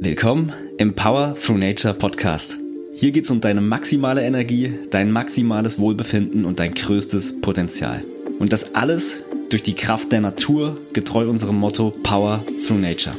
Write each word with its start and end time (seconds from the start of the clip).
Willkommen 0.00 0.52
im 0.78 0.94
Power 0.94 1.34
Through 1.34 1.58
Nature 1.58 1.92
Podcast. 1.92 2.56
Hier 2.94 3.10
geht 3.10 3.24
es 3.24 3.32
um 3.32 3.40
deine 3.40 3.60
maximale 3.60 4.22
Energie, 4.22 4.72
dein 4.90 5.10
maximales 5.10 5.80
Wohlbefinden 5.80 6.44
und 6.44 6.60
dein 6.60 6.72
größtes 6.72 7.40
Potenzial. 7.40 8.04
Und 8.38 8.52
das 8.52 8.76
alles 8.76 9.24
durch 9.50 9.64
die 9.64 9.74
Kraft 9.74 10.12
der 10.12 10.20
Natur, 10.20 10.76
getreu 10.92 11.28
unserem 11.28 11.56
Motto 11.56 11.90
Power 12.04 12.44
Through 12.64 12.78
Nature. 12.78 13.16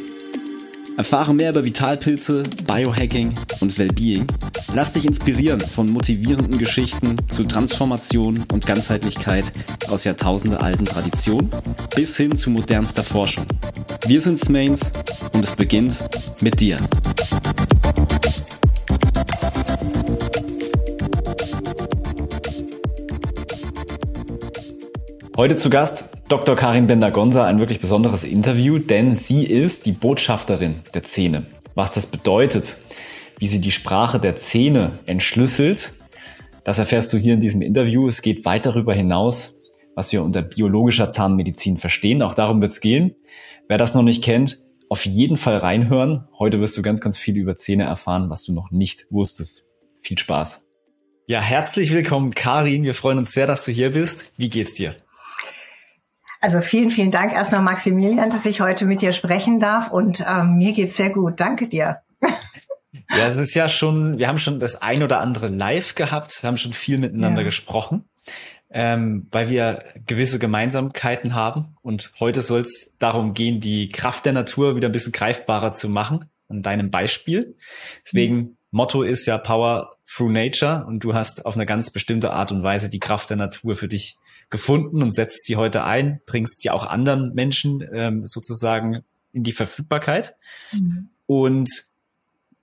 Erfahre 0.98 1.34
mehr 1.34 1.52
über 1.52 1.64
Vitalpilze, 1.64 2.44
Biohacking 2.66 3.34
und 3.62 3.78
Wellbeing. 3.78 4.28
Lass 4.74 4.94
dich 4.94 5.06
inspirieren 5.06 5.60
von 5.60 5.90
motivierenden 5.90 6.58
Geschichten 6.58 7.16
zu 7.28 7.44
Transformation 7.44 8.44
und 8.52 8.66
Ganzheitlichkeit 8.66 9.52
aus 9.90 10.04
jahrtausendealten 10.04 10.86
Traditionen 10.86 11.50
bis 11.96 12.18
hin 12.18 12.36
zu 12.36 12.50
modernster 12.50 13.04
Forschung. 13.04 13.46
Wir 14.06 14.22
sind 14.22 14.40
Smains 14.40 14.92
und 15.34 15.44
es 15.44 15.56
beginnt 15.56 16.04
mit 16.42 16.60
dir. 16.60 16.78
Heute 25.38 25.56
zu 25.56 25.70
Gast 25.70 26.10
Dr. 26.30 26.56
Karin 26.56 26.86
Bender-Gonza, 26.86 27.44
ein 27.48 27.60
wirklich 27.60 27.80
besonderes 27.80 28.24
Interview, 28.24 28.78
denn 28.78 29.16
sie 29.16 29.46
ist 29.46 29.88
die 29.88 29.94
Botschafterin 29.94 30.82
der 30.94 31.02
Zähne. 31.02 31.48
Was 31.74 31.96
das 31.96 32.06
bedeutet, 32.06 32.78
wie 33.40 33.48
sie 33.48 33.60
die 33.60 33.72
Sprache 33.72 34.20
der 34.20 34.36
Zähne 34.36 35.00
entschlüsselt, 35.08 35.96
das 36.64 36.78
erfährst 36.78 37.12
du 37.14 37.18
hier 37.18 37.34
in 37.34 37.40
diesem 37.40 37.64
Interview. 37.64 38.08
Es 38.08 38.22
geht 38.22 38.46
weit 38.46 38.68
darüber 38.68 38.94
hinaus, 38.94 39.56
was 39.96 40.12
wir 40.12 40.22
unter 40.22 40.44
biologischer 40.44 41.10
Zahnmedizin 41.10 41.78
verstehen. 41.78 42.22
Auch 42.22 42.36
darum 42.36 42.62
wird 42.62 42.74
es 42.74 42.80
gehen. 42.80 43.16
Wer 43.68 43.80
das 43.80 43.96
noch 43.96 44.04
nicht 44.04 44.24
kennt, 44.24 44.60
auf 44.88 45.08
jeden 45.08 45.36
Fall 45.36 45.58
reinhören. 45.58 46.28
Heute 46.38 46.60
wirst 46.60 46.78
du 46.78 46.84
ganz, 46.84 47.02
ganz 47.02 47.18
viel 47.18 47.38
über 47.38 47.56
Zähne 47.56 47.86
erfahren, 47.86 48.30
was 48.30 48.44
du 48.44 48.54
noch 48.54 48.70
nicht 48.70 49.08
wusstest. 49.10 49.66
Viel 50.00 50.20
Spaß. 50.20 50.64
Ja, 51.26 51.42
herzlich 51.42 51.92
willkommen, 51.92 52.36
Karin. 52.36 52.84
Wir 52.84 52.94
freuen 52.94 53.18
uns 53.18 53.32
sehr, 53.32 53.48
dass 53.48 53.66
du 53.66 53.72
hier 53.72 53.94
bist. 53.94 54.32
Wie 54.38 54.50
geht's 54.50 54.76
dir? 54.76 54.96
Also 56.42 56.62
vielen, 56.62 56.90
vielen 56.90 57.12
Dank 57.12 57.34
erstmal, 57.34 57.62
Maximilian, 57.62 58.30
dass 58.30 58.46
ich 58.46 58.62
heute 58.62 58.86
mit 58.86 59.02
dir 59.02 59.12
sprechen 59.12 59.60
darf. 59.60 59.92
Und 59.92 60.24
ähm, 60.28 60.58
mir 60.58 60.72
geht's 60.74 60.96
sehr 60.96 61.10
gut. 61.10 61.40
Danke 61.40 61.68
dir. 61.68 62.02
Ja, 63.12 63.26
es 63.26 63.38
ist 63.38 63.56
ja 63.56 63.68
schon, 63.68 64.20
wir 64.20 64.28
haben 64.28 64.38
schon 64.38 64.60
das 64.60 64.84
ein 64.84 65.02
oder 65.02 65.20
andere 65.20 65.48
live 65.48 65.96
gehabt, 65.96 66.44
wir 66.44 66.48
haben 66.48 66.58
schon 66.58 66.74
viel 66.74 67.00
miteinander 67.00 67.42
ja. 67.42 67.46
gesprochen, 67.46 68.08
ähm, 68.70 69.28
weil 69.32 69.50
wir 69.50 69.84
gewisse 70.06 70.38
Gemeinsamkeiten 70.38 71.34
haben. 71.34 71.76
Und 71.82 72.12
heute 72.20 72.44
soll 72.44 72.62
es 72.62 72.94
darum 73.00 73.34
gehen, 73.34 73.62
die 73.62 73.90
Kraft 73.90 74.26
der 74.26 74.34
Natur 74.34 74.76
wieder 74.76 74.90
ein 74.90 74.92
bisschen 74.92 75.12
greifbarer 75.12 75.72
zu 75.72 75.90
machen, 75.90 76.26
an 76.50 76.62
deinem 76.62 76.92
Beispiel. 76.92 77.56
Deswegen, 78.06 78.36
mhm. 78.36 78.58
Motto 78.70 79.02
ist 79.02 79.26
ja 79.26 79.40
Power 79.40 79.96
through 80.08 80.32
Nature 80.32 80.86
und 80.86 81.04
du 81.04 81.16
hast 81.16 81.48
auf 81.48 81.56
eine 81.56 81.66
ganz 81.66 81.90
bestimmte 81.90 82.32
Art 82.32 82.52
und 82.52 82.62
Weise 82.62 82.90
die 82.90 83.00
Kraft 83.00 83.32
der 83.32 83.38
Natur 83.38 83.76
für 83.76 83.88
dich 83.88 84.18
gefunden 84.50 85.02
und 85.02 85.14
setzt 85.14 85.46
sie 85.46 85.56
heute 85.56 85.84
ein, 85.84 86.22
bringst 86.26 86.62
sie 86.62 86.70
auch 86.70 86.86
anderen 86.86 87.34
Menschen 87.34 87.88
ähm, 87.94 88.26
sozusagen 88.26 89.04
in 89.32 89.44
die 89.44 89.52
Verfügbarkeit. 89.52 90.36
Mhm. 90.72 91.10
Und 91.28 91.70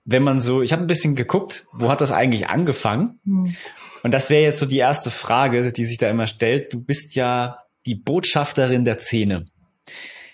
wenn 0.05 0.23
man 0.23 0.39
so, 0.39 0.61
ich 0.61 0.71
habe 0.71 0.83
ein 0.83 0.87
bisschen 0.87 1.15
geguckt, 1.15 1.67
wo 1.73 1.89
hat 1.89 2.01
das 2.01 2.11
eigentlich 2.11 2.47
angefangen? 2.49 3.19
Mhm. 3.23 3.55
Und 4.03 4.13
das 4.13 4.29
wäre 4.29 4.43
jetzt 4.43 4.59
so 4.59 4.65
die 4.65 4.77
erste 4.77 5.11
Frage, 5.11 5.71
die 5.71 5.85
sich 5.85 5.97
da 5.97 6.09
immer 6.09 6.27
stellt. 6.27 6.73
Du 6.73 6.79
bist 6.79 7.15
ja 7.15 7.59
die 7.85 7.95
Botschafterin 7.95 8.85
der 8.85 8.99
Szene. 8.99 9.45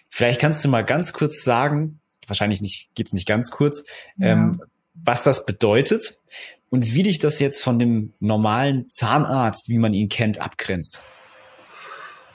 Vielleicht 0.09 0.40
kannst 0.40 0.64
du 0.64 0.70
mal 0.70 0.84
ganz 0.84 1.14
kurz 1.14 1.44
sagen, 1.44 2.00
wahrscheinlich 2.28 2.62
nicht, 2.62 2.90
geht's 2.96 3.14
nicht 3.14 3.28
ganz 3.28 3.52
kurz, 3.52 3.84
ja. 4.18 4.34
ähm, 4.34 4.62
was 4.94 5.24
das 5.24 5.46
bedeutet 5.46 6.20
und 6.70 6.94
wie 6.94 7.04
dich 7.04 7.20
das 7.20 7.40
jetzt 7.40 7.62
von 7.62 7.80
dem 7.80 8.14
normalen 8.20 8.88
Zahnarzt, 8.90 9.70
wie 9.70 9.78
man 9.78 9.94
ihn 9.94 10.09
kennt, 10.09 10.40
abgrenzt. 10.40 11.00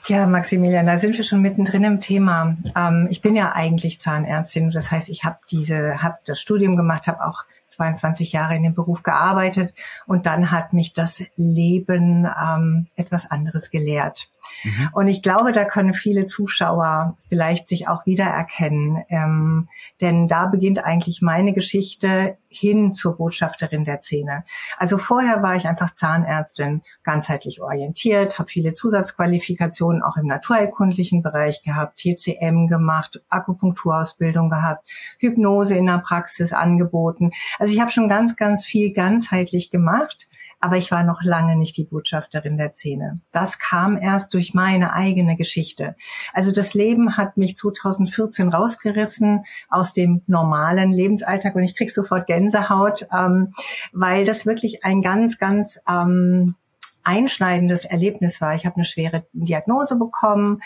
Ja, 0.07 0.25
Maximilian, 0.25 0.87
da 0.87 0.97
sind 0.97 1.17
wir 1.17 1.23
schon 1.23 1.41
mittendrin 1.41 1.83
im 1.83 1.99
Thema. 1.99 2.57
Ähm, 2.75 3.07
ich 3.11 3.21
bin 3.21 3.35
ja 3.35 3.51
eigentlich 3.53 4.01
Zahnärztin, 4.01 4.71
das 4.71 4.91
heißt, 4.91 5.09
ich 5.09 5.23
habe 5.23 5.37
diese, 5.51 6.01
habe 6.01 6.17
das 6.25 6.39
Studium 6.39 6.75
gemacht, 6.75 7.07
habe 7.07 7.25
auch 7.25 7.43
22 7.67 8.31
Jahre 8.31 8.55
in 8.55 8.63
dem 8.63 8.73
Beruf 8.73 9.03
gearbeitet 9.03 9.73
und 10.07 10.25
dann 10.25 10.51
hat 10.51 10.73
mich 10.73 10.93
das 10.93 11.23
Leben 11.35 12.25
ähm, 12.25 12.87
etwas 12.95 13.29
anderes 13.29 13.69
gelehrt. 13.69 14.29
Mhm. 14.63 14.89
Und 14.93 15.07
ich 15.07 15.21
glaube, 15.21 15.51
da 15.51 15.65
können 15.65 15.93
viele 15.93 16.25
Zuschauer 16.25 17.17
vielleicht 17.29 17.67
sich 17.67 17.87
auch 17.87 18.05
wiedererkennen, 18.05 19.03
ähm, 19.09 19.69
denn 20.01 20.27
da 20.27 20.47
beginnt 20.47 20.83
eigentlich 20.83 21.21
meine 21.21 21.53
Geschichte 21.53 22.37
hin 22.49 22.93
zur 22.93 23.17
Botschafterin 23.17 23.85
der 23.85 24.01
Zähne. 24.01 24.43
Also 24.77 24.97
vorher 24.97 25.43
war 25.43 25.55
ich 25.55 25.67
einfach 25.67 25.93
Zahnärztin, 25.93 26.81
ganzheitlich 27.03 27.61
orientiert, 27.61 28.39
habe 28.39 28.49
viele 28.49 28.73
Zusatzqualifikationen 28.73 30.01
auch 30.01 30.17
im 30.17 30.25
naturheilkundlichen 30.25 31.21
Bereich 31.21 31.61
gehabt, 31.63 31.99
TCM 31.99 32.67
gemacht, 32.67 33.21
Akupunkturausbildung 33.29 34.49
gehabt, 34.49 34.87
Hypnose 35.19 35.75
in 35.75 35.85
der 35.85 35.99
Praxis 35.99 36.51
angeboten. 36.51 37.31
Also 37.59 37.71
ich 37.71 37.79
habe 37.79 37.91
schon 37.91 38.09
ganz, 38.09 38.35
ganz 38.35 38.65
viel 38.65 38.93
ganzheitlich 38.93 39.69
gemacht 39.69 40.28
aber 40.59 40.77
ich 40.77 40.91
war 40.91 41.03
noch 41.03 41.21
lange 41.23 41.55
nicht 41.55 41.77
die 41.77 41.85
Botschafterin 41.85 42.57
der 42.57 42.73
Szene. 42.73 43.21
Das 43.31 43.59
kam 43.59 43.97
erst 43.97 44.33
durch 44.33 44.53
meine 44.53 44.93
eigene 44.93 45.37
Geschichte. 45.37 45.95
Also 46.33 46.51
das 46.51 46.73
Leben 46.73 47.17
hat 47.17 47.37
mich 47.37 47.55
2014 47.55 48.49
rausgerissen 48.49 49.45
aus 49.69 49.93
dem 49.93 50.21
normalen 50.27 50.91
Lebensalltag 50.91 51.55
und 51.55 51.63
ich 51.63 51.77
krieg 51.77 51.91
sofort 51.91 52.27
Gänsehaut, 52.27 53.07
ähm, 53.15 53.53
weil 53.93 54.25
das 54.25 54.45
wirklich 54.45 54.83
ein 54.83 55.01
ganz, 55.01 55.37
ganz 55.37 55.79
ähm, 55.89 56.55
einschneidendes 57.03 57.85
Erlebnis 57.85 58.41
war. 58.41 58.53
Ich 58.53 58.65
habe 58.65 58.75
eine 58.75 58.85
schwere 58.85 59.25
Diagnose 59.31 59.97
bekommen 59.97 60.61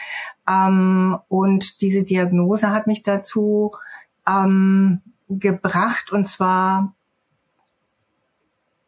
ähm, 0.50 1.20
und 1.28 1.82
diese 1.82 2.04
Diagnose 2.04 2.72
hat 2.72 2.88
mich 2.88 3.04
dazu 3.04 3.72
ähm, 4.28 5.02
gebracht 5.30 6.12
und 6.12 6.28
zwar 6.28 6.96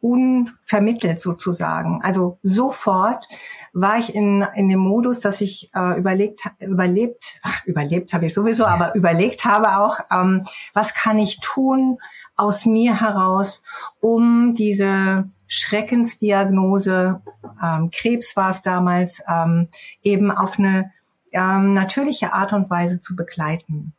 unvermittelt 0.06 1.20
sozusagen. 1.20 2.00
Also 2.02 2.38
sofort 2.44 3.26
war 3.72 3.98
ich 3.98 4.14
in, 4.14 4.46
in 4.54 4.68
dem 4.68 4.78
Modus, 4.78 5.18
dass 5.18 5.40
ich 5.40 5.70
äh, 5.74 5.98
überlegt, 5.98 6.48
überlebt, 6.60 7.40
ach, 7.42 7.64
überlebt 7.64 8.12
habe 8.12 8.26
ich 8.26 8.34
sowieso, 8.34 8.64
aber 8.66 8.94
überlegt 8.94 9.44
habe 9.44 9.78
auch, 9.78 9.98
ähm, 10.12 10.46
was 10.74 10.94
kann 10.94 11.18
ich 11.18 11.40
tun 11.40 11.98
aus 12.36 12.66
mir 12.66 13.00
heraus, 13.00 13.62
um 14.00 14.54
diese 14.54 15.28
Schreckensdiagnose, 15.48 17.20
ähm, 17.62 17.90
Krebs 17.90 18.36
war 18.36 18.50
es 18.50 18.62
damals, 18.62 19.22
ähm, 19.28 19.68
eben 20.02 20.30
auf 20.30 20.58
eine 20.58 20.92
ähm, 21.32 21.74
natürliche 21.74 22.32
Art 22.32 22.52
und 22.52 22.70
Weise 22.70 23.00
zu 23.00 23.16
begleiten. 23.16 23.92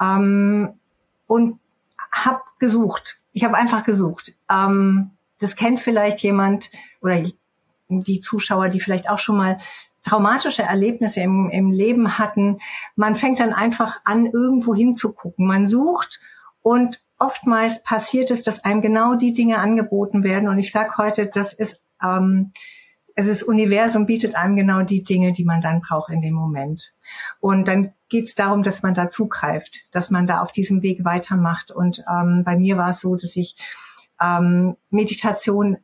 Ähm, 0.00 0.74
und 1.26 1.60
habe 2.10 2.40
gesucht. 2.58 3.20
Ich 3.32 3.44
habe 3.44 3.56
einfach 3.56 3.84
gesucht. 3.84 4.32
Ähm, 4.50 5.10
das 5.40 5.56
kennt 5.56 5.80
vielleicht 5.80 6.20
jemand 6.20 6.70
oder 7.00 7.22
die 7.88 8.20
Zuschauer, 8.20 8.68
die 8.68 8.80
vielleicht 8.80 9.08
auch 9.08 9.18
schon 9.18 9.36
mal 9.36 9.58
traumatische 10.04 10.62
Erlebnisse 10.62 11.20
im, 11.20 11.50
im 11.50 11.70
Leben 11.70 12.18
hatten. 12.18 12.58
Man 12.94 13.16
fängt 13.16 13.40
dann 13.40 13.52
einfach 13.52 14.00
an, 14.04 14.26
irgendwo 14.26 14.74
hinzugucken. 14.74 15.46
Man 15.46 15.66
sucht 15.66 16.20
und 16.62 17.00
oftmals 17.18 17.82
passiert 17.82 18.30
es, 18.30 18.42
dass 18.42 18.64
einem 18.64 18.82
genau 18.82 19.14
die 19.14 19.34
Dinge 19.34 19.58
angeboten 19.58 20.22
werden. 20.22 20.48
Und 20.48 20.58
ich 20.58 20.72
sage 20.72 20.98
heute, 20.98 21.26
das 21.26 21.52
ist, 21.52 21.82
ähm, 22.02 22.52
es 23.14 23.26
ist 23.26 23.44
Universum 23.44 24.06
bietet 24.06 24.34
einem 24.34 24.56
genau 24.56 24.82
die 24.82 25.04
Dinge, 25.04 25.32
die 25.32 25.44
man 25.44 25.62
dann 25.62 25.80
braucht 25.80 26.10
in 26.10 26.20
dem 26.20 26.34
Moment. 26.34 26.92
Und 27.40 27.68
dann 27.68 27.92
geht 28.08 28.26
es 28.26 28.34
darum, 28.34 28.62
dass 28.62 28.82
man 28.82 28.94
da 28.94 29.08
zugreift, 29.08 29.86
dass 29.92 30.10
man 30.10 30.26
da 30.26 30.40
auf 30.40 30.52
diesem 30.52 30.82
Weg 30.82 31.04
weitermacht. 31.04 31.70
Und 31.70 32.04
ähm, 32.10 32.42
bei 32.44 32.56
mir 32.56 32.76
war 32.76 32.90
es 32.90 33.00
so, 33.00 33.14
dass 33.14 33.36
ich 33.36 33.56
ähm, 34.20 34.76
Meditation 34.90 35.78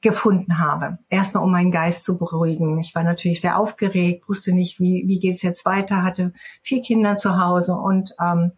gefunden 0.00 0.58
habe. 0.58 0.98
Erstmal, 1.08 1.42
um 1.42 1.50
meinen 1.50 1.72
Geist 1.72 2.04
zu 2.04 2.18
beruhigen. 2.18 2.78
Ich 2.78 2.94
war 2.94 3.02
natürlich 3.02 3.40
sehr 3.40 3.58
aufgeregt, 3.58 4.28
wusste 4.28 4.52
nicht, 4.52 4.78
wie, 4.78 5.04
wie 5.06 5.18
geht's 5.18 5.42
jetzt 5.42 5.64
weiter, 5.64 6.02
hatte 6.02 6.32
vier 6.62 6.82
Kinder 6.82 7.18
zu 7.18 7.38
Hause 7.38 7.74
und 7.74 8.14
ähm, 8.20 8.52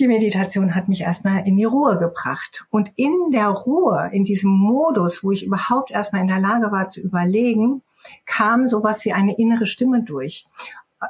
die 0.00 0.08
Meditation 0.08 0.74
hat 0.74 0.88
mich 0.88 1.02
erstmal 1.02 1.46
in 1.46 1.56
die 1.56 1.64
Ruhe 1.64 1.98
gebracht. 1.98 2.66
Und 2.70 2.92
in 2.96 3.30
der 3.30 3.48
Ruhe, 3.48 4.10
in 4.12 4.24
diesem 4.24 4.50
Modus, 4.50 5.22
wo 5.22 5.30
ich 5.30 5.46
überhaupt 5.46 5.92
erstmal 5.92 6.22
in 6.22 6.28
der 6.28 6.40
Lage 6.40 6.72
war 6.72 6.88
zu 6.88 7.00
überlegen, 7.00 7.82
kam 8.26 8.68
sowas 8.68 9.04
wie 9.04 9.12
eine 9.12 9.38
innere 9.38 9.66
Stimme 9.66 10.02
durch 10.02 10.46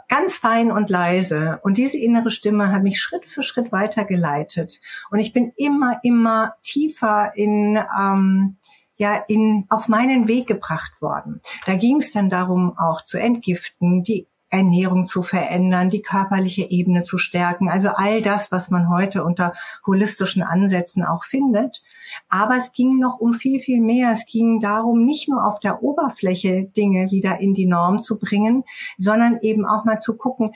ganz 0.08 0.36
fein 0.36 0.70
und 0.70 0.90
leise. 0.90 1.60
Und 1.62 1.78
diese 1.78 1.98
innere 1.98 2.30
Stimme 2.30 2.70
hat 2.72 2.82
mich 2.82 3.00
Schritt 3.00 3.24
für 3.24 3.42
Schritt 3.42 3.72
weitergeleitet. 3.72 4.80
Und 5.10 5.18
ich 5.18 5.32
bin 5.32 5.52
immer, 5.56 6.00
immer 6.02 6.54
tiefer 6.62 7.32
in, 7.34 7.78
ähm, 7.98 8.56
ja, 8.96 9.24
in, 9.28 9.66
auf 9.68 9.88
meinen 9.88 10.28
Weg 10.28 10.46
gebracht 10.46 11.00
worden. 11.00 11.40
Da 11.66 11.74
ging 11.76 11.96
es 12.00 12.12
dann 12.12 12.30
darum, 12.30 12.78
auch 12.78 13.04
zu 13.04 13.18
entgiften, 13.18 14.02
die 14.02 14.28
Ernährung 14.54 15.06
zu 15.06 15.22
verändern, 15.22 15.90
die 15.90 16.02
körperliche 16.02 16.62
Ebene 16.70 17.04
zu 17.04 17.18
stärken. 17.18 17.68
Also 17.68 17.88
all 17.88 18.22
das, 18.22 18.52
was 18.52 18.70
man 18.70 18.88
heute 18.88 19.24
unter 19.24 19.54
holistischen 19.86 20.42
Ansätzen 20.42 21.04
auch 21.04 21.24
findet. 21.24 21.82
Aber 22.28 22.56
es 22.56 22.72
ging 22.72 22.98
noch 22.98 23.18
um 23.18 23.34
viel, 23.34 23.60
viel 23.60 23.80
mehr. 23.80 24.12
Es 24.12 24.26
ging 24.26 24.60
darum, 24.60 25.04
nicht 25.04 25.28
nur 25.28 25.44
auf 25.46 25.60
der 25.60 25.82
Oberfläche 25.82 26.64
Dinge 26.76 27.10
wieder 27.10 27.40
in 27.40 27.54
die 27.54 27.66
Norm 27.66 28.02
zu 28.02 28.18
bringen, 28.18 28.64
sondern 28.96 29.38
eben 29.40 29.66
auch 29.66 29.84
mal 29.84 29.98
zu 29.98 30.16
gucken, 30.16 30.54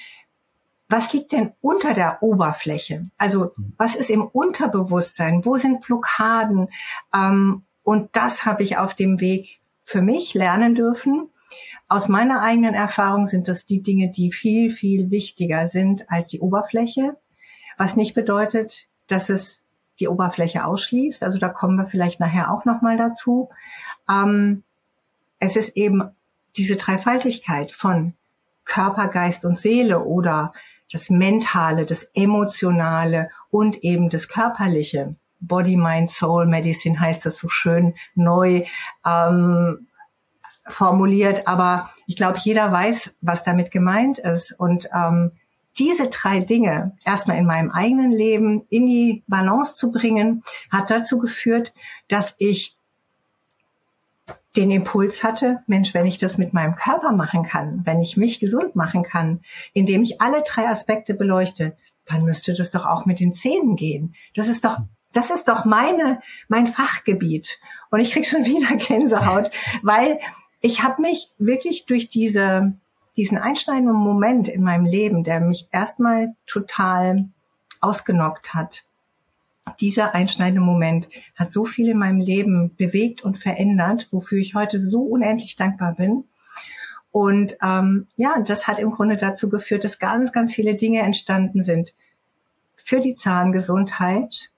was 0.89 1.13
liegt 1.13 1.33
denn 1.33 1.53
unter 1.61 1.93
der 1.93 2.23
Oberfläche? 2.23 3.11
Also 3.19 3.53
was 3.77 3.95
ist 3.95 4.11
im 4.11 4.25
Unterbewusstsein? 4.25 5.45
Wo 5.45 5.57
sind 5.57 5.83
Blockaden? 5.83 6.69
Ähm, 7.15 7.65
und 7.83 8.09
das 8.13 8.47
habe 8.47 8.63
ich 8.63 8.79
auf 8.79 8.95
dem 8.95 9.21
Weg 9.21 9.61
für 9.85 10.03
mich 10.03 10.35
lernen 10.35 10.75
dürfen. 10.75 11.31
Aus 11.89 12.09
meiner 12.09 12.43
eigenen 12.43 12.75
Erfahrung 12.75 13.27
sind 13.27 13.49
das 13.49 13.65
die 13.65 13.83
Dinge, 13.83 14.11
die 14.11 14.31
viel, 14.31 14.71
viel 14.71 15.11
wichtiger 15.11 15.69
sind 15.69 16.11
als 16.11 16.29
die 16.29 16.41
Oberfläche. 16.41 17.17
Was 17.79 17.97
nicht 17.97 18.15
bedeutet, 18.15 18.89
dass 19.07 19.31
es 19.31 19.63
die 19.99 20.09
Oberfläche 20.09 20.65
ausschließt. 20.65 21.23
Also 21.25 21.39
da 21.39 21.49
kommen 21.49 21.77
wir 21.77 21.87
vielleicht 21.87 22.21
nachher 22.21 22.53
auch 22.53 22.65
nochmal 22.65 22.97
dazu. 22.97 23.49
Ähm, 24.09 24.63
es 25.41 25.57
ist 25.57 25.77
eben 25.77 26.11
diese 26.57 26.77
Dreifaltigkeit 26.77 27.73
von 27.73 28.15
Körper, 28.65 29.09
Geist 29.09 29.45
und 29.45 29.59
Seele 29.59 30.05
oder 30.05 30.53
das 30.93 31.11
Mentale, 31.11 31.87
das 31.87 32.05
Emotionale 32.15 33.31
und 33.51 33.83
eben 33.83 34.11
das 34.11 34.29
Körperliche. 34.29 35.15
Body, 35.41 35.77
Mind, 35.77 36.11
Soul 36.11 36.47
Medicine 36.47 36.99
heißt 36.99 37.25
das 37.27 37.39
so 37.39 37.49
schön 37.49 37.95
neu. 38.15 38.65
Ähm, 39.07 39.88
formuliert, 40.73 41.47
aber 41.47 41.91
ich 42.07 42.17
glaube, 42.17 42.39
jeder 42.39 42.71
weiß, 42.73 43.17
was 43.21 43.45
damit 43.45 43.71
gemeint 43.71 44.19
ist. 44.19 44.53
Und 44.53 44.89
ähm, 44.95 45.33
diese 45.79 46.09
drei 46.09 46.41
Dinge 46.41 46.97
erstmal 47.05 47.39
in 47.39 47.47
meinem 47.47 47.71
eigenen 47.71 48.11
Leben 48.11 48.67
in 48.69 48.87
die 48.87 49.23
Balance 49.27 49.77
zu 49.77 49.93
bringen, 49.93 50.43
hat 50.71 50.91
dazu 50.91 51.19
geführt, 51.19 51.73
dass 52.09 52.35
ich 52.39 52.77
den 54.57 54.71
Impuls 54.71 55.23
hatte, 55.23 55.63
Mensch, 55.67 55.95
wenn 55.95 56.07
ich 56.07 56.19
das 56.19 56.39
mit 56.39 56.53
meinem 56.53 56.75
Körper 56.75 57.13
machen 57.13 57.45
kann, 57.45 57.83
wenn 57.85 58.01
ich 58.01 58.17
mich 58.17 58.41
gesund 58.41 58.75
machen 58.75 59.05
kann, 59.05 59.41
indem 59.73 60.03
ich 60.03 60.21
alle 60.21 60.43
drei 60.43 60.69
Aspekte 60.69 61.15
beleuchte, 61.15 61.77
dann 62.07 62.25
müsste 62.25 62.55
das 62.55 62.71
doch 62.71 62.87
auch 62.87 63.07
mit 63.07 63.21
den 63.21 63.35
Zähnen 63.35 63.77
gehen. 63.77 64.15
Das 64.35 64.49
ist 64.49 64.65
doch, 64.65 64.79
das 65.13 65.31
ist 65.31 65.47
doch 65.47 65.65
meine, 65.65 66.21
mein 66.49 66.67
Fachgebiet. 66.67 67.59
Und 67.91 68.01
ich 68.01 68.13
krieg 68.13 68.27
schon 68.27 68.45
wieder 68.47 68.75
Gänsehaut, 68.77 69.51
weil 69.83 70.19
ich 70.61 70.83
habe 70.83 71.03
mich 71.03 71.31
wirklich 71.39 71.87
durch 71.87 72.11
diese, 72.11 72.73
diesen 73.17 73.39
einschneidenden 73.39 73.97
Moment 73.97 74.49
in 74.49 74.63
meinem 74.63 74.87
Leben, 74.87 75.25
der 75.25 75.41
mich 75.41 75.69
erstmal 75.73 76.35
total 76.47 77.29
ausgenockt 77.81 78.55
hat, 78.55 78.85
dieser 79.81 80.15
einschneidende 80.15 80.61
Moment 80.61 81.09
hat 81.37 81.53
so 81.53 81.65
viel 81.65 81.89
in 81.89 81.99
meinem 81.99 82.21
Leben 82.21 82.75
bewegt 82.77 83.23
und 83.23 83.37
verändert, 83.37 84.09
wofür 84.11 84.39
ich 84.39 84.55
heute 84.55 84.81
so 84.81 85.03
unendlich 85.03 85.57
dankbar 85.57 85.95
bin. 85.95 86.25
Und 87.11 87.57
ähm, 87.63 88.07
ja, 88.17 88.41
das 88.41 88.67
hat 88.67 88.79
im 88.79 88.91
Grunde 88.91 89.17
dazu 89.17 89.49
geführt, 89.49 89.85
dass 89.85 89.99
ganz, 89.99 90.33
ganz 90.33 90.55
viele 90.55 90.75
Dinge 90.75 91.01
entstanden 91.01 91.63
sind 91.63 91.95
für 92.77 93.01
die 93.01 93.15
Zahngesundheit, 93.15 94.51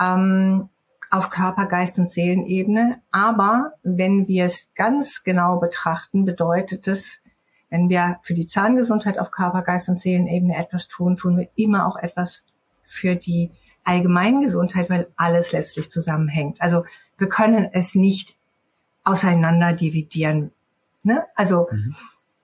ähm, 0.00 0.68
auf 1.10 1.30
Körper, 1.30 1.66
Geist 1.66 1.98
und 1.98 2.10
Seelenebene. 2.10 3.00
Aber 3.10 3.72
wenn 3.82 4.28
wir 4.28 4.46
es 4.46 4.70
ganz 4.74 5.22
genau 5.24 5.58
betrachten, 5.58 6.24
bedeutet 6.24 6.88
es, 6.88 7.22
wenn 7.70 7.88
wir 7.88 8.18
für 8.22 8.34
die 8.34 8.48
Zahngesundheit 8.48 9.18
auf 9.18 9.30
Körper, 9.30 9.62
Geist 9.62 9.88
und 9.88 10.00
Seelenebene 10.00 10.56
etwas 10.56 10.88
tun, 10.88 11.16
tun 11.16 11.36
wir 11.38 11.48
immer 11.56 11.86
auch 11.86 11.96
etwas 11.96 12.44
für 12.84 13.16
die 13.16 13.50
Allgemeingesundheit, 13.84 14.90
weil 14.90 15.08
alles 15.16 15.52
letztlich 15.52 15.90
zusammenhängt. 15.90 16.60
Also 16.60 16.84
wir 17.18 17.28
können 17.28 17.68
es 17.72 17.94
nicht 17.94 18.36
auseinander 19.04 19.72
dividieren. 19.72 20.52
Ne? 21.02 21.24
Also 21.34 21.68
mhm. 21.70 21.94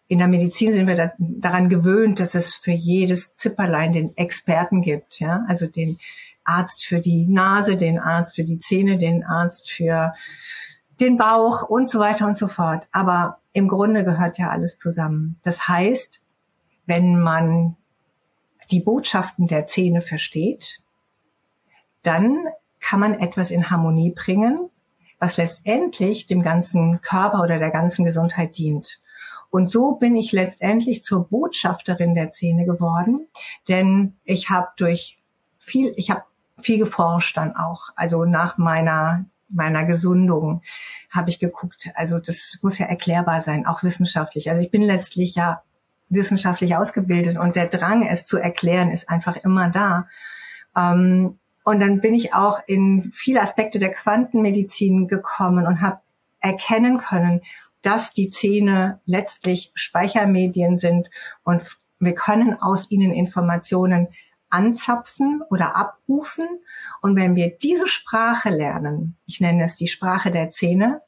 in 0.06 0.18
der 0.18 0.28
Medizin 0.28 0.72
sind 0.72 0.86
wir 0.86 0.96
da, 0.96 1.12
daran 1.18 1.68
gewöhnt, 1.68 2.20
dass 2.20 2.34
es 2.34 2.54
für 2.54 2.70
jedes 2.70 3.36
Zipperlein 3.36 3.92
den 3.92 4.16
Experten 4.16 4.82
gibt. 4.82 5.18
Ja? 5.18 5.44
Also 5.48 5.66
den 5.66 5.98
Arzt 6.44 6.84
für 6.84 7.00
die 7.00 7.28
Nase, 7.28 7.76
den 7.76 7.98
Arzt 7.98 8.36
für 8.36 8.44
die 8.44 8.60
Zähne, 8.60 8.98
den 8.98 9.24
Arzt 9.24 9.70
für 9.70 10.14
den 11.00 11.16
Bauch 11.16 11.68
und 11.68 11.90
so 11.90 11.98
weiter 11.98 12.26
und 12.26 12.36
so 12.36 12.48
fort. 12.48 12.86
Aber 12.92 13.38
im 13.52 13.68
Grunde 13.68 14.04
gehört 14.04 14.38
ja 14.38 14.50
alles 14.50 14.78
zusammen. 14.78 15.38
Das 15.42 15.68
heißt, 15.68 16.20
wenn 16.86 17.20
man 17.20 17.76
die 18.70 18.80
Botschaften 18.80 19.46
der 19.46 19.66
Zähne 19.66 20.00
versteht, 20.00 20.80
dann 22.02 22.46
kann 22.80 23.00
man 23.00 23.14
etwas 23.14 23.50
in 23.50 23.70
Harmonie 23.70 24.10
bringen, 24.10 24.70
was 25.18 25.36
letztendlich 25.36 26.26
dem 26.26 26.42
ganzen 26.42 27.00
Körper 27.00 27.42
oder 27.42 27.58
der 27.58 27.70
ganzen 27.70 28.04
Gesundheit 28.04 28.58
dient. 28.58 29.00
Und 29.50 29.70
so 29.70 29.92
bin 29.92 30.16
ich 30.16 30.32
letztendlich 30.32 31.04
zur 31.04 31.28
Botschafterin 31.28 32.14
der 32.14 32.30
Zähne 32.30 32.64
geworden, 32.64 33.28
denn 33.68 34.16
ich 34.24 34.50
habe 34.50 34.68
durch 34.76 35.20
viel, 35.58 35.92
ich 35.96 36.10
habe 36.10 36.24
viel 36.62 36.78
geforscht 36.78 37.36
dann 37.36 37.56
auch. 37.56 37.90
Also 37.96 38.24
nach 38.24 38.58
meiner 38.58 39.24
meiner 39.54 39.84
Gesundung 39.84 40.62
habe 41.10 41.30
ich 41.30 41.38
geguckt. 41.38 41.90
Also 41.94 42.18
das 42.18 42.58
muss 42.62 42.78
ja 42.78 42.86
erklärbar 42.86 43.40
sein, 43.42 43.66
auch 43.66 43.82
wissenschaftlich. 43.82 44.50
Also 44.50 44.62
ich 44.62 44.70
bin 44.70 44.82
letztlich 44.82 45.34
ja 45.34 45.62
wissenschaftlich 46.08 46.76
ausgebildet 46.76 47.38
und 47.38 47.56
der 47.56 47.66
Drang, 47.66 48.06
es 48.06 48.26
zu 48.26 48.38
erklären, 48.38 48.90
ist 48.90 49.08
einfach 49.08 49.36
immer 49.36 49.70
da. 49.70 50.08
Ähm, 50.76 51.38
und 51.64 51.80
dann 51.80 52.00
bin 52.00 52.14
ich 52.14 52.34
auch 52.34 52.60
in 52.66 53.12
viele 53.12 53.40
Aspekte 53.40 53.78
der 53.78 53.92
Quantenmedizin 53.92 55.06
gekommen 55.06 55.66
und 55.66 55.80
habe 55.80 56.00
erkennen 56.40 56.98
können, 56.98 57.42
dass 57.82 58.12
die 58.12 58.30
Zähne 58.30 59.00
letztlich 59.06 59.70
Speichermedien 59.74 60.76
sind 60.76 61.08
und 61.44 61.62
wir 61.98 62.14
können 62.14 62.60
aus 62.60 62.90
ihnen 62.90 63.12
Informationen 63.12 64.08
anzapfen 64.52 65.42
oder 65.50 65.76
abrufen. 65.76 66.46
Und 67.00 67.16
wenn 67.16 67.34
wir 67.34 67.50
diese 67.50 67.88
Sprache 67.88 68.50
lernen, 68.50 69.16
ich 69.26 69.40
nenne 69.40 69.64
es 69.64 69.74
die 69.74 69.88
Sprache 69.88 70.30
der 70.30 70.50
Zähne, 70.50 71.00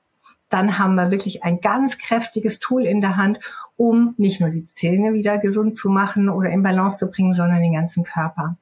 dann 0.49 0.79
haben 0.79 0.95
wir 0.95 1.11
wirklich 1.11 1.43
ein 1.43 1.61
ganz 1.61 1.99
kräftiges 1.99 2.59
Tool 2.61 2.85
in 2.85 3.01
der 3.01 3.17
Hand, 3.17 3.41
um 3.77 4.15
nicht 4.19 4.41
nur 4.41 4.51
die 4.51 4.65
Zähne 4.65 5.15
wieder 5.15 5.39
gesund 5.39 5.77
zu 5.77 5.91
machen 5.91 6.29
oder 6.29 6.51
in 6.51 6.63
Balance 6.63 6.99
zu 6.99 7.11
bringen, 7.11 7.35
sondern 7.35 7.61
den 7.61 7.75
ganzen 7.75 8.05
Körper. 8.05 8.57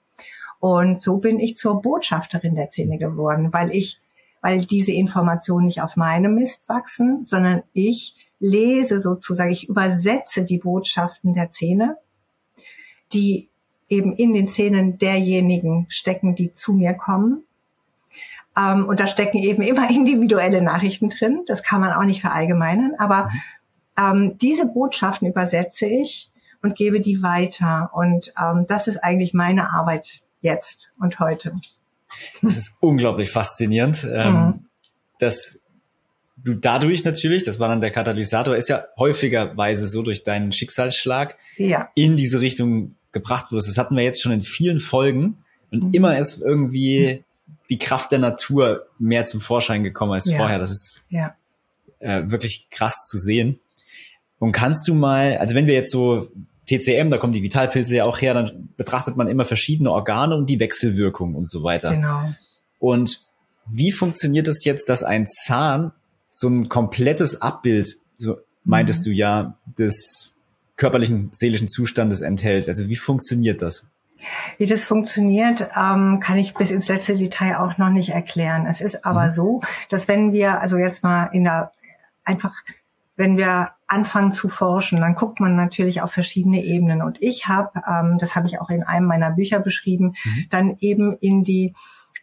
Und 0.58 1.00
so 1.00 1.18
bin 1.18 1.38
ich 1.38 1.56
zur 1.56 1.82
Botschafterin 1.82 2.54
der 2.54 2.70
Zähne 2.70 2.96
geworden, 2.96 3.52
weil 3.52 3.70
ich, 3.72 4.00
weil 4.40 4.64
diese 4.64 4.92
Informationen 4.92 5.66
nicht 5.66 5.82
auf 5.82 5.96
meinem 5.96 6.36
Mist 6.36 6.68
wachsen, 6.68 7.24
sondern 7.24 7.62
ich 7.72 8.28
lese 8.38 8.98
sozusagen, 8.98 9.52
ich 9.52 9.68
übersetze 9.68 10.44
die 10.44 10.58
Botschaften 10.58 11.34
der 11.34 11.50
Zähne, 11.50 11.98
die 13.12 13.50
eben 13.92 14.16
in 14.16 14.32
den 14.32 14.48
Szenen 14.48 14.98
derjenigen 14.98 15.86
stecken, 15.90 16.34
die 16.34 16.54
zu 16.54 16.72
mir 16.72 16.94
kommen. 16.94 17.44
Ähm, 18.56 18.86
und 18.86 18.98
da 18.98 19.06
stecken 19.06 19.38
eben 19.38 19.62
immer 19.62 19.88
individuelle 19.90 20.62
Nachrichten 20.62 21.10
drin. 21.10 21.42
Das 21.46 21.62
kann 21.62 21.80
man 21.80 21.92
auch 21.92 22.04
nicht 22.04 22.22
verallgemeinern. 22.22 22.94
Aber 22.98 23.30
ähm, 23.98 24.38
diese 24.38 24.66
Botschaften 24.66 25.28
übersetze 25.28 25.86
ich 25.86 26.30
und 26.62 26.74
gebe 26.74 27.00
die 27.00 27.22
weiter. 27.22 27.90
Und 27.92 28.32
ähm, 28.40 28.64
das 28.66 28.88
ist 28.88 28.98
eigentlich 28.98 29.34
meine 29.34 29.70
Arbeit 29.70 30.22
jetzt 30.40 30.92
und 30.98 31.20
heute. 31.20 31.54
Das 32.40 32.56
ist 32.56 32.76
unglaublich 32.80 33.30
faszinierend. 33.30 34.06
Ähm, 34.10 34.34
mhm. 34.34 34.64
dass 35.18 35.62
du 36.36 36.54
dadurch 36.54 37.04
natürlich, 37.04 37.44
das 37.44 37.60
war 37.60 37.68
dann 37.68 37.80
der 37.80 37.90
Katalysator, 37.90 38.56
ist 38.56 38.68
ja 38.68 38.84
häufigerweise 38.98 39.86
so 39.86 40.02
durch 40.02 40.24
deinen 40.24 40.52
Schicksalsschlag 40.52 41.36
ja. 41.56 41.88
in 41.94 42.16
diese 42.16 42.40
Richtung 42.40 42.96
gebracht 43.12 43.52
wirst. 43.52 43.68
Das 43.68 43.78
hatten 43.78 43.96
wir 43.96 44.02
jetzt 44.02 44.22
schon 44.22 44.32
in 44.32 44.40
vielen 44.40 44.80
Folgen 44.80 45.38
und 45.70 45.84
mhm. 45.84 45.94
immer 45.94 46.18
ist 46.18 46.40
irgendwie 46.40 47.24
die 47.70 47.78
Kraft 47.78 48.12
der 48.12 48.18
Natur 48.18 48.86
mehr 48.98 49.24
zum 49.24 49.40
Vorschein 49.40 49.82
gekommen 49.82 50.12
als 50.12 50.26
ja. 50.26 50.36
vorher. 50.36 50.58
Das 50.58 50.70
ist 50.70 51.04
ja. 51.08 51.34
äh, 52.00 52.30
wirklich 52.30 52.68
krass 52.70 53.04
zu 53.04 53.18
sehen. 53.18 53.60
Und 54.38 54.52
kannst 54.52 54.88
du 54.88 54.94
mal, 54.94 55.38
also 55.38 55.54
wenn 55.54 55.66
wir 55.66 55.74
jetzt 55.74 55.90
so 55.90 56.28
TCM, 56.66 57.10
da 57.10 57.18
kommen 57.18 57.32
die 57.32 57.42
Vitalpilze 57.42 57.96
ja 57.96 58.04
auch 58.04 58.20
her, 58.20 58.34
dann 58.34 58.70
betrachtet 58.76 59.16
man 59.16 59.28
immer 59.28 59.44
verschiedene 59.44 59.90
Organe 59.90 60.36
und 60.36 60.50
die 60.50 60.60
Wechselwirkung 60.60 61.34
und 61.34 61.48
so 61.48 61.62
weiter. 61.62 61.94
Genau. 61.94 62.32
Und 62.78 63.26
wie 63.66 63.92
funktioniert 63.92 64.48
es 64.48 64.58
das 64.58 64.64
jetzt, 64.64 64.88
dass 64.88 65.02
ein 65.02 65.26
Zahn 65.26 65.92
so 66.28 66.48
ein 66.48 66.68
komplettes 66.68 67.40
Abbild, 67.40 67.96
so 68.18 68.38
meintest 68.64 69.06
mhm. 69.06 69.10
du 69.10 69.16
ja, 69.16 69.58
des 69.78 70.31
körperlichen, 70.76 71.28
seelischen 71.32 71.68
Zustandes 71.68 72.20
enthält. 72.20 72.68
Also 72.68 72.88
wie 72.88 72.96
funktioniert 72.96 73.62
das? 73.62 73.90
Wie 74.58 74.66
das 74.66 74.84
funktioniert, 74.84 75.68
ähm, 75.76 76.20
kann 76.20 76.38
ich 76.38 76.54
bis 76.54 76.70
ins 76.70 76.88
letzte 76.88 77.16
Detail 77.16 77.58
auch 77.58 77.78
noch 77.78 77.90
nicht 77.90 78.10
erklären. 78.10 78.66
Es 78.66 78.80
ist 78.80 79.04
aber 79.04 79.26
mhm. 79.26 79.30
so, 79.32 79.60
dass 79.88 80.08
wenn 80.08 80.32
wir, 80.32 80.60
also 80.60 80.76
jetzt 80.76 81.02
mal 81.02 81.26
in 81.32 81.44
der, 81.44 81.72
einfach, 82.24 82.54
wenn 83.16 83.36
wir 83.36 83.70
anfangen 83.86 84.32
zu 84.32 84.48
forschen, 84.48 85.00
dann 85.00 85.14
guckt 85.14 85.40
man 85.40 85.56
natürlich 85.56 86.02
auf 86.02 86.12
verschiedene 86.12 86.62
Ebenen. 86.62 87.02
Und 87.02 87.20
ich 87.20 87.48
habe, 87.48 87.70
ähm, 87.86 88.16
das 88.18 88.36
habe 88.36 88.46
ich 88.46 88.60
auch 88.60 88.70
in 88.70 88.82
einem 88.82 89.06
meiner 89.06 89.32
Bücher 89.32 89.58
beschrieben, 89.58 90.14
mhm. 90.24 90.46
dann 90.50 90.76
eben 90.80 91.16
in 91.18 91.42
die 91.42 91.74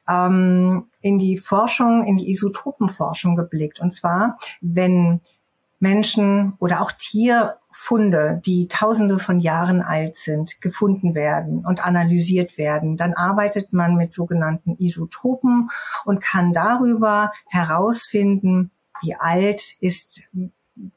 ähm, 0.07 0.87
in 1.01 1.19
die 1.19 1.37
Forschung, 1.37 2.03
in 2.03 2.17
die 2.17 2.31
Isotopenforschung 2.31 3.35
geblickt. 3.35 3.79
Und 3.79 3.93
zwar, 3.93 4.39
wenn 4.59 5.21
Menschen 5.79 6.53
oder 6.59 6.81
auch 6.81 6.91
Tierfunde, 6.91 8.41
die 8.45 8.67
tausende 8.67 9.17
von 9.17 9.39
Jahren 9.39 9.81
alt 9.81 10.17
sind, 10.17 10.61
gefunden 10.61 11.15
werden 11.15 11.65
und 11.65 11.85
analysiert 11.85 12.57
werden, 12.57 12.97
dann 12.97 13.13
arbeitet 13.13 13.71
man 13.71 13.95
mit 13.95 14.13
sogenannten 14.13 14.75
Isotopen 14.77 15.69
und 16.05 16.21
kann 16.21 16.53
darüber 16.53 17.31
herausfinden, 17.47 18.71
wie 19.01 19.15
alt 19.15 19.75
ist 19.79 20.21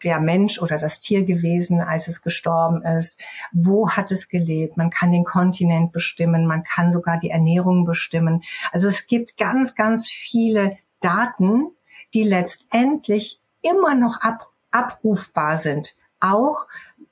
der 0.05 0.21
Mensch 0.21 0.61
oder 0.61 0.79
das 0.79 1.01
Tier 1.01 1.25
gewesen, 1.25 1.81
als 1.81 2.09
es 2.09 2.23
gestorben 2.23 2.83
ist? 2.83 3.21
Wo 3.53 3.91
hat 3.91 4.11
es 4.11 4.29
gelebt? 4.29 4.77
Man 4.77 4.91
kann 4.91 5.13
den 5.13 5.25
Kontinent 5.25 5.93
bestimmen, 5.93 6.47
man 6.47 6.63
kann 6.63 6.93
sogar 6.93 7.19
die 7.19 7.31
Ernährung 7.31 7.85
bestimmen. 7.85 8.43
Also 8.71 8.89
es 8.89 9.07
gibt 9.07 9.37
ganz, 9.37 9.75
ganz 9.75 10.09
viele 10.09 10.79
Daten, 11.01 11.71
die 12.15 12.23
letztendlich 12.23 13.41
immer 13.61 13.95
noch 13.95 14.21
ab, 14.21 14.52
abrufbar 14.73 15.59
sind, 15.59 15.95
auch 16.21 16.67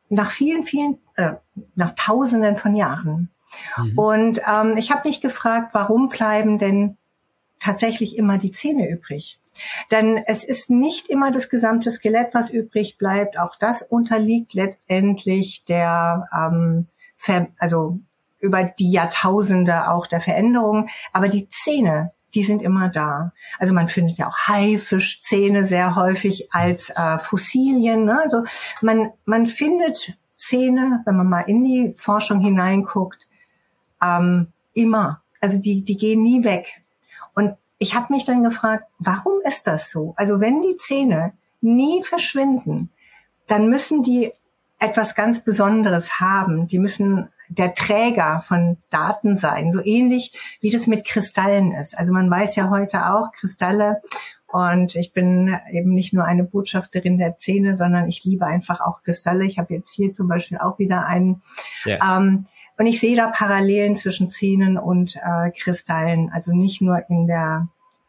nach 0.09 0.31
vielen, 0.31 0.64
vielen, 0.64 0.99
äh, 1.17 1.33
nach 1.75 1.95
Tausenden 1.95 2.57
von 2.57 2.75
Jahren. 2.75 3.31
Mhm. 3.76 3.99
Und 3.99 4.40
ähm, 4.47 4.76
ich 4.76 4.90
habe 4.90 5.09
mich 5.09 5.21
gefragt, 5.21 5.71
warum 5.73 6.09
bleiben 6.09 6.59
denn 6.59 6.97
tatsächlich 7.59 8.17
immer 8.17 8.38
die 8.38 8.52
Zähne 8.52 8.88
übrig? 8.88 9.38
Denn 9.90 10.17
es 10.26 10.45
ist 10.45 10.71
nicht 10.71 11.09
immer 11.09 11.33
das 11.33 11.50
gesamte 11.50 11.90
Skelett, 11.90 12.33
was 12.33 12.50
übrig 12.50 12.99
bleibt. 12.99 13.38
Auch 13.38 13.57
das 13.57 13.83
unterliegt 13.83 14.55
letztendlich 14.55 15.64
der, 15.64 16.29
ähm, 16.35 16.87
Ver 17.17 17.49
also 17.59 17.99
über 18.38 18.64
die 18.64 18.90
Jahrtausende 18.90 19.90
auch 19.90 20.07
der 20.07 20.23
Veränderung. 20.23 20.88
Aber 21.12 21.29
die 21.29 21.49
Zähne, 21.50 22.12
die 22.34 22.42
sind 22.42 22.62
immer 22.62 22.88
da. 22.88 23.32
Also 23.58 23.75
man 23.75 23.88
findet 23.88 24.18
ja 24.18 24.28
auch 24.28 24.38
Haifischzähne 24.46 25.64
sehr 25.66 25.96
häufig 25.96 26.52
als 26.52 26.90
äh, 26.90 27.18
Fossilien. 27.18 28.04
Ne? 28.04 28.20
Also 28.20 28.44
man, 28.80 29.12
man 29.25 29.46
findet 29.46 30.16
Zähne, 30.34 31.02
wenn 31.04 31.16
man 31.16 31.28
mal 31.28 31.42
in 31.42 31.64
die 31.64 31.94
Forschung 31.96 32.40
hineinguckt, 32.40 33.26
ähm, 34.02 34.49
immer. 34.72 35.22
Also 35.40 35.58
die, 35.58 35.82
die 35.82 35.96
gehen 35.96 36.22
nie 36.22 36.44
weg. 36.44 36.82
Und 37.34 37.54
ich 37.78 37.94
habe 37.94 38.12
mich 38.12 38.25
dann 38.25 38.42
gefragt, 38.42 38.84
warum 38.99 39.34
ist 39.46 39.66
das 39.66 39.90
so? 39.90 40.14
Also 40.16 40.40
wenn 40.40 40.62
die 40.62 40.76
Zähne 40.76 41.32
nie 41.60 42.02
verschwinden, 42.02 42.90
dann 43.46 43.68
müssen 43.68 44.02
die 44.02 44.32
etwas 44.78 45.14
ganz 45.14 45.44
Besonderes 45.44 46.20
haben. 46.20 46.66
Die 46.66 46.78
müssen 46.78 47.28
der 47.50 47.75
Träger 47.75 48.42
von 48.47 48.78
Daten 48.90 49.37
sein, 49.37 49.73
so 49.73 49.85
ähnlich 49.85 50.33
wie 50.61 50.71
das 50.71 50.87
mit 50.87 51.04
Kristallen 51.04 51.73
ist. 51.73 51.99
Also 51.99 52.12
man 52.12 52.30
weiß 52.30 52.57
ja 52.57 52.71
heute 52.71 53.07
auch, 53.07 53.33
Kristalle 53.33 54.00
und 54.47 54.95
ich 54.97 55.12
bin 55.12 55.57
eben 55.71 55.90
nicht 55.90 56.12
nur 56.12 56.25
eine 56.25 56.45
Botschafterin 56.45 57.19
der 57.19 57.37
Zähne, 57.37 57.76
sondern 57.76 58.09
ich 58.09 58.25
liebe 58.25 58.47
einfach 58.47 58.80
auch 58.80 59.02
Kristalle. 59.02 59.45
Ich 59.45 59.59
habe 59.59 59.75
jetzt 59.75 59.92
hier 59.92 60.12
zum 60.12 60.28
Beispiel 60.28 60.59
auch 60.59 60.78
wieder 60.78 61.07
einen. 61.07 61.42
Yeah. 61.87 62.19
Ähm, 62.19 62.47
und 62.78 62.87
ich 62.87 62.99
sehe 62.99 63.14
da 63.14 63.28
Parallelen 63.28 63.95
zwischen 63.95 64.30
Zähnen 64.30 64.78
und 64.78 65.16
äh, 65.16 65.50
Kristallen, 65.50 66.30
also 66.33 66.52
nicht 66.52 66.80
nur 66.80 67.04
in 67.11 67.26
der 67.26 67.69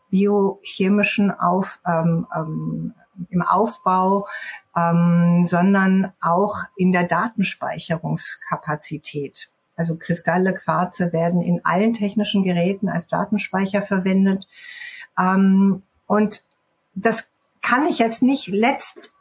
biochemischen 0.10 1.31
Auf, 1.31 1.79
ähm, 1.86 2.25
ähm, 2.36 2.93
im 3.29 3.41
Aufbau, 3.41 4.27
ähm, 4.75 5.45
sondern 5.45 6.11
auch 6.21 6.57
in 6.77 6.91
der 6.91 7.03
Datenspeicherungskapazität. 7.03 9.49
Also 9.75 9.97
Kristalle, 9.97 10.53
Quarze 10.53 11.11
werden 11.13 11.41
in 11.41 11.65
allen 11.65 11.93
technischen 11.93 12.43
Geräten 12.43 12.89
als 12.89 13.07
Datenspeicher 13.07 13.81
verwendet. 13.81 14.45
Ähm, 15.17 15.83
und 16.07 16.43
das 16.93 17.31
kann 17.61 17.87
ich 17.87 17.99
jetzt 17.99 18.21
nicht 18.21 18.47
letzt 18.47 19.11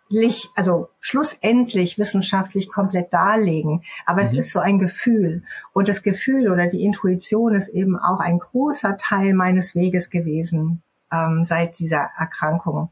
also 0.57 0.89
schlussendlich 0.99 1.99
wissenschaftlich 1.99 2.69
komplett 2.69 3.13
darlegen, 3.13 3.83
aber 4.07 4.23
mhm. 4.23 4.27
es 4.27 4.35
ist 4.35 4.53
so 4.53 4.59
ein 4.59 4.79
Gefühl. 4.79 5.45
Und 5.73 5.89
das 5.89 6.03
Gefühl 6.03 6.51
oder 6.51 6.67
die 6.67 6.83
Intuition 6.83 7.55
ist 7.55 7.69
eben 7.69 7.97
auch 7.97 8.19
ein 8.19 8.39
großer 8.39 8.97
Teil 8.97 9.35
meines 9.35 9.75
Weges 9.75 10.11
gewesen 10.11 10.83
ähm, 11.13 11.45
seit 11.45 11.79
dieser 11.79 12.11
Erkrankung. 12.19 12.91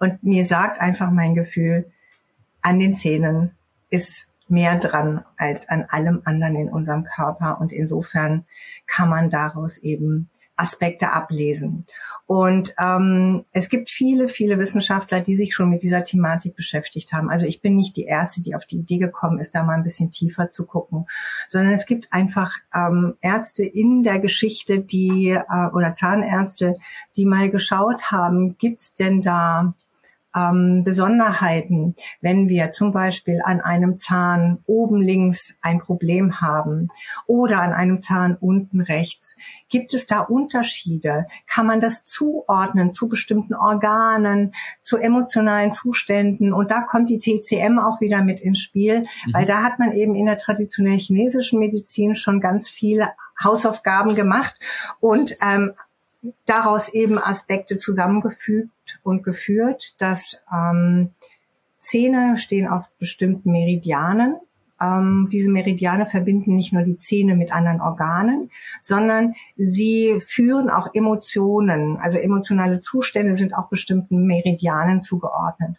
Und 0.00 0.22
mir 0.24 0.46
sagt 0.46 0.80
einfach 0.80 1.10
mein 1.10 1.34
Gefühl, 1.34 1.92
an 2.62 2.78
den 2.78 2.94
Zähnen 2.94 3.52
ist 3.90 4.32
mehr 4.48 4.76
dran 4.78 5.24
als 5.36 5.68
an 5.68 5.84
allem 5.88 6.22
anderen 6.24 6.56
in 6.56 6.68
unserem 6.68 7.04
Körper. 7.04 7.60
Und 7.60 7.72
insofern 7.72 8.44
kann 8.86 9.08
man 9.08 9.30
daraus 9.30 9.78
eben 9.78 10.28
Aspekte 10.56 11.12
ablesen. 11.12 11.86
Und 12.26 12.74
ähm, 12.78 13.44
es 13.50 13.68
gibt 13.68 13.90
viele, 13.90 14.28
viele 14.28 14.58
Wissenschaftler, 14.58 15.20
die 15.20 15.34
sich 15.34 15.52
schon 15.52 15.68
mit 15.68 15.82
dieser 15.82 16.04
Thematik 16.04 16.54
beschäftigt 16.54 17.12
haben. 17.12 17.28
Also 17.28 17.44
ich 17.44 17.60
bin 17.60 17.74
nicht 17.74 17.96
die 17.96 18.04
Erste, 18.04 18.40
die 18.40 18.54
auf 18.54 18.66
die 18.66 18.78
Idee 18.78 18.98
gekommen 18.98 19.40
ist, 19.40 19.52
da 19.54 19.64
mal 19.64 19.74
ein 19.74 19.82
bisschen 19.82 20.12
tiefer 20.12 20.48
zu 20.48 20.64
gucken, 20.64 21.06
sondern 21.48 21.72
es 21.72 21.86
gibt 21.86 22.12
einfach 22.12 22.52
ähm, 22.72 23.16
Ärzte 23.20 23.64
in 23.64 24.04
der 24.04 24.20
Geschichte, 24.20 24.78
die 24.78 25.30
äh, 25.30 25.66
oder 25.72 25.94
Zahnärzte, 25.94 26.76
die 27.16 27.26
mal 27.26 27.50
geschaut 27.50 28.12
haben, 28.12 28.56
gibt's 28.58 28.94
denn 28.94 29.22
da 29.22 29.74
ähm, 30.34 30.84
Besonderheiten, 30.84 31.94
wenn 32.20 32.48
wir 32.48 32.70
zum 32.70 32.92
Beispiel 32.92 33.40
an 33.44 33.60
einem 33.60 33.98
Zahn 33.98 34.58
oben 34.66 35.00
links 35.02 35.54
ein 35.60 35.78
Problem 35.78 36.40
haben 36.40 36.88
oder 37.26 37.62
an 37.62 37.72
einem 37.72 38.00
Zahn 38.00 38.36
unten 38.40 38.80
rechts. 38.80 39.36
Gibt 39.68 39.94
es 39.94 40.06
da 40.06 40.20
Unterschiede? 40.20 41.26
Kann 41.46 41.66
man 41.66 41.80
das 41.80 42.04
zuordnen 42.04 42.92
zu 42.92 43.08
bestimmten 43.08 43.54
Organen, 43.54 44.54
zu 44.82 44.96
emotionalen 44.96 45.72
Zuständen? 45.72 46.52
Und 46.52 46.70
da 46.70 46.82
kommt 46.82 47.08
die 47.10 47.18
TCM 47.18 47.78
auch 47.78 48.00
wieder 48.00 48.22
mit 48.22 48.40
ins 48.40 48.60
Spiel, 48.60 49.00
mhm. 49.00 49.32
weil 49.32 49.46
da 49.46 49.62
hat 49.62 49.78
man 49.78 49.92
eben 49.92 50.14
in 50.14 50.26
der 50.26 50.38
traditionellen 50.38 50.98
chinesischen 50.98 51.58
Medizin 51.58 52.14
schon 52.14 52.40
ganz 52.40 52.68
viele 52.68 53.10
Hausaufgaben 53.42 54.14
gemacht 54.14 54.60
und 55.00 55.36
ähm, 55.42 55.72
daraus 56.46 56.88
eben 56.90 57.18
Aspekte 57.18 57.78
zusammengefügt 57.78 58.70
und 59.02 59.22
geführt, 59.22 60.00
dass 60.00 60.44
ähm, 60.52 61.10
Zähne 61.80 62.38
stehen 62.38 62.68
auf 62.68 62.90
bestimmten 62.98 63.50
Meridianen. 63.50 64.36
Ähm, 64.80 65.28
diese 65.30 65.50
Meridiane 65.50 66.06
verbinden 66.06 66.56
nicht 66.56 66.72
nur 66.72 66.82
die 66.82 66.96
Zähne 66.96 67.36
mit 67.36 67.52
anderen 67.52 67.80
Organen, 67.80 68.50
sondern 68.82 69.34
sie 69.56 70.20
führen 70.26 70.70
auch 70.70 70.94
Emotionen. 70.94 71.98
Also 71.98 72.18
emotionale 72.18 72.80
Zustände 72.80 73.36
sind 73.36 73.54
auch 73.54 73.68
bestimmten 73.68 74.26
Meridianen 74.26 75.00
zugeordnet. 75.02 75.76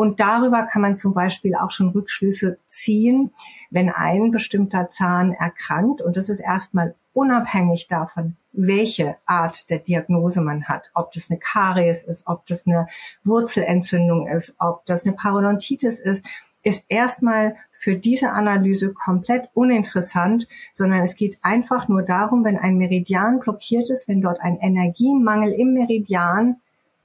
Und 0.00 0.18
darüber 0.18 0.62
kann 0.62 0.80
man 0.80 0.96
zum 0.96 1.12
Beispiel 1.12 1.54
auch 1.54 1.70
schon 1.70 1.90
Rückschlüsse 1.90 2.56
ziehen, 2.66 3.34
wenn 3.68 3.90
ein 3.90 4.30
bestimmter 4.30 4.88
Zahn 4.88 5.34
erkrankt. 5.34 6.00
Und 6.00 6.16
das 6.16 6.30
ist 6.30 6.40
erstmal 6.40 6.94
unabhängig 7.12 7.86
davon, 7.86 8.34
welche 8.50 9.16
Art 9.26 9.68
der 9.68 9.78
Diagnose 9.78 10.40
man 10.40 10.64
hat, 10.68 10.90
ob 10.94 11.12
das 11.12 11.28
eine 11.28 11.38
Karies 11.38 12.02
ist, 12.02 12.26
ob 12.26 12.46
das 12.46 12.66
eine 12.66 12.86
Wurzelentzündung 13.24 14.26
ist, 14.26 14.54
ob 14.58 14.86
das 14.86 15.04
eine 15.04 15.14
Parodontitis 15.14 16.00
ist, 16.00 16.24
ist 16.62 16.86
erstmal 16.88 17.56
für 17.70 17.96
diese 17.96 18.30
Analyse 18.30 18.94
komplett 18.94 19.50
uninteressant, 19.52 20.48
sondern 20.72 21.02
es 21.02 21.14
geht 21.14 21.36
einfach 21.42 21.88
nur 21.88 22.00
darum, 22.00 22.42
wenn 22.42 22.56
ein 22.56 22.78
Meridian 22.78 23.38
blockiert 23.38 23.90
ist, 23.90 24.08
wenn 24.08 24.22
dort 24.22 24.40
ein 24.40 24.56
Energiemangel 24.60 25.52
im 25.52 25.74
Meridian 25.74 26.56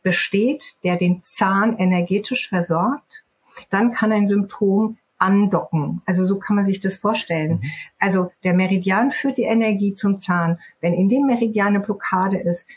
besteht, 0.05 0.75
der 0.83 0.97
den 0.97 1.24
Zahn 1.24 1.77
energetisch 1.77 2.47
versorgt, 2.47 3.25
dann 3.71 3.91
kann 3.91 4.12
ein 4.12 4.27
Symptom 4.27 4.97
andocken. 5.17 6.03
Also 6.05 6.25
so 6.25 6.38
kann 6.38 6.55
man 6.55 6.63
sich 6.63 6.79
das 6.79 6.97
vorstellen. 6.97 7.53
Mhm. 7.53 7.71
Also 7.97 8.31
der 8.43 8.53
Meridian 8.53 9.09
führt 9.09 9.39
die 9.39 9.43
Energie 9.43 9.95
zum 9.95 10.19
Zahn. 10.19 10.59
Wenn 10.79 10.93
in 10.93 11.09
dem 11.09 11.25
Meridian 11.25 11.69
eine 11.69 11.79
Blockade 11.79 12.38
ist, 12.38 12.67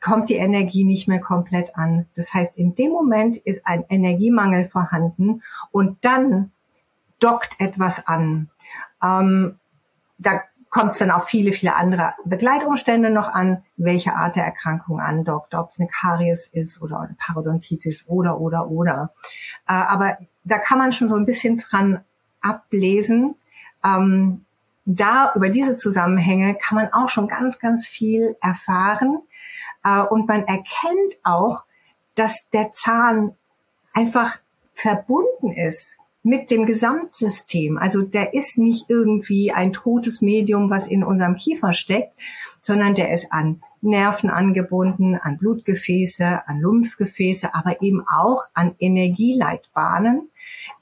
kommt 0.00 0.28
die 0.28 0.34
Energie 0.34 0.82
nicht 0.82 1.06
mehr 1.06 1.20
komplett 1.20 1.76
an. 1.76 2.06
Das 2.16 2.34
heißt, 2.34 2.58
in 2.58 2.74
dem 2.74 2.90
Moment 2.90 3.36
ist 3.36 3.64
ein 3.64 3.84
Energiemangel 3.88 4.64
vorhanden 4.64 5.42
und 5.70 5.98
dann 6.00 6.50
dockt 7.20 7.60
etwas 7.60 8.08
an. 8.08 8.50
Ähm, 9.00 9.60
da 10.18 10.40
kommt 10.72 10.92
es 10.92 10.98
dann 10.98 11.10
auf 11.10 11.28
viele, 11.28 11.52
viele 11.52 11.76
andere 11.76 12.14
Begleitumstände 12.24 13.10
noch 13.10 13.28
an, 13.28 13.62
welche 13.76 14.14
Art 14.14 14.36
der 14.36 14.44
Erkrankung 14.44 15.00
andockt, 15.00 15.54
ob 15.54 15.68
es 15.68 15.78
eine 15.78 15.88
Karies 15.88 16.48
ist 16.48 16.80
oder 16.80 16.98
eine 17.00 17.14
Parodontitis 17.18 18.06
oder, 18.08 18.40
oder, 18.40 18.68
oder. 18.68 19.12
Äh, 19.68 19.74
aber 19.74 20.16
da 20.44 20.56
kann 20.56 20.78
man 20.78 20.92
schon 20.92 21.10
so 21.10 21.16
ein 21.16 21.26
bisschen 21.26 21.58
dran 21.58 22.00
ablesen. 22.40 23.34
Ähm, 23.84 24.46
da 24.86 25.32
über 25.34 25.50
diese 25.50 25.76
Zusammenhänge 25.76 26.54
kann 26.54 26.76
man 26.76 26.90
auch 26.94 27.10
schon 27.10 27.28
ganz, 27.28 27.58
ganz 27.58 27.86
viel 27.86 28.34
erfahren. 28.40 29.18
Äh, 29.84 30.00
und 30.00 30.26
man 30.26 30.44
erkennt 30.44 31.18
auch, 31.22 31.66
dass 32.14 32.48
der 32.48 32.72
Zahn 32.72 33.36
einfach 33.92 34.38
verbunden 34.72 35.52
ist 35.52 35.98
mit 36.22 36.50
dem 36.50 36.66
Gesamtsystem. 36.66 37.78
Also 37.78 38.02
der 38.02 38.34
ist 38.34 38.58
nicht 38.58 38.88
irgendwie 38.88 39.52
ein 39.52 39.72
totes 39.72 40.22
Medium, 40.22 40.70
was 40.70 40.86
in 40.86 41.02
unserem 41.02 41.36
Kiefer 41.36 41.72
steckt, 41.72 42.12
sondern 42.60 42.94
der 42.94 43.12
ist 43.12 43.32
an 43.32 43.62
Nerven 43.80 44.30
angebunden, 44.30 45.16
an 45.16 45.38
Blutgefäße, 45.38 46.46
an 46.46 46.60
Lymphgefäße, 46.60 47.52
aber 47.52 47.82
eben 47.82 48.04
auch 48.06 48.44
an 48.54 48.76
Energieleitbahnen, 48.78 50.30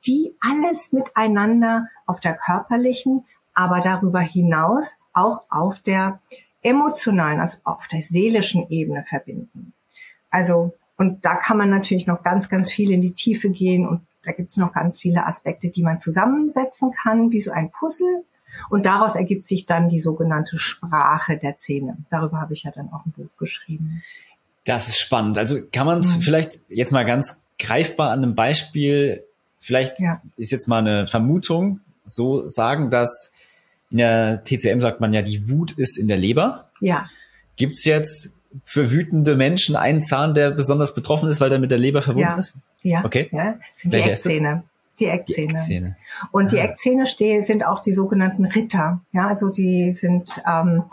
die 0.06 0.34
alles 0.40 0.92
miteinander 0.92 1.86
auf 2.04 2.20
der 2.20 2.36
körperlichen, 2.36 3.24
aber 3.54 3.80
darüber 3.80 4.20
hinaus 4.20 4.96
auch 5.14 5.44
auf 5.48 5.80
der 5.80 6.20
emotionalen, 6.62 7.40
also 7.40 7.56
auf 7.64 7.88
der 7.88 8.02
seelischen 8.02 8.68
Ebene 8.68 9.02
verbinden. 9.02 9.72
Also, 10.28 10.74
und 10.98 11.24
da 11.24 11.36
kann 11.36 11.56
man 11.56 11.70
natürlich 11.70 12.06
noch 12.06 12.22
ganz, 12.22 12.50
ganz 12.50 12.70
viel 12.70 12.90
in 12.90 13.00
die 13.00 13.14
Tiefe 13.14 13.48
gehen 13.48 13.88
und 13.88 14.02
da 14.24 14.32
gibt 14.32 14.50
es 14.50 14.56
noch 14.56 14.72
ganz 14.72 14.98
viele 14.98 15.26
Aspekte, 15.26 15.70
die 15.70 15.82
man 15.82 15.98
zusammensetzen 15.98 16.92
kann, 16.92 17.30
wie 17.30 17.40
so 17.40 17.50
ein 17.50 17.70
Puzzle. 17.70 18.24
Und 18.68 18.84
daraus 18.84 19.14
ergibt 19.14 19.46
sich 19.46 19.66
dann 19.66 19.88
die 19.88 20.00
sogenannte 20.00 20.58
Sprache 20.58 21.38
der 21.38 21.56
Zähne. 21.56 21.96
Darüber 22.10 22.40
habe 22.40 22.52
ich 22.52 22.64
ja 22.64 22.72
dann 22.72 22.92
auch 22.92 23.06
ein 23.06 23.12
Buch 23.12 23.30
geschrieben. 23.38 24.02
Das 24.64 24.88
ist 24.88 24.98
spannend. 24.98 25.38
Also 25.38 25.58
kann 25.72 25.86
man 25.86 26.00
es 26.00 26.16
mhm. 26.16 26.20
vielleicht 26.20 26.60
jetzt 26.68 26.92
mal 26.92 27.04
ganz 27.04 27.44
greifbar 27.58 28.10
an 28.10 28.22
einem 28.22 28.34
Beispiel, 28.34 29.24
vielleicht 29.58 30.00
ja. 30.00 30.20
ist 30.36 30.50
jetzt 30.50 30.68
mal 30.68 30.78
eine 30.78 31.06
Vermutung, 31.06 31.80
so 32.04 32.46
sagen, 32.46 32.90
dass 32.90 33.32
in 33.90 33.98
der 33.98 34.42
TCM 34.44 34.80
sagt 34.80 35.00
man 35.00 35.12
ja, 35.12 35.22
die 35.22 35.48
Wut 35.48 35.72
ist 35.72 35.96
in 35.98 36.08
der 36.08 36.16
Leber. 36.16 36.70
Ja. 36.80 37.08
Gibt 37.56 37.74
es 37.74 37.84
jetzt 37.84 38.36
für 38.64 38.90
wütende 38.90 39.36
Menschen 39.36 39.76
einen 39.76 40.00
Zahn, 40.00 40.34
der 40.34 40.50
besonders 40.50 40.94
betroffen 40.94 41.28
ist, 41.28 41.40
weil 41.40 41.50
der 41.50 41.58
mit 41.58 41.70
der 41.70 41.78
Leber 41.78 42.02
verbunden 42.02 42.28
ja. 42.28 42.38
ist? 42.38 42.58
Ja. 42.82 43.04
Okay. 43.04 43.28
Ja, 43.32 43.58
sind 43.74 43.92
Welche 43.92 44.08
die 44.08 44.12
Eckzähne. 44.12 44.64
Die 44.98 45.06
Eckzähne. 45.06 45.48
Die 45.48 45.54
Eckzähne. 45.54 45.96
Und 46.30 46.52
die 46.52 46.60
ah. 46.60 46.64
Eckzähne 46.64 47.06
stehen, 47.06 47.42
sind 47.42 47.64
auch 47.64 47.80
die 47.80 47.92
sogenannten 47.92 48.44
Ritter. 48.44 49.00
Ja, 49.12 49.28
also 49.28 49.48
die 49.48 49.92
sind 49.92 50.42
ähm, 50.46 50.84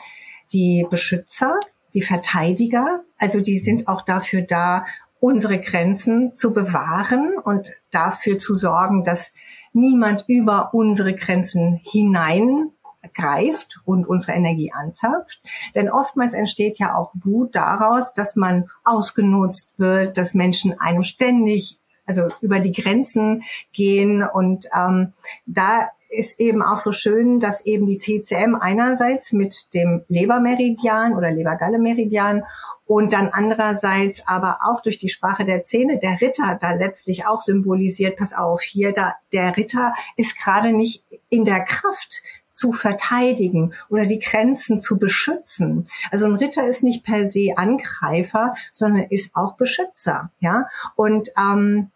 die 0.53 0.85
Beschützer, 0.89 1.59
die 1.93 2.01
Verteidiger. 2.01 3.03
Also 3.17 3.41
die 3.41 3.59
sind 3.59 3.87
auch 3.87 4.03
dafür 4.03 4.41
da, 4.41 4.85
unsere 5.19 5.59
Grenzen 5.59 6.35
zu 6.35 6.53
bewahren 6.53 7.33
und 7.43 7.71
dafür 7.91 8.37
zu 8.37 8.55
sorgen, 8.55 9.03
dass 9.03 9.33
niemand 9.73 10.25
über 10.27 10.73
unsere 10.73 11.15
Grenzen 11.15 11.79
hinein 11.83 12.71
greift 13.13 13.79
und 13.85 14.07
unsere 14.07 14.33
Energie 14.33 14.71
anzapft. 14.73 15.41
Denn 15.75 15.89
oftmals 15.89 16.33
entsteht 16.33 16.79
ja 16.79 16.95
auch 16.95 17.11
Wut 17.23 17.55
daraus, 17.55 18.13
dass 18.13 18.35
man 18.35 18.69
ausgenutzt 18.83 19.79
wird, 19.79 20.17
dass 20.17 20.33
Menschen 20.33 20.79
einem 20.79 21.03
ständig 21.03 21.79
also 22.07 22.29
über 22.41 22.61
die 22.61 22.71
Grenzen 22.71 23.43
gehen 23.73 24.23
und 24.23 24.67
ähm, 24.73 25.11
da 25.45 25.89
ist 26.09 26.39
eben 26.39 26.61
auch 26.61 26.77
so 26.77 26.93
schön, 26.93 27.39
dass 27.39 27.65
eben 27.65 27.85
die 27.85 27.97
TCM 27.97 28.55
einerseits 28.55 29.33
mit 29.33 29.73
dem 29.73 30.05
Lebermeridian 30.07 31.13
oder 31.15 31.31
Lebergalle-Meridian 31.31 32.43
und 32.85 33.11
dann 33.11 33.29
andererseits 33.29 34.25
aber 34.25 34.59
auch 34.63 34.81
durch 34.81 34.97
die 34.97 35.09
Sprache 35.09 35.43
der 35.43 35.63
Zähne 35.63 35.99
der 35.99 36.21
Ritter 36.21 36.57
da 36.61 36.71
letztlich 36.71 37.25
auch 37.25 37.41
symbolisiert, 37.41 38.17
pass 38.17 38.33
auf, 38.33 38.61
hier 38.61 38.93
da 38.93 39.15
der 39.33 39.57
Ritter 39.57 39.93
ist 40.15 40.39
gerade 40.41 40.71
nicht 40.71 41.03
in 41.29 41.43
der 41.43 41.59
Kraft 41.65 42.23
zu 42.57 42.73
verteidigen 42.73 43.73
oder 43.89 44.05
die 44.05 44.19
Grenzen 44.19 44.81
zu 44.81 44.97
beschützen. 44.97 45.87
Also 46.11 46.25
ein 46.25 46.35
Ritter 46.35 46.65
ist 46.65 46.83
nicht 46.83 47.05
per 47.05 47.27
se 47.27 47.53
Angreifer, 47.55 48.55
sondern 48.71 49.03
ist 49.03 49.35
auch 49.35 49.53
Beschützer, 49.55 50.31
ja. 50.39 50.67
Und 50.95 51.29
ähm, 51.37 51.91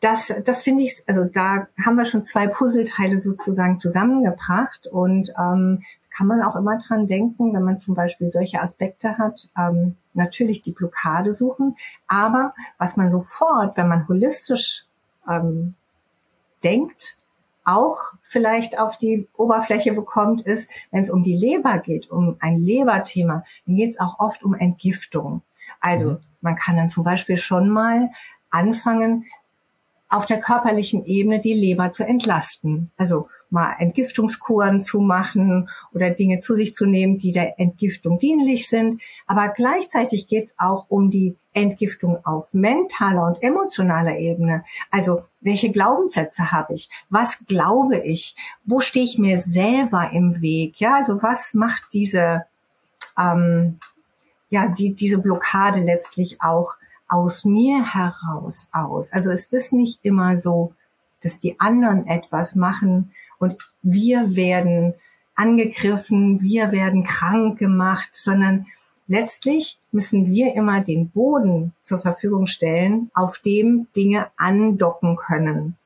das, 0.00 0.32
das 0.44 0.62
finde 0.62 0.84
ich, 0.84 1.02
also 1.06 1.24
da 1.24 1.66
haben 1.84 1.96
wir 1.96 2.04
schon 2.04 2.24
zwei 2.24 2.46
Puzzleteile 2.46 3.20
sozusagen 3.20 3.78
zusammengebracht 3.78 4.86
und 4.86 5.32
ähm, 5.38 5.82
kann 6.16 6.26
man 6.26 6.42
auch 6.42 6.56
immer 6.56 6.78
dran 6.78 7.06
denken, 7.06 7.52
wenn 7.52 7.62
man 7.62 7.78
zum 7.78 7.94
Beispiel 7.94 8.30
solche 8.30 8.62
Aspekte 8.62 9.18
hat, 9.18 9.50
ähm, 9.58 9.96
natürlich 10.14 10.62
die 10.62 10.72
Blockade 10.72 11.32
suchen, 11.32 11.76
aber 12.06 12.54
was 12.78 12.96
man 12.96 13.10
sofort, 13.10 13.76
wenn 13.76 13.88
man 13.88 14.08
holistisch 14.08 14.86
ähm, 15.28 15.74
denkt, 16.64 17.17
auch 17.68 18.14
vielleicht 18.20 18.78
auf 18.78 18.96
die 18.96 19.28
Oberfläche 19.36 19.92
bekommt, 19.92 20.42
ist, 20.42 20.70
wenn 20.90 21.02
es 21.02 21.10
um 21.10 21.22
die 21.22 21.36
Leber 21.36 21.78
geht, 21.78 22.10
um 22.10 22.36
ein 22.40 22.56
Leberthema, 22.56 23.44
dann 23.66 23.76
geht 23.76 23.90
es 23.90 24.00
auch 24.00 24.18
oft 24.18 24.42
um 24.42 24.54
Entgiftung. 24.54 25.42
Also 25.80 26.12
mhm. 26.12 26.18
man 26.40 26.56
kann 26.56 26.76
dann 26.76 26.88
zum 26.88 27.04
Beispiel 27.04 27.36
schon 27.36 27.68
mal 27.68 28.10
anfangen, 28.50 29.26
auf 30.08 30.24
der 30.24 30.40
körperlichen 30.40 31.04
Ebene 31.04 31.40
die 31.40 31.52
Leber 31.52 31.92
zu 31.92 32.04
entlasten. 32.04 32.90
Also 32.96 33.28
mal 33.50 33.74
Entgiftungskuren 33.78 34.80
zu 34.80 35.00
machen 35.00 35.68
oder 35.94 36.10
Dinge 36.10 36.40
zu 36.40 36.54
sich 36.54 36.74
zu 36.74 36.86
nehmen, 36.86 37.18
die 37.18 37.32
der 37.32 37.58
Entgiftung 37.58 38.18
dienlich 38.18 38.68
sind. 38.68 39.00
Aber 39.26 39.48
gleichzeitig 39.48 40.26
geht 40.26 40.46
es 40.46 40.54
auch 40.58 40.86
um 40.88 41.10
die 41.10 41.36
Entgiftung 41.54 42.24
auf 42.24 42.52
mentaler 42.54 43.26
und 43.26 43.42
emotionaler 43.42 44.18
Ebene. 44.18 44.64
Also 44.90 45.22
welche 45.40 45.72
Glaubenssätze 45.72 46.52
habe 46.52 46.74
ich? 46.74 46.88
Was 47.10 47.46
glaube 47.46 47.98
ich? 47.98 48.36
Wo 48.64 48.80
stehe 48.80 49.04
ich 49.04 49.18
mir 49.18 49.40
selber 49.40 50.10
im 50.12 50.40
Weg? 50.40 50.80
Ja, 50.80 50.96
also 50.96 51.22
was 51.22 51.54
macht 51.54 51.84
diese 51.92 52.44
ähm, 53.18 53.78
ja 54.50 54.68
die 54.68 54.94
diese 54.94 55.18
Blockade 55.18 55.80
letztlich 55.80 56.40
auch 56.42 56.76
aus 57.08 57.44
mir 57.44 57.94
heraus 57.94 58.68
aus? 58.72 59.12
Also 59.12 59.30
es 59.30 59.46
ist 59.46 59.72
nicht 59.72 60.00
immer 60.02 60.36
so, 60.36 60.74
dass 61.22 61.38
die 61.38 61.58
anderen 61.58 62.06
etwas 62.06 62.54
machen 62.54 63.12
und 63.38 63.56
wir 63.82 64.36
werden 64.36 64.94
angegriffen, 65.34 66.42
wir 66.42 66.72
werden 66.72 67.04
krank 67.04 67.58
gemacht, 67.58 68.10
sondern 68.12 68.66
letztlich 69.06 69.78
müssen 69.92 70.26
wir 70.26 70.54
immer 70.54 70.80
den 70.80 71.10
Boden 71.10 71.72
zur 71.84 72.00
Verfügung 72.00 72.46
stellen, 72.46 73.10
auf 73.14 73.38
dem 73.38 73.86
Dinge 73.96 74.28
andocken 74.36 75.16
können. 75.16 75.76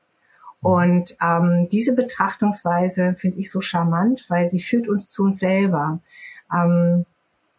Und 0.61 1.17
ähm, 1.21 1.67
diese 1.71 1.93
Betrachtungsweise 1.93 3.15
finde 3.15 3.37
ich 3.37 3.51
so 3.51 3.61
charmant, 3.61 4.25
weil 4.29 4.47
sie 4.47 4.61
führt 4.61 4.87
uns 4.87 5.09
zu 5.09 5.23
uns 5.25 5.39
selber. 5.39 5.99
Ähm, 6.51 7.05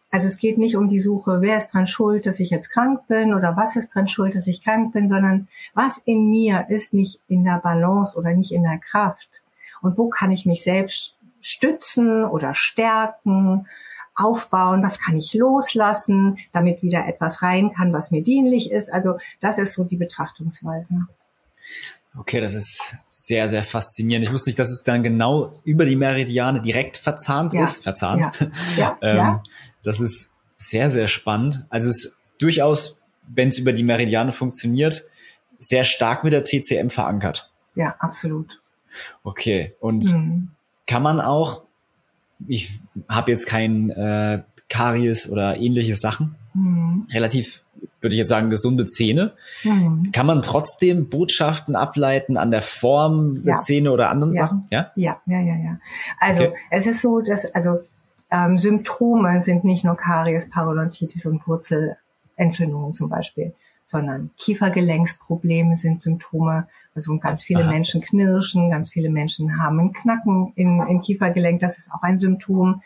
also 0.09 0.27
es 0.27 0.37
geht 0.37 0.57
nicht 0.57 0.75
um 0.75 0.87
die 0.87 0.99
Suche, 0.99 1.41
wer 1.41 1.57
ist 1.57 1.73
dran 1.73 1.87
schuld, 1.87 2.25
dass 2.25 2.39
ich 2.39 2.49
jetzt 2.49 2.69
krank 2.69 3.07
bin 3.07 3.33
oder 3.33 3.55
was 3.57 3.75
ist 3.75 3.93
dran 3.93 4.07
schuld, 4.07 4.33
dass 4.33 4.47
ich 4.47 4.63
krank 4.63 4.93
bin, 4.93 5.07
sondern 5.07 5.47
was 5.73 5.97
in 5.99 6.29
mir 6.29 6.65
ist 6.69 6.93
nicht 6.93 7.19
in 7.27 7.43
der 7.43 7.59
Balance 7.59 8.17
oder 8.17 8.33
nicht 8.33 8.51
in 8.51 8.63
der 8.63 8.79
Kraft 8.79 9.44
und 9.85 9.99
wo 9.99 10.09
kann 10.09 10.31
ich 10.31 10.47
mich 10.47 10.63
selbst 10.63 11.15
stützen 11.41 12.25
oder 12.25 12.55
stärken, 12.55 13.67
aufbauen, 14.15 14.81
was 14.81 14.99
kann 14.99 15.15
ich 15.15 15.35
loslassen, 15.35 16.39
damit 16.53 16.81
wieder 16.81 17.05
etwas 17.07 17.43
rein 17.43 17.71
kann, 17.71 17.93
was 17.93 18.09
mir 18.09 18.23
dienlich 18.23 18.71
ist. 18.71 18.91
Also 18.91 19.19
das 19.41 19.59
ist 19.59 19.73
so 19.73 19.83
die 19.83 19.97
Betrachtungsweise. 19.97 21.05
Okay, 22.17 22.41
das 22.41 22.55
ist 22.55 22.95
sehr, 23.07 23.47
sehr 23.47 23.63
faszinierend. 23.63 24.25
Ich 24.25 24.33
wusste 24.33 24.49
nicht, 24.49 24.57
dass 24.57 24.71
es 24.71 24.83
dann 24.83 25.03
genau 25.03 25.53
über 25.65 25.85
die 25.85 25.97
Meridiane 25.97 26.61
direkt 26.61 26.97
verzahnt 26.97 27.53
ja. 27.53 27.63
ist. 27.63 27.83
Verzahnt. 27.83 28.25
Ja. 28.75 28.97
Ja. 28.97 28.97
ähm. 29.01 29.39
Das 29.83 29.99
ist 29.99 30.33
sehr, 30.55 30.89
sehr 30.89 31.07
spannend. 31.07 31.67
Also 31.69 31.89
es 31.89 32.05
ist 32.05 32.17
durchaus, 32.39 32.99
wenn 33.27 33.49
es 33.49 33.59
über 33.59 33.71
die 33.71 33.83
Meridiane 33.83 34.31
funktioniert, 34.31 35.05
sehr 35.59 35.83
stark 35.83 36.23
mit 36.23 36.33
der 36.33 36.43
TCM 36.43 36.89
verankert. 36.89 37.51
Ja, 37.75 37.95
absolut. 37.99 38.59
Okay, 39.23 39.73
und 39.79 40.11
mhm. 40.11 40.49
kann 40.87 41.03
man 41.03 41.21
auch, 41.21 41.63
ich 42.47 42.79
habe 43.07 43.31
jetzt 43.31 43.47
kein 43.47 43.89
äh, 43.89 44.41
Karies 44.69 45.29
oder 45.29 45.57
ähnliche 45.57 45.95
Sachen, 45.95 46.35
mhm. 46.53 47.07
relativ, 47.11 47.63
würde 48.01 48.15
ich 48.15 48.19
jetzt 48.19 48.29
sagen, 48.29 48.49
gesunde 48.49 48.85
Zähne. 48.85 49.33
Mhm. 49.63 50.11
Kann 50.11 50.25
man 50.25 50.41
trotzdem 50.41 51.09
Botschaften 51.09 51.75
ableiten 51.75 52.37
an 52.37 52.51
der 52.51 52.61
Form 52.61 53.41
der 53.41 53.53
ja. 53.53 53.57
Zähne 53.57 53.91
oder 53.91 54.09
anderen 54.09 54.33
ja. 54.33 54.43
Sachen? 54.43 54.67
Ja, 54.69 54.91
ja, 54.95 55.21
ja, 55.25 55.39
ja. 55.39 55.55
ja. 55.55 55.79
Also 56.19 56.45
okay. 56.45 56.55
es 56.71 56.87
ist 56.87 57.01
so, 57.01 57.21
dass 57.21 57.45
also 57.53 57.79
ähm, 58.31 58.57
Symptome 58.57 59.41
sind 59.41 59.63
nicht 59.63 59.85
nur 59.85 59.95
Karies, 59.95 60.49
Parodontitis 60.49 61.25
und 61.25 61.47
Wurzelentzündungen 61.47 62.91
zum 62.91 63.09
Beispiel, 63.09 63.53
sondern 63.83 64.31
Kiefergelenksprobleme 64.37 65.75
sind 65.75 66.01
Symptome. 66.01 66.67
Also 66.95 67.17
ganz 67.19 67.43
viele 67.43 67.63
Aha. 67.63 67.71
Menschen 67.71 68.01
knirschen, 68.01 68.69
ganz 68.69 68.91
viele 68.91 69.09
Menschen 69.09 69.61
haben 69.61 69.79
einen 69.79 69.93
Knacken 69.93 70.53
im, 70.55 70.81
im 70.87 71.01
Kiefergelenk. 71.01 71.59
Das 71.59 71.77
ist 71.77 71.91
auch 71.91 72.01
ein 72.01 72.17
Symptom, 72.17 72.81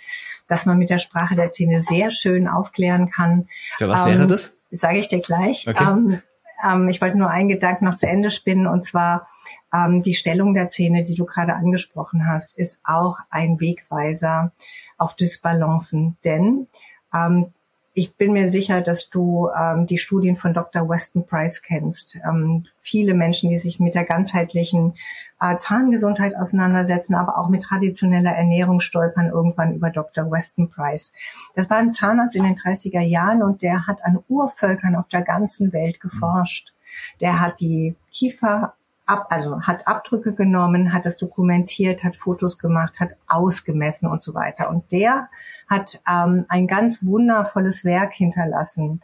das 0.48 0.66
man 0.66 0.80
mit 0.80 0.90
der 0.90 0.98
Sprache 0.98 1.36
der 1.36 1.52
Zähne 1.52 1.82
sehr 1.82 2.10
schön 2.10 2.48
aufklären 2.48 3.10
kann. 3.10 3.48
Für 3.78 3.88
was 3.88 4.06
ähm, 4.06 4.12
wäre 4.12 4.28
das? 4.28 4.58
Sage 4.72 4.98
ich 4.98 5.10
dir 5.10 5.20
gleich. 5.20 5.68
Okay. 5.68 5.84
Ähm, 5.84 6.22
ähm, 6.64 6.90
ich 6.90 7.02
wollte 7.02 7.20
nur 7.20 7.30
einen 7.30 7.50
Gedanken 7.50 7.86
noch 7.86 7.98
zu 7.98 8.08
Ende 8.08 8.32
spinnen 8.32 8.66
und 8.66 8.84
zwar 8.84 9.28
ähm, 9.74 10.02
die 10.02 10.16
Stellung 10.16 10.56
der 10.56 10.70
Zähne, 10.70 11.04
die 11.04 11.16
du 11.16 11.26
gerade 11.26 11.54
angesprochen 11.54 12.28
hast, 12.28 12.58
ist 12.58 12.80
auch 12.84 13.20
ein 13.30 13.60
Wegweiser 13.60 14.52
auf 14.98 15.16
Dysbalancen, 15.16 16.18
denn 16.24 16.68
ähm, 17.14 17.54
ich 18.00 18.16
bin 18.16 18.32
mir 18.32 18.48
sicher, 18.48 18.80
dass 18.80 19.10
du 19.10 19.50
ähm, 19.50 19.86
die 19.86 19.98
Studien 19.98 20.38
von 20.38 20.54
Dr. 20.54 20.88
Weston 20.88 21.26
Price 21.26 21.62
kennst. 21.62 22.18
Ähm, 22.26 22.64
viele 22.80 23.14
Menschen, 23.14 23.50
die 23.50 23.58
sich 23.58 23.82
mit 23.82 23.94
der 23.94 24.06
ganzheitlichen 24.06 24.94
äh, 25.42 25.58
Zahngesundheit 25.58 26.34
auseinandersetzen, 26.34 27.14
aber 27.14 27.38
auch 27.38 27.50
mit 27.50 27.64
traditioneller 27.64 28.32
Ernährung 28.32 28.80
stolpern 28.80 29.28
irgendwann 29.28 29.74
über 29.74 29.90
Dr. 29.90 30.32
Weston 30.32 30.70
Price. 30.70 31.12
Das 31.56 31.70
war 31.70 31.76
ein 31.76 31.92
Zahnarzt 31.92 32.38
in 32.38 32.44
den 32.44 32.56
30er 32.56 33.02
Jahren 33.02 33.44
und 33.44 33.64
der 33.64 33.86
hat 33.86 33.98
an 34.06 34.20
Urvölkern 34.30 34.96
auf 34.96 35.10
der 35.10 35.22
ganzen 35.22 35.74
Welt 35.74 36.00
geforscht. 36.00 36.72
Der 37.20 37.42
hat 37.42 37.60
die 37.60 37.98
Kiefer 38.14 38.76
ab, 39.10 39.28
also 39.30 39.62
hat 39.62 39.88
Abdrücke 39.88 40.34
genommen, 40.34 40.94
hat 40.94 41.06
das 41.06 41.18
dokumentiert, 41.18 42.04
hat 42.04 42.16
Fotos 42.16 42.60
gemacht, 42.60 43.00
hat 43.00 43.18
ausgemessen 43.28 44.08
und 44.08 44.22
so 44.22 44.34
weiter. 44.34 44.70
Und 44.70 44.92
der 44.92 45.30
hat 45.68 46.00
ähm, 46.10 46.46
ein 46.48 46.68
ganz 46.68 47.04
wundervolles 47.04 47.84
Werk 47.84 48.14
hinterlassen. 48.14 49.02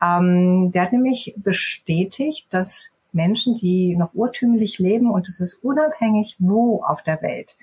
Ähm, 0.00 0.70
der 0.72 0.82
hat 0.82 0.92
nämlich 0.92 1.34
bestätigt, 1.36 2.46
dass 2.50 2.92
Menschen, 3.12 3.56
die 3.56 3.96
noch 3.96 4.14
urtümlich 4.14 4.78
leben, 4.78 5.10
und 5.10 5.28
es 5.28 5.40
ist 5.40 5.54
unabhängig 5.64 6.36
wo 6.38 6.82
auf 6.82 7.02
der 7.02 7.20
Welt, 7.22 7.56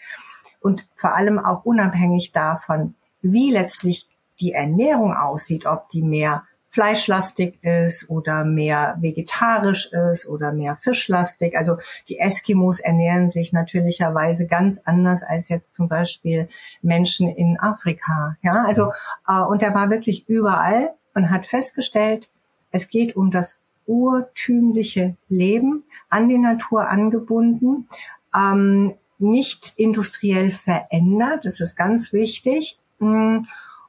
und 0.60 0.88
vor 0.96 1.16
allem 1.16 1.40
auch 1.40 1.64
unabhängig 1.64 2.32
davon, 2.32 2.96
wie 3.22 3.52
letztlich 3.52 4.10
die 4.40 4.52
Ernährung 4.52 5.14
aussieht, 5.14 5.66
ob 5.66 5.88
die 5.90 6.02
mehr 6.02 6.44
fleischlastig 6.76 7.58
ist 7.64 8.10
oder 8.10 8.44
mehr 8.44 8.98
vegetarisch 9.00 9.94
ist 10.12 10.28
oder 10.28 10.52
mehr 10.52 10.76
fischlastig. 10.76 11.58
Also 11.58 11.78
die 12.10 12.20
Eskimos 12.20 12.82
ernähren 12.82 13.30
sich 13.30 13.54
natürlicherweise 13.54 14.46
ganz 14.46 14.82
anders 14.84 15.24
als 15.24 15.48
jetzt 15.48 15.74
zum 15.74 15.88
Beispiel 15.88 16.50
Menschen 16.82 17.30
in 17.30 17.58
Afrika. 17.58 18.36
Ja, 18.42 18.66
also 18.66 18.92
äh, 19.26 19.40
und 19.40 19.64
er 19.64 19.74
war 19.74 19.90
wirklich 19.90 20.28
überall 20.28 20.94
und 21.14 21.32
hat 21.32 21.46
festgestellt, 21.46 22.28
es 22.72 22.90
geht 22.90 23.16
um 23.16 23.32
das 23.32 23.58
urtümliche 23.86 25.16
Leben, 25.30 25.86
an 26.10 26.28
die 26.28 26.38
Natur 26.38 26.90
angebunden, 26.90 27.88
ähm, 28.36 28.96
nicht 29.18 29.76
industriell 29.78 30.52
verändert, 30.52 31.46
das 31.46 31.62
ist 31.62 31.78
ganz 31.78 32.12
wichtig. 32.12 32.78
Mm, 33.00 33.46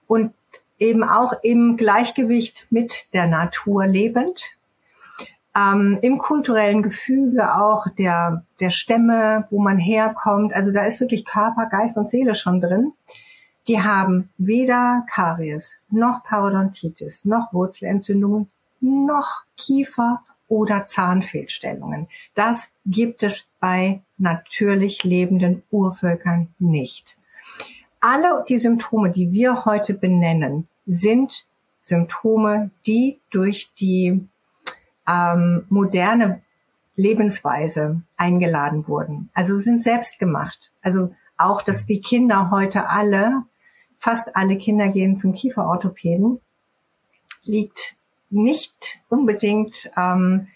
und 0.06 0.32
eben 0.78 1.04
auch 1.04 1.32
im 1.42 1.76
Gleichgewicht 1.76 2.66
mit 2.70 3.12
der 3.14 3.26
Natur 3.26 3.86
lebend, 3.86 4.56
ähm, 5.56 5.98
im 6.02 6.18
kulturellen 6.18 6.82
Gefüge 6.82 7.56
auch 7.56 7.86
der, 7.98 8.44
der 8.60 8.70
Stämme, 8.70 9.46
wo 9.50 9.60
man 9.60 9.78
herkommt. 9.78 10.52
Also 10.52 10.72
da 10.72 10.84
ist 10.84 11.00
wirklich 11.00 11.24
Körper, 11.24 11.66
Geist 11.66 11.96
und 11.96 12.08
Seele 12.08 12.34
schon 12.34 12.60
drin. 12.60 12.92
Die 13.68 13.82
haben 13.82 14.30
weder 14.38 15.04
Karies, 15.10 15.74
noch 15.90 16.22
Parodontitis, 16.22 17.24
noch 17.24 17.52
Wurzelentzündungen, 17.52 18.50
noch 18.80 19.44
Kiefer 19.56 20.22
oder 20.46 20.86
Zahnfehlstellungen. 20.86 22.06
Das 22.34 22.74
gibt 22.84 23.22
es 23.22 23.44
bei 23.58 24.02
natürlich 24.18 25.02
lebenden 25.02 25.64
Urvölkern 25.70 26.54
nicht 26.58 27.15
alle 28.00 28.44
die 28.48 28.58
Symptome, 28.58 29.10
die 29.10 29.32
wir 29.32 29.64
heute 29.64 29.94
benennen, 29.94 30.68
sind 30.86 31.46
Symptome, 31.82 32.70
die 32.86 33.20
durch 33.30 33.74
die 33.74 34.26
ähm, 35.06 35.64
moderne 35.68 36.42
Lebensweise 36.96 38.02
eingeladen 38.16 38.88
wurden. 38.88 39.30
Also 39.34 39.56
sind 39.56 39.82
selbst 39.82 40.18
gemacht. 40.18 40.72
Also 40.82 41.14
auch, 41.36 41.62
dass 41.62 41.86
die 41.86 42.00
Kinder 42.00 42.50
heute 42.50 42.88
alle, 42.88 43.42
fast 43.98 44.34
alle 44.34 44.56
Kinder 44.56 44.88
gehen 44.88 45.16
zum 45.16 45.34
Kieferorthopäden, 45.34 46.40
liegt 47.44 47.94
nicht 48.30 48.98
unbedingt 49.08 49.90
ähm, 49.96 50.48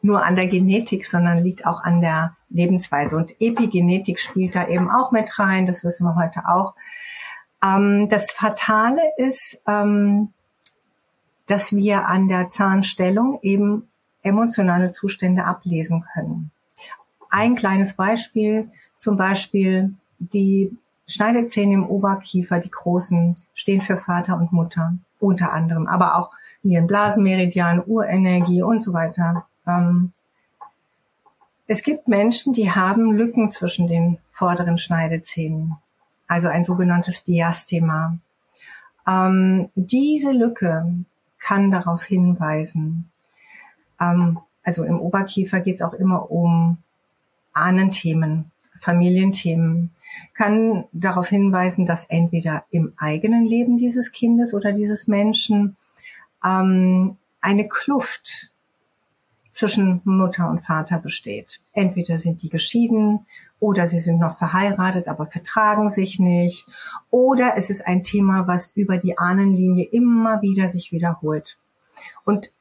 nur 0.00 0.24
an 0.24 0.36
der 0.36 0.46
Genetik, 0.46 1.06
sondern 1.06 1.38
liegt 1.38 1.66
auch 1.66 1.82
an 1.82 2.00
der 2.00 2.36
Lebensweise. 2.50 3.16
Und 3.16 3.40
Epigenetik 3.40 4.20
spielt 4.20 4.54
da 4.54 4.68
eben 4.68 4.90
auch 4.90 5.12
mit 5.12 5.38
rein, 5.38 5.66
das 5.66 5.84
wissen 5.84 6.04
wir 6.04 6.16
heute 6.16 6.48
auch. 6.48 6.74
Ähm, 7.62 8.08
das 8.08 8.30
Fatale 8.30 9.02
ist, 9.16 9.60
ähm, 9.66 10.32
dass 11.46 11.72
wir 11.72 12.06
an 12.06 12.28
der 12.28 12.50
Zahnstellung 12.50 13.38
eben 13.42 13.88
emotionale 14.22 14.90
Zustände 14.90 15.44
ablesen 15.44 16.04
können. 16.12 16.50
Ein 17.30 17.56
kleines 17.56 17.94
Beispiel, 17.94 18.70
zum 18.96 19.16
Beispiel 19.16 19.94
die 20.18 20.76
Schneidezähne 21.06 21.74
im 21.74 21.86
Oberkiefer, 21.86 22.60
die 22.60 22.70
großen, 22.70 23.36
stehen 23.54 23.80
für 23.80 23.96
Vater 23.96 24.36
und 24.36 24.52
Mutter 24.52 24.94
unter 25.18 25.52
anderem, 25.52 25.86
aber 25.86 26.16
auch 26.16 26.30
Nierenblasenmeridian, 26.62 27.82
Urenergie 27.84 28.62
und 28.62 28.82
so 28.82 28.92
weiter. 28.92 29.46
Ähm, 29.68 30.12
es 31.66 31.82
gibt 31.82 32.08
Menschen, 32.08 32.54
die 32.54 32.70
haben 32.70 33.12
Lücken 33.12 33.50
zwischen 33.50 33.88
den 33.88 34.18
vorderen 34.30 34.78
Schneidezähnen, 34.78 35.76
also 36.26 36.48
ein 36.48 36.64
sogenanntes 36.64 37.22
Diastema. 37.22 38.16
Ähm, 39.06 39.68
diese 39.74 40.32
Lücke 40.32 41.04
kann 41.38 41.70
darauf 41.70 42.04
hinweisen, 42.04 43.10
ähm, 44.00 44.38
also 44.64 44.84
im 44.84 44.98
Oberkiefer 44.98 45.60
geht 45.60 45.76
es 45.76 45.82
auch 45.82 45.92
immer 45.92 46.30
um 46.30 46.78
Ahnenthemen, 47.52 48.50
Familienthemen, 48.80 49.90
kann 50.34 50.84
darauf 50.92 51.28
hinweisen, 51.28 51.84
dass 51.84 52.04
entweder 52.04 52.64
im 52.70 52.92
eigenen 52.96 53.46
Leben 53.46 53.76
dieses 53.76 54.12
Kindes 54.12 54.54
oder 54.54 54.72
dieses 54.72 55.06
Menschen 55.06 55.76
ähm, 56.44 57.16
eine 57.40 57.68
Kluft 57.68 58.50
zwischen 59.58 60.00
Mutter 60.04 60.48
und 60.48 60.60
Vater 60.60 60.98
besteht. 60.98 61.60
Entweder 61.72 62.18
sind 62.18 62.42
die 62.42 62.48
geschieden 62.48 63.26
oder 63.58 63.88
sie 63.88 63.98
sind 63.98 64.20
noch 64.20 64.38
verheiratet, 64.38 65.08
aber 65.08 65.26
vertragen 65.26 65.90
sich 65.90 66.20
nicht. 66.20 66.68
Oder 67.10 67.56
es 67.56 67.68
ist 67.68 67.84
ein 67.84 68.04
Thema, 68.04 68.46
was 68.46 68.70
über 68.76 68.98
die 68.98 69.18
Ahnenlinie 69.18 69.84
immer 69.90 70.42
wieder 70.42 70.68
sich 70.68 70.92
wiederholt. 70.92 71.58
Und 72.24 72.52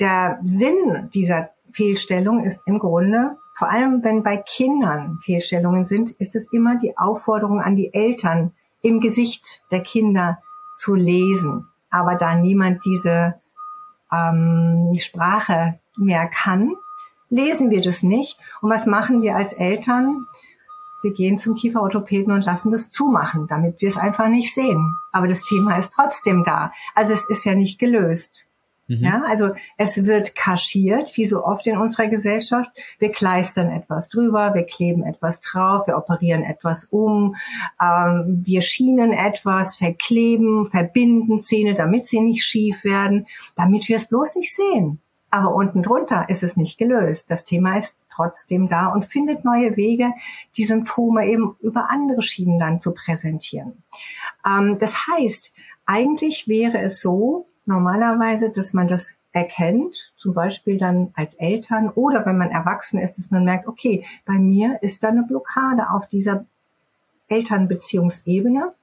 der 0.00 0.38
Sinn 0.42 1.08
dieser 1.14 1.48
Fehlstellung 1.72 2.44
ist 2.44 2.66
im 2.66 2.78
Grunde, 2.78 3.38
vor 3.54 3.70
allem 3.70 4.04
wenn 4.04 4.22
bei 4.22 4.36
Kindern 4.36 5.18
Fehlstellungen 5.22 5.86
sind, 5.86 6.10
ist 6.10 6.36
es 6.36 6.52
immer 6.52 6.76
die 6.76 6.98
Aufforderung 6.98 7.62
an 7.62 7.74
die 7.74 7.94
Eltern, 7.94 8.52
im 8.82 9.00
Gesicht 9.00 9.62
der 9.70 9.80
Kinder 9.80 10.42
zu 10.76 10.94
lesen. 10.94 11.68
Aber 11.88 12.16
da 12.16 12.34
niemand 12.34 12.84
diese 12.84 13.40
ähm, 14.12 14.92
Sprache 14.98 15.78
mehr 15.96 16.28
kann, 16.28 16.74
lesen 17.28 17.70
wir 17.70 17.80
das 17.80 18.02
nicht. 18.02 18.38
Und 18.60 18.70
was 18.70 18.86
machen 18.86 19.22
wir 19.22 19.36
als 19.36 19.52
Eltern? 19.52 20.26
Wir 21.02 21.12
gehen 21.12 21.36
zum 21.36 21.56
Kieferorthopäden 21.56 22.32
und 22.32 22.44
lassen 22.44 22.70
das 22.70 22.90
zumachen, 22.90 23.48
damit 23.48 23.80
wir 23.80 23.88
es 23.88 23.96
einfach 23.96 24.28
nicht 24.28 24.54
sehen. 24.54 24.94
Aber 25.10 25.26
das 25.26 25.42
Thema 25.42 25.76
ist 25.76 25.92
trotzdem 25.94 26.44
da. 26.44 26.72
Also 26.94 27.12
es 27.12 27.28
ist 27.28 27.44
ja 27.44 27.54
nicht 27.54 27.80
gelöst. 27.80 28.46
Mhm. 28.88 28.96
Ja, 28.96 29.22
also 29.26 29.50
es 29.76 30.04
wird 30.04 30.34
kaschiert, 30.34 31.16
wie 31.16 31.26
so 31.26 31.44
oft 31.44 31.66
in 31.66 31.78
unserer 31.78 32.08
Gesellschaft. 32.08 32.70
Wir 32.98 33.10
kleistern 33.10 33.70
etwas 33.70 34.08
drüber, 34.08 34.54
wir 34.54 34.64
kleben 34.64 35.04
etwas 35.04 35.40
drauf, 35.40 35.86
wir 35.86 35.96
operieren 35.96 36.42
etwas 36.42 36.84
um, 36.86 37.36
ähm, 37.80 38.42
wir 38.44 38.62
schienen 38.62 39.12
etwas, 39.12 39.76
verkleben, 39.76 40.68
verbinden 40.68 41.40
Zähne, 41.40 41.74
damit 41.74 42.06
sie 42.06 42.20
nicht 42.20 42.44
schief 42.44 42.84
werden, 42.84 43.26
damit 43.56 43.88
wir 43.88 43.96
es 43.96 44.08
bloß 44.08 44.36
nicht 44.36 44.54
sehen. 44.54 45.00
Aber 45.32 45.54
unten 45.54 45.82
drunter 45.82 46.28
ist 46.28 46.42
es 46.42 46.58
nicht 46.58 46.76
gelöst. 46.76 47.30
Das 47.30 47.46
Thema 47.46 47.78
ist 47.78 47.96
trotzdem 48.10 48.68
da 48.68 48.88
und 48.88 49.06
findet 49.06 49.46
neue 49.46 49.78
Wege, 49.78 50.12
die 50.58 50.66
Symptome 50.66 51.26
eben 51.26 51.56
über 51.60 51.88
andere 51.88 52.20
Schienen 52.20 52.58
dann 52.58 52.80
zu 52.80 52.92
präsentieren. 52.92 53.82
Ähm, 54.46 54.78
das 54.78 54.94
heißt, 55.08 55.54
eigentlich 55.86 56.48
wäre 56.48 56.82
es 56.82 57.00
so, 57.00 57.46
normalerweise, 57.64 58.50
dass 58.50 58.74
man 58.74 58.88
das 58.88 59.14
erkennt, 59.32 60.12
zum 60.16 60.34
Beispiel 60.34 60.76
dann 60.76 61.12
als 61.14 61.32
Eltern 61.34 61.88
oder 61.88 62.26
wenn 62.26 62.36
man 62.36 62.50
erwachsen 62.50 63.00
ist, 63.00 63.16
dass 63.16 63.30
man 63.30 63.44
merkt, 63.44 63.66
okay, 63.66 64.04
bei 64.26 64.34
mir 64.34 64.82
ist 64.82 65.02
da 65.02 65.08
eine 65.08 65.22
Blockade 65.22 65.88
auf 65.90 66.08
dieser 66.08 66.44
Elternbeziehungsebene 67.28 68.74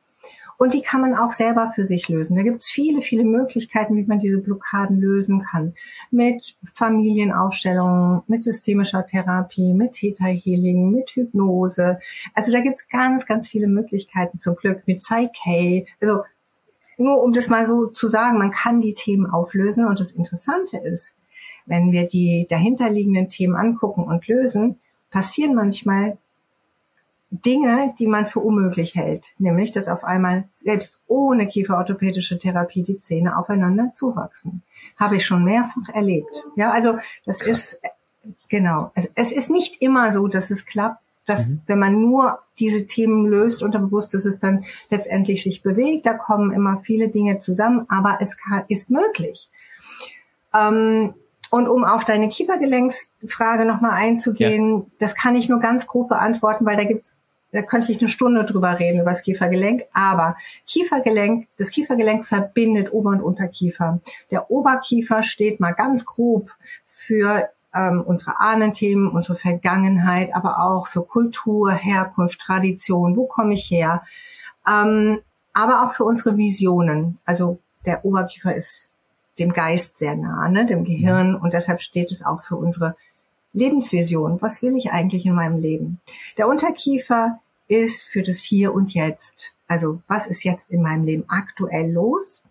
und 0.60 0.74
die 0.74 0.82
kann 0.82 1.00
man 1.00 1.16
auch 1.16 1.32
selber 1.32 1.72
für 1.74 1.86
sich 1.86 2.10
lösen. 2.10 2.36
Da 2.36 2.44
gibt 2.44 2.58
es 2.58 2.70
viele, 2.70 3.02
viele 3.02 3.24
Möglichkeiten, 3.24 3.96
wie 3.96 4.04
man 4.04 4.20
diese 4.20 4.40
Blockaden 4.40 5.00
lösen 5.00 5.42
kann. 5.42 5.74
Mit 6.12 6.58
Familienaufstellungen, 6.74 8.24
mit 8.28 8.44
systemischer 8.44 9.06
Therapie, 9.06 9.74
mit 9.74 9.94
Theta 9.94 10.26
Healing, 10.26 10.92
mit 10.92 11.12
Hypnose. 11.12 12.00
Also 12.34 12.52
da 12.52 12.60
gibt 12.60 12.76
es 12.76 12.90
ganz, 12.90 13.26
ganz 13.26 13.48
viele 13.48 13.68
Möglichkeiten 13.68 14.38
zum 14.38 14.58
Glück 14.58 14.84
mit 14.86 14.98
Psyche. 14.98 15.86
Also 16.02 16.24
nur 16.98 17.24
um 17.24 17.32
das 17.32 17.48
mal 17.48 17.66
so 17.66 17.88
zu 17.88 18.10
sagen, 18.10 18.38
man 18.38 18.52
kann 18.52 18.82
die 18.82 18.94
Themen 18.94 19.28
auflösen. 19.28 19.86
Und 19.86 20.02
das 20.02 20.12
Interessante 20.12 20.78
ist, 20.78 21.18
wenn 21.68 21.94
wir 21.94 22.06
die 22.06 22.48
dahinterliegenden 22.50 23.30
Themen 23.30 23.56
angucken 23.56 24.04
und 24.04 24.28
lösen, 24.28 24.78
passieren 25.10 25.56
manchmal 25.56 26.18
Dinge, 27.32 27.94
die 28.00 28.08
man 28.08 28.26
für 28.26 28.40
unmöglich 28.40 28.96
hält, 28.96 29.28
nämlich 29.38 29.72
dass 29.72 29.88
auf 29.88 30.04
einmal 30.04 30.46
selbst 30.52 31.00
ohne 31.08 31.46
kieferorthopädische 31.48 32.40
Therapie 32.40 32.82
die 32.82 33.00
Zähne 33.00 33.38
aufeinander 33.38 33.92
zuwachsen. 33.94 34.64
Habe 34.98 35.18
ich 35.18 35.26
schon 35.26 35.44
mehrfach 35.44 35.90
erlebt. 35.94 36.44
Ja, 36.56 36.72
also 36.72 36.98
das 37.26 37.40
Krass. 37.40 37.74
ist 37.74 37.82
genau. 38.48 38.92
Es, 38.96 39.12
es 39.14 39.32
ist 39.32 39.50
nicht 39.52 39.82
immer 39.82 40.12
so, 40.12 40.28
dass 40.28 40.50
es 40.50 40.66
klappt, 40.66 41.02
dass 41.26 41.50
mhm. 41.50 41.62
wenn 41.68 41.80
man 41.80 42.02
nur 42.02 42.40
diese 42.58 42.88
Themen 42.88 43.28
löst 43.28 43.62
unterbewusst, 43.62 44.14
dass 44.14 44.26
es 44.26 44.40
dann 44.40 44.66
letztendlich 44.90 45.44
sich 45.44 45.62
bewegt. 45.62 46.08
Da 46.08 46.14
kommen 46.14 46.52
immer 46.52 46.80
viele 46.80 47.10
Dinge 47.10 47.38
zusammen, 47.38 47.86
aber 47.90 48.18
es 48.22 48.38
kann, 48.38 48.64
ist 48.70 48.90
möglich. 48.90 49.50
Ähm, 50.54 51.14
und 51.52 51.68
um 51.68 51.84
auf 51.84 52.06
deine 52.06 52.30
Kiefergelenksfrage 52.30 53.66
nochmal 53.66 53.92
einzugehen, 53.92 54.78
ja. 54.78 54.86
das 55.00 55.16
kann 55.16 55.36
ich 55.36 55.50
nur 55.50 55.60
ganz 55.60 55.88
grob 55.88 56.10
beantworten, 56.10 56.66
weil 56.66 56.78
da 56.78 56.84
gibt's 56.84 57.16
da 57.52 57.62
könnte 57.62 57.92
ich 57.92 58.00
eine 58.00 58.10
Stunde 58.10 58.46
drüber 58.46 58.80
reden, 58.80 59.02
über 59.02 59.12
das 59.12 59.24
Kiefergelenk. 59.24 59.84
Aber 59.94 60.36
Kiefergelenk, 60.68 61.48
das 61.58 61.72
Kiefergelenk 61.72 62.26
verbindet 62.26 62.94
Ober- 62.94 63.12
und 63.12 63.22
Unterkiefer. 63.22 64.00
Der 64.32 64.52
Oberkiefer 64.52 65.24
steht 65.24 65.60
mal 65.60 65.74
ganz 65.74 66.06
grob 66.06 66.52
für 66.86 67.50
ähm, 67.74 68.04
unsere 68.06 68.40
Ahnenthemen, 68.40 69.10
unsere 69.10 69.36
Vergangenheit, 69.36 70.34
aber 70.34 70.60
auch 70.60 70.88
für 70.88 71.04
Kultur, 71.04 71.72
Herkunft, 71.72 72.40
Tradition. 72.40 73.16
Wo 73.16 73.26
komme 73.26 73.54
ich 73.54 73.70
her? 73.70 74.04
Ähm, 74.68 75.20
aber 75.54 75.84
auch 75.84 75.94
für 75.94 76.04
unsere 76.04 76.38
Visionen. 76.38 77.20
Also 77.26 77.60
der 77.86 78.06
Oberkiefer 78.06 78.56
ist 78.56 78.94
dem 79.40 79.54
Geist 79.54 79.98
sehr 79.98 80.16
nah, 80.16 80.50
ne, 80.50 80.66
dem 80.66 80.84
Gehirn. 80.84 81.36
Und 81.36 81.54
deshalb 81.54 81.82
steht 81.82 82.12
es 82.12 82.24
auch 82.26 82.42
für 82.42 82.56
unsere 82.56 82.96
Lebensvision. 83.54 84.42
Was 84.42 84.62
will 84.62 84.76
ich 84.76 84.92
eigentlich 84.92 85.26
in 85.26 85.34
meinem 85.34 85.60
Leben? 85.60 86.00
Der 86.38 86.48
Unterkiefer 86.48 87.40
ist 87.68 88.04
für 88.04 88.24
das 88.24 88.40
Hier 88.40 88.74
und 88.74 88.94
Jetzt. 88.94 89.54
Also 89.68 90.02
was 90.08 90.28
ist 90.28 90.44
jetzt 90.44 90.72
in 90.72 90.82
meinem 90.82 91.06
Leben 91.06 91.26
aktuell 91.28 91.92
los? 91.92 92.42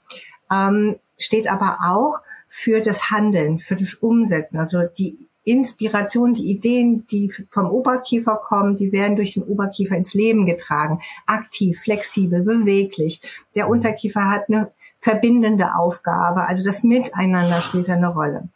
Ähm, 0.50 0.96
steht 1.18 1.50
aber 1.50 1.78
auch 1.84 2.20
für 2.48 2.80
das 2.80 3.11
Handeln, 3.11 3.58
für 3.58 3.76
das 3.76 3.94
Umsetzen. 3.94 4.58
Also 4.58 4.82
die 4.96 5.18
Inspiration, 5.44 6.34
die 6.34 6.50
Ideen, 6.50 7.06
die 7.06 7.32
vom 7.50 7.70
Oberkiefer 7.70 8.37
kommen, 8.37 8.76
die 8.76 8.92
werden 8.92 9.16
durch 9.16 9.34
den 9.34 9.44
Oberkiefer 9.44 9.96
ins 9.96 10.14
Leben 10.14 10.46
getragen. 10.46 11.00
Aktiv, 11.26 11.80
flexibel, 11.80 12.42
beweglich. 12.42 13.20
Der 13.54 13.68
Unterkiefer 13.68 14.28
hat 14.28 14.48
eine 14.48 14.70
verbindende 15.00 15.74
Aufgabe. 15.74 16.46
Also 16.46 16.62
das 16.62 16.82
Miteinander 16.82 17.62
spielt 17.62 17.88
eine 17.88 18.08
Rolle. 18.08 18.48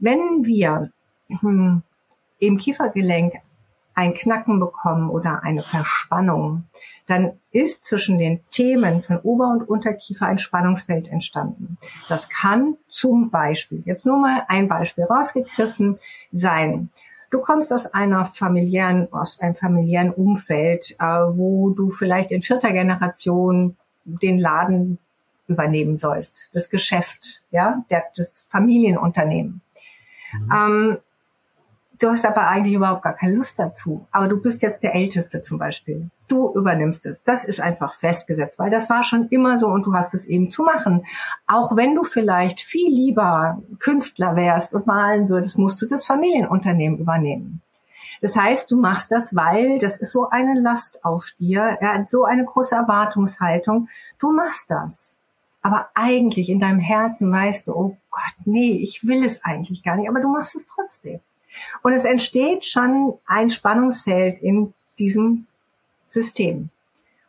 Wenn 0.00 0.44
wir 0.44 0.90
hm, 1.28 1.82
im 2.40 2.58
Kiefergelenk 2.58 3.34
ein 3.94 4.14
Knacken 4.14 4.58
bekommen 4.60 5.10
oder 5.10 5.42
eine 5.42 5.62
Verspannung, 5.62 6.64
dann 7.06 7.32
ist 7.50 7.84
zwischen 7.84 8.18
den 8.18 8.40
Themen 8.50 9.02
von 9.02 9.18
Ober- 9.20 9.50
und 9.50 9.68
Unterkiefer 9.68 10.26
ein 10.26 10.38
Spannungsfeld 10.38 11.08
entstanden. 11.08 11.76
Das 12.08 12.28
kann 12.28 12.76
zum 12.88 13.30
Beispiel, 13.30 13.82
jetzt 13.84 14.06
nur 14.06 14.18
mal 14.18 14.44
ein 14.48 14.68
Beispiel 14.68 15.04
rausgegriffen, 15.04 15.98
sein. 16.30 16.90
Du 17.30 17.40
kommst 17.40 17.72
aus 17.72 17.86
einer 17.86 18.24
familiären, 18.24 19.12
aus 19.12 19.40
einem 19.40 19.54
familiären 19.54 20.10
Umfeld, 20.12 20.96
äh, 20.98 21.04
wo 21.04 21.70
du 21.70 21.88
vielleicht 21.90 22.32
in 22.32 22.42
vierter 22.42 22.72
Generation 22.72 23.76
den 24.04 24.38
Laden 24.38 24.98
übernehmen 25.46 25.96
sollst, 25.96 26.54
das 26.54 26.70
Geschäft, 26.70 27.42
ja, 27.50 27.84
der, 27.90 28.04
das 28.16 28.46
Familienunternehmen. 28.48 29.60
Mhm. 30.32 30.52
Ähm, 30.52 30.98
Du 32.00 32.08
hast 32.08 32.24
aber 32.24 32.48
eigentlich 32.48 32.72
überhaupt 32.72 33.02
gar 33.02 33.12
keine 33.12 33.34
Lust 33.34 33.58
dazu. 33.58 34.06
Aber 34.10 34.26
du 34.26 34.40
bist 34.40 34.62
jetzt 34.62 34.82
der 34.82 34.94
Älteste 34.94 35.42
zum 35.42 35.58
Beispiel. 35.58 36.08
Du 36.28 36.50
übernimmst 36.54 37.04
es. 37.04 37.22
Das 37.22 37.44
ist 37.44 37.60
einfach 37.60 37.92
festgesetzt, 37.92 38.58
weil 38.58 38.70
das 38.70 38.88
war 38.88 39.04
schon 39.04 39.28
immer 39.28 39.58
so 39.58 39.66
und 39.66 39.84
du 39.84 39.92
hast 39.92 40.14
es 40.14 40.24
eben 40.24 40.48
zu 40.48 40.62
machen. 40.62 41.04
Auch 41.46 41.76
wenn 41.76 41.94
du 41.94 42.04
vielleicht 42.04 42.62
viel 42.62 42.90
lieber 42.90 43.62
Künstler 43.80 44.34
wärst 44.34 44.72
und 44.74 44.86
malen 44.86 45.28
würdest, 45.28 45.58
musst 45.58 45.82
du 45.82 45.86
das 45.86 46.06
Familienunternehmen 46.06 46.98
übernehmen. 46.98 47.60
Das 48.22 48.34
heißt, 48.34 48.70
du 48.70 48.80
machst 48.80 49.12
das, 49.12 49.36
weil 49.36 49.78
das 49.78 49.98
ist 49.98 50.12
so 50.12 50.30
eine 50.30 50.58
Last 50.58 51.04
auf 51.04 51.32
dir, 51.38 51.76
ja, 51.82 52.02
so 52.04 52.24
eine 52.24 52.46
große 52.46 52.74
Erwartungshaltung. 52.74 53.88
Du 54.18 54.32
machst 54.32 54.70
das. 54.70 55.18
Aber 55.60 55.90
eigentlich 55.92 56.48
in 56.48 56.60
deinem 56.60 56.78
Herzen 56.78 57.30
weißt 57.30 57.68
du, 57.68 57.74
oh 57.74 57.96
Gott, 58.10 58.46
nee, 58.46 58.72
ich 58.72 59.06
will 59.06 59.22
es 59.22 59.44
eigentlich 59.44 59.82
gar 59.82 59.96
nicht, 59.96 60.08
aber 60.08 60.20
du 60.20 60.28
machst 60.28 60.56
es 60.56 60.64
trotzdem. 60.64 61.20
Und 61.82 61.92
es 61.92 62.04
entsteht 62.04 62.64
schon 62.64 63.14
ein 63.26 63.50
Spannungsfeld 63.50 64.40
in 64.40 64.72
diesem 64.98 65.46
System. 66.08 66.70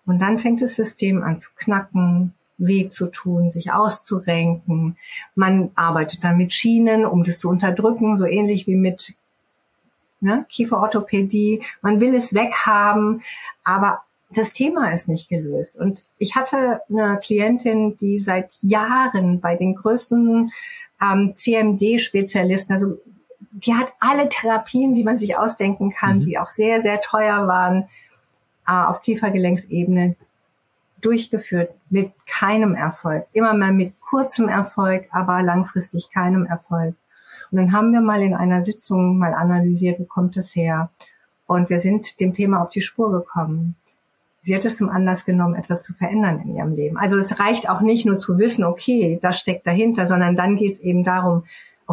Und 0.06 0.20
dann 0.20 0.40
fängt 0.40 0.62
das 0.62 0.76
System 0.76 1.24
an 1.24 1.40
zu 1.40 1.50
knacken, 1.56 2.34
weh 2.58 2.90
zu 2.90 3.08
tun, 3.08 3.50
sich 3.50 3.72
auszurenken. 3.72 4.98
Man 5.36 5.72
arbeitet 5.76 6.24
dann 6.24 6.38
mit 6.38 6.54
Schienen, 6.54 7.06
um 7.06 7.24
das 7.24 7.40
zu 7.40 7.50
unterdrücken, 7.50 8.16
so 8.16 8.26
ähnlich 8.26 8.68
wie 8.68 8.76
mit 8.76 9.16
ne, 10.20 10.46
Kieferorthopädie. 10.50 11.64
Man 11.82 12.00
will 12.00 12.16
es 12.16 12.34
weghaben, 12.34 13.22
aber 13.64 14.02
das 14.34 14.54
Thema 14.54 14.92
ist 14.94 15.08
nicht 15.08 15.28
gelöst. 15.28 15.78
Und 15.78 16.06
ich 16.18 16.36
hatte 16.36 16.82
eine 16.90 17.20
Klientin, 17.22 17.98
die 17.98 18.20
seit 18.20 18.54
Jahren 18.62 19.42
bei 19.42 19.56
den 19.56 19.76
größten 19.76 20.52
ähm, 21.02 21.34
CMD-Spezialisten, 21.36 22.74
also 22.74 23.00
die 23.52 23.74
hat 23.74 23.94
alle 24.00 24.30
Therapien, 24.30 24.94
die 24.94 25.04
man 25.04 25.18
sich 25.18 25.38
ausdenken 25.38 25.92
kann, 25.92 26.20
mhm. 26.20 26.22
die 26.22 26.38
auch 26.38 26.48
sehr, 26.48 26.82
sehr 26.82 27.02
teuer 27.02 27.48
waren, 27.48 27.88
äh, 28.68 28.72
auf 28.72 29.02
Kiefergelenksebene 29.02 30.16
durchgeführt 31.02 31.74
mit 31.90 32.12
keinem 32.28 32.76
Erfolg. 32.76 33.26
Immer 33.34 33.54
mal 33.56 33.74
mit 33.74 34.00
kurzem 34.00 34.48
Erfolg, 34.48 35.08
aber 35.12 35.42
langfristig 35.42 36.12
keinem 36.12 36.46
Erfolg. 36.46 36.96
Und 37.50 37.58
dann 37.58 37.74
haben 37.74 37.92
wir 37.92 38.02
mal 38.02 38.22
in 38.22 38.34
einer 38.34 38.62
Sitzung 38.62 39.18
mal 39.18 39.34
analysiert, 39.34 40.00
wo 40.00 40.06
kommt 40.06 40.38
es 40.38 40.56
her? 40.56 40.90
Und 41.48 41.70
wir 41.70 41.80
sind 41.80 42.20
dem 42.20 42.34
Thema 42.34 42.62
auf 42.62 42.70
die 42.70 42.82
Spur 42.82 43.12
gekommen. 43.12 43.76
Sie 44.40 44.56
hat 44.56 44.66
es 44.66 44.78
zum 44.78 44.90
Anlass 44.90 45.26
genommen, 45.26 45.56
etwas 45.56 45.84
zu 45.84 45.94
verändern 45.94 46.40
in 46.40 46.56
ihrem 46.56 46.74
Leben. 46.74 46.98
Also 46.98 47.18
es 47.18 47.40
reicht 47.40 47.70
auch 47.70 47.82
nicht 47.82 48.06
nur 48.06 48.20
zu 48.20 48.40
wissen, 48.40 48.64
okay, 48.64 49.20
das 49.22 49.40
steckt 49.40 49.68
dahinter, 49.68 50.08
sondern 50.08 50.36
dann 50.36 50.56
geht 50.56 50.74
es 50.74 50.80
eben 50.80 51.04
darum, 51.04 51.44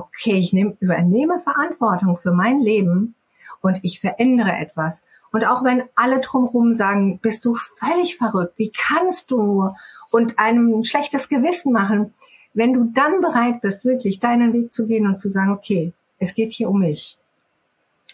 okay, 0.06 0.34
ich 0.34 0.52
nehm, 0.52 0.76
übernehme 0.80 1.38
Verantwortung 1.40 2.16
für 2.16 2.32
mein 2.32 2.60
Leben 2.60 3.14
und 3.60 3.80
ich 3.82 4.00
verändere 4.00 4.52
etwas. 4.52 5.02
Und 5.30 5.44
auch 5.44 5.62
wenn 5.62 5.84
alle 5.94 6.20
drumherum 6.20 6.72
sagen, 6.74 7.18
bist 7.18 7.44
du 7.44 7.54
völlig 7.54 8.16
verrückt, 8.16 8.54
wie 8.56 8.72
kannst 8.72 9.30
du 9.30 9.42
nur 9.42 9.76
und 10.10 10.38
einem 10.38 10.78
ein 10.78 10.84
schlechtes 10.84 11.28
Gewissen 11.28 11.72
machen, 11.72 12.14
wenn 12.54 12.72
du 12.72 12.84
dann 12.84 13.20
bereit 13.20 13.60
bist, 13.60 13.84
wirklich 13.84 14.20
deinen 14.20 14.52
Weg 14.52 14.72
zu 14.72 14.86
gehen 14.86 15.06
und 15.06 15.18
zu 15.18 15.28
sagen, 15.28 15.52
okay, 15.52 15.92
es 16.18 16.34
geht 16.34 16.52
hier 16.52 16.70
um 16.70 16.80
mich. 16.80 17.18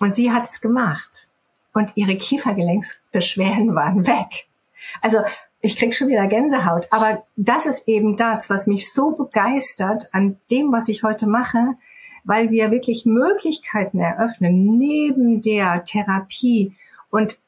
Und 0.01 0.15
sie 0.15 0.33
hat 0.33 0.49
es 0.51 0.61
gemacht. 0.61 1.29
Und 1.73 1.93
ihre 1.95 2.17
Kiefergelenksbeschwerden 2.17 3.75
waren 3.75 4.07
weg. 4.07 4.49
Also 5.01 5.19
ich 5.65 5.77
krieg 5.77 5.95
schon 5.95 6.09
wieder 6.09 6.27
Gänsehaut. 6.27 6.87
Aber 6.91 7.25
das 7.37 7.65
ist 7.65 7.89
eben 7.89 8.19
das, 8.19 8.51
was 8.51 8.67
mich 8.67 8.93
so 8.93 9.13
begeistert 9.13 10.11
an 10.13 10.37
dem, 10.51 10.71
was 10.73 10.89
ich 10.89 11.03
heute 11.03 11.27
mache, 11.27 11.77
weil 12.23 12.51
wir 12.51 12.71
wirklich 12.71 13.07
Möglichkeiten 13.07 13.99
eröffnen 13.99 14.77
neben 14.77 15.41
der 15.41 15.83
Therapie. 15.85 16.75
Und 17.09 17.39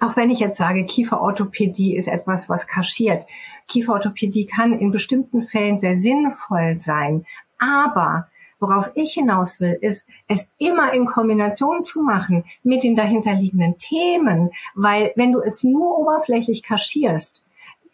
auch 0.00 0.16
wenn 0.16 0.30
ich 0.30 0.40
jetzt 0.40 0.56
sage, 0.56 0.84
Kieferorthopädie 0.84 1.96
ist 1.96 2.08
etwas, 2.08 2.48
was 2.48 2.66
kaschiert. 2.66 3.24
Kieferorthopädie 3.68 4.46
kann 4.46 4.72
in 4.72 4.90
bestimmten 4.90 5.40
Fällen 5.40 5.78
sehr 5.78 5.96
sinnvoll 5.96 6.74
sein. 6.74 7.24
Aber 7.58 8.26
worauf 8.64 8.90
ich 8.94 9.12
hinaus 9.12 9.60
will, 9.60 9.76
ist, 9.80 10.06
es 10.26 10.48
immer 10.56 10.94
in 10.94 11.04
Kombination 11.04 11.82
zu 11.82 12.00
machen 12.00 12.44
mit 12.62 12.82
den 12.82 12.96
dahinterliegenden 12.96 13.76
Themen, 13.76 14.50
weil 14.74 15.12
wenn 15.16 15.32
du 15.32 15.40
es 15.40 15.64
nur 15.64 15.98
oberflächlich 15.98 16.62
kaschierst, 16.62 17.44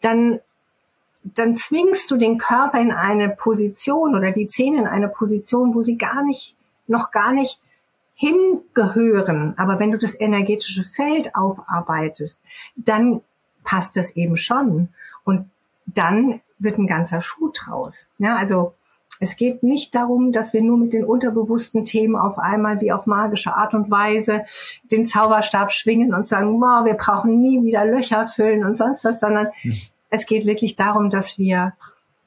dann, 0.01 0.39
dann 1.25 1.57
zwingst 1.57 2.09
du 2.11 2.17
den 2.17 2.39
Körper 2.39 2.81
in 2.81 2.93
eine 2.93 3.31
Position 3.31 4.15
oder 4.15 4.31
die 4.31 4.47
Zähne 4.47 4.79
in 4.79 4.87
eine 4.87 5.09
Position, 5.09 5.75
wo 5.75 5.83
sie 5.83 5.99
gar 5.99 6.23
nicht, 6.23 6.55
noch 6.87 7.11
gar 7.11 7.33
nicht 7.33 7.61
hingehören. 8.15 9.55
Aber 9.59 9.81
wenn 9.81 9.91
du 9.91 9.99
das 9.99 10.19
energetische 10.19 10.85
Feld 10.85 11.35
aufarbeitest, 11.35 12.39
dann 12.77 13.23
passt 13.65 13.97
das 13.97 14.15
eben 14.15 14.37
schon. 14.37 14.91
Und 15.25 15.51
dann 15.87 16.41
wird 16.61 16.79
ein 16.79 16.87
ganzer 16.87 17.23
Schuh 17.23 17.51
draus. 17.53 18.09
Ja, 18.19 18.37
also 18.37 18.75
es 19.23 19.37
geht 19.37 19.63
nicht 19.63 19.95
darum, 19.95 20.33
dass 20.33 20.55
wir 20.55 20.63
nur 20.63 20.79
mit 20.79 20.95
den 20.95 21.05
unterbewussten 21.05 21.85
Themen 21.85 22.17
auf 22.17 22.39
einmal 22.39 22.81
wie 22.81 22.91
auf 22.91 23.07
magische 23.07 23.55
Art 23.55 23.75
und 23.75 23.91
Weise 23.91 24.43
den 24.91 25.05
Zauberstab 25.05 25.73
schwingen 25.73 26.15
und 26.15 26.27
sagen, 26.27 26.59
wow, 26.61 26.87
wir 26.87 26.95
brauchen 26.95 27.41
nie 27.41 27.63
wieder 27.63 27.85
Löcher 27.85 28.27
füllen 28.27 28.65
und 28.65 28.75
sonst 28.75 29.05
was, 29.05 29.21
sondern 29.21 29.49
hm. 29.61 29.73
es 30.09 30.25
geht 30.25 30.47
wirklich 30.47 30.75
darum, 30.75 31.11
dass 31.11 31.39
wir 31.39 31.75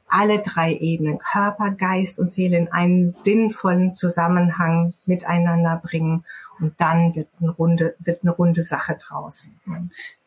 alle 0.08 0.44
drei 0.44 0.76
Ebenen, 0.76 1.18
Körper, 1.18 1.72
Geist 1.72 2.20
und 2.20 2.32
Seele 2.32 2.58
in 2.58 2.72
einen 2.72 3.10
sinnvollen 3.10 3.96
Zusammenhang 3.96 4.94
miteinander 5.08 5.82
bringen. 5.84 6.24
Und 6.60 6.80
dann 6.80 7.16
wird 7.16 7.30
eine 7.42 7.50
runde, 7.50 7.96
wird 7.98 8.22
eine 8.22 8.30
runde 8.30 8.62
Sache 8.62 8.96
draus. 9.04 9.48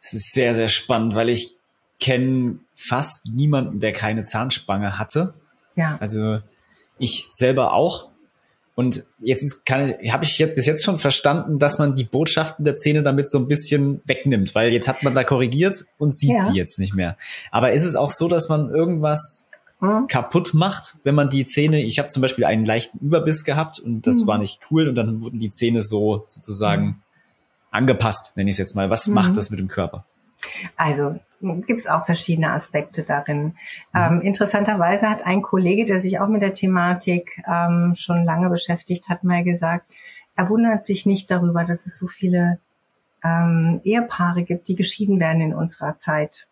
Es 0.02 0.12
ist 0.12 0.32
sehr, 0.32 0.56
sehr 0.56 0.66
spannend, 0.66 1.14
weil 1.14 1.28
ich 1.28 1.56
kenne 2.00 2.58
fast 2.74 3.26
niemanden, 3.26 3.78
der 3.78 3.92
keine 3.92 4.24
Zahnspange 4.24 4.98
hatte. 4.98 5.34
Ja. 5.76 5.98
Also 6.00 6.40
ich 6.98 7.26
selber 7.30 7.72
auch. 7.72 8.08
Und 8.74 9.06
jetzt 9.20 9.64
habe 9.70 10.24
ich 10.24 10.38
jetzt, 10.38 10.54
bis 10.54 10.66
jetzt 10.66 10.84
schon 10.84 10.98
verstanden, 10.98 11.58
dass 11.58 11.78
man 11.78 11.94
die 11.94 12.04
Botschaften 12.04 12.64
der 12.64 12.76
Zähne 12.76 13.02
damit 13.02 13.30
so 13.30 13.38
ein 13.38 13.48
bisschen 13.48 14.02
wegnimmt, 14.04 14.54
weil 14.54 14.70
jetzt 14.70 14.86
hat 14.86 15.02
man 15.02 15.14
da 15.14 15.24
korrigiert 15.24 15.86
und 15.96 16.14
sieht 16.14 16.36
ja. 16.36 16.44
sie 16.44 16.56
jetzt 16.58 16.78
nicht 16.78 16.94
mehr. 16.94 17.16
Aber 17.50 17.72
ist 17.72 17.84
es 17.84 17.96
auch 17.96 18.10
so, 18.10 18.28
dass 18.28 18.50
man 18.50 18.68
irgendwas 18.68 19.48
hm? 19.80 20.08
kaputt 20.08 20.52
macht, 20.52 20.96
wenn 21.04 21.14
man 21.14 21.30
die 21.30 21.46
Zähne, 21.46 21.82
ich 21.82 21.98
habe 21.98 22.10
zum 22.10 22.20
Beispiel 22.20 22.44
einen 22.44 22.66
leichten 22.66 22.98
Überbiss 22.98 23.44
gehabt 23.44 23.78
und 23.78 24.06
das 24.06 24.20
hm. 24.20 24.26
war 24.26 24.36
nicht 24.36 24.60
cool 24.70 24.88
und 24.88 24.94
dann 24.94 25.22
wurden 25.22 25.38
die 25.38 25.50
Zähne 25.50 25.82
so 25.82 26.24
sozusagen 26.28 27.02
angepasst, 27.70 28.36
nenne 28.36 28.50
ich 28.50 28.54
es 28.54 28.58
jetzt 28.58 28.76
mal. 28.76 28.90
Was 28.90 29.06
macht 29.06 29.28
hm. 29.28 29.34
das 29.36 29.48
mit 29.48 29.58
dem 29.58 29.68
Körper? 29.68 30.04
Also 30.76 31.18
gibt 31.40 31.80
es 31.80 31.86
auch 31.86 32.06
verschiedene 32.06 32.52
Aspekte 32.52 33.02
darin. 33.02 33.54
Ähm, 33.94 34.20
interessanterweise 34.20 35.08
hat 35.08 35.24
ein 35.26 35.42
Kollege, 35.42 35.84
der 35.84 36.00
sich 36.00 36.18
auch 36.18 36.28
mit 36.28 36.42
der 36.42 36.54
Thematik 36.54 37.42
ähm, 37.46 37.94
schon 37.96 38.24
lange 38.24 38.48
beschäftigt 38.48 39.08
hat, 39.08 39.24
mal 39.24 39.44
gesagt, 39.44 39.92
er 40.34 40.48
wundert 40.48 40.84
sich 40.84 41.06
nicht 41.06 41.30
darüber, 41.30 41.64
dass 41.64 41.86
es 41.86 41.98
so 41.98 42.06
viele 42.06 42.58
ähm, 43.24 43.80
Ehepaare 43.84 44.44
gibt, 44.44 44.68
die 44.68 44.76
geschieden 44.76 45.18
werden 45.20 45.40
in 45.40 45.54
unserer 45.54 45.96
Zeit. 45.96 46.48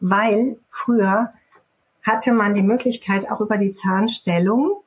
Weil 0.00 0.58
früher 0.68 1.32
hatte 2.02 2.32
man 2.32 2.54
die 2.54 2.62
Möglichkeit, 2.62 3.30
auch 3.30 3.40
über 3.40 3.58
die 3.58 3.72
Zahnstellung, 3.72 4.82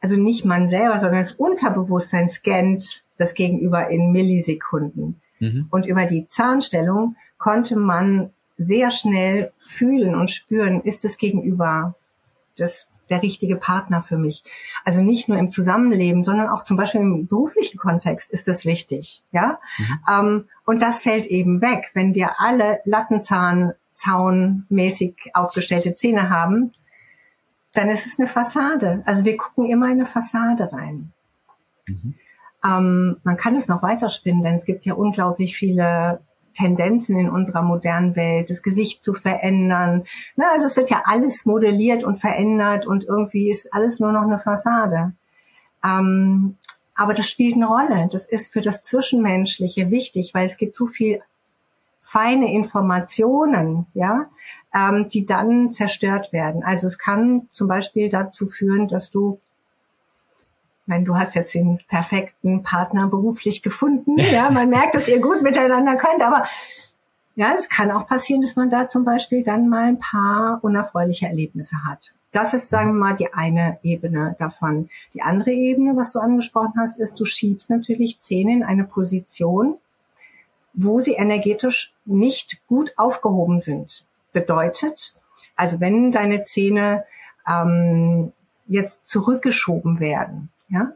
also 0.00 0.16
nicht 0.16 0.44
man 0.44 0.68
selber, 0.68 0.98
sondern 0.98 1.20
das 1.20 1.32
Unterbewusstsein 1.32 2.28
scannt 2.28 3.04
das 3.18 3.34
Gegenüber 3.34 3.88
in 3.88 4.12
Millisekunden. 4.12 5.20
Mhm. 5.40 5.66
Und 5.70 5.86
über 5.86 6.06
die 6.06 6.26
Zahnstellung 6.26 7.16
konnte 7.38 7.76
man 7.76 8.30
sehr 8.60 8.90
schnell 8.90 9.52
fühlen 9.66 10.14
und 10.14 10.30
spüren, 10.30 10.82
ist 10.82 11.04
es 11.04 11.16
gegenüber 11.16 11.94
das 12.58 12.86
der 13.08 13.22
richtige 13.22 13.56
Partner 13.56 14.02
für 14.02 14.16
mich. 14.16 14.44
Also 14.84 15.02
nicht 15.02 15.28
nur 15.28 15.36
im 15.36 15.50
Zusammenleben, 15.50 16.22
sondern 16.22 16.48
auch 16.48 16.62
zum 16.62 16.76
Beispiel 16.76 17.00
im 17.00 17.26
beruflichen 17.26 17.76
Kontext 17.76 18.30
ist 18.30 18.46
das 18.46 18.64
wichtig. 18.64 19.24
Ja, 19.32 19.58
mhm. 19.78 19.98
ähm, 20.08 20.48
und 20.64 20.80
das 20.80 21.00
fällt 21.00 21.26
eben 21.26 21.60
weg, 21.60 21.90
wenn 21.94 22.14
wir 22.14 22.40
alle 22.40 22.80
Lattenzahn 22.84 23.72
zaunmäßig 23.92 25.16
aufgestellte 25.34 25.94
Zähne 25.94 26.30
haben, 26.30 26.72
dann 27.72 27.88
ist 27.88 28.06
es 28.06 28.18
eine 28.18 28.28
Fassade. 28.28 29.02
Also 29.04 29.24
wir 29.24 29.36
gucken 29.36 29.66
immer 29.66 29.86
in 29.86 29.92
eine 29.92 30.06
Fassade 30.06 30.72
rein. 30.72 31.12
Mhm. 31.86 32.14
Ähm, 32.64 33.16
man 33.24 33.36
kann 33.36 33.56
es 33.56 33.68
noch 33.68 33.82
weiterspinnen, 33.82 34.42
denn 34.42 34.54
es 34.54 34.64
gibt 34.64 34.84
ja 34.84 34.94
unglaublich 34.94 35.56
viele 35.56 36.20
Tendenzen 36.54 37.18
in 37.18 37.30
unserer 37.30 37.62
modernen 37.62 38.16
Welt, 38.16 38.50
das 38.50 38.62
Gesicht 38.62 39.02
zu 39.04 39.14
verändern. 39.14 40.04
Na, 40.36 40.46
also 40.52 40.66
es 40.66 40.76
wird 40.76 40.90
ja 40.90 41.02
alles 41.04 41.46
modelliert 41.46 42.04
und 42.04 42.16
verändert 42.16 42.86
und 42.86 43.04
irgendwie 43.04 43.50
ist 43.50 43.72
alles 43.72 44.00
nur 44.00 44.12
noch 44.12 44.22
eine 44.22 44.38
Fassade. 44.38 45.12
Ähm, 45.84 46.56
aber 46.94 47.14
das 47.14 47.28
spielt 47.28 47.54
eine 47.54 47.66
Rolle. 47.66 48.08
Das 48.12 48.26
ist 48.26 48.52
für 48.52 48.60
das 48.60 48.82
Zwischenmenschliche 48.82 49.90
wichtig, 49.90 50.34
weil 50.34 50.46
es 50.46 50.58
gibt 50.58 50.76
so 50.76 50.86
viel 50.86 51.22
feine 52.02 52.52
Informationen, 52.52 53.86
ja, 53.94 54.26
ähm, 54.74 55.08
die 55.08 55.26
dann 55.26 55.70
zerstört 55.70 56.32
werden. 56.32 56.64
Also 56.64 56.88
es 56.88 56.98
kann 56.98 57.48
zum 57.52 57.68
Beispiel 57.68 58.10
dazu 58.10 58.46
führen, 58.46 58.88
dass 58.88 59.10
du 59.10 59.40
meine, 60.90 61.04
du 61.04 61.16
hast 61.16 61.34
jetzt 61.34 61.54
den 61.54 61.80
perfekten 61.88 62.62
Partner 62.62 63.06
beruflich 63.06 63.62
gefunden. 63.62 64.16
Ja, 64.30 64.50
man 64.50 64.68
merkt, 64.68 64.94
dass 64.94 65.08
ihr 65.08 65.20
gut 65.20 65.42
miteinander 65.42 65.96
könnt, 65.96 66.22
aber 66.22 66.44
ja, 67.34 67.54
es 67.56 67.68
kann 67.68 67.90
auch 67.90 68.06
passieren, 68.06 68.42
dass 68.42 68.56
man 68.56 68.70
da 68.70 68.86
zum 68.86 69.04
Beispiel 69.04 69.42
dann 69.42 69.68
mal 69.68 69.84
ein 69.84 69.98
paar 69.98 70.62
unerfreuliche 70.62 71.26
Erlebnisse 71.26 71.84
hat. 71.84 72.12
Das 72.32 72.54
ist, 72.54 72.68
sagen 72.68 72.92
wir 72.92 73.00
mal, 73.00 73.16
die 73.16 73.32
eine 73.32 73.78
Ebene 73.82 74.36
davon. 74.38 74.88
Die 75.14 75.22
andere 75.22 75.50
Ebene, 75.50 75.96
was 75.96 76.12
du 76.12 76.20
angesprochen 76.20 76.74
hast, 76.76 76.98
ist, 76.98 77.18
du 77.18 77.24
schiebst 77.24 77.70
natürlich 77.70 78.20
Zähne 78.20 78.52
in 78.52 78.62
eine 78.62 78.84
Position, 78.84 79.78
wo 80.74 81.00
sie 81.00 81.14
energetisch 81.14 81.94
nicht 82.04 82.66
gut 82.66 82.92
aufgehoben 82.96 83.58
sind. 83.58 84.04
Bedeutet, 84.32 85.14
also 85.56 85.80
wenn 85.80 86.12
deine 86.12 86.44
Zähne 86.44 87.04
ähm, 87.48 88.32
jetzt 88.68 89.04
zurückgeschoben 89.04 89.98
werden, 89.98 90.50
ja? 90.70 90.92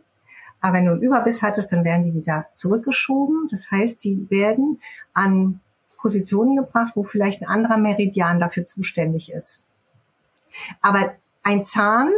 Aber 0.60 0.78
wenn 0.78 0.86
du 0.86 0.92
einen 0.92 1.02
Überbiss 1.02 1.42
hattest, 1.42 1.72
dann 1.72 1.84
werden 1.84 2.04
die 2.04 2.14
wieder 2.14 2.46
zurückgeschoben. 2.54 3.48
Das 3.50 3.70
heißt, 3.70 4.02
die 4.02 4.26
werden 4.30 4.80
an 5.12 5.60
Positionen 5.98 6.56
gebracht, 6.56 6.92
wo 6.96 7.02
vielleicht 7.02 7.42
ein 7.42 7.48
anderer 7.48 7.76
Meridian 7.76 8.40
dafür 8.40 8.64
zuständig 8.64 9.30
ist. 9.30 9.64
Aber 10.80 11.14
ein 11.42 11.66
Zahn 11.66 12.10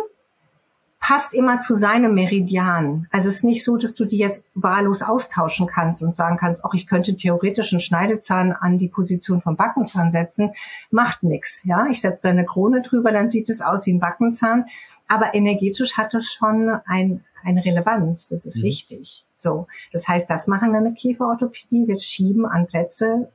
passt 1.01 1.35
immer 1.35 1.61
zu 1.61 1.77
seinem 1.77 2.15
Meridian. 2.15 3.07
Also 3.13 3.29
es 3.29 3.37
ist 3.37 3.45
nicht 3.45 3.65
so, 3.65 3.77
dass 3.77 3.95
du 3.95 4.05
die 4.05 4.17
jetzt 4.17 4.43
wahllos 4.55 5.03
austauschen 5.03 5.69
kannst 5.69 6.03
und 6.03 6.17
sagen 6.17 6.37
kannst, 6.37 6.65
ach, 6.65 6.75
ich 6.75 6.89
könnte 6.89 7.17
theoretisch 7.17 7.73
einen 7.73 7.81
Schneidezahn 7.81 8.53
an 8.53 8.77
die 8.77 8.89
Position 8.89 9.41
vom 9.41 9.57
Backenzahn 9.57 10.11
setzen. 10.11 10.51
Macht 10.91 11.23
nix. 11.23 11.63
Ja, 11.65 11.87
ich 11.87 12.01
setze 12.01 12.23
da 12.25 12.29
eine 12.31 12.45
Krone 12.45 12.81
drüber, 12.83 13.13
dann 13.13 13.31
sieht 13.31 13.49
es 13.51 13.61
aus 13.61 13.87
wie 13.87 13.93
ein 13.93 14.01
Backenzahn. 14.01 14.67
Aber 15.09 15.35
energetisch 15.35 15.97
hat 15.97 16.15
es 16.15 16.33
schon 16.33 16.71
ein, 16.87 17.25
eine 17.45 17.65
Relevanz. 17.65 18.29
Das 18.29 18.45
ist 18.45 18.59
mhm. 18.59 18.65
wichtig. 18.65 19.25
So. 19.37 19.67
Das 19.93 20.09
heißt, 20.09 20.29
das 20.29 20.47
machen 20.47 20.73
wir 20.73 20.81
mit 20.81 20.97
Kieferorthopädie. 20.97 21.87
Wir 21.87 21.99
schieben 21.99 22.47
an 22.47 22.67
Plätze, 22.67 23.31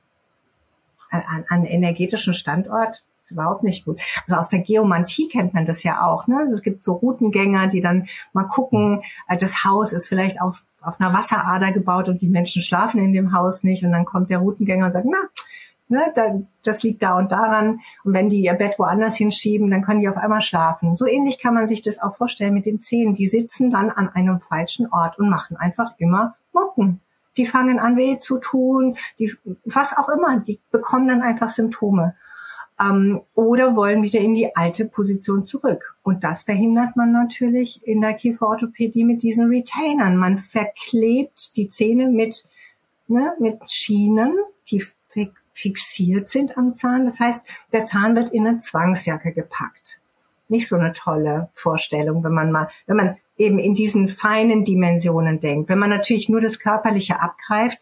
äh, 1.12 1.22
an, 1.28 1.46
an 1.48 1.66
energetischen 1.66 2.34
Standort. 2.34 3.04
ist 3.22 3.32
überhaupt 3.32 3.64
nicht 3.64 3.86
gut. 3.86 4.00
Also 4.24 4.36
aus 4.36 4.50
der 4.50 4.60
Geomantie 4.60 5.30
kennt 5.30 5.54
man 5.54 5.66
das 5.66 5.84
ja 5.84 6.06
auch. 6.06 6.28
Ne? 6.28 6.40
Also 6.40 6.56
es 6.56 6.64
gibt 6.64 6.84
so 6.84 6.94
Routengänger, 6.94 7.68
die 7.68 7.82
dann 7.82 8.08
mal 8.34 8.46
gucken, 8.46 9.04
äh, 9.28 9.38
das 9.38 9.64
Haus 9.64 9.94
ist 9.94 10.10
vielleicht 10.10 10.42
auf, 10.42 10.64
auf 10.82 11.00
einer 11.00 11.14
Wasserader 11.14 11.72
gebaut 11.72 12.10
und 12.10 12.22
die 12.22 12.30
Menschen 12.30 12.62
schlafen 12.62 13.04
in 13.04 13.14
dem 13.14 13.34
Haus 13.34 13.64
nicht. 13.64 13.84
Und 13.86 13.92
dann 13.92 14.06
kommt 14.06 14.30
der 14.30 14.40
Routengänger 14.40 14.88
und 14.88 14.92
sagt, 14.92 15.08
na, 15.10 15.30
ne, 15.92 16.12
da, 16.16 16.42
das 16.64 16.82
liegt 16.82 17.04
da 17.04 17.18
und 17.18 17.32
daran. 17.32 17.82
Und 18.04 18.14
wenn 18.14 18.30
die 18.30 18.42
ihr 18.42 18.54
Bett 18.54 18.80
woanders 18.80 19.16
hinschieben, 19.16 19.70
dann 19.70 19.84
können 19.84 20.00
die 20.00 20.10
auf 20.10 20.18
einmal 20.18 20.42
schlafen. 20.42 20.96
So 20.96 21.06
ähnlich 21.06 21.40
kann 21.40 21.54
man 21.54 21.68
sich 21.68 21.82
das 21.82 22.02
auch 22.02 22.18
vorstellen 22.18 22.54
mit 22.54 22.66
den 22.66 22.80
Zähnen. 22.80 23.14
Die 23.14 23.28
sitzen 23.28 23.70
dann 23.70 23.90
an 23.92 24.10
einem 24.10 24.40
falschen 24.40 24.92
Ort 24.92 25.20
und 25.20 25.30
machen 25.30 25.58
einfach 25.58 25.94
immer 25.98 26.36
Mucken. 26.54 27.02
Die 27.38 27.46
fangen 27.46 27.80
an 27.80 27.96
weh 27.96 28.18
zu 28.18 28.40
tun, 28.40 28.98
die, 29.20 29.34
was 29.66 29.96
auch 29.96 30.10
immer, 30.10 30.40
die 30.40 30.60
bekommen 30.72 31.08
dann 31.08 31.22
einfach 31.22 31.50
Symptome. 31.50 32.16
Ähm, 32.80 33.22
oder 33.36 33.76
wollen 33.76 34.02
wieder 34.02 34.20
in 34.20 34.34
die 34.34 34.56
alte 34.56 34.86
Position 34.86 35.44
zurück. 35.44 35.96
Und 36.04 36.24
das 36.24 36.44
verhindert 36.44 36.96
man 36.96 37.12
natürlich 37.12 37.86
in 37.88 38.02
der 38.02 38.16
Kieferorthopädie 38.16 39.04
mit 39.04 39.24
diesen 39.24 39.50
Retainern. 39.50 40.18
Man 40.18 40.38
verklebt 40.38 41.56
die 41.56 41.70
Zähne 41.70 42.08
mit, 42.08 42.44
ne, 43.08 43.34
mit 43.40 43.60
Schienen, 43.70 44.34
die 44.70 44.82
fixiert 45.54 46.30
sind 46.30 46.58
am 46.58 46.74
Zahn. 46.74 47.06
Das 47.06 47.20
heißt, 47.20 47.46
der 47.72 47.86
Zahn 47.86 48.16
wird 48.16 48.32
in 48.32 48.48
eine 48.48 48.60
Zwangsjacke 48.60 49.34
gepackt. 49.34 50.00
Nicht 50.48 50.68
so 50.68 50.76
eine 50.76 50.94
tolle 50.94 51.50
Vorstellung, 51.54 52.24
wenn 52.24 52.34
man 52.34 52.52
mal, 52.52 52.68
wenn 52.86 52.98
man 52.98 53.18
eben 53.38 53.58
in 53.58 53.74
diesen 53.74 54.08
feinen 54.08 54.66
Dimensionen 54.66 55.40
denkt. 55.40 55.70
Wenn 55.70 55.80
man 55.80 55.90
natürlich 55.90 56.30
nur 56.30 56.42
das 56.42 56.60
Körperliche 56.60 57.22
abgreift, 57.22 57.80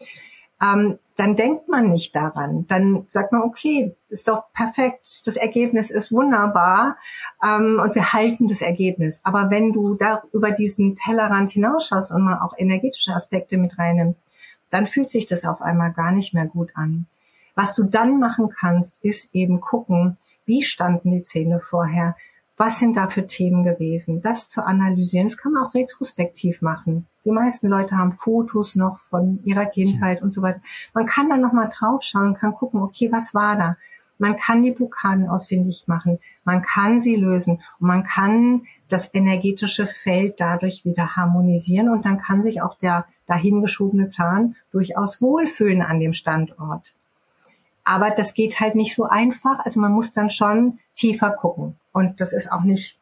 ähm, 0.62 0.98
dann 1.16 1.36
denkt 1.36 1.68
man 1.68 1.88
nicht 1.88 2.14
daran. 2.16 2.66
Dann 2.66 3.06
sagt 3.10 3.32
man, 3.32 3.42
okay, 3.42 3.94
ist 4.08 4.28
doch 4.28 4.44
perfekt, 4.54 5.26
das 5.26 5.36
Ergebnis 5.36 5.90
ist 5.90 6.12
wunderbar 6.12 6.96
ähm, 7.44 7.78
und 7.82 7.94
wir 7.94 8.12
halten 8.12 8.48
das 8.48 8.62
Ergebnis. 8.62 9.20
Aber 9.22 9.50
wenn 9.50 9.72
du 9.72 9.94
da 9.94 10.22
über 10.32 10.50
diesen 10.50 10.96
Tellerrand 10.96 11.50
hinausschaust 11.50 12.10
und 12.12 12.22
mal 12.22 12.40
auch 12.40 12.54
energetische 12.56 13.14
Aspekte 13.14 13.58
mit 13.58 13.78
reinnimmst, 13.78 14.24
dann 14.70 14.86
fühlt 14.86 15.10
sich 15.10 15.26
das 15.26 15.44
auf 15.44 15.60
einmal 15.60 15.92
gar 15.92 16.12
nicht 16.12 16.32
mehr 16.32 16.46
gut 16.46 16.70
an. 16.74 17.06
Was 17.62 17.74
du 17.74 17.84
dann 17.84 18.18
machen 18.18 18.48
kannst, 18.48 19.04
ist 19.04 19.34
eben 19.34 19.60
gucken, 19.60 20.16
wie 20.46 20.62
standen 20.62 21.10
die 21.10 21.24
Zähne 21.24 21.60
vorher, 21.60 22.16
was 22.56 22.78
sind 22.78 22.96
da 22.96 23.06
für 23.06 23.26
Themen 23.26 23.64
gewesen, 23.64 24.22
das 24.22 24.48
zu 24.48 24.64
analysieren. 24.64 25.26
Das 25.26 25.36
kann 25.36 25.52
man 25.52 25.66
auch 25.66 25.74
retrospektiv 25.74 26.62
machen. 26.62 27.06
Die 27.26 27.30
meisten 27.30 27.68
Leute 27.68 27.98
haben 27.98 28.12
Fotos 28.12 28.76
noch 28.76 28.96
von 28.96 29.44
ihrer 29.44 29.66
Kindheit 29.66 30.22
und 30.22 30.32
so 30.32 30.40
weiter. 30.40 30.62
Man 30.94 31.04
kann 31.04 31.28
da 31.28 31.36
nochmal 31.36 31.68
draufschauen, 31.68 32.32
kann 32.32 32.54
gucken, 32.54 32.80
okay, 32.80 33.12
was 33.12 33.34
war 33.34 33.56
da? 33.56 33.76
Man 34.16 34.38
kann 34.38 34.62
die 34.62 34.72
Blockaden 34.72 35.28
ausfindig 35.28 35.84
machen, 35.86 36.18
man 36.44 36.62
kann 36.62 36.98
sie 36.98 37.16
lösen 37.16 37.60
und 37.78 37.86
man 37.86 38.04
kann 38.04 38.62
das 38.88 39.12
energetische 39.12 39.86
Feld 39.86 40.40
dadurch 40.40 40.86
wieder 40.86 41.14
harmonisieren 41.14 41.90
und 41.90 42.06
dann 42.06 42.16
kann 42.16 42.42
sich 42.42 42.62
auch 42.62 42.78
der 42.78 43.04
dahingeschobene 43.26 44.08
Zahn 44.08 44.56
durchaus 44.70 45.20
wohlfühlen 45.20 45.82
an 45.82 46.00
dem 46.00 46.14
Standort. 46.14 46.94
Aber 47.90 48.12
das 48.12 48.34
geht 48.34 48.60
halt 48.60 48.76
nicht 48.76 48.94
so 48.94 49.06
einfach. 49.06 49.58
Also 49.64 49.80
man 49.80 49.90
muss 49.90 50.12
dann 50.12 50.30
schon 50.30 50.78
tiefer 50.94 51.32
gucken. 51.32 51.74
Und 51.90 52.20
das 52.20 52.32
ist 52.32 52.52
auch 52.52 52.62
nicht 52.62 53.00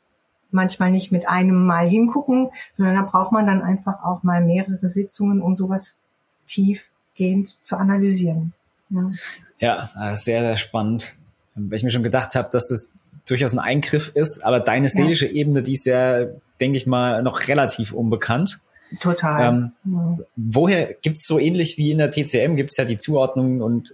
manchmal 0.50 0.90
nicht 0.90 1.12
mit 1.12 1.28
einem 1.28 1.66
Mal 1.66 1.86
hingucken, 1.86 2.48
sondern 2.72 2.94
da 2.94 3.02
braucht 3.02 3.30
man 3.30 3.46
dann 3.46 3.60
einfach 3.60 4.02
auch 4.02 4.22
mal 4.22 4.42
mehrere 4.42 4.88
Sitzungen, 4.88 5.42
um 5.42 5.54
sowas 5.54 5.98
tiefgehend 6.46 7.58
zu 7.62 7.76
analysieren. 7.76 8.54
Ja, 8.88 9.10
ja 9.58 10.14
sehr, 10.14 10.40
sehr 10.40 10.56
spannend. 10.56 11.18
Weil 11.54 11.76
ich 11.76 11.82
mir 11.82 11.90
schon 11.90 12.02
gedacht 12.02 12.34
habe, 12.34 12.48
dass 12.50 12.70
es 12.70 13.04
durchaus 13.26 13.52
ein 13.52 13.58
Eingriff 13.58 14.08
ist, 14.14 14.42
aber 14.42 14.58
deine 14.58 14.88
seelische 14.88 15.26
ja. 15.26 15.32
Ebene, 15.32 15.62
die 15.62 15.74
ist 15.74 15.84
ja, 15.84 16.24
denke 16.62 16.78
ich 16.78 16.86
mal, 16.86 17.22
noch 17.22 17.46
relativ 17.46 17.92
unbekannt. 17.92 18.60
Total. 19.00 19.48
Ähm, 19.48 19.72
ja. 19.84 20.24
Woher 20.36 20.94
gibt's 20.94 21.26
so 21.26 21.38
ähnlich 21.38 21.76
wie 21.76 21.90
in 21.90 21.98
der 21.98 22.10
TCM, 22.10 22.56
gibt's 22.56 22.78
ja 22.78 22.86
die 22.86 22.96
Zuordnung 22.96 23.60
und 23.60 23.92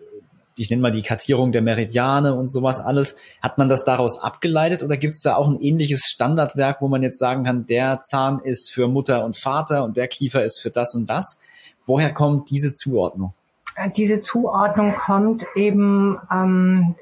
ich 0.56 0.70
nenne 0.70 0.82
mal 0.82 0.90
die 0.90 1.02
Kartierung 1.02 1.52
der 1.52 1.62
Meridiane 1.62 2.34
und 2.34 2.48
sowas 2.48 2.80
alles. 2.80 3.16
Hat 3.42 3.58
man 3.58 3.68
das 3.68 3.84
daraus 3.84 4.22
abgeleitet 4.22 4.82
oder 4.82 4.96
gibt 4.96 5.14
es 5.14 5.22
da 5.22 5.36
auch 5.36 5.48
ein 5.48 5.60
ähnliches 5.60 6.04
Standardwerk, 6.04 6.80
wo 6.80 6.88
man 6.88 7.02
jetzt 7.02 7.18
sagen 7.18 7.44
kann, 7.44 7.66
der 7.66 8.00
Zahn 8.00 8.40
ist 8.40 8.72
für 8.72 8.88
Mutter 8.88 9.24
und 9.24 9.36
Vater 9.36 9.84
und 9.84 9.96
der 9.96 10.08
Kiefer 10.08 10.44
ist 10.44 10.60
für 10.60 10.70
das 10.70 10.94
und 10.94 11.10
das? 11.10 11.40
Woher 11.86 12.12
kommt 12.12 12.50
diese 12.50 12.72
Zuordnung? 12.72 13.34
Diese 13.96 14.20
Zuordnung 14.20 14.94
kommt 14.94 15.46
eben, 15.56 16.18
ähm, 16.30 16.94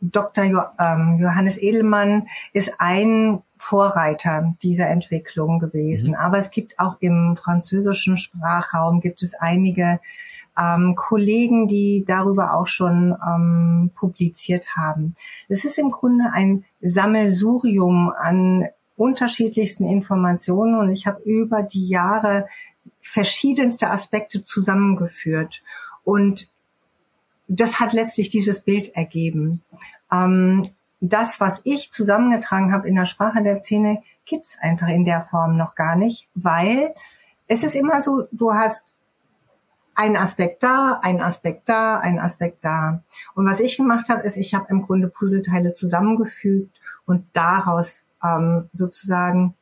Dr. 0.00 0.44
Jo 0.44 0.60
ähm, 0.78 1.18
Johannes 1.18 1.60
Edelmann 1.60 2.28
ist 2.52 2.74
ein 2.78 3.42
Vorreiter 3.56 4.54
dieser 4.62 4.88
Entwicklung 4.88 5.58
gewesen. 5.58 6.10
Mhm. 6.10 6.16
Aber 6.16 6.38
es 6.38 6.50
gibt 6.50 6.78
auch 6.78 6.96
im 7.00 7.36
französischen 7.36 8.16
Sprachraum 8.16 9.00
gibt 9.00 9.22
es 9.22 9.34
einige 9.34 9.98
ähm, 10.58 10.94
Kollegen, 10.96 11.68
die 11.68 12.04
darüber 12.06 12.54
auch 12.54 12.66
schon 12.66 13.16
ähm, 13.26 13.90
publiziert 13.94 14.76
haben. 14.76 15.14
Es 15.48 15.64
ist 15.64 15.78
im 15.78 15.90
Grunde 15.90 16.30
ein 16.32 16.64
Sammelsurium 16.80 18.10
an 18.10 18.66
unterschiedlichsten 18.96 19.88
Informationen 19.88 20.74
und 20.76 20.90
ich 20.90 21.06
habe 21.06 21.22
über 21.22 21.62
die 21.62 21.86
Jahre 21.86 22.48
verschiedenste 23.00 23.90
Aspekte 23.90 24.42
zusammengeführt 24.42 25.62
und 26.04 26.50
das 27.46 27.80
hat 27.80 27.92
letztlich 27.92 28.28
dieses 28.28 28.60
Bild 28.60 28.94
ergeben. 28.94 29.62
Ähm, 30.12 30.68
das, 31.00 31.40
was 31.40 31.60
ich 31.64 31.92
zusammengetragen 31.92 32.72
habe 32.72 32.88
in 32.88 32.96
der 32.96 33.06
Sprache 33.06 33.42
der 33.42 33.60
Szene, 33.60 34.02
gibt's 34.26 34.58
einfach 34.60 34.88
in 34.88 35.04
der 35.04 35.20
Form 35.20 35.56
noch 35.56 35.74
gar 35.74 35.96
nicht, 35.96 36.28
weil 36.34 36.94
es 37.46 37.62
ist 37.62 37.74
immer 37.74 38.00
so, 38.00 38.24
du 38.32 38.52
hast 38.52 38.97
ein 39.98 40.16
Aspekt 40.16 40.62
da, 40.62 41.00
ein 41.02 41.20
Aspekt 41.20 41.68
da, 41.68 41.98
ein 41.98 42.20
Aspekt 42.20 42.64
da. 42.64 43.02
Und 43.34 43.46
was 43.50 43.58
ich 43.58 43.76
gemacht 43.76 44.08
habe, 44.08 44.22
ist, 44.22 44.36
ich 44.36 44.54
habe 44.54 44.66
im 44.70 44.82
Grunde 44.82 45.08
Puzzleteile 45.08 45.72
zusammengefügt 45.72 46.70
und 47.04 47.26
daraus 47.32 48.02
ähm, 48.22 48.70
sozusagen 48.72 49.54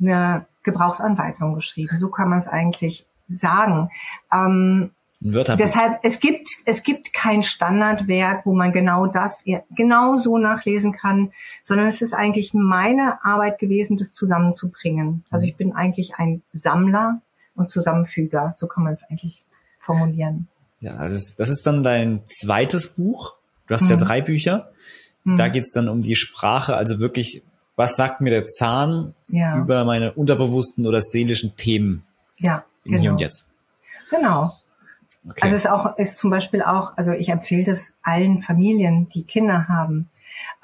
eine 0.00 0.46
Gebrauchsanweisung 0.62 1.54
geschrieben. 1.54 1.98
So 1.98 2.08
kann 2.08 2.30
man 2.30 2.38
es 2.38 2.48
eigentlich 2.48 3.06
sagen. 3.28 3.90
Ähm, 4.32 4.92
deshalb, 5.20 6.00
es 6.04 6.20
gibt, 6.20 6.48
es 6.64 6.82
gibt 6.82 7.12
kein 7.12 7.42
Standardwerk, 7.42 8.46
wo 8.46 8.54
man 8.54 8.72
genau 8.72 9.08
das, 9.08 9.44
genau 9.76 10.16
so 10.16 10.38
nachlesen 10.38 10.92
kann, 10.92 11.32
sondern 11.62 11.88
es 11.88 12.00
ist 12.00 12.14
eigentlich 12.14 12.54
meine 12.54 13.22
Arbeit 13.22 13.58
gewesen, 13.58 13.98
das 13.98 14.14
zusammenzubringen. 14.14 15.22
Also 15.30 15.44
ich 15.46 15.58
bin 15.58 15.74
eigentlich 15.74 16.14
ein 16.14 16.40
Sammler 16.54 17.20
und 17.54 17.68
Zusammenfüger. 17.68 18.54
So 18.56 18.66
kann 18.66 18.84
man 18.84 18.94
es 18.94 19.04
eigentlich 19.04 19.44
formulieren. 19.80 20.48
Ja, 20.80 20.94
also 20.94 21.16
das 21.36 21.48
ist 21.48 21.66
dann 21.66 21.82
dein 21.82 22.22
zweites 22.24 22.94
Buch. 22.94 23.34
Du 23.66 23.74
hast 23.74 23.84
mhm. 23.84 23.90
ja 23.90 23.96
drei 23.96 24.20
Bücher. 24.20 24.70
Mhm. 25.24 25.36
Da 25.36 25.48
geht's 25.48 25.72
dann 25.72 25.88
um 25.88 26.02
die 26.02 26.16
Sprache, 26.16 26.76
also 26.76 27.00
wirklich, 27.00 27.42
was 27.76 27.96
sagt 27.96 28.20
mir 28.20 28.30
der 28.30 28.46
Zahn 28.46 29.14
ja. 29.28 29.58
über 29.58 29.84
meine 29.84 30.12
unterbewussten 30.12 30.86
oder 30.86 31.00
seelischen 31.00 31.56
Themen 31.56 32.04
ja, 32.38 32.64
im 32.84 32.92
genau. 32.92 33.02
Hier 33.02 33.12
und 33.12 33.18
Jetzt. 33.18 33.50
Genau. 34.10 34.52
Okay. 35.28 35.40
Also 35.42 35.56
es 35.56 35.64
ist 35.64 35.70
auch 35.70 35.98
ist 35.98 36.18
zum 36.18 36.30
Beispiel 36.30 36.62
auch, 36.62 36.96
also 36.96 37.12
ich 37.12 37.28
empfehle 37.28 37.64
das 37.64 37.92
allen 38.02 38.40
Familien, 38.40 39.08
die 39.10 39.24
Kinder 39.24 39.68
haben, 39.68 40.08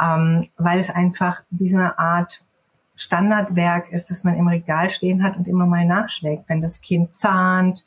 ähm, 0.00 0.48
weil 0.56 0.80
es 0.80 0.88
einfach 0.88 1.42
wie 1.50 1.68
so 1.68 1.76
eine 1.76 1.98
Art 1.98 2.42
Standardwerk 2.94 3.92
ist, 3.92 4.10
das 4.10 4.24
man 4.24 4.36
im 4.36 4.48
Regal 4.48 4.88
stehen 4.88 5.22
hat 5.22 5.36
und 5.36 5.46
immer 5.46 5.66
mal 5.66 5.84
nachschlägt. 5.84 6.48
Wenn 6.48 6.62
das 6.62 6.80
Kind 6.80 7.14
zahnt, 7.14 7.84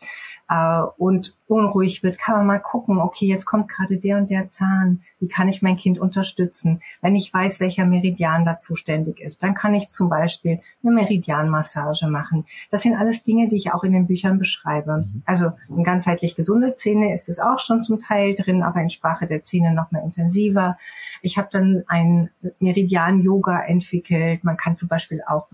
äh, 0.49 0.81
und 0.97 1.35
unruhig 1.47 2.03
wird, 2.03 2.19
kann 2.19 2.37
man 2.37 2.47
mal 2.47 2.59
gucken, 2.59 2.99
okay, 2.99 3.27
jetzt 3.27 3.45
kommt 3.45 3.69
gerade 3.69 3.97
der 3.97 4.17
und 4.17 4.29
der 4.29 4.49
Zahn, 4.49 5.01
wie 5.19 5.27
kann 5.27 5.47
ich 5.47 5.61
mein 5.61 5.77
Kind 5.77 5.99
unterstützen? 5.99 6.81
Wenn 7.01 7.15
ich 7.15 7.33
weiß, 7.33 7.59
welcher 7.59 7.85
Meridian 7.85 8.45
da 8.45 8.59
zuständig 8.59 9.19
ist, 9.19 9.43
dann 9.43 9.53
kann 9.53 9.73
ich 9.73 9.91
zum 9.91 10.09
Beispiel 10.09 10.59
eine 10.83 10.91
Meridianmassage 10.91 12.07
machen. 12.07 12.45
Das 12.71 12.81
sind 12.81 12.95
alles 12.95 13.21
Dinge, 13.21 13.47
die 13.47 13.57
ich 13.57 13.73
auch 13.73 13.83
in 13.83 13.93
den 13.93 14.07
Büchern 14.07 14.39
beschreibe. 14.39 15.05
Mhm. 15.07 15.23
Also 15.25 15.51
in 15.69 15.83
ganzheitlich 15.83 16.35
gesunde 16.35 16.73
Zähne 16.73 17.13
ist 17.13 17.29
es 17.29 17.39
auch 17.39 17.59
schon 17.59 17.81
zum 17.81 17.99
Teil 17.99 18.35
drin, 18.35 18.63
aber 18.63 18.81
in 18.81 18.89
Sprache 18.89 19.27
der 19.27 19.43
Zähne 19.43 19.73
noch 19.73 19.91
mehr 19.91 20.03
intensiver. 20.03 20.77
Ich 21.21 21.37
habe 21.37 21.49
dann 21.51 21.83
ein 21.87 22.29
Meridian-Yoga 22.59 23.61
entwickelt. 23.65 24.43
Man 24.43 24.57
kann 24.57 24.75
zum 24.75 24.87
Beispiel 24.87 25.21
auch 25.27 25.47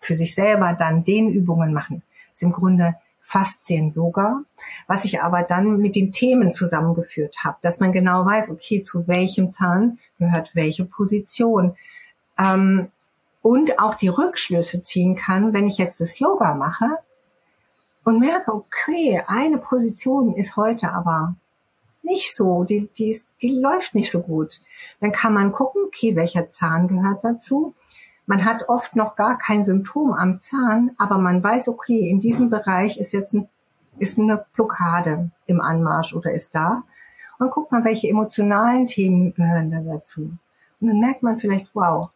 für 0.00 0.14
sich 0.14 0.34
selber 0.34 0.72
dann 0.72 1.04
den 1.04 1.28
Übungen 1.30 1.72
machen. 1.72 2.02
Das 2.32 2.36
ist 2.36 2.42
im 2.42 2.52
Grunde 2.52 2.96
Faszien-Yoga, 3.20 4.42
was 4.86 5.04
ich 5.04 5.22
aber 5.22 5.42
dann 5.42 5.78
mit 5.78 5.94
den 5.94 6.10
Themen 6.10 6.52
zusammengeführt 6.52 7.44
habe, 7.44 7.58
dass 7.62 7.78
man 7.78 7.92
genau 7.92 8.24
weiß, 8.24 8.50
okay, 8.50 8.82
zu 8.82 9.06
welchem 9.06 9.50
Zahn 9.50 9.98
gehört 10.18 10.54
welche 10.54 10.84
Position. 10.84 11.76
Ähm, 12.38 12.88
und 13.42 13.78
auch 13.78 13.94
die 13.94 14.08
Rückschlüsse 14.08 14.82
ziehen 14.82 15.16
kann, 15.16 15.52
wenn 15.52 15.66
ich 15.66 15.78
jetzt 15.78 16.00
das 16.00 16.18
Yoga 16.18 16.54
mache 16.54 16.98
und 18.04 18.18
merke, 18.18 18.52
okay, 18.52 19.22
eine 19.26 19.58
Position 19.58 20.34
ist 20.34 20.56
heute 20.56 20.92
aber 20.92 21.36
nicht 22.02 22.34
so, 22.34 22.64
die, 22.64 22.88
die, 22.96 23.10
ist, 23.10 23.42
die 23.42 23.52
läuft 23.52 23.94
nicht 23.94 24.10
so 24.10 24.22
gut. 24.22 24.60
Dann 25.00 25.12
kann 25.12 25.34
man 25.34 25.52
gucken, 25.52 25.82
okay, 25.86 26.16
welcher 26.16 26.48
Zahn 26.48 26.88
gehört 26.88 27.24
dazu 27.24 27.74
man 28.30 28.44
hat 28.44 28.68
oft 28.68 28.94
noch 28.94 29.16
gar 29.16 29.38
kein 29.38 29.64
Symptom 29.64 30.12
am 30.12 30.38
Zahn, 30.38 30.92
aber 30.98 31.18
man 31.18 31.42
weiß, 31.42 31.66
okay, 31.66 32.08
in 32.08 32.20
diesem 32.20 32.48
Bereich 32.48 32.96
ist 32.96 33.10
jetzt 33.12 33.34
ein, 33.34 33.48
ist 33.98 34.20
eine 34.20 34.46
Blockade 34.54 35.32
im 35.46 35.60
Anmarsch 35.60 36.14
oder 36.14 36.30
ist 36.32 36.54
da. 36.54 36.84
Und 37.40 37.50
guckt 37.50 37.72
mal, 37.72 37.82
welche 37.82 38.06
emotionalen 38.06 38.86
Themen 38.86 39.34
gehören 39.34 39.72
da 39.72 39.80
dazu. 39.80 40.30
Und 40.80 40.86
dann 40.86 41.00
merkt 41.00 41.24
man 41.24 41.38
vielleicht, 41.38 41.74
wow, 41.74 42.10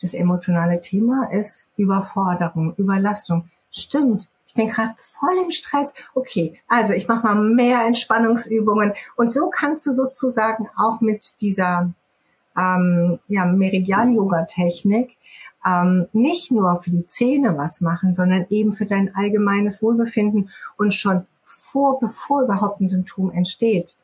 das 0.00 0.14
emotionale 0.14 0.78
Thema 0.78 1.28
ist 1.32 1.66
Überforderung, 1.76 2.76
Überlastung. 2.76 3.50
Stimmt, 3.72 4.30
ich 4.46 4.54
bin 4.54 4.68
gerade 4.68 4.94
voll 4.96 5.36
im 5.42 5.50
Stress. 5.50 5.94
Okay, 6.14 6.60
also 6.68 6.92
ich 6.92 7.08
mache 7.08 7.26
mal 7.26 7.34
mehr 7.34 7.84
Entspannungsübungen. 7.84 8.92
Und 9.16 9.32
so 9.32 9.50
kannst 9.50 9.84
du 9.84 9.92
sozusagen 9.92 10.68
auch 10.76 11.00
mit 11.00 11.40
dieser 11.40 11.92
ähm, 12.56 13.18
ja, 13.28 13.44
Meridian-Yoga-Technik 13.46 15.16
ähm, 15.66 16.06
nicht 16.12 16.50
nur 16.50 16.82
für 16.82 16.90
die 16.90 17.06
Zähne 17.06 17.56
was 17.56 17.80
machen, 17.80 18.14
sondern 18.14 18.46
eben 18.50 18.74
für 18.74 18.86
dein 18.86 19.14
allgemeines 19.14 19.82
Wohlbefinden 19.82 20.50
und 20.76 20.94
schon 20.94 21.26
vor, 21.42 21.98
bevor 21.98 22.42
überhaupt 22.42 22.80
ein 22.80 22.88
Symptom 22.88 23.30
entsteht, 23.32 23.96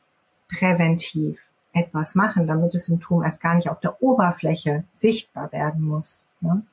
präventiv 0.49 1.39
etwas 1.73 2.15
machen, 2.15 2.47
damit 2.47 2.73
das 2.73 2.85
Symptom 2.85 3.23
erst 3.23 3.41
gar 3.41 3.55
nicht 3.55 3.69
auf 3.69 3.79
der 3.79 4.01
Oberfläche 4.01 4.83
sichtbar 4.95 5.51
werden 5.51 5.81
muss. 5.81 6.25
Ne? 6.41 6.63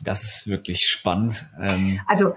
Das 0.00 0.24
ist 0.24 0.46
wirklich 0.46 0.86
spannend. 0.86 1.46
Ähm 1.60 2.00
also 2.06 2.34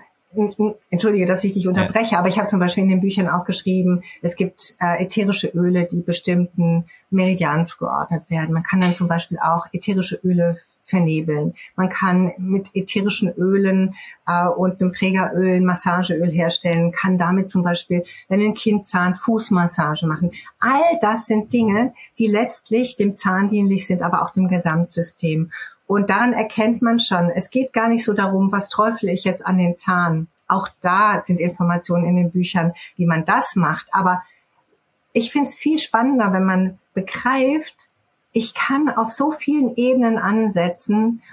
Entschuldige, 0.92 1.26
dass 1.26 1.44
ich 1.44 1.54
dich 1.54 1.68
unterbreche, 1.68 2.14
ja. 2.14 2.20
aber 2.20 2.28
ich 2.28 2.38
habe 2.38 2.48
zum 2.48 2.60
Beispiel 2.60 2.84
in 2.84 2.90
den 2.90 3.02
Büchern 3.02 3.28
auch 3.28 3.46
geschrieben, 3.46 4.04
es 4.22 4.36
gibt 4.36 4.76
äh, 4.80 5.04
ätherische 5.04 5.48
Öle, 5.48 5.88
die 5.92 6.02
bestimmten 6.02 6.86
Meridianen 7.10 7.66
zugeordnet 7.66 8.30
werden. 8.30 8.54
Man 8.54 8.62
kann 8.62 8.80
dann 8.80 8.94
zum 8.94 9.08
Beispiel 9.08 9.40
auch 9.40 9.66
ätherische 9.74 10.20
Öle 10.24 10.58
vernebeln. 10.84 11.54
Man 11.76 11.90
kann 11.90 12.34
mit 12.38 12.76
ätherischen 12.76 13.34
Ölen 13.34 13.96
äh, 14.28 14.48
und 14.48 14.82
einem 14.82 14.94
Trägeröl 14.94 15.62
Massageöl 15.62 16.30
herstellen, 16.30 16.92
kann 16.92 17.18
damit 17.18 17.50
zum 17.50 17.64
Beispiel, 17.64 18.04
wenn 18.28 18.42
ein 18.42 18.54
Kind 18.54 18.88
zahnt, 18.88 19.18
Fußmassage 19.18 20.06
machen. 20.06 20.32
All 20.60 21.00
das 21.02 21.26
sind 21.26 21.54
Dinge, 21.54 21.94
die 22.18 22.28
letztlich 22.28 22.98
dem 22.98 23.16
Zahn 23.16 23.48
dienlich 23.48 23.88
sind, 23.88 24.02
aber 24.02 24.24
auch 24.24 24.32
dem 24.32 24.48
Gesamtsystem. 24.48 25.52
Und 25.90 26.12
daran 26.12 26.34
erkennt 26.34 26.84
man 26.84 27.00
schon, 27.00 27.32
es 27.32 27.50
geht 27.50 27.74
gar 27.74 27.90
nicht 27.90 28.06
so 28.06 28.14
darum, 28.14 28.52
was 28.52 28.70
träufle 28.70 29.12
ich 29.12 29.24
jetzt 29.24 29.44
an 29.44 29.58
den 29.58 29.76
Zahn. 29.76 30.28
Auch 30.48 30.70
da 30.82 31.20
sind 31.24 31.40
Informationen 31.40 32.06
in 32.06 32.16
den 32.16 32.30
Büchern, 32.30 32.74
wie 32.96 33.08
man 33.08 33.26
das 33.26 33.56
macht. 33.56 33.88
Aber 33.92 34.22
ich 35.14 35.32
finde 35.32 35.48
es 35.48 35.56
viel 35.56 35.80
spannender, 35.80 36.32
wenn 36.32 36.44
man 36.46 36.78
begreift, 36.94 37.90
ich 38.34 38.54
kann 38.54 38.88
auf 38.88 39.10
so 39.10 39.32
vielen 39.32 39.76
Ebenen 39.78 40.20
ansetzen, 40.20 41.24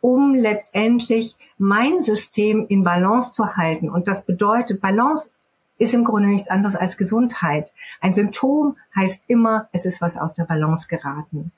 um 0.00 0.34
letztendlich 0.34 1.36
mein 1.56 2.02
System 2.02 2.66
in 2.68 2.82
Balance 2.82 3.34
zu 3.34 3.56
halten. 3.56 3.88
Und 3.88 4.08
das 4.08 4.26
bedeutet, 4.26 4.80
Balance 4.80 5.30
ist 5.78 5.94
im 5.94 6.02
Grunde 6.02 6.28
nichts 6.28 6.50
anderes 6.50 6.74
als 6.74 6.96
Gesundheit. 6.96 7.72
Ein 8.00 8.14
Symptom 8.14 8.78
heißt 8.96 9.30
immer, 9.30 9.68
es 9.70 9.86
ist 9.86 10.00
was 10.00 10.16
aus 10.16 10.34
der 10.34 10.42
Balance 10.42 10.88
geraten. 10.88 11.52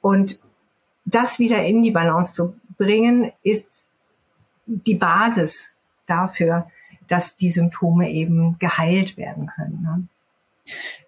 Und 0.00 0.38
das 1.04 1.38
wieder 1.38 1.64
in 1.64 1.82
die 1.82 1.90
Balance 1.90 2.34
zu 2.34 2.56
bringen, 2.76 3.32
ist 3.42 3.86
die 4.66 4.94
Basis 4.94 5.70
dafür, 6.06 6.66
dass 7.08 7.36
die 7.36 7.50
Symptome 7.50 8.10
eben 8.10 8.58
geheilt 8.58 9.16
werden 9.16 9.46
können. 9.54 9.82
Ne? 9.82 10.06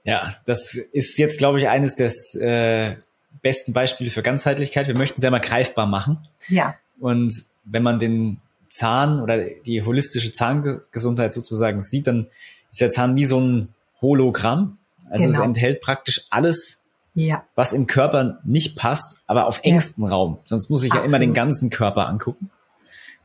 Ja, 0.04 0.32
das 0.44 0.74
ist 0.74 1.18
jetzt, 1.18 1.38
glaube 1.38 1.58
ich, 1.58 1.68
eines 1.68 1.94
des 1.94 2.34
äh, 2.34 2.96
besten 3.42 3.72
Beispiele 3.72 4.10
für 4.10 4.22
Ganzheitlichkeit. 4.22 4.88
Wir 4.88 4.98
möchten 4.98 5.18
es 5.18 5.24
ja 5.24 5.30
mal 5.30 5.38
greifbar 5.38 5.86
machen. 5.86 6.18
Ja. 6.48 6.74
Und 7.00 7.32
wenn 7.64 7.82
man 7.82 7.98
den 7.98 8.40
Zahn 8.68 9.20
oder 9.20 9.44
die 9.44 9.82
holistische 9.82 10.32
Zahngesundheit 10.32 11.32
sozusagen 11.32 11.82
sieht, 11.82 12.06
dann 12.06 12.26
ist 12.70 12.80
der 12.80 12.90
Zahn 12.90 13.16
wie 13.16 13.24
so 13.24 13.40
ein 13.40 13.68
Hologramm. 14.00 14.78
Also 15.10 15.26
genau. 15.26 15.38
es 15.38 15.44
enthält 15.44 15.80
praktisch 15.80 16.26
alles, 16.30 16.83
ja. 17.14 17.44
was 17.54 17.72
im 17.72 17.86
Körper 17.86 18.40
nicht 18.44 18.76
passt, 18.76 19.22
aber 19.26 19.46
auf 19.46 19.60
engstem 19.62 20.04
ja. 20.04 20.10
Raum. 20.10 20.38
Sonst 20.44 20.68
muss 20.70 20.82
ich 20.84 20.92
Absolut. 20.92 21.10
ja 21.10 21.16
immer 21.16 21.18
den 21.18 21.34
ganzen 21.34 21.70
Körper 21.70 22.08
angucken. 22.08 22.50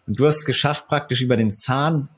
Und 0.08 0.20
du 0.20 0.26
hast 0.26 0.38
es 0.38 0.46
geschafft, 0.46 0.88
praktisch 0.88 1.22
über 1.22 1.38
den 1.38 1.52
Zahn, 1.52 2.10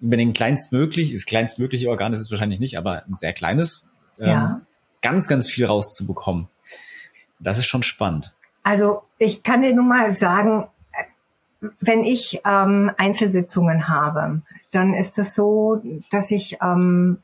über 0.00 0.16
den 0.16 0.32
kleinstmöglich, 0.32 1.12
das 1.12 1.26
kleinstmögliche 1.26 1.88
Organ 1.88 2.12
ist 2.12 2.20
es 2.20 2.30
wahrscheinlich 2.30 2.60
nicht, 2.60 2.76
aber 2.76 3.04
ein 3.06 3.16
sehr 3.16 3.32
kleines, 3.32 3.86
ja. 4.18 4.56
ähm, 4.56 4.66
ganz, 5.02 5.28
ganz 5.28 5.48
viel 5.48 5.66
rauszubekommen. 5.66 6.48
Das 7.38 7.58
ist 7.58 7.66
schon 7.66 7.82
spannend. 7.82 8.34
Also 8.62 9.02
ich 9.18 9.42
kann 9.42 9.62
dir 9.62 9.74
nur 9.74 9.84
mal 9.84 10.12
sagen, 10.12 10.66
wenn 11.80 12.04
ich 12.04 12.40
ähm, 12.46 12.90
Einzelsitzungen 12.96 13.88
habe, 13.88 14.42
dann 14.72 14.94
ist 14.94 15.18
es 15.18 15.34
so, 15.34 15.82
dass 16.10 16.30
ich 16.30 16.58
ähm, 16.62 17.18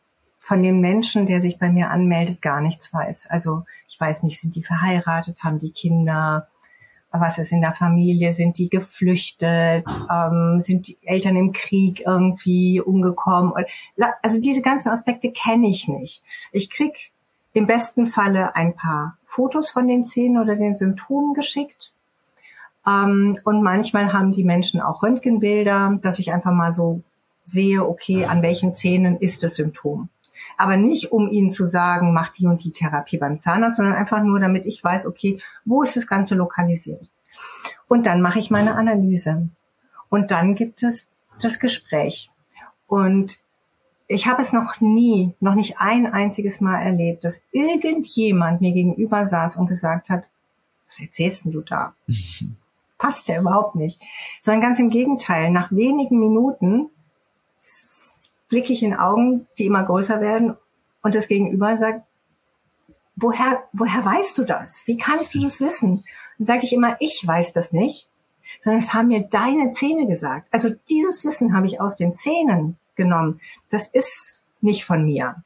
von 0.46 0.62
dem 0.62 0.80
Menschen, 0.80 1.26
der 1.26 1.40
sich 1.40 1.58
bei 1.58 1.72
mir 1.72 1.90
anmeldet, 1.90 2.40
gar 2.40 2.60
nichts 2.60 2.94
weiß. 2.94 3.26
Also 3.30 3.64
ich 3.88 4.00
weiß 4.00 4.22
nicht, 4.22 4.40
sind 4.40 4.54
die 4.54 4.62
verheiratet, 4.62 5.42
haben 5.42 5.58
die 5.58 5.72
Kinder, 5.72 6.46
was 7.10 7.38
ist 7.38 7.50
in 7.50 7.62
der 7.62 7.72
Familie, 7.72 8.32
sind 8.32 8.56
die 8.58 8.68
geflüchtet, 8.68 9.84
ähm, 10.08 10.60
sind 10.60 10.86
die 10.86 10.98
Eltern 11.02 11.34
im 11.34 11.50
Krieg 11.50 12.02
irgendwie 12.06 12.80
umgekommen. 12.80 13.54
Also 14.22 14.40
diese 14.40 14.62
ganzen 14.62 14.90
Aspekte 14.90 15.32
kenne 15.32 15.66
ich 15.66 15.88
nicht. 15.88 16.22
Ich 16.52 16.70
krieg 16.70 17.10
im 17.52 17.66
besten 17.66 18.06
Falle 18.06 18.54
ein 18.54 18.76
paar 18.76 19.18
Fotos 19.24 19.72
von 19.72 19.88
den 19.88 20.04
Zähnen 20.04 20.40
oder 20.40 20.54
den 20.54 20.76
Symptomen 20.76 21.34
geschickt 21.34 21.92
ähm, 22.86 23.36
und 23.42 23.64
manchmal 23.64 24.12
haben 24.12 24.30
die 24.30 24.44
Menschen 24.44 24.80
auch 24.80 25.02
Röntgenbilder, 25.02 25.98
dass 26.02 26.20
ich 26.20 26.32
einfach 26.32 26.52
mal 26.52 26.70
so 26.70 27.02
sehe, 27.42 27.84
okay, 27.84 28.26
an 28.26 28.42
welchen 28.42 28.74
Zähnen 28.74 29.16
ist 29.16 29.42
das 29.42 29.56
Symptom. 29.56 30.08
Aber 30.56 30.76
nicht, 30.76 31.12
um 31.12 31.28
ihnen 31.28 31.50
zu 31.50 31.66
sagen, 31.66 32.12
mach 32.12 32.30
die 32.30 32.46
und 32.46 32.62
die 32.64 32.72
Therapie 32.72 33.18
beim 33.18 33.38
Zahnarzt, 33.38 33.76
sondern 33.76 33.94
einfach 33.94 34.22
nur, 34.22 34.40
damit 34.40 34.66
ich 34.66 34.82
weiß, 34.82 35.06
okay, 35.06 35.40
wo 35.64 35.82
ist 35.82 35.96
das 35.96 36.06
Ganze 36.06 36.34
lokalisiert. 36.34 37.08
Und 37.88 38.06
dann 38.06 38.22
mache 38.22 38.38
ich 38.38 38.50
meine 38.50 38.74
Analyse. 38.74 39.48
Und 40.08 40.30
dann 40.30 40.54
gibt 40.54 40.82
es 40.82 41.08
das 41.40 41.58
Gespräch. 41.58 42.30
Und 42.86 43.38
ich 44.08 44.26
habe 44.26 44.42
es 44.42 44.52
noch 44.52 44.80
nie, 44.80 45.34
noch 45.40 45.54
nicht 45.54 45.78
ein 45.78 46.06
einziges 46.06 46.60
Mal 46.60 46.80
erlebt, 46.80 47.24
dass 47.24 47.42
irgendjemand 47.52 48.60
mir 48.60 48.72
gegenüber 48.72 49.26
saß 49.26 49.56
und 49.56 49.66
gesagt 49.66 50.08
hat, 50.08 50.24
was 50.86 51.00
erzählst 51.00 51.44
denn 51.44 51.52
du 51.52 51.62
da? 51.62 51.94
passt 52.98 53.28
ja 53.28 53.40
überhaupt 53.40 53.74
nicht. 53.74 54.00
Sondern 54.40 54.62
ganz 54.62 54.78
im 54.78 54.90
Gegenteil, 54.90 55.50
nach 55.50 55.72
wenigen 55.72 56.18
Minuten 56.18 56.90
blicke 58.48 58.72
ich 58.72 58.82
in 58.82 58.94
Augen, 58.94 59.46
die 59.58 59.66
immer 59.66 59.82
größer 59.82 60.20
werden 60.20 60.56
und 61.02 61.14
das 61.14 61.28
Gegenüber 61.28 61.76
sagt, 61.76 62.02
woher, 63.16 63.64
woher 63.72 64.04
weißt 64.04 64.36
du 64.38 64.44
das? 64.44 64.86
Wie 64.86 64.96
kannst 64.96 65.34
du 65.34 65.42
das 65.42 65.60
wissen? 65.60 66.04
Dann 66.38 66.46
sage 66.46 66.64
ich 66.64 66.72
immer, 66.72 66.96
ich 67.00 67.22
weiß 67.24 67.52
das 67.52 67.72
nicht, 67.72 68.08
sondern 68.60 68.82
es 68.82 68.94
haben 68.94 69.08
mir 69.08 69.22
deine 69.22 69.72
Zähne 69.72 70.06
gesagt. 70.06 70.48
Also 70.52 70.70
dieses 70.88 71.24
Wissen 71.24 71.56
habe 71.56 71.66
ich 71.66 71.80
aus 71.80 71.96
den 71.96 72.14
Zähnen 72.14 72.76
genommen. 72.94 73.40
Das 73.70 73.88
ist 73.88 74.48
nicht 74.60 74.84
von 74.84 75.04
mir. 75.04 75.36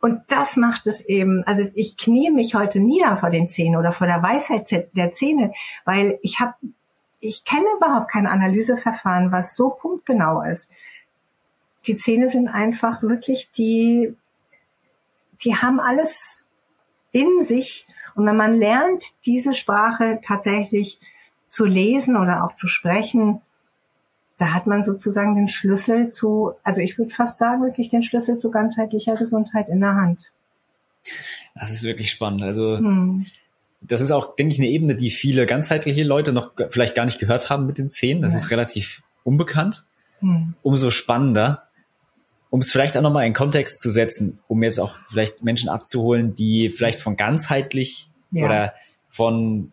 Und 0.00 0.20
das 0.28 0.56
macht 0.56 0.86
es 0.86 1.00
eben, 1.00 1.42
also 1.44 1.64
ich 1.74 1.96
knie 1.96 2.30
mich 2.30 2.54
heute 2.54 2.80
nieder 2.80 3.16
vor 3.16 3.30
den 3.30 3.48
Zähnen 3.48 3.76
oder 3.76 3.92
vor 3.92 4.06
der 4.06 4.22
Weisheit 4.22 4.70
der 4.94 5.10
Zähne, 5.10 5.52
weil 5.84 6.18
ich 6.22 6.38
habe, 6.38 6.54
ich 7.18 7.44
kenne 7.44 7.66
überhaupt 7.76 8.10
kein 8.10 8.26
Analyseverfahren, 8.26 9.32
was 9.32 9.56
so 9.56 9.70
punktgenau 9.70 10.42
ist. 10.42 10.70
Die 11.86 11.96
Zähne 11.96 12.28
sind 12.28 12.48
einfach 12.48 13.02
wirklich 13.02 13.50
die, 13.50 14.14
die 15.44 15.56
haben 15.56 15.80
alles 15.80 16.44
in 17.12 17.44
sich. 17.44 17.86
Und 18.14 18.26
wenn 18.26 18.36
man 18.36 18.58
lernt, 18.58 19.04
diese 19.24 19.54
Sprache 19.54 20.20
tatsächlich 20.22 20.98
zu 21.48 21.64
lesen 21.64 22.16
oder 22.16 22.44
auch 22.44 22.54
zu 22.54 22.68
sprechen, 22.68 23.40
da 24.38 24.52
hat 24.52 24.66
man 24.66 24.82
sozusagen 24.82 25.34
den 25.34 25.48
Schlüssel 25.48 26.08
zu, 26.08 26.52
also 26.62 26.80
ich 26.80 26.98
würde 26.98 27.10
fast 27.10 27.38
sagen, 27.38 27.62
wirklich 27.62 27.88
den 27.88 28.02
Schlüssel 28.02 28.36
zu 28.36 28.50
ganzheitlicher 28.50 29.14
Gesundheit 29.14 29.68
in 29.68 29.80
der 29.80 29.94
Hand. 29.94 30.32
Das 31.54 31.70
ist 31.70 31.84
wirklich 31.84 32.10
spannend. 32.10 32.42
Also 32.42 32.76
hm. 32.76 33.26
das 33.80 34.00
ist 34.00 34.10
auch, 34.10 34.36
denke 34.36 34.52
ich, 34.52 34.60
eine 34.60 34.68
Ebene, 34.68 34.94
die 34.94 35.10
viele 35.10 35.46
ganzheitliche 35.46 36.04
Leute 36.04 36.32
noch 36.32 36.52
vielleicht 36.68 36.94
gar 36.94 37.06
nicht 37.06 37.18
gehört 37.18 37.48
haben 37.48 37.66
mit 37.66 37.78
den 37.78 37.88
Zähnen. 37.88 38.22
Das 38.22 38.34
ja. 38.34 38.40
ist 38.40 38.50
relativ 38.50 39.02
unbekannt. 39.24 39.84
Hm. 40.20 40.54
Umso 40.62 40.90
spannender, 40.90 41.62
um 42.56 42.60
es 42.60 42.72
vielleicht 42.72 42.96
auch 42.96 43.02
nochmal 43.02 43.26
in 43.26 43.34
Kontext 43.34 43.80
zu 43.80 43.90
setzen, 43.90 44.38
um 44.48 44.62
jetzt 44.62 44.80
auch 44.80 44.96
vielleicht 45.10 45.44
Menschen 45.44 45.68
abzuholen, 45.68 46.32
die 46.32 46.70
vielleicht 46.70 47.00
von 47.00 47.14
ganzheitlich 47.14 48.08
ja. 48.30 48.46
oder 48.46 48.72
von 49.10 49.72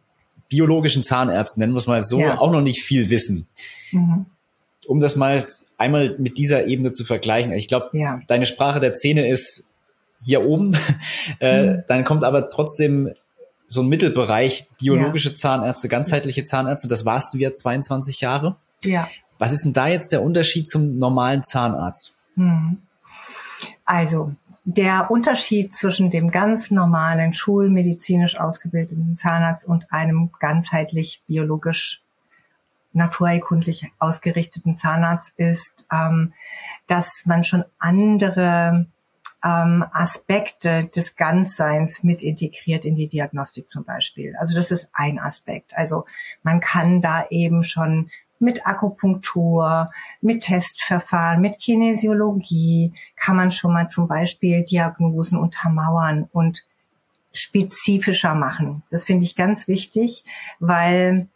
biologischen 0.49 1.01
Zahnärzten, 1.01 1.61
nennen 1.61 1.71
wir 1.71 1.77
es 1.77 1.88
mal 1.88 2.01
so, 2.01 2.19
ja. 2.19 2.39
auch 2.39 2.51
noch 2.51 2.59
nicht 2.59 2.84
viel 2.84 3.09
wissen. 3.09 3.47
Mhm 3.91 4.25
um 4.86 4.99
das 4.99 5.15
mal 5.15 5.41
einmal 5.77 6.17
mit 6.17 6.38
dieser 6.38 6.65
Ebene 6.65 6.91
zu 6.91 7.05
vergleichen. 7.05 7.53
Ich 7.53 7.69
glaube, 7.69 7.91
ja. 7.93 8.19
deine 8.27 8.45
Sprache 8.45 8.81
der 8.81 8.93
Zähne 8.93 9.29
ist 9.29 9.69
hier 10.21 10.45
oben. 10.45 10.75
äh, 11.39 11.63
mhm. 11.63 11.84
Dann 11.88 12.03
kommt 12.03 12.25
aber 12.25 12.49
trotzdem 12.49 13.13
so 13.65 13.81
ein 13.81 13.88
Mittelbereich, 13.88 14.67
biologische. 14.79 15.34
Zahnärzte, 15.34 15.88
ganzheitliche 15.88 16.43
Zahnärzte. 16.43 16.89
Das 16.89 17.05
warst 17.05 17.34
du 17.34 17.38
ja 17.38 17.53
22 17.53 18.19
Jahre. 18.19 18.57
Ja. 18.84 19.07
Was 19.39 19.53
ist 19.53 19.63
denn 19.63 19.71
da 19.71 19.88
jetzt 19.88 20.11
der 20.11 20.21
Unterschied 20.21 20.69
zum 20.69 20.99
normalen 20.99 21.45
Zahnarzt? 21.45 22.13
Mhm. 22.36 22.81
Also, 23.86 24.34
der 24.65 25.11
Unterschied 25.11 25.75
zwischen 25.75 26.09
dem 26.09 26.31
ganz 26.31 26.71
normalen 26.71 27.34
schulmedizinisch 27.34 28.39
ausgebildeten 28.39 29.15
Zahnarzt 29.17 29.65
und 29.65 29.91
einem 29.91 30.31
ganzheitlich 30.39 31.21
biologisch 31.27 32.01
naturheilkundlich 32.93 33.91
ausgerichteten 33.99 34.75
Zahnarzt 34.75 35.38
ist, 35.38 35.86
ähm, 35.91 36.34
dass 36.88 37.23
man 37.25 37.43
schon 37.43 37.65
andere 37.79 38.88
ähm, 39.43 39.84
Aspekte 39.91 40.89
des 40.95 41.15
Ganzseins 41.15 42.03
mit 42.03 42.21
integriert 42.21 42.86
in 42.86 42.95
die 42.95 43.07
Diagnostik 43.07 43.69
zum 43.69 43.84
Beispiel. 43.84 44.36
Also 44.39 44.55
das 44.55 44.71
ist 44.71 44.89
ein 44.93 45.19
Aspekt. 45.19 45.75
Also 45.75 46.05
man 46.43 46.61
kann 46.61 47.01
da 47.01 47.25
eben 47.29 47.63
schon 47.63 48.09
mit 48.43 48.67
Akupunktur, 48.67 49.91
mit 50.21 50.43
Testverfahren, 50.43 51.41
mit 51.41 51.59
Kinesiologie 51.59 52.93
kann 53.15 53.35
man 53.35 53.51
schon 53.51 53.73
mal 53.73 53.87
zum 53.87 54.07
Beispiel 54.07 54.63
Diagnosen 54.63 55.39
untermauern 55.39 56.29
und 56.31 56.63
spezifischer 57.31 58.35
machen. 58.35 58.83
Das 58.91 59.05
finde 59.05 59.23
ich 59.23 59.35
ganz 59.35 59.67
wichtig, 59.67 60.23
weil 60.59 61.27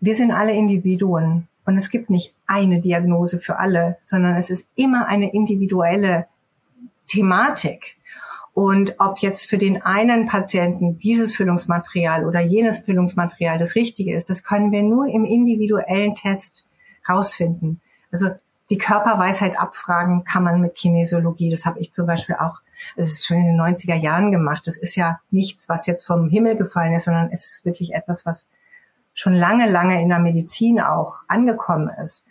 wir 0.00 0.14
sind 0.14 0.30
alle 0.30 0.52
Individuen 0.52 1.48
und 1.64 1.76
es 1.76 1.90
gibt 1.90 2.10
nicht 2.10 2.34
eine 2.46 2.80
Diagnose 2.80 3.38
für 3.38 3.58
alle, 3.58 3.98
sondern 4.04 4.36
es 4.36 4.50
ist 4.50 4.66
immer 4.76 5.06
eine 5.06 5.32
individuelle 5.32 6.26
Thematik. 7.08 7.96
Und 8.54 8.96
ob 8.98 9.18
jetzt 9.18 9.46
für 9.46 9.56
den 9.56 9.80
einen 9.82 10.26
Patienten 10.26 10.98
dieses 10.98 11.34
Füllungsmaterial 11.34 12.26
oder 12.26 12.40
jenes 12.40 12.80
Füllungsmaterial 12.80 13.58
das 13.58 13.74
Richtige 13.74 14.14
ist, 14.14 14.28
das 14.28 14.42
können 14.44 14.72
wir 14.72 14.82
nur 14.82 15.06
im 15.06 15.24
individuellen 15.24 16.14
Test 16.14 16.66
rausfinden. 17.08 17.80
Also 18.10 18.30
die 18.68 18.78
Körperweisheit 18.78 19.58
abfragen 19.58 20.24
kann 20.24 20.44
man 20.44 20.60
mit 20.60 20.74
Kinesiologie. 20.74 21.50
Das 21.50 21.64
habe 21.64 21.80
ich 21.80 21.92
zum 21.92 22.06
Beispiel 22.06 22.36
auch, 22.36 22.60
es 22.96 23.10
ist 23.10 23.26
schon 23.26 23.38
in 23.38 23.46
den 23.46 23.60
90er 23.60 23.96
Jahren 23.96 24.30
gemacht. 24.30 24.66
Das 24.66 24.76
ist 24.76 24.96
ja 24.96 25.20
nichts, 25.30 25.68
was 25.68 25.86
jetzt 25.86 26.06
vom 26.06 26.28
Himmel 26.28 26.56
gefallen 26.56 26.94
ist, 26.94 27.04
sondern 27.04 27.30
es 27.32 27.46
ist 27.46 27.64
wirklich 27.64 27.94
etwas, 27.94 28.26
was 28.26 28.48
schon 29.14 29.34
lange, 29.34 29.70
lange 29.70 30.00
in 30.00 30.08
der 30.08 30.18
Medizin 30.18 30.80
auch 30.80 31.22
angekommen 31.28 31.90
ist. 32.02 32.26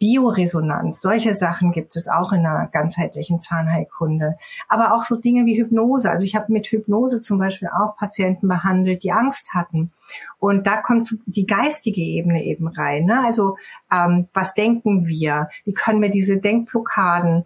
Bioresonanz, 0.00 1.02
solche 1.02 1.34
Sachen 1.34 1.72
gibt 1.72 1.94
es 1.94 2.08
auch 2.08 2.32
in 2.32 2.42
der 2.42 2.70
ganzheitlichen 2.72 3.40
Zahnheilkunde. 3.40 4.36
Aber 4.66 4.94
auch 4.94 5.02
so 5.02 5.16
Dinge 5.16 5.44
wie 5.44 5.60
Hypnose. 5.60 6.10
Also 6.10 6.24
ich 6.24 6.34
habe 6.34 6.50
mit 6.50 6.66
Hypnose 6.66 7.20
zum 7.20 7.38
Beispiel 7.38 7.68
auch 7.68 7.98
Patienten 7.98 8.48
behandelt, 8.48 9.02
die 9.04 9.12
Angst 9.12 9.52
hatten. 9.52 9.92
Und 10.38 10.66
da 10.66 10.78
kommt 10.78 11.14
die 11.26 11.46
geistige 11.46 12.00
Ebene 12.00 12.42
eben 12.42 12.66
rein. 12.66 13.04
Ne? 13.04 13.22
Also 13.22 13.58
ähm, 13.92 14.26
was 14.32 14.54
denken 14.54 15.06
wir? 15.06 15.50
Wie 15.64 15.74
können 15.74 16.00
wir 16.00 16.10
diese 16.10 16.38
Denkblockaden 16.38 17.44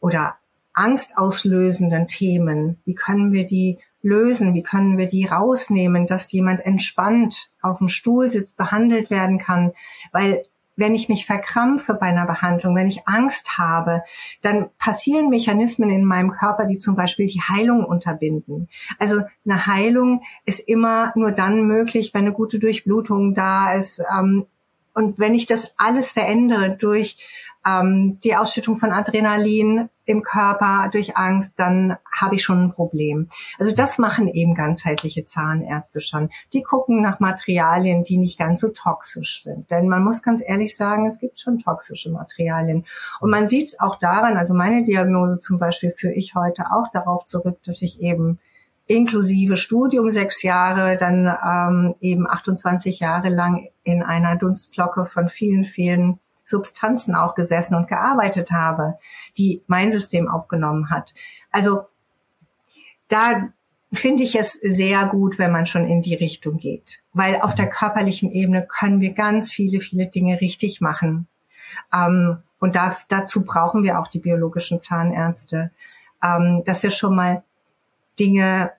oder 0.00 0.34
angstauslösenden 0.74 2.08
Themen, 2.08 2.78
wie 2.84 2.94
können 2.94 3.32
wir 3.32 3.46
die 3.46 3.78
lösen? 4.02 4.54
Wie 4.54 4.62
können 4.62 4.98
wir 4.98 5.06
die 5.06 5.26
rausnehmen, 5.26 6.06
dass 6.06 6.32
jemand 6.32 6.60
entspannt 6.60 7.50
auf 7.60 7.78
dem 7.78 7.88
Stuhl 7.88 8.28
sitzt, 8.28 8.56
behandelt 8.56 9.10
werden 9.10 9.38
kann? 9.38 9.72
Weil 10.10 10.44
wenn 10.76 10.94
ich 10.94 11.08
mich 11.08 11.26
verkrampfe 11.26 11.94
bei 11.94 12.06
einer 12.06 12.26
Behandlung, 12.26 12.74
wenn 12.74 12.88
ich 12.88 13.06
Angst 13.06 13.58
habe, 13.58 14.02
dann 14.40 14.70
passieren 14.78 15.28
Mechanismen 15.28 15.90
in 15.90 16.04
meinem 16.04 16.30
Körper, 16.30 16.64
die 16.64 16.78
zum 16.78 16.96
Beispiel 16.96 17.26
die 17.26 17.42
Heilung 17.42 17.84
unterbinden. 17.84 18.68
Also 18.98 19.22
eine 19.44 19.66
Heilung 19.66 20.22
ist 20.44 20.60
immer 20.60 21.12
nur 21.14 21.32
dann 21.32 21.66
möglich, 21.66 22.14
wenn 22.14 22.22
eine 22.22 22.32
gute 22.32 22.58
Durchblutung 22.58 23.34
da 23.34 23.74
ist. 23.74 24.02
Ähm, 24.10 24.46
und 24.94 25.18
wenn 25.18 25.34
ich 25.34 25.46
das 25.46 25.74
alles 25.78 26.12
verändere 26.12 26.76
durch 26.76 27.16
ähm, 27.66 28.18
die 28.24 28.36
Ausschüttung 28.36 28.76
von 28.76 28.92
Adrenalin 28.92 29.88
im 30.04 30.22
Körper 30.22 30.88
durch 30.90 31.16
Angst, 31.16 31.54
dann 31.58 31.96
habe 32.12 32.34
ich 32.34 32.42
schon 32.42 32.64
ein 32.64 32.72
Problem. 32.72 33.28
Also 33.58 33.72
das 33.72 33.98
machen 33.98 34.26
eben 34.28 34.54
ganzheitliche 34.54 35.24
Zahnärzte 35.24 36.00
schon. 36.00 36.30
Die 36.52 36.62
gucken 36.62 37.00
nach 37.02 37.20
Materialien, 37.20 38.02
die 38.02 38.18
nicht 38.18 38.38
ganz 38.38 38.60
so 38.60 38.68
toxisch 38.68 39.42
sind. 39.42 39.70
Denn 39.70 39.88
man 39.88 40.02
muss 40.02 40.22
ganz 40.22 40.42
ehrlich 40.44 40.76
sagen, 40.76 41.06
es 41.06 41.20
gibt 41.20 41.38
schon 41.38 41.60
toxische 41.60 42.10
Materialien. 42.10 42.84
Und 43.20 43.30
man 43.30 43.46
sieht 43.46 43.68
es 43.68 43.80
auch 43.80 43.96
daran, 43.96 44.36
also 44.36 44.54
meine 44.54 44.82
Diagnose 44.82 45.38
zum 45.38 45.58
Beispiel 45.58 45.92
führe 45.92 46.14
ich 46.14 46.34
heute 46.34 46.72
auch 46.72 46.90
darauf 46.92 47.24
zurück, 47.26 47.58
dass 47.64 47.82
ich 47.82 48.00
eben 48.00 48.40
inklusive 48.86 49.56
Studium 49.56 50.10
sechs 50.10 50.42
Jahre, 50.42 50.96
dann 50.96 51.26
ähm, 51.26 51.94
eben 52.00 52.28
28 52.28 52.98
Jahre 53.00 53.28
lang 53.28 53.68
in 53.84 54.02
einer 54.02 54.36
Dunstglocke 54.36 55.04
von 55.04 55.28
vielen, 55.28 55.64
vielen 55.64 56.18
Substanzen 56.52 57.14
auch 57.16 57.34
gesessen 57.34 57.74
und 57.74 57.88
gearbeitet 57.88 58.52
habe, 58.52 58.98
die 59.36 59.62
mein 59.66 59.90
System 59.90 60.28
aufgenommen 60.28 60.90
hat. 60.90 61.12
Also 61.50 61.86
da 63.08 63.48
finde 63.92 64.22
ich 64.22 64.36
es 64.36 64.52
sehr 64.52 65.06
gut, 65.06 65.38
wenn 65.38 65.52
man 65.52 65.66
schon 65.66 65.86
in 65.86 66.02
die 66.02 66.14
Richtung 66.14 66.58
geht, 66.58 67.02
weil 67.12 67.40
auf 67.40 67.54
der 67.54 67.68
körperlichen 67.68 68.30
Ebene 68.30 68.66
können 68.66 69.00
wir 69.00 69.12
ganz 69.12 69.50
viele, 69.50 69.80
viele 69.80 70.06
Dinge 70.06 70.40
richtig 70.40 70.80
machen. 70.80 71.26
Ähm, 71.92 72.38
und 72.58 72.76
da, 72.76 72.96
dazu 73.08 73.44
brauchen 73.44 73.82
wir 73.82 73.98
auch 73.98 74.08
die 74.08 74.20
biologischen 74.20 74.80
Zahnärzte, 74.80 75.72
ähm, 76.22 76.62
dass 76.64 76.82
wir 76.82 76.90
schon 76.90 77.16
mal 77.16 77.42
Dinge 78.18 78.72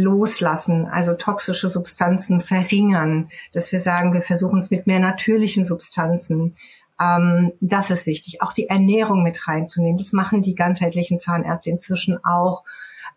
loslassen, 0.00 0.86
also 0.86 1.14
toxische 1.14 1.68
Substanzen 1.68 2.40
verringern, 2.40 3.30
dass 3.52 3.72
wir 3.72 3.80
sagen, 3.80 4.12
wir 4.12 4.22
versuchen 4.22 4.58
es 4.58 4.70
mit 4.70 4.86
mehr 4.86 5.00
natürlichen 5.00 5.64
Substanzen. 5.64 6.54
Ähm, 7.00 7.52
das 7.60 7.90
ist 7.90 8.06
wichtig. 8.06 8.42
Auch 8.42 8.52
die 8.52 8.68
Ernährung 8.68 9.22
mit 9.22 9.48
reinzunehmen. 9.48 9.98
Das 9.98 10.12
machen 10.12 10.42
die 10.42 10.54
ganzheitlichen 10.54 11.20
Zahnärzte 11.20 11.70
inzwischen 11.70 12.22
auch. 12.24 12.64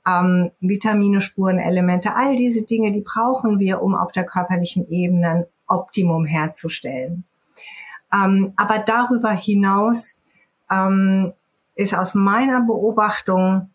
Ähm, 0.08 0.52
Vitamine, 0.60 1.22
Spurenelemente, 1.22 2.16
all 2.16 2.36
diese 2.36 2.64
Dinge, 2.64 2.92
die 2.92 3.02
brauchen 3.02 3.60
wir, 3.60 3.82
um 3.82 3.96
auf 3.96 4.12
der 4.12 4.26
körperlichen 4.26 4.90
Ebene 4.90 5.30
ein 5.30 5.46
Optimum 5.68 6.26
herzustellen. 6.26 7.24
Ähm, 8.14 8.54
aber 8.58 8.80
darüber 8.80 9.32
hinaus 9.32 10.12
ähm, 10.70 11.34
ist 11.76 11.96
aus 11.96 12.14
meiner 12.14 12.62
Beobachtung 12.62 13.70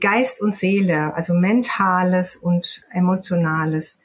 Geist 0.00 0.40
und 0.40 0.56
Seele, 0.56 1.14
also 1.14 1.34
mentales 1.34 2.36
und 2.36 2.82
emotionales, 2.90 3.98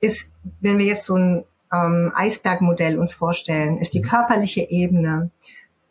ist, 0.00 0.32
wenn 0.60 0.78
wir 0.78 0.86
jetzt 0.86 1.06
so 1.06 1.16
ein 1.16 1.44
ähm, 1.72 2.12
Eisbergmodell 2.14 2.98
uns 2.98 3.14
vorstellen, 3.14 3.78
ist 3.78 3.94
die 3.94 4.00
mhm. 4.00 4.08
körperliche 4.08 4.62
Ebene 4.62 5.30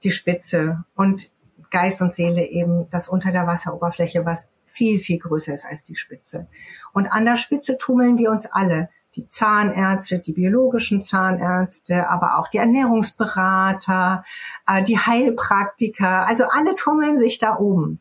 die 0.04 0.12
Spitze 0.12 0.84
und 0.95 1.32
Geist 1.72 2.01
und 2.01 2.14
Seele 2.14 2.45
eben 2.45 2.89
das 2.91 3.08
unter 3.08 3.32
der 3.32 3.47
Wasseroberfläche, 3.47 4.26
was 4.26 4.51
viel, 4.66 4.99
viel 4.99 5.20
größer 5.20 5.54
ist 5.54 5.66
als 5.66 5.84
die 5.84 5.95
Spitze. 5.95 6.47
Und 6.93 7.08
an 7.08 7.26
der 7.26 7.38
Spitze 7.38 7.78
tummeln 7.78 8.18
wir 8.18 8.32
uns 8.32 8.45
alle. 8.45 8.89
Die 9.16 9.30
Zahnärzte, 9.30 10.20
die 10.20 10.34
biologischen 10.34 11.04
Zahnärzte, 11.04 12.10
aber 12.10 12.38
auch 12.38 12.47
die 12.47 12.58
Ernährungsberater, 12.58 14.24
äh, 14.68 14.84
die 14.84 14.97
Heilpraktiker. 14.97 16.26
Also 16.26 16.45
alle 16.45 16.76
tummeln 16.76 17.20
sich 17.20 17.38
da 17.38 17.58
oben. 17.58 17.99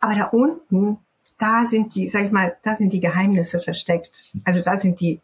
Aber 0.00 0.14
da 0.14 0.24
unten, 0.24 0.98
da 1.38 1.64
sind 1.64 1.94
die, 1.94 2.08
sag 2.08 2.24
ich 2.24 2.32
mal, 2.32 2.56
da 2.62 2.74
sind 2.74 2.92
die 2.92 3.00
Geheimnisse 3.00 3.58
versteckt. 3.58 4.32
Also 4.44 4.60
da 4.60 4.76
sind 4.76 5.00
die, 5.00 5.20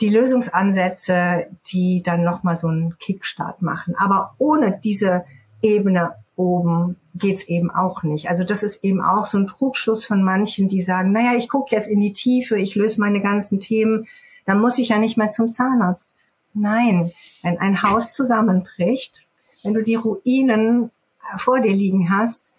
die 0.00 0.08
Lösungsansätze, 0.08 1.46
die 1.70 2.02
dann 2.02 2.24
nochmal 2.24 2.56
so 2.56 2.68
einen 2.68 2.98
Kickstart 2.98 3.62
machen. 3.62 3.94
Aber 3.96 4.34
ohne 4.38 4.78
diese 4.82 5.24
Ebene 5.60 6.14
oben 6.36 6.96
geht's 7.14 7.44
eben 7.44 7.70
auch 7.70 8.02
nicht. 8.02 8.28
Also 8.28 8.44
das 8.44 8.62
ist 8.62 8.82
eben 8.84 9.02
auch 9.02 9.26
so 9.26 9.38
ein 9.38 9.46
Trugschluss 9.46 10.04
von 10.04 10.22
manchen, 10.22 10.68
die 10.68 10.82
sagen, 10.82 11.12
naja, 11.12 11.34
ich 11.36 11.48
gucke 11.48 11.74
jetzt 11.74 11.88
in 11.88 12.00
die 12.00 12.12
Tiefe, 12.12 12.58
ich 12.58 12.74
löse 12.74 13.00
meine 13.00 13.20
ganzen 13.20 13.60
Themen, 13.60 14.06
dann 14.46 14.60
muss 14.60 14.78
ich 14.78 14.88
ja 14.88 14.98
nicht 14.98 15.16
mehr 15.16 15.30
zum 15.30 15.48
Zahnarzt. 15.48 16.14
Nein, 16.54 17.10
wenn 17.42 17.58
ein 17.58 17.82
Haus 17.82 18.12
zusammenbricht, 18.12 19.26
wenn 19.62 19.74
du 19.74 19.82
die 19.82 19.94
Ruinen 19.94 20.90
vor 21.36 21.60
dir 21.60 21.72
liegen 21.72 22.10
hast, 22.10 22.51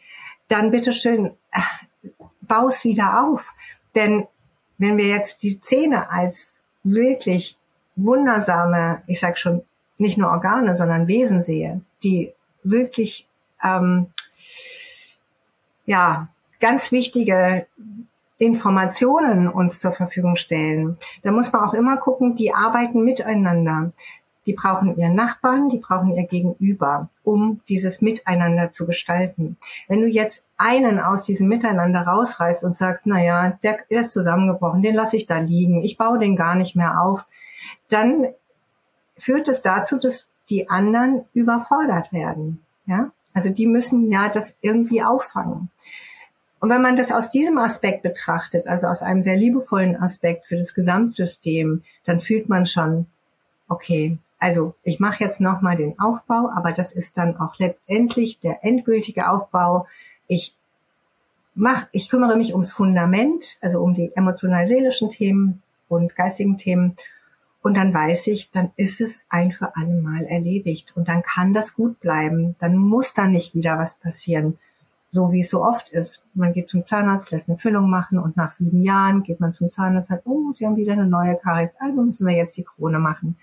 dann 0.47 0.71
bitteschön, 0.71 1.31
äh, 1.51 1.59
baus 2.41 2.83
wieder 2.83 3.23
auf. 3.23 3.53
Denn 3.95 4.27
wenn 4.77 4.97
wir 4.97 5.07
jetzt 5.07 5.43
die 5.43 5.61
Zähne 5.61 6.09
als 6.09 6.59
wirklich 6.83 7.57
wundersame, 7.95 9.03
ich 9.07 9.19
sag 9.19 9.37
schon, 9.37 9.63
nicht 9.97 10.17
nur 10.17 10.31
Organe, 10.31 10.75
sondern 10.75 11.07
Wesen 11.07 11.41
sehe, 11.41 11.81
die 12.03 12.33
wirklich 12.63 13.27
ähm, 13.63 14.07
ja 15.85 16.27
ganz 16.59 16.91
wichtige 16.91 17.67
Informationen 18.37 19.47
uns 19.47 19.79
zur 19.79 19.91
Verfügung 19.91 20.35
stellen, 20.35 20.97
dann 21.21 21.35
muss 21.35 21.51
man 21.51 21.63
auch 21.63 21.73
immer 21.73 21.97
gucken, 21.97 22.35
die 22.35 22.53
arbeiten 22.53 23.03
miteinander 23.03 23.93
die 24.45 24.53
brauchen 24.53 24.97
ihren 24.97 25.15
Nachbarn, 25.15 25.69
die 25.69 25.77
brauchen 25.77 26.11
ihr 26.11 26.27
Gegenüber, 26.27 27.09
um 27.23 27.61
dieses 27.69 28.01
Miteinander 28.01 28.71
zu 28.71 28.85
gestalten. 28.85 29.57
Wenn 29.87 30.01
du 30.01 30.07
jetzt 30.07 30.45
einen 30.57 30.99
aus 30.99 31.23
diesem 31.23 31.47
Miteinander 31.47 32.01
rausreißt 32.01 32.63
und 32.63 32.75
sagst, 32.75 33.05
na 33.05 33.23
ja, 33.23 33.57
der, 33.63 33.79
der 33.89 34.01
ist 34.01 34.11
zusammengebrochen, 34.11 34.81
den 34.81 34.95
lasse 34.95 35.15
ich 35.15 35.27
da 35.27 35.37
liegen, 35.37 35.81
ich 35.81 35.97
baue 35.97 36.19
den 36.19 36.35
gar 36.35 36.55
nicht 36.55 36.75
mehr 36.75 37.01
auf, 37.01 37.25
dann 37.89 38.27
führt 39.17 39.47
es 39.47 39.61
dazu, 39.61 39.97
dass 39.97 40.27
die 40.49 40.69
anderen 40.69 41.25
überfordert 41.33 42.11
werden. 42.11 42.61
Ja, 42.85 43.11
also 43.33 43.49
die 43.49 43.67
müssen 43.67 44.11
ja 44.11 44.29
das 44.29 44.55
irgendwie 44.61 45.03
auffangen. 45.03 45.69
Und 46.59 46.69
wenn 46.69 46.81
man 46.81 46.95
das 46.95 47.11
aus 47.11 47.29
diesem 47.29 47.57
Aspekt 47.57 48.03
betrachtet, 48.03 48.67
also 48.67 48.87
aus 48.87 49.01
einem 49.01 49.21
sehr 49.21 49.35
liebevollen 49.35 50.01
Aspekt 50.01 50.45
für 50.45 50.55
das 50.55 50.73
Gesamtsystem, 50.73 51.83
dann 52.05 52.21
fühlt 52.21 52.47
man 52.47 52.65
schon, 52.65 53.07
okay, 53.67 54.17
also 54.43 54.75
ich 54.83 54.99
mache 54.99 55.23
jetzt 55.23 55.39
nochmal 55.39 55.77
den 55.77 55.97
Aufbau, 55.99 56.51
aber 56.53 56.73
das 56.73 56.91
ist 56.91 57.17
dann 57.17 57.37
auch 57.37 57.59
letztendlich 57.59 58.41
der 58.41 58.65
endgültige 58.65 59.29
Aufbau. 59.29 59.87
Ich 60.27 60.57
mach, 61.55 61.87
ich 61.93 62.09
kümmere 62.09 62.35
mich 62.35 62.51
ums 62.51 62.73
Fundament, 62.73 63.57
also 63.61 63.79
um 63.81 63.93
die 63.93 64.11
emotional-seelischen 64.13 65.07
Themen 65.07 65.63
und 65.87 66.17
geistigen 66.17 66.57
Themen. 66.57 66.97
Und 67.61 67.77
dann 67.77 67.93
weiß 67.93 68.27
ich, 68.27 68.51
dann 68.51 68.71
ist 68.75 68.99
es 68.99 69.23
ein 69.29 69.49
für 69.49 69.77
alle 69.77 70.01
Mal 70.01 70.25
erledigt. 70.25 70.91
Und 70.97 71.07
dann 71.07 71.21
kann 71.21 71.53
das 71.53 71.73
gut 71.73 72.01
bleiben. 72.01 72.57
Dann 72.59 72.75
muss 72.75 73.13
da 73.13 73.27
nicht 73.27 73.55
wieder 73.55 73.77
was 73.77 73.97
passieren. 73.97 74.59
So 75.07 75.31
wie 75.31 75.39
es 75.39 75.49
so 75.49 75.63
oft 75.63 75.87
ist. 75.87 76.21
Man 76.33 76.51
geht 76.51 76.67
zum 76.67 76.83
Zahnarzt, 76.83 77.31
lässt 77.31 77.47
eine 77.47 77.57
Füllung 77.57 77.89
machen 77.89 78.19
und 78.19 78.35
nach 78.35 78.51
sieben 78.51 78.83
Jahren 78.83 79.23
geht 79.23 79.39
man 79.39 79.53
zum 79.53 79.69
Zahnarzt 79.69 80.09
und 80.09 80.17
sagt, 80.17 80.27
oh, 80.27 80.51
Sie 80.51 80.65
haben 80.65 80.75
wieder 80.75 80.91
eine 80.91 81.07
neue 81.07 81.37
Karies, 81.37 81.77
also 81.79 82.01
müssen 82.01 82.27
wir 82.27 82.35
jetzt 82.35 82.57
die 82.57 82.65
Krone 82.65 82.99
machen. 82.99 83.37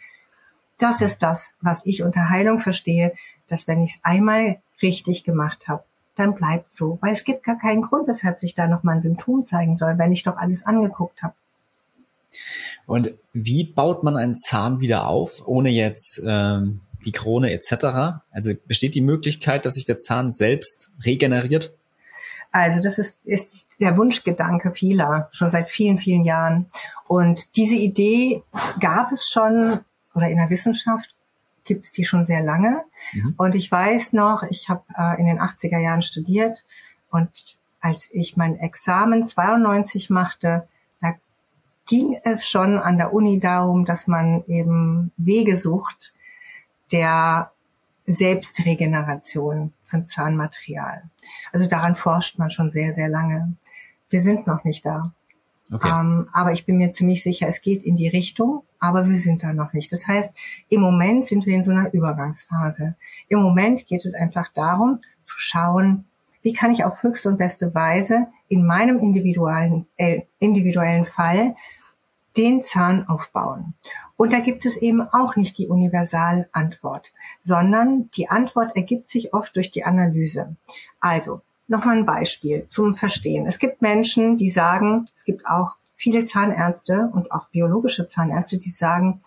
Das 0.80 1.02
ist 1.02 1.22
das, 1.22 1.50
was 1.60 1.82
ich 1.84 2.02
unter 2.02 2.30
Heilung 2.30 2.58
verstehe, 2.58 3.12
dass 3.48 3.68
wenn 3.68 3.82
ich 3.82 3.96
es 3.96 4.00
einmal 4.02 4.56
richtig 4.82 5.24
gemacht 5.24 5.68
habe, 5.68 5.84
dann 6.16 6.34
bleibt 6.34 6.70
so. 6.70 6.98
Weil 7.02 7.12
es 7.12 7.24
gibt 7.24 7.44
gar 7.44 7.58
keinen 7.58 7.82
Grund, 7.82 8.08
weshalb 8.08 8.38
sich 8.38 8.54
da 8.54 8.66
noch 8.66 8.82
mal 8.82 8.92
ein 8.92 9.02
Symptom 9.02 9.44
zeigen 9.44 9.76
soll, 9.76 9.98
wenn 9.98 10.10
ich 10.10 10.22
doch 10.22 10.36
alles 10.36 10.64
angeguckt 10.64 11.22
habe. 11.22 11.34
Und 12.86 13.12
wie 13.32 13.64
baut 13.64 14.02
man 14.02 14.16
einen 14.16 14.36
Zahn 14.36 14.80
wieder 14.80 15.06
auf, 15.06 15.42
ohne 15.46 15.68
jetzt 15.68 16.22
ähm, 16.26 16.80
die 17.04 17.12
Krone 17.12 17.52
etc.? 17.52 18.22
Also 18.30 18.54
besteht 18.66 18.94
die 18.94 19.00
Möglichkeit, 19.00 19.66
dass 19.66 19.74
sich 19.74 19.84
der 19.84 19.98
Zahn 19.98 20.30
selbst 20.30 20.92
regeneriert? 21.04 21.74
Also 22.52 22.82
das 22.82 22.98
ist, 22.98 23.26
ist 23.26 23.66
der 23.78 23.96
Wunschgedanke 23.96 24.72
vieler, 24.72 25.28
schon 25.32 25.50
seit 25.50 25.68
vielen, 25.68 25.98
vielen 25.98 26.24
Jahren. 26.24 26.66
Und 27.06 27.56
diese 27.56 27.76
Idee 27.76 28.42
gab 28.80 29.12
es 29.12 29.28
schon 29.30 29.80
oder 30.14 30.28
in 30.28 30.36
der 30.36 30.50
Wissenschaft 30.50 31.14
gibt's 31.64 31.92
die 31.92 32.04
schon 32.04 32.24
sehr 32.24 32.42
lange. 32.42 32.82
Mhm. 33.12 33.34
Und 33.36 33.54
ich 33.54 33.70
weiß 33.70 34.12
noch, 34.12 34.42
ich 34.44 34.68
habe 34.68 34.82
äh, 34.96 35.20
in 35.20 35.26
den 35.26 35.40
80er 35.40 35.78
Jahren 35.78 36.02
studiert 36.02 36.64
und 37.10 37.30
als 37.80 38.08
ich 38.12 38.36
mein 38.36 38.58
Examen 38.58 39.24
92 39.24 40.10
machte, 40.10 40.68
da 41.00 41.14
ging 41.86 42.18
es 42.24 42.46
schon 42.46 42.78
an 42.78 42.98
der 42.98 43.12
Uni 43.12 43.40
darum, 43.40 43.84
dass 43.84 44.06
man 44.06 44.44
eben 44.46 45.12
Wege 45.16 45.56
sucht, 45.56 46.12
der 46.92 47.52
Selbstregeneration 48.06 49.72
von 49.82 50.06
Zahnmaterial. 50.06 51.04
Also 51.52 51.66
daran 51.66 51.94
forscht 51.94 52.38
man 52.38 52.50
schon 52.50 52.70
sehr, 52.70 52.92
sehr 52.92 53.08
lange. 53.08 53.54
Wir 54.08 54.20
sind 54.20 54.46
noch 54.46 54.64
nicht 54.64 54.84
da. 54.84 55.12
Okay. 55.72 55.88
Ähm, 55.88 56.28
aber 56.32 56.52
ich 56.52 56.66
bin 56.66 56.78
mir 56.78 56.90
ziemlich 56.90 57.22
sicher, 57.22 57.46
es 57.46 57.62
geht 57.62 57.82
in 57.82 57.94
die 57.94 58.08
Richtung, 58.08 58.64
aber 58.80 59.08
wir 59.08 59.16
sind 59.16 59.42
da 59.42 59.52
noch 59.52 59.72
nicht. 59.72 59.92
Das 59.92 60.08
heißt, 60.08 60.36
im 60.68 60.80
Moment 60.80 61.24
sind 61.24 61.46
wir 61.46 61.54
in 61.54 61.62
so 61.62 61.70
einer 61.70 61.92
Übergangsphase. 61.92 62.96
Im 63.28 63.40
Moment 63.40 63.86
geht 63.86 64.04
es 64.04 64.14
einfach 64.14 64.48
darum, 64.48 65.00
zu 65.22 65.36
schauen, 65.38 66.06
wie 66.42 66.54
kann 66.54 66.72
ich 66.72 66.84
auf 66.84 67.02
höchste 67.02 67.28
und 67.28 67.38
beste 67.38 67.74
Weise 67.74 68.26
in 68.48 68.66
meinem 68.66 68.98
individuellen, 68.98 69.86
äh, 69.96 70.22
individuellen 70.38 71.04
Fall 71.04 71.54
den 72.36 72.64
Zahn 72.64 73.06
aufbauen. 73.08 73.74
Und 74.16 74.32
da 74.32 74.40
gibt 74.40 74.66
es 74.66 74.76
eben 74.76 75.00
auch 75.00 75.36
nicht 75.36 75.58
die 75.58 75.68
Universalantwort, 75.68 77.12
sondern 77.40 78.10
die 78.10 78.28
Antwort 78.28 78.76
ergibt 78.76 79.08
sich 79.08 79.34
oft 79.34 79.56
durch 79.56 79.70
die 79.70 79.84
Analyse. 79.84 80.56
Also, 81.00 81.42
nochmal 81.68 81.98
ein 81.98 82.06
Beispiel 82.06 82.66
zum 82.66 82.94
Verstehen. 82.94 83.46
Es 83.46 83.58
gibt 83.58 83.82
Menschen, 83.82 84.36
die 84.36 84.50
sagen, 84.50 85.06
es 85.14 85.24
gibt 85.24 85.46
auch 85.46 85.76
viele 86.00 86.24
Zahnärzte 86.24 87.10
und 87.12 87.30
auch 87.30 87.48
biologische 87.48 88.08
Zahnärzte, 88.08 88.56
die 88.56 88.70
sagen, 88.70 89.20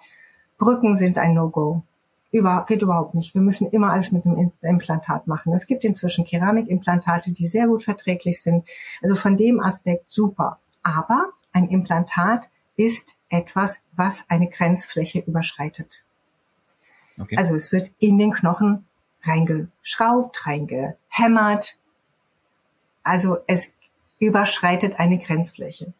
Brücken 0.57 0.95
sind 0.95 1.19
ein 1.19 1.35
No-Go. 1.35 1.83
Über, 2.31 2.65
geht 2.67 2.81
überhaupt 2.81 3.13
nicht. 3.13 3.35
Wir 3.35 3.41
müssen 3.41 3.69
immer 3.69 3.91
alles 3.91 4.11
mit 4.11 4.25
einem 4.25 4.51
Implantat 4.61 5.27
machen. 5.27 5.53
Es 5.53 5.67
gibt 5.67 5.83
inzwischen 5.83 6.25
Keramikimplantate, 6.25 7.31
die 7.31 7.47
sehr 7.47 7.67
gut 7.67 7.83
verträglich 7.83 8.41
sind. 8.41 8.67
Also 9.03 9.15
von 9.15 9.37
dem 9.37 9.59
Aspekt 9.59 10.11
super. 10.11 10.59
Aber 10.81 11.29
ein 11.51 11.69
Implantat 11.69 12.49
ist 12.75 13.13
etwas, 13.29 13.83
was 13.95 14.27
eine 14.29 14.49
Grenzfläche 14.49 15.19
überschreitet. 15.19 16.03
Okay. 17.19 17.37
Also 17.37 17.53
es 17.53 17.71
wird 17.71 17.91
in 17.99 18.17
den 18.17 18.31
Knochen 18.31 18.87
reingeschraubt, 19.21 20.47
reingehämmert. 20.47 21.77
Also 23.03 23.37
es 23.45 23.71
überschreitet 24.17 24.99
eine 24.99 25.19
Grenzfläche. 25.19 25.93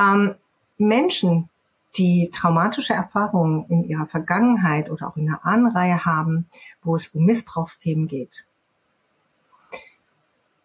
Ähm, 0.00 0.34
Menschen, 0.78 1.50
die 1.96 2.30
traumatische 2.32 2.94
Erfahrungen 2.94 3.66
in 3.68 3.84
ihrer 3.84 4.06
Vergangenheit 4.06 4.90
oder 4.90 5.08
auch 5.08 5.16
in 5.16 5.26
der 5.26 5.44
Ahnenreihe 5.44 6.04
haben, 6.04 6.46
wo 6.82 6.94
es 6.94 7.08
um 7.08 7.24
Missbrauchsthemen 7.26 8.06
geht, 8.06 8.46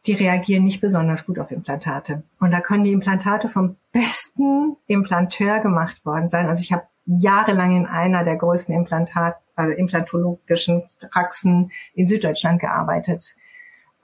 die 0.05 0.13
reagieren 0.13 0.63
nicht 0.63 0.81
besonders 0.81 1.25
gut 1.25 1.39
auf 1.39 1.51
Implantate. 1.51 2.23
Und 2.39 2.51
da 2.51 2.61
können 2.61 2.83
die 2.83 2.91
Implantate 2.91 3.47
vom 3.47 3.75
besten 3.91 4.77
Implanteur 4.87 5.59
gemacht 5.59 6.05
worden 6.05 6.29
sein. 6.29 6.47
Also 6.47 6.61
ich 6.61 6.71
habe 6.71 6.83
jahrelang 7.05 7.75
in 7.75 7.85
einer 7.87 8.23
der 8.23 8.35
größten 8.35 8.75
Implantat, 8.75 9.35
also 9.55 9.75
implantologischen 9.75 10.83
Praxen 11.11 11.71
in 11.95 12.07
Süddeutschland 12.07 12.61
gearbeitet. 12.61 13.35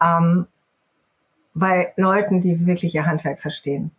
Ähm, 0.01 0.47
bei 1.53 1.93
Leuten, 1.97 2.41
die 2.41 2.65
wirklich 2.65 2.95
ihr 2.95 3.05
Handwerk 3.05 3.39
verstehen. 3.39 3.91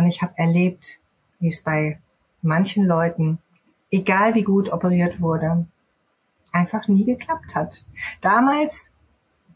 Und 0.00 0.06
ich 0.06 0.22
habe 0.22 0.32
erlebt, 0.36 0.98
wie 1.40 1.48
es 1.48 1.62
bei 1.62 2.00
manchen 2.40 2.86
Leuten, 2.86 3.38
egal 3.90 4.34
wie 4.34 4.44
gut 4.44 4.72
operiert 4.72 5.20
wurde, 5.20 5.66
einfach 6.52 6.88
nie 6.88 7.04
geklappt 7.04 7.54
hat. 7.54 7.84
Damals 8.22 8.90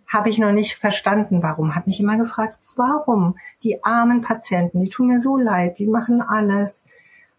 habe 0.07 0.29
ich 0.29 0.39
noch 0.39 0.53
nicht 0.53 0.75
verstanden, 0.75 1.43
warum. 1.43 1.75
Habe 1.75 1.87
mich 1.89 1.99
immer 1.99 2.19
gefragt, 2.19 2.59
warum? 2.77 3.39
Die 3.63 3.83
armen 3.85 4.21
Patienten, 4.21 4.81
die 4.81 4.91
tun 4.91 5.07
mir 5.07 5.19
so 5.19 5.39
leid, 5.39 5.79
die 5.79 5.87
machen 5.87 6.21
alles, 6.21 6.85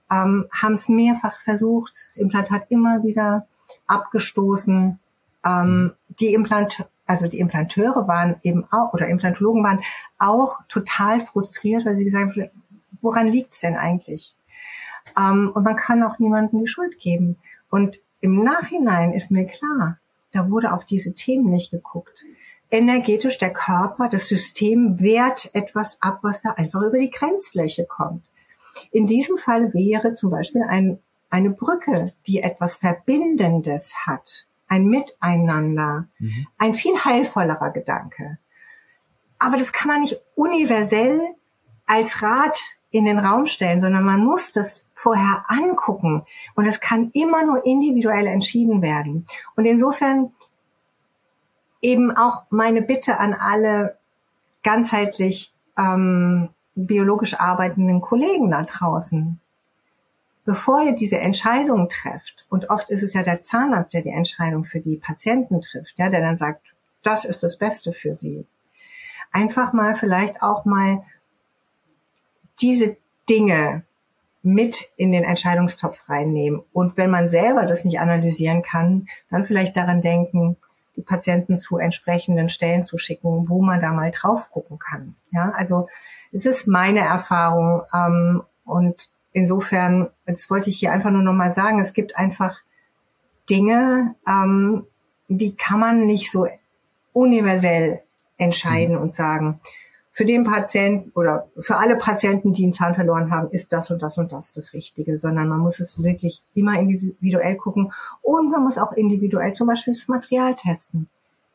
ähm, 0.10 0.48
haben 0.52 0.74
es 0.74 0.90
mehrfach 0.90 1.40
versucht, 1.42 1.94
das 2.08 2.18
Implantat 2.18 2.66
immer 2.70 3.04
wieder 3.04 3.46
abgestoßen. 3.86 5.00
Ähm, 5.46 5.94
die 6.20 6.34
Implant, 6.34 6.90
also 7.06 7.28
die 7.28 7.40
Implanteure 7.40 8.08
waren 8.08 8.38
eben 8.42 8.66
auch 8.72 8.94
oder 8.94 9.08
Implantologen 9.08 9.64
waren 9.64 9.84
auch 10.18 10.62
total 10.68 11.20
frustriert, 11.20 11.86
weil 11.86 11.98
sie 11.98 12.06
gesagt 12.06 12.36
haben, 12.36 12.50
woran 13.06 13.28
liegt's 13.28 13.62
denn 13.62 13.78
eigentlich? 13.78 14.36
Ähm, 15.18 15.52
und 15.56 15.64
man 15.64 15.78
kann 15.78 16.04
auch 16.04 16.20
niemandem 16.20 16.60
die 16.60 16.68
Schuld 16.68 17.00
geben. 17.00 17.38
Und 17.70 18.02
im 18.20 18.44
Nachhinein 18.44 19.14
ist 19.14 19.32
mir 19.32 19.46
klar, 19.46 20.00
da 20.34 20.50
wurde 20.50 20.74
auf 20.74 20.84
diese 20.84 21.14
Themen 21.16 21.50
nicht 21.50 21.72
geguckt 21.72 22.26
energetisch 22.76 23.38
der 23.38 23.54
Körper, 23.54 24.10
das 24.10 24.28
System 24.28 25.00
wehrt 25.00 25.50
etwas 25.54 26.02
ab, 26.02 26.20
was 26.22 26.42
da 26.42 26.52
einfach 26.52 26.82
über 26.82 26.98
die 26.98 27.10
Grenzfläche 27.10 27.86
kommt. 27.86 28.26
In 28.92 29.08
diesem 29.08 29.38
Fall 29.38 29.74
wäre 29.74 30.14
zum 30.14 30.32
Beispiel 30.32 30.64
ein, 30.64 31.00
eine 31.30 31.52
Brücke, 31.52 32.14
die 32.28 32.42
etwas 32.42 32.78
Verbindendes 32.78 33.94
hat, 34.06 34.48
ein 34.68 34.86
Miteinander, 34.88 36.08
mhm. 36.20 36.48
ein 36.58 36.74
viel 36.74 36.98
heilvollerer 36.98 37.72
Gedanke. 37.72 38.38
Aber 39.40 39.58
das 39.58 39.72
kann 39.72 39.88
man 39.88 40.02
nicht 40.02 40.18
universell 40.36 41.22
als 41.86 42.22
Rat 42.22 42.58
in 42.96 43.04
den 43.04 43.20
Raum 43.20 43.46
stellen, 43.46 43.82
sondern 43.82 44.06
man 44.06 44.24
muss 44.24 44.54
das 44.54 44.86
vorher 44.94 45.44
angucken. 45.48 46.24
Und 46.56 46.66
es 46.66 46.80
kann 46.80 47.12
immer 47.12 47.46
nur 47.46 47.66
individuell 47.66 48.26
entschieden 48.26 48.82
werden. 48.82 49.26
Und 49.58 49.66
insofern 49.66 50.32
eben 51.82 52.16
auch 52.16 52.46
meine 52.50 52.82
Bitte 52.82 53.20
an 53.20 53.34
alle 53.34 53.98
ganzheitlich 54.64 55.54
ähm, 55.78 56.50
biologisch 56.74 57.34
arbeitenden 57.38 58.00
Kollegen 58.00 58.50
da 58.50 58.64
draußen. 58.64 59.42
Bevor 60.46 60.82
ihr 60.82 60.94
diese 60.94 61.20
Entscheidung 61.20 61.90
trefft, 61.90 62.46
und 62.50 62.70
oft 62.70 62.90
ist 62.90 63.04
es 63.04 63.14
ja 63.14 63.24
der 63.24 63.42
Zahnarzt, 63.42 63.94
der 63.94 64.04
die 64.04 64.10
Entscheidung 64.10 64.64
für 64.64 64.80
die 64.80 64.98
Patienten 64.98 65.60
trifft, 65.60 66.00
ja, 66.00 66.10
der 66.10 66.22
dann 66.22 66.38
sagt, 66.38 66.76
das 67.04 67.26
ist 67.26 67.44
das 67.44 67.58
Beste 67.58 67.92
für 67.92 68.14
sie. 68.14 68.46
Einfach 69.32 69.74
mal 69.74 69.96
vielleicht 69.96 70.42
auch 70.42 70.64
mal 70.64 71.04
diese 72.62 72.98
Dinge 73.30 73.84
mit 74.42 74.86
in 74.96 75.12
den 75.12 75.24
Entscheidungstopf 75.24 76.08
reinnehmen. 76.08 76.62
Und 76.72 76.98
wenn 76.98 77.10
man 77.10 77.30
selber 77.30 77.66
das 77.66 77.84
nicht 77.84 78.00
analysieren 78.00 78.62
kann, 78.62 79.08
dann 79.32 79.44
vielleicht 79.44 79.76
daran 79.76 80.02
denken, 80.02 80.58
die 80.96 81.02
Patienten 81.02 81.58
zu 81.58 81.78
entsprechenden 81.78 82.50
Stellen 82.50 82.84
zu 82.84 82.98
schicken, 82.98 83.50
wo 83.50 83.62
man 83.62 83.82
da 83.82 83.92
mal 83.92 84.12
drauf 84.12 84.52
gucken 84.52 84.80
kann. 84.80 85.16
Ja, 85.32 85.52
also 85.56 85.88
es 86.32 86.46
ist 86.46 86.68
meine 86.68 87.00
Erfahrung 87.00 87.82
ähm, 87.94 88.44
und 88.66 89.10
insofern, 89.34 90.10
jetzt 90.26 90.50
wollte 90.50 90.70
ich 90.70 90.78
hier 90.78 90.92
einfach 90.92 91.12
nur 91.12 91.24
noch 91.24 91.34
mal 91.34 91.52
sagen, 91.52 91.80
es 91.80 91.94
gibt 91.94 92.16
einfach 92.16 92.62
Dinge, 93.50 94.16
ähm, 94.28 94.86
die 95.28 95.56
kann 95.56 95.80
man 95.80 96.06
nicht 96.06 96.32
so 96.32 96.48
universell 97.14 98.02
entscheiden 98.38 98.96
mhm. 98.96 99.02
und 99.02 99.14
sagen, 99.14 99.60
für 100.16 100.24
den 100.24 100.46
Patienten 100.46 101.12
oder 101.14 101.50
für 101.60 101.76
alle 101.76 101.98
Patienten, 101.98 102.54
die 102.54 102.64
einen 102.64 102.72
Zahn 102.72 102.96
verloren 102.96 103.32
haben, 103.32 103.52
ist 103.52 103.74
das 103.74 103.92
und 103.92 104.02
das 104.02 104.18
und 104.18 104.32
das 104.32 104.54
das 104.54 104.72
Richtige, 104.72 105.18
sondern 105.18 105.50
man 105.50 105.60
muss 105.60 105.82
es 105.82 106.02
wirklich 106.02 106.42
immer 106.54 106.80
individuell 106.80 107.58
gucken 107.58 107.92
und 108.22 108.50
man 108.50 108.64
muss 108.64 108.78
auch 108.78 108.94
individuell 108.94 109.52
zum 109.52 109.68
Beispiel 109.68 109.94
das 109.94 110.08
Material 110.08 110.56
testen. 110.56 111.10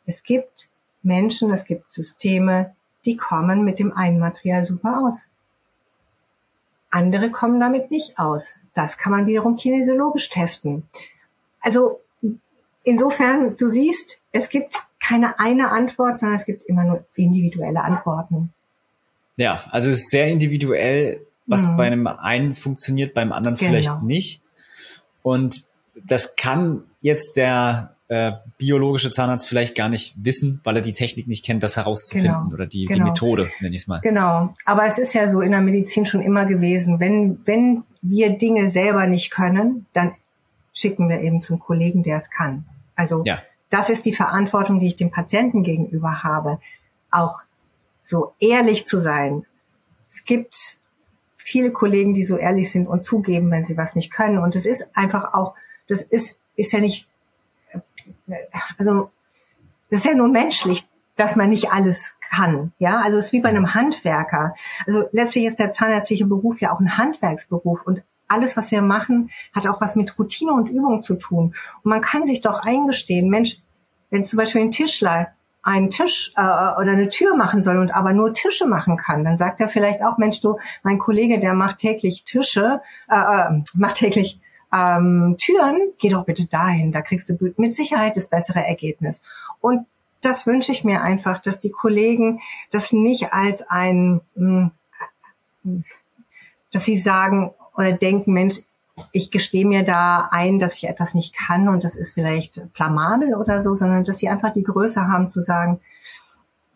Es 0.04 0.22
gibt 0.22 0.68
Menschen, 1.02 1.50
es 1.50 1.64
gibt 1.64 1.90
Systeme, 1.90 2.74
die 3.06 3.16
kommen 3.16 3.64
mit 3.64 3.78
dem 3.78 3.96
einen 3.96 4.18
Material 4.18 4.62
super 4.62 5.06
aus. 5.06 5.28
Andere 6.90 7.30
kommen 7.30 7.61
damit 7.61 7.90
nicht 7.90 8.18
aus. 8.18 8.56
Das 8.74 8.98
kann 8.98 9.12
man 9.12 9.26
wiederum 9.26 9.56
kinesiologisch 9.56 10.28
testen. 10.28 10.86
Also 11.62 12.02
insofern, 12.82 13.56
du 13.56 13.68
siehst, 13.68 14.20
es 14.32 14.50
gibt 14.50 14.78
keine 15.11 15.38
eine 15.40 15.70
Antwort, 15.70 16.20
sondern 16.20 16.38
es 16.38 16.46
gibt 16.46 16.62
immer 16.64 16.84
nur 16.84 17.04
individuelle 17.16 17.82
Antworten. 17.82 18.52
Ja, 19.36 19.61
also 19.70 19.90
es 19.90 19.98
ist 19.98 20.11
sehr 20.11 20.28
individuell, 20.28 21.26
was 21.46 21.66
mhm. 21.66 21.76
bei 21.76 21.86
einem 21.86 22.06
einen 22.06 22.54
funktioniert, 22.54 23.14
beim 23.14 23.32
anderen 23.32 23.56
genau. 23.56 23.70
vielleicht 23.70 24.02
nicht. 24.02 24.42
Und 25.22 25.64
das 25.94 26.36
kann 26.36 26.84
jetzt 27.00 27.36
der 27.36 27.94
äh, 28.08 28.32
biologische 28.58 29.11
Zahnarzt 29.11 29.48
vielleicht 29.48 29.74
gar 29.74 29.88
nicht 29.88 30.14
wissen, 30.16 30.61
weil 30.64 30.76
er 30.76 30.82
die 30.82 30.92
Technik 30.92 31.26
nicht 31.26 31.44
kennt, 31.44 31.62
das 31.62 31.76
herauszufinden 31.76 32.42
genau. 32.44 32.54
oder 32.54 32.66
die, 32.66 32.84
genau. 32.84 33.04
die 33.04 33.11
Methode, 33.11 33.50
nenne 33.61 33.74
ich 33.74 33.82
es 33.82 33.88
mal. 33.88 34.00
Genau. 34.00 34.54
Aber 34.64 34.86
es 34.86 34.98
ist 34.98 35.14
ja 35.14 35.28
so 35.28 35.40
in 35.40 35.50
der 35.50 35.61
Medizin 35.61 36.06
schon 36.06 36.20
immer 36.20 36.46
gewesen, 36.46 37.00
wenn, 37.00 37.40
wenn 37.46 37.82
wir 38.02 38.30
Dinge 38.30 38.70
selber 38.70 39.06
nicht 39.06 39.30
können, 39.30 39.86
dann 39.92 40.12
schicken 40.72 41.08
wir 41.08 41.20
eben 41.20 41.40
zum 41.42 41.58
Kollegen, 41.58 42.02
der 42.02 42.18
es 42.18 42.30
kann. 42.30 42.64
Also 42.94 43.24
ja 43.24 43.40
das 43.70 43.88
ist 43.88 44.04
die 44.04 44.14
Verantwortung, 44.14 44.80
die 44.80 44.88
ich 44.88 44.96
dem 44.96 45.10
Patienten 45.10 45.62
gegenüber 45.62 46.22
habe, 46.22 46.60
auch 47.10 47.40
so 48.02 48.34
ehrlich 48.40 48.86
zu 48.86 48.98
sein. 48.98 49.46
Es 50.08 50.24
gibt 50.24 50.78
viele 51.36 51.72
Kollegen, 51.72 52.12
die 52.12 52.24
so 52.24 52.36
ehrlich 52.36 52.70
sind 52.70 52.86
und 52.86 53.04
zugeben, 53.04 53.50
wenn 53.50 53.64
sie 53.64 53.76
was 53.76 53.94
nicht 53.94 54.10
können. 54.12 54.38
Und 54.38 54.54
es 54.56 54.66
ist 54.66 54.96
einfach 54.96 55.34
auch, 55.34 55.54
das 55.88 56.02
ist, 56.02 56.40
ist 56.56 56.72
ja 56.72 56.80
nicht, 56.80 57.08
also, 58.78 59.10
das 59.88 60.00
ist 60.00 60.06
ja 60.06 60.14
nur 60.14 60.28
menschlich, 60.28 60.84
dass 61.16 61.36
man 61.36 61.50
nicht 61.50 61.72
alles 61.72 62.14
kann. 62.30 62.72
Ja, 62.78 63.00
also 63.00 63.18
es 63.18 63.26
ist 63.26 63.32
wie 63.32 63.40
bei 63.40 63.48
einem 63.48 63.74
Handwerker. 63.74 64.54
Also 64.86 65.04
letztlich 65.12 65.44
ist 65.44 65.58
der 65.58 65.72
zahnärztliche 65.72 66.26
Beruf 66.26 66.60
ja 66.60 66.72
auch 66.72 66.80
ein 66.80 66.96
Handwerksberuf 66.96 67.82
und 67.86 68.02
alles, 68.31 68.57
was 68.57 68.70
wir 68.70 68.83
machen, 68.83 69.31
hat 69.55 69.66
auch 69.66 69.81
was 69.81 69.97
mit 69.97 70.18
Routine 70.18 70.53
und 70.53 70.68
Übung 70.68 71.03
zu 71.03 71.16
tun. 71.16 71.55
Und 71.83 71.91
man 71.91 72.01
kann 72.01 72.26
sich 72.26 72.41
doch 72.41 72.61
eingestehen, 72.61 73.28
Mensch, 73.28 73.59
wenn 74.11 74.24
zum 74.24 74.39
Beispiel 74.39 74.62
ein 74.62 74.70
Tischler 74.70 75.28
einen 75.62 75.91
Tisch 75.91 76.33
äh, 76.37 76.41
oder 76.41 76.93
eine 76.93 77.09
Tür 77.11 77.37
machen 77.37 77.62
soll 77.62 77.78
und 77.78 77.95
aber 77.95 78.12
nur 78.12 78.33
Tische 78.33 78.66
machen 78.66 78.97
kann, 78.97 79.24
dann 79.24 79.37
sagt 79.37 79.61
er 79.61 79.68
vielleicht 79.68 80.03
auch, 80.03 80.16
Mensch, 80.16 80.41
du, 80.41 80.57
mein 80.83 80.99
Kollege, 80.99 81.39
der 81.39 81.55
macht 81.55 81.78
täglich 81.78 82.24
Tische, 82.24 82.81
äh, 83.11 83.16
äh, 83.16 83.62
macht 83.74 83.97
täglich 83.97 84.41
ähm, 84.72 85.37
Türen, 85.39 85.93
geh 85.99 86.09
doch 86.09 86.24
bitte 86.24 86.47
dahin, 86.47 86.93
da 86.93 87.03
kriegst 87.03 87.28
du 87.28 87.53
mit 87.57 87.74
Sicherheit 87.74 88.16
das 88.16 88.28
bessere 88.28 88.64
Ergebnis. 88.64 89.20
Und 89.61 89.87
das 90.22 90.47
wünsche 90.47 90.72
ich 90.72 90.85
mir 90.85 91.03
einfach, 91.03 91.39
dass 91.39 91.59
die 91.59 91.70
Kollegen 91.70 92.41
das 92.70 92.93
nicht 92.93 93.33
als 93.33 93.62
ein, 93.68 94.20
hm, 94.37 94.70
dass 96.72 96.85
sie 96.85 96.97
sagen 96.97 97.53
oder 97.81 97.93
denken, 97.93 98.33
Mensch, 98.33 98.61
ich 99.12 99.31
gestehe 99.31 99.66
mir 99.66 99.83
da 99.83 100.28
ein, 100.31 100.59
dass 100.59 100.76
ich 100.76 100.89
etwas 100.89 101.14
nicht 101.14 101.35
kann 101.35 101.68
und 101.68 101.85
das 101.85 101.97
ist 101.97 102.14
vielleicht 102.14 102.72
blamabel 102.74 103.35
oder 103.35 103.62
so, 103.62 103.74
sondern 103.74 104.05
dass 104.05 104.18
sie 104.18 104.28
einfach 104.28 104.53
die 104.53 104.62
Größe 104.62 105.07
haben 105.07 105.28
zu 105.28 105.41
sagen, 105.41 105.81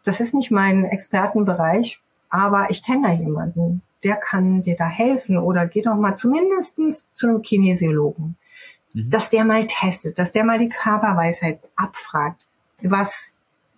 das 0.04 0.20
ist 0.20 0.34
nicht 0.34 0.50
mein 0.50 0.84
Expertenbereich, 0.84 2.00
aber 2.30 2.70
ich 2.70 2.82
kenne 2.82 3.08
da 3.08 3.14
jemanden, 3.14 3.82
der 4.02 4.16
kann 4.16 4.62
dir 4.62 4.76
da 4.76 4.86
helfen 4.86 5.38
oder 5.38 5.66
geh 5.66 5.82
doch 5.82 5.96
mal 5.96 6.16
zumindestens 6.16 7.12
zu 7.12 7.28
einem 7.28 7.42
Kinesiologen, 7.42 8.36
mhm. 8.92 9.10
dass 9.10 9.30
der 9.30 9.44
mal 9.44 9.66
testet, 9.66 10.18
dass 10.18 10.32
der 10.32 10.44
mal 10.44 10.58
die 10.58 10.68
Körperweisheit 10.68 11.60
abfragt, 11.76 12.46
was 12.82 13.30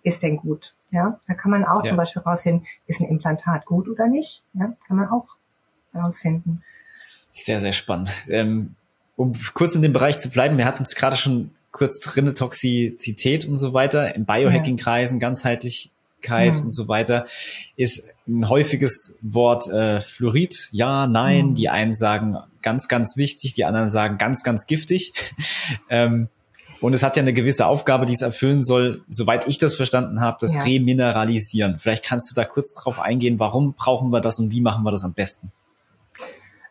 ist 0.03 0.23
denn 0.23 0.37
gut? 0.37 0.73
Ja, 0.89 1.19
da 1.27 1.33
kann 1.33 1.51
man 1.51 1.65
auch 1.65 1.83
ja. 1.83 1.89
zum 1.89 1.97
Beispiel 1.97 2.21
rausfinden, 2.21 2.65
ist 2.87 3.01
ein 3.01 3.09
Implantat 3.09 3.65
gut 3.65 3.89
oder 3.89 4.07
nicht? 4.07 4.43
Ja, 4.53 4.73
kann 4.87 4.97
man 4.97 5.09
auch 5.09 5.35
rausfinden. 5.93 6.63
Sehr, 7.37 7.59
sehr 7.59 7.73
spannend. 7.73 8.09
Ähm, 8.29 8.75
um 9.15 9.33
kurz 9.53 9.75
in 9.75 9.81
dem 9.81 9.93
Bereich 9.93 10.17
zu 10.17 10.29
bleiben, 10.29 10.57
wir 10.57 10.65
hatten 10.65 10.83
es 10.83 10.95
gerade 10.95 11.15
schon 11.15 11.51
kurz 11.71 11.99
drinne, 11.99 12.33
Toxizität 12.33 13.45
und 13.45 13.57
so 13.57 13.73
weiter, 13.73 14.15
im 14.15 14.25
Biohacking-Kreisen, 14.25 15.19
Ganzheitlichkeit 15.19 16.57
ja. 16.57 16.63
und 16.63 16.71
so 16.71 16.87
weiter, 16.87 17.27
ist 17.75 18.13
ein 18.27 18.49
häufiges 18.49 19.19
Wort 19.21 19.67
äh, 19.67 20.01
Fluorid, 20.01 20.69
ja, 20.71 21.05
nein. 21.05 21.49
Mhm. 21.49 21.55
Die 21.55 21.69
einen 21.69 21.93
sagen 21.93 22.37
ganz, 22.63 22.87
ganz 22.87 23.17
wichtig, 23.17 23.53
die 23.53 23.65
anderen 23.65 23.89
sagen 23.89 24.17
ganz, 24.17 24.43
ganz 24.43 24.65
giftig. 24.65 25.13
ähm, 25.89 26.29
und 26.81 26.93
es 26.93 27.03
hat 27.03 27.17
ja 27.17 27.21
eine 27.21 27.33
gewisse 27.33 27.67
Aufgabe, 27.67 28.05
die 28.05 28.13
es 28.13 28.21
erfüllen 28.21 28.63
soll, 28.63 29.03
soweit 29.09 29.47
ich 29.47 29.59
das 29.59 29.75
verstanden 29.75 30.21
habe, 30.21 30.37
das 30.41 30.55
ja. 30.55 30.61
Remineralisieren. 30.61 31.77
Vielleicht 31.79 32.03
kannst 32.03 32.31
du 32.31 32.35
da 32.35 32.45
kurz 32.45 32.73
drauf 32.73 32.99
eingehen, 32.99 33.39
warum 33.39 33.73
brauchen 33.73 34.11
wir 34.11 34.21
das 34.21 34.39
und 34.39 34.51
wie 34.51 34.61
machen 34.61 34.83
wir 34.83 34.91
das 34.91 35.03
am 35.03 35.13
besten? 35.13 35.51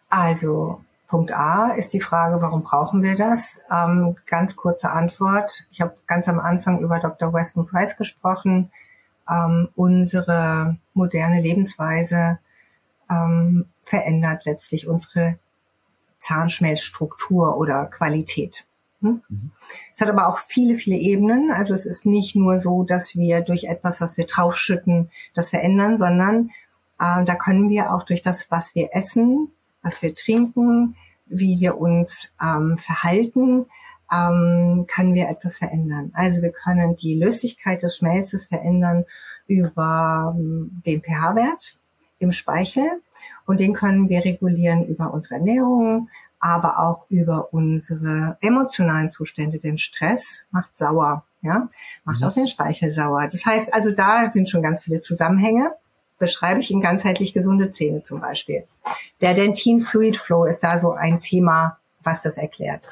Also 0.09 0.81
Punkt 1.07 1.33
A 1.33 1.71
ist 1.71 1.93
die 1.93 2.01
Frage, 2.01 2.41
warum 2.43 2.63
brauchen 2.63 3.03
wir 3.03 3.17
das? 3.17 3.59
Ähm, 3.71 4.17
ganz 4.27 4.57
kurze 4.57 4.91
Antwort. 4.91 5.65
Ich 5.71 5.81
habe 5.81 5.97
ganz 6.07 6.29
am 6.29 6.41
Anfang 6.41 6.81
über 6.81 6.99
Dr. 6.99 7.33
Weston 7.33 7.67
Price 7.67 7.97
gesprochen. 7.97 8.71
Ähm, 9.29 9.69
unsere 9.77 10.77
moderne 10.95 11.41
Lebensweise 11.41 12.39
ähm, 13.11 13.67
verändert 13.83 14.45
letztlich 14.45 14.89
unsere 14.89 15.39
Zahnschmelzstruktur 16.19 17.57
oder 17.57 17.87
Qualität. 17.87 18.67
Hm? 19.01 19.23
Mhm. 19.29 19.51
Es 19.95 20.01
hat 20.01 20.09
aber 20.09 20.27
auch 20.27 20.39
viele, 20.39 20.75
viele 20.75 20.97
Ebenen. 20.97 21.53
Also 21.53 21.73
es 21.75 21.87
ist 21.87 22.07
nicht 22.07 22.35
nur 22.35 22.59
so, 22.59 22.83
dass 22.83 23.15
wir 23.15 23.43
durch 23.43 23.65
etwas, 23.65 24.01
was 24.01 24.17
wir 24.17 24.27
draufschütten, 24.27 25.11
das 25.35 25.51
verändern, 25.51 25.99
sondern 25.99 26.51
äh, 26.99 27.25
da 27.25 27.35
können 27.37 27.69
wir 27.69 27.95
auch 27.95 28.03
durch 28.03 28.23
das, 28.23 28.51
was 28.51 28.75
wir 28.75 28.91
essen, 28.93 29.53
was 29.87 30.03
wir 30.03 30.15
trinken, 30.15 30.97
wie 31.27 31.61
wir 31.61 31.79
uns 31.79 32.29
ähm, 32.43 32.77
verhalten, 32.77 33.67
ähm, 34.13 34.87
können 34.89 35.15
wir 35.15 35.29
etwas 35.29 35.59
verändern. 35.59 36.11
Also 36.15 36.43
wir 36.43 36.53
können 36.53 36.97
die 36.97 37.15
Löslichkeit 37.15 37.83
des 37.83 37.97
Schmelzes 37.97 38.49
verändern 38.49 39.05
über 39.47 40.35
ähm, 40.37 40.83
den 40.85 41.03
pH-Wert 41.03 41.79
im 42.19 42.33
Speichel 42.33 42.89
und 43.47 43.61
den 43.61 43.75
können 43.75 44.09
wir 44.09 44.25
regulieren 44.25 44.87
über 44.87 45.13
unsere 45.13 45.37
Ernährung, 45.37 46.09
aber 46.41 46.79
auch 46.81 47.07
über 47.09 47.53
unsere 47.53 48.39
emotionalen 48.41 49.09
Zustände. 49.09 49.59
Denn 49.59 49.79
Stress 49.79 50.47
macht 50.51 50.77
sauer, 50.77 51.25
ja, 51.43 51.69
macht 52.05 52.21
mhm. 52.21 52.27
auch 52.27 52.33
den 52.33 52.49
Speichel 52.49 52.91
sauer. 52.91 53.29
Das 53.31 53.45
heißt 53.45 53.73
also, 53.73 53.93
da 53.93 54.31
sind 54.31 54.49
schon 54.49 54.63
ganz 54.63 54.83
viele 54.83 55.01
Zusammenhänge 55.01 55.73
beschreibe 56.19 56.61
ich 56.61 56.71
in 56.71 56.81
ganzheitlich 56.81 57.35
gesunde 57.35 57.71
Zähne 57.71 58.03
zum 58.03 58.21
Beispiel. 58.21 58.65
Der 59.21 59.35
Dentin 59.35 59.81
Fluid 59.81 60.17
Flow 60.17 60.45
ist 60.45 60.61
da 60.61 60.79
so 60.79 60.93
ein 60.93 61.21
Thema, 61.21 61.79
was 62.03 62.23
das 62.23 62.39
erklärt. 62.39 62.83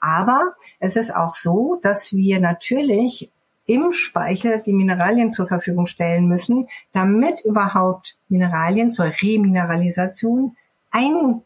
Aber 0.00 0.54
es 0.78 0.96
ist 0.96 1.14
auch 1.14 1.34
so, 1.34 1.78
dass 1.82 2.12
wir 2.12 2.40
natürlich 2.40 3.30
im 3.66 3.92
Speichel 3.92 4.62
die 4.64 4.72
Mineralien 4.72 5.30
zur 5.30 5.46
Verfügung 5.46 5.86
stellen 5.86 6.26
müssen, 6.26 6.68
damit 6.92 7.42
überhaupt 7.44 8.16
Mineralien 8.28 8.90
zur 8.90 9.06
Remineralisation 9.06 10.56
ein, 10.90 11.42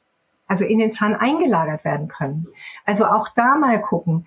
also 0.47 0.65
in 0.65 0.79
den 0.79 0.91
Zahn 0.91 1.15
eingelagert 1.15 1.85
werden 1.85 2.09
können. 2.09 2.47
Also 2.87 3.07
auch 3.07 3.29
da 3.29 3.57
mal 3.57 3.81
gucken, 3.81 4.27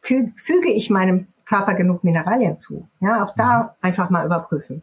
füge 0.00 0.70
ich 0.70 0.90
meinem 0.90 1.26
Körper 1.44 1.74
genug 1.74 2.04
Mineralien 2.04 2.56
zu? 2.56 2.88
Ja, 3.00 3.22
auch 3.22 3.34
da 3.34 3.62
mhm. 3.62 3.68
einfach 3.82 4.10
mal 4.10 4.24
überprüfen. 4.24 4.82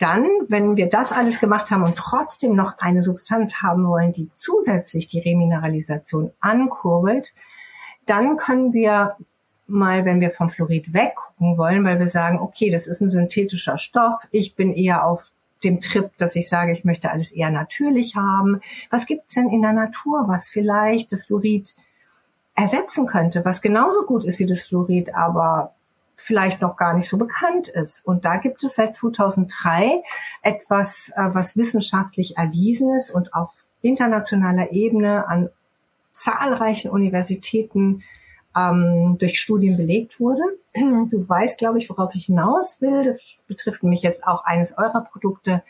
Dann, 0.00 0.26
wenn 0.48 0.76
wir 0.76 0.88
das 0.88 1.12
alles 1.12 1.40
gemacht 1.40 1.70
haben 1.70 1.84
und 1.84 1.94
trotzdem 1.94 2.56
noch 2.56 2.78
eine 2.78 3.02
Substanz 3.02 3.62
haben 3.62 3.86
wollen, 3.86 4.12
die 4.12 4.30
zusätzlich 4.34 5.06
die 5.06 5.20
Remineralisation 5.20 6.32
ankurbelt, 6.40 7.28
dann 8.06 8.38
können 8.38 8.72
wir 8.72 9.16
mal, 9.66 10.06
wenn 10.06 10.20
wir 10.20 10.30
vom 10.30 10.48
Fluorid 10.48 10.94
weggucken 10.94 11.58
wollen, 11.58 11.84
weil 11.84 11.98
wir 11.98 12.06
sagen, 12.06 12.40
okay, 12.40 12.70
das 12.70 12.86
ist 12.86 13.02
ein 13.02 13.10
synthetischer 13.10 13.76
Stoff, 13.76 14.26
ich 14.30 14.56
bin 14.56 14.72
eher 14.72 15.06
auf 15.06 15.32
dem 15.62 15.80
Trip, 15.80 16.10
dass 16.16 16.34
ich 16.34 16.48
sage, 16.48 16.72
ich 16.72 16.84
möchte 16.84 17.10
alles 17.10 17.32
eher 17.32 17.50
natürlich 17.50 18.16
haben. 18.16 18.60
Was 18.88 19.04
gibt's 19.04 19.34
denn 19.34 19.50
in 19.50 19.60
der 19.60 19.74
Natur, 19.74 20.24
was 20.26 20.48
vielleicht 20.48 21.12
das 21.12 21.26
Fluorid 21.26 21.74
ersetzen 22.54 23.06
könnte, 23.06 23.44
was 23.44 23.60
genauso 23.60 24.06
gut 24.06 24.24
ist 24.24 24.38
wie 24.38 24.46
das 24.46 24.62
Fluorid, 24.62 25.14
aber 25.14 25.74
vielleicht 26.20 26.60
noch 26.60 26.76
gar 26.76 26.94
nicht 26.94 27.08
so 27.08 27.16
bekannt 27.16 27.68
ist. 27.68 28.04
Und 28.06 28.24
da 28.24 28.36
gibt 28.36 28.62
es 28.62 28.74
seit 28.74 28.94
2003 28.94 30.02
etwas, 30.42 31.10
äh, 31.16 31.34
was 31.34 31.56
wissenschaftlich 31.56 32.36
erwiesen 32.36 32.94
ist 32.94 33.10
und 33.10 33.34
auf 33.34 33.64
internationaler 33.80 34.70
Ebene 34.72 35.26
an 35.26 35.48
zahlreichen 36.12 36.90
Universitäten 36.90 38.02
ähm, 38.54 39.16
durch 39.18 39.40
Studien 39.40 39.76
belegt 39.76 40.20
wurde. 40.20 40.42
Du 40.74 41.28
weißt, 41.28 41.58
glaube 41.58 41.78
ich, 41.78 41.88
worauf 41.88 42.14
ich 42.14 42.26
hinaus 42.26 42.80
will. 42.80 43.04
Das 43.04 43.24
betrifft 43.48 43.82
nämlich 43.82 44.02
jetzt 44.02 44.26
auch 44.26 44.44
eines 44.44 44.76
eurer 44.76 45.00
Produkte. 45.00 45.62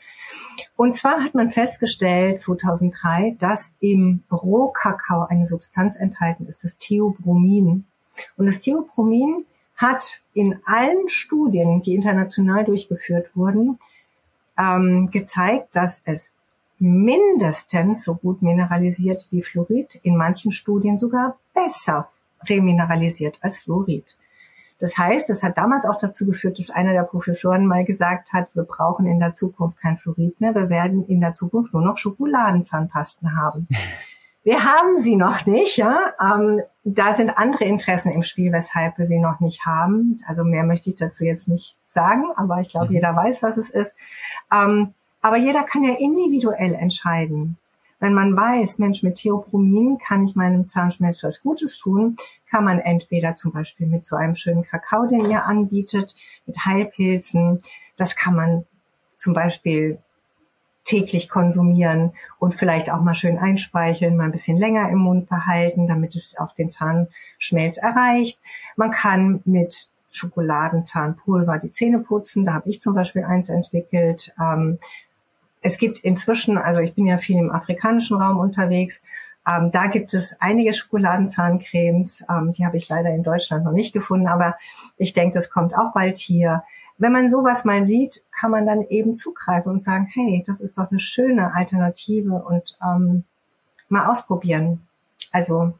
Und 0.77 0.97
zwar 0.97 1.23
hat 1.23 1.35
man 1.35 1.51
festgestellt 1.51 2.41
2003, 2.41 3.37
dass 3.39 3.77
im 3.81 4.25
Rohkakao 4.33 5.27
eine 5.29 5.47
Substanz 5.47 5.97
enthalten 5.97 6.47
ist, 6.47 6.65
das 6.65 6.77
Theobromin. 6.77 7.87
Und 8.37 8.47
das 8.47 8.61
Theobromin 8.61 9.47
hat 9.81 10.21
in 10.35 10.61
allen 10.67 11.09
Studien, 11.09 11.81
die 11.81 11.95
international 11.95 12.65
durchgeführt 12.65 13.35
wurden, 13.35 13.79
ähm, 14.59 15.11
gezeigt, 15.11 15.75
dass 15.75 16.03
es 16.05 16.33
mindestens 16.79 18.05
so 18.05 18.15
gut 18.15 18.43
mineralisiert 18.43 19.27
wie 19.31 19.43
Fluorid, 19.43 19.99
in 20.03 20.17
manchen 20.17 20.53
Studien 20.53 20.99
sogar 20.99 21.39
besser 21.55 22.07
remineralisiert 22.49 23.39
als 23.43 23.61
Fluorid. 23.61 24.17
Das 24.79 24.97
heißt, 24.97 25.29
es 25.29 25.43
hat 25.43 25.59
damals 25.59 25.85
auch 25.85 25.99
dazu 25.99 26.25
geführt, 26.27 26.59
dass 26.59 26.71
einer 26.71 26.95
der 26.95 27.03
Professoren 27.03 27.67
mal 27.67 27.85
gesagt 27.85 28.33
hat, 28.33 28.55
wir 28.57 28.63
brauchen 28.63 29.07
in 29.07 29.21
der 29.21 29.35
Zukunft 29.35 29.79
kein 29.79 29.99
Fluorid 29.99 30.41
mehr, 30.41 30.55
wir 30.55 30.71
werden 30.71 31.07
in 31.07 31.21
der 31.21 31.35
Zukunft 31.35 31.75
nur 31.75 31.83
noch 31.83 31.99
Schokoladenzahnpasten 31.99 33.37
haben. 33.37 33.67
Wir 34.43 34.65
haben 34.65 35.01
sie 35.01 35.17
noch 35.17 35.45
nicht, 35.45 35.77
ja. 35.77 36.15
Ähm, 36.21 36.63
da 36.83 37.13
sind 37.15 37.37
andere 37.37 37.65
Interessen 37.65 38.11
im 38.11 38.23
Spiel, 38.23 38.53
weshalb 38.53 38.97
wir 38.97 39.07
sie 39.07 39.19
noch 39.19 39.41
nicht 39.41 39.67
haben. 39.67 40.23
Also 40.27 40.45
mehr 40.45 40.65
möchte 40.65 40.89
ich 40.89 40.97
dazu 40.97 41.25
jetzt 41.25 41.47
nicht 41.47 41.77
sagen, 41.87 42.25
aber 42.37 42.61
ich 42.61 42.71
glaube, 42.71 42.87
mhm. 42.87 42.95
jeder 42.95 43.15
weiß, 43.15 43.43
was 43.43 43.59
es 43.59 43.69
ist. 43.69 43.97
Ähm, 44.53 44.95
aber 45.21 45.37
jeder 45.37 45.63
kann 45.65 45.85
ja 45.85 45.95
individuell 45.95 46.75
entscheiden. 46.75 47.59
Wenn 47.99 48.15
man 48.15 48.35
weiß, 48.35 48.79
Mensch, 48.79 49.03
mit 49.03 49.17
Theopromin 49.17 49.99
kann 49.99 50.25
ich 50.25 50.35
meinem 50.35 50.65
Zahnschmelz 50.65 51.23
was 51.23 51.43
Gutes 51.43 51.77
tun, 51.77 52.17
kann 52.49 52.65
man 52.65 52.79
entweder 52.79 53.35
zum 53.35 53.53
Beispiel 53.53 53.87
mit 53.87 54.07
so 54.07 54.17
einem 54.17 54.37
schönen 54.37 54.65
Kakao, 54.65 55.07
den 55.07 55.29
ihr 55.29 55.45
anbietet, 55.45 56.17
mit 56.47 56.65
Heilpilzen, 56.65 57.63
das 57.99 58.17
kann 58.17 58.35
man 58.35 58.65
zum 59.17 59.35
Beispiel 59.35 59.99
täglich 60.91 61.29
konsumieren 61.29 62.13
und 62.41 62.55
vielleicht 62.55 62.91
auch 62.91 63.01
mal 63.01 63.15
schön 63.15 63.39
einspeicheln, 63.39 64.17
mal 64.17 64.25
ein 64.25 64.33
bisschen 64.33 64.59
länger 64.59 64.89
im 64.91 64.99
Mund 64.99 65.29
behalten, 65.29 65.87
damit 65.87 66.17
es 66.17 66.37
auch 66.37 66.53
den 66.55 66.71
Zahnschmelz 66.71 67.77
erreicht. 67.79 68.41
Man 68.77 68.91
kann 68.91 69.41
mit 69.45 69.89
Schokoladenzahnpulver 70.11 71.59
die 71.59 71.71
Zähne 71.71 72.01
putzen. 72.01 72.45
Da 72.45 72.55
habe 72.55 72.69
ich 72.69 72.81
zum 72.81 72.95
Beispiel 72.95 73.25
eins 73.25 73.49
entwickelt. 73.49 74.35
Ähm, 74.41 74.79
es 75.63 75.79
gibt 75.79 76.01
inzwischen, 76.01 76.59
also 76.59 76.81
ich 76.81 76.95
bin 76.95 77.07
ja 77.07 77.19
viel 77.19 77.39
im 77.39 77.53
afrikanischen 77.53 78.21
Raum 78.21 78.39
unterwegs, 78.39 79.03
Ähm, 79.47 79.71
da 79.73 79.87
gibt 79.87 80.13
es 80.13 80.37
einige 80.41 80.73
Schokoladenzahncremes, 80.75 82.25
ähm, 82.29 82.53
die 82.53 82.67
habe 82.67 82.77
ich 82.77 82.89
leider 82.91 83.11
in 83.11 83.23
Deutschland 83.23 83.65
noch 83.65 83.73
nicht 83.73 83.93
gefunden, 83.93 84.29
aber 84.29 84.57
ich 84.99 85.15
denke, 85.15 85.35
das 85.35 85.49
kommt 85.49 85.73
auch 85.75 85.93
bald 85.95 86.19
hier. 86.19 86.63
Wenn 87.01 87.13
man 87.13 87.31
sowas 87.31 87.65
mal 87.65 87.83
sieht, 87.83 88.23
kann 88.31 88.51
man 88.51 88.67
dann 88.67 88.83
eben 88.83 89.17
zugreifen 89.17 89.73
und 89.73 89.83
sagen, 89.83 90.07
hey, 90.13 90.45
das 90.47 90.61
ist 90.61 90.77
doch 90.77 90.91
eine 90.91 91.01
schöne 91.01 91.55
Alternative 91.55 92.35
und 92.35 92.77
ähm, 92.85 93.25
mal 93.89 94.07
ausprobieren. 94.07 94.87
Also 95.33 95.73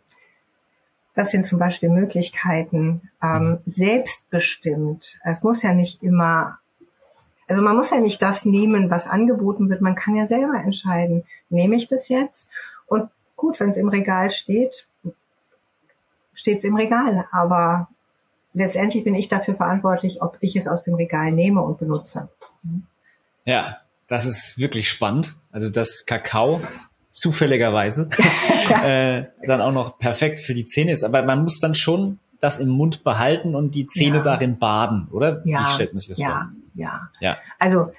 das 1.15 1.31
sind 1.31 1.45
zum 1.45 1.59
Beispiel 1.59 1.91
Möglichkeiten, 1.91 3.11
ähm, 3.23 3.43
mhm. 3.43 3.59
selbstbestimmt. 3.67 5.21
Es 5.23 5.43
muss 5.43 5.63
ja 5.63 5.75
nicht 5.75 6.03
immer, 6.03 6.59
also 7.47 7.61
man 7.61 7.77
muss 7.77 7.91
ja 7.91 8.01
nicht 8.01 8.23
das 8.23 8.47
nehmen, 8.47 8.89
was 8.89 9.07
angeboten 9.07 9.69
wird. 9.69 9.83
Man 9.83 9.97
kann 9.97 10.17
ja 10.17 10.27
selber 10.27 10.55
entscheiden, 10.55 11.25
nehme 11.51 11.77
ich 11.77 11.87
das 11.87 12.09
jetzt? 12.09 12.49
Und 12.87 13.11
gut, 13.37 13.61
wenn 13.61 13.69
es 13.69 13.77
im 13.77 13.91
Regal 13.91 14.31
steht, 14.31 14.89
steht 16.33 16.59
es 16.59 16.65
im 16.65 16.77
Regal. 16.77 17.29
Aber 17.31 17.89
letztendlich 18.53 19.05
bin 19.05 19.15
ich 19.15 19.29
dafür 19.29 19.55
verantwortlich, 19.55 20.23
ob 20.23 20.39
ich 20.41 20.57
es 20.57 20.67
aus 20.67 20.85
dem 20.85 20.95
Regal 20.95 21.33
nehme 21.33 21.63
und 21.63 21.79
benutze. 21.79 22.29
Ja, 23.45 23.79
das 24.09 24.27
ist 24.27 24.59
wirklich 24.59 24.89
spannend. 24.89 25.37
Also 25.53 25.71
das 25.71 26.05
Kakao 26.07 26.61
zufälligerweise 27.13 28.09
äh, 28.85 29.25
dann 29.47 29.61
auch 29.61 29.73
noch 29.73 29.99
perfekt 29.99 30.41
für 30.41 30.55
die 30.55 30.65
Zähne 30.65 30.93
ist. 30.93 31.05
Aber 31.05 31.23
man 31.23 31.43
muss 31.43 31.59
dann 31.61 31.75
schon 31.75 32.19
das 32.41 32.59
im 32.59 32.69
Mund 32.69 33.05
behalten 33.05 33.55
und 33.55 33.75
die 33.75 33.87
Zähne 33.87 34.19
ja. 34.19 34.23
darin 34.23 34.59
baden, 34.59 35.09
oder? 35.13 35.43
Ja, 35.45 35.67
Wie 35.67 35.75
stellt 35.75 35.93
man 35.93 35.99
sich 35.99 36.09
das 36.09 36.19
ja, 36.19 36.29
vor? 36.29 36.49
Ja, 36.75 37.11
ja. 37.21 37.37
Also 37.59 37.93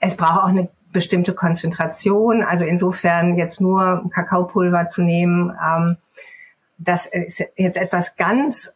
es 0.00 0.16
braucht 0.16 0.44
auch 0.44 0.48
eine 0.48 0.68
bestimmte 0.92 1.34
Konzentration. 1.34 2.42
Also 2.42 2.64
insofern 2.64 3.36
jetzt 3.36 3.60
nur 3.60 4.08
Kakaopulver 4.14 4.88
zu 4.88 5.02
nehmen, 5.02 5.52
ähm, 5.62 5.96
das 6.78 7.06
ist 7.06 7.42
jetzt 7.56 7.76
etwas 7.76 8.16
ganz, 8.16 8.72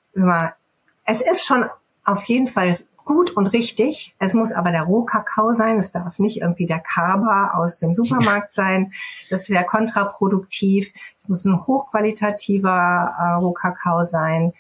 es 1.11 1.21
ist 1.21 1.45
schon 1.45 1.65
auf 2.05 2.23
jeden 2.25 2.47
Fall 2.47 2.79
gut 3.05 3.33
und 3.33 3.49
richtig. 3.49 4.15
Es 4.21 4.33
muss 4.33 4.53
aber 4.53 4.71
der 4.71 4.85
Rohkakao 4.85 5.53
sein. 5.53 5.79
Es 5.79 5.91
darf 5.91 6.21
nicht 6.21 6.41
irgendwie 6.41 6.67
der 6.67 6.79
Kaba 6.79 7.55
aus 7.55 7.79
dem 7.79 7.93
Supermarkt 7.93 8.53
sein. 8.53 8.93
Das 9.29 9.51
wäre 9.51 9.65
kontraproduktiv. 9.65 10.93
Es 11.19 11.29
muss 11.29 11.45
ein 11.45 11.67
hochqualitativer 11.67 13.15
äh, 13.19 13.43
Rohkakao 13.43 14.05
sein. 14.05 14.53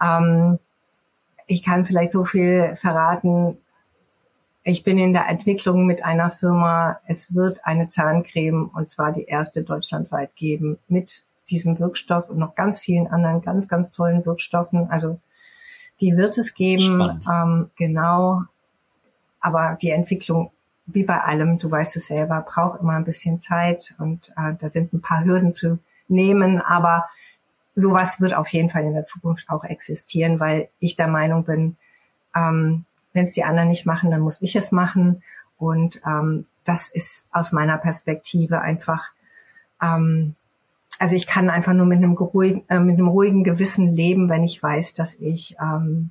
Ähm, 0.00 0.60
ich 1.48 1.64
kann 1.64 1.84
vielleicht 1.84 2.12
so 2.12 2.22
viel 2.22 2.76
verraten. 2.76 3.58
Ich 4.62 4.84
bin 4.84 4.98
in 4.98 5.12
der 5.12 5.28
Entwicklung 5.28 5.86
mit 5.86 6.04
einer 6.04 6.30
Firma. 6.30 7.00
Es 7.06 7.34
wird 7.34 7.66
eine 7.66 7.88
Zahncreme 7.88 8.70
und 8.72 8.92
zwar 8.92 9.10
die 9.10 9.24
erste 9.24 9.64
deutschlandweit 9.64 10.36
geben 10.36 10.78
mit 10.86 11.24
diesem 11.50 11.80
Wirkstoff 11.80 12.30
und 12.30 12.38
noch 12.38 12.54
ganz 12.54 12.78
vielen 12.78 13.08
anderen 13.08 13.40
ganz, 13.40 13.66
ganz 13.66 13.90
tollen 13.90 14.24
Wirkstoffen. 14.24 14.88
Also 14.88 15.18
die 16.00 16.16
wird 16.16 16.36
es 16.38 16.54
geben, 16.54 17.20
ähm, 17.30 17.70
genau. 17.76 18.42
Aber 19.40 19.78
die 19.80 19.90
Entwicklung, 19.90 20.50
wie 20.86 21.04
bei 21.04 21.20
allem, 21.20 21.58
du 21.58 21.70
weißt 21.70 21.96
es 21.96 22.06
selber, 22.06 22.44
braucht 22.46 22.80
immer 22.80 22.94
ein 22.94 23.04
bisschen 23.04 23.38
Zeit 23.38 23.94
und 23.98 24.32
äh, 24.36 24.54
da 24.58 24.68
sind 24.70 24.92
ein 24.92 25.00
paar 25.00 25.24
Hürden 25.24 25.52
zu 25.52 25.78
nehmen. 26.08 26.60
Aber 26.60 27.06
sowas 27.74 28.20
wird 28.20 28.34
auf 28.34 28.48
jeden 28.48 28.70
Fall 28.70 28.84
in 28.84 28.94
der 28.94 29.04
Zukunft 29.04 29.48
auch 29.48 29.64
existieren, 29.64 30.40
weil 30.40 30.68
ich 30.78 30.96
der 30.96 31.08
Meinung 31.08 31.44
bin, 31.44 31.76
ähm, 32.34 32.84
wenn 33.12 33.24
es 33.24 33.32
die 33.32 33.44
anderen 33.44 33.68
nicht 33.68 33.86
machen, 33.86 34.10
dann 34.10 34.20
muss 34.20 34.42
ich 34.42 34.56
es 34.56 34.72
machen. 34.72 35.22
Und 35.58 36.02
ähm, 36.06 36.46
das 36.64 36.88
ist 36.88 37.26
aus 37.32 37.52
meiner 37.52 37.78
Perspektive 37.78 38.60
einfach 38.60 39.12
ähm, 39.80 40.34
also 40.98 41.14
ich 41.14 41.26
kann 41.26 41.50
einfach 41.50 41.74
nur 41.74 41.86
mit 41.86 41.98
einem, 41.98 42.12
ruhigen, 42.12 42.64
äh, 42.68 42.80
mit 42.80 42.94
einem 42.94 43.08
ruhigen 43.08 43.44
Gewissen 43.44 43.94
leben, 43.94 44.28
wenn 44.28 44.44
ich 44.44 44.62
weiß, 44.62 44.94
dass 44.94 45.14
ich 45.14 45.56
ähm, 45.60 46.10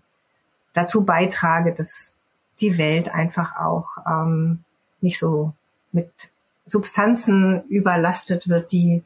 dazu 0.73 1.05
beitrage, 1.05 1.73
dass 1.73 2.17
die 2.59 2.77
Welt 2.77 3.13
einfach 3.13 3.57
auch 3.57 3.97
ähm, 4.07 4.63
nicht 5.01 5.19
so 5.19 5.53
mit 5.91 6.09
Substanzen 6.65 7.63
überlastet 7.67 8.47
wird, 8.47 8.71
die 8.71 9.03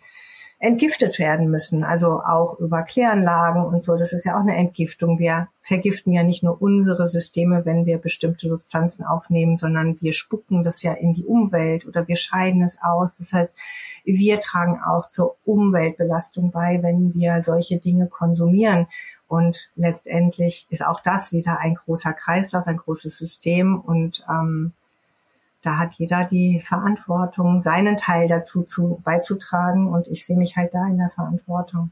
entgiftet 0.60 1.20
werden 1.20 1.49
müssen. 1.49 1.86
Also 1.86 2.20
auch 2.20 2.60
über 2.60 2.84
Kläranlagen 2.84 3.64
und 3.64 3.82
so. 3.82 3.95
Das 3.95 4.12
ist 4.12 4.26
ja 4.26 4.36
auch 4.36 4.41
eine 4.41 4.57
Entgiftung. 4.57 5.18
Wir 5.18 5.47
vergiften 5.62 6.12
ja 6.12 6.24
nicht 6.24 6.43
nur 6.43 6.62
unsere 6.62 7.07
Systeme, 7.07 7.66
wenn 7.66 7.86
wir 7.86 7.97
bestimmte 7.97 8.49
Substanzen 8.49 9.05
aufnehmen, 9.05 9.55
sondern 9.55 9.99
wir 10.01 10.12
spucken 10.12 10.66
das 10.66 10.84
ja 10.84 10.93
in 10.93 11.14
die 11.14 11.24
Umwelt 11.24 11.88
oder 11.88 12.07
wir 12.10 12.18
scheiden 12.18 12.62
es 12.62 12.78
aus. 12.82 13.18
Das 13.18 13.32
heißt, 13.32 13.55
wir 14.03 14.41
tragen 14.41 14.82
auch 14.86 15.07
zur 15.07 15.38
Umweltbelastung 15.45 16.51
bei, 16.51 16.84
wenn 16.84 17.14
wir 17.14 17.41
solche 17.41 17.78
Dinge 17.78 18.07
konsumieren. 18.07 18.88
Und 19.28 19.72
letztendlich 19.76 20.68
ist 20.70 20.86
auch 20.86 21.01
das 21.01 21.32
wieder 21.32 21.60
ein 21.60 21.76
großer 21.76 22.12
Kreislauf, 22.12 22.68
ein 22.68 22.78
großes 22.78 23.16
System 23.16 23.80
und 23.80 24.26
ähm, 24.30 24.74
da 25.62 25.78
hat 25.78 25.95
jeder 25.95 26.24
die 26.24 26.62
Verantwortung, 26.62 27.62
seinen 27.62 27.97
Teil 27.97 28.28
dazu 28.28 28.64
zu, 28.64 29.01
beizutragen 29.03 29.88
und 29.88 30.07
ich 30.07 30.26
sehe 30.26 30.38
mich 30.38 30.55
halt 30.55 30.74
da 30.74 30.86
in 30.88 30.97
der 30.97 31.10
Verantwortung. 31.10 31.91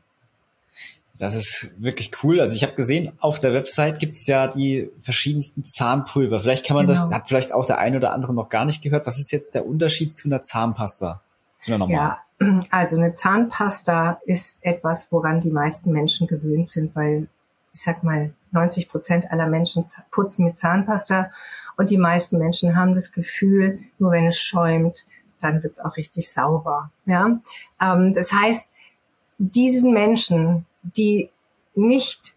Das 1.20 1.34
ist 1.34 1.74
wirklich 1.80 2.11
cool. 2.24 2.39
Also 2.39 2.55
ich 2.55 2.63
habe 2.63 2.74
gesehen, 2.74 3.11
auf 3.20 3.39
der 3.39 3.51
Website 3.53 3.97
gibt 3.99 4.15
es 4.15 4.28
ja 4.28 4.47
die 4.47 4.89
verschiedensten 5.01 5.65
Zahnpulver. 5.65 6.39
Vielleicht 6.39 6.65
kann 6.65 6.76
man 6.76 6.86
genau. 6.86 6.99
das, 6.99 7.11
hat 7.11 7.28
vielleicht 7.28 7.53
auch 7.53 7.65
der 7.65 7.80
eine 7.80 7.97
oder 7.97 8.13
andere 8.13 8.34
noch 8.34 8.49
gar 8.49 8.65
nicht 8.65 8.84
gehört. 8.84 9.07
Was 9.07 9.20
ist 9.20 9.32
jetzt 9.32 9.55
der 9.55 9.65
Unterschied 9.65 10.13
zu 10.13 10.28
einer 10.28 10.43
Zahnpasta? 10.43 11.22
Zu 11.59 11.72
einer 11.72 11.80
normalen? 11.80 12.15
Ja, 12.39 12.68
also 12.70 12.97
eine 12.97 13.13
Zahnpasta 13.13 14.22
ist 14.26 14.59
etwas, 14.61 15.11
woran 15.11 15.41
die 15.41 15.51
meisten 15.51 15.91
Menschen 15.91 16.28
gewöhnt 16.28 16.68
sind, 16.68 16.95
weil 16.95 17.28
ich 17.74 17.82
sag 17.82 18.03
mal, 18.03 18.34
90 18.51 18.89
Prozent 18.89 19.32
aller 19.32 19.47
Menschen 19.47 19.86
putzen 20.11 20.45
mit 20.45 20.57
Zahnpasta 20.57 21.32
und 21.78 21.89
die 21.89 21.97
meisten 21.97 22.38
Menschen 22.38 22.75
haben 22.75 22.95
das 22.95 23.11
Gefühl, 23.11 23.80
nur 23.99 24.11
wenn 24.11 24.25
es 24.25 24.39
schäumt, 24.39 25.05
dann 25.39 25.61
wird 25.63 25.73
es 25.73 25.80
auch 25.80 25.95
richtig 25.95 26.32
sauber. 26.32 26.91
Ja, 27.05 27.39
ähm, 27.82 28.13
das 28.13 28.34
heißt, 28.34 28.65
diesen 29.38 29.93
Menschen, 29.93 30.65
die 30.82 31.30
nicht 31.75 32.36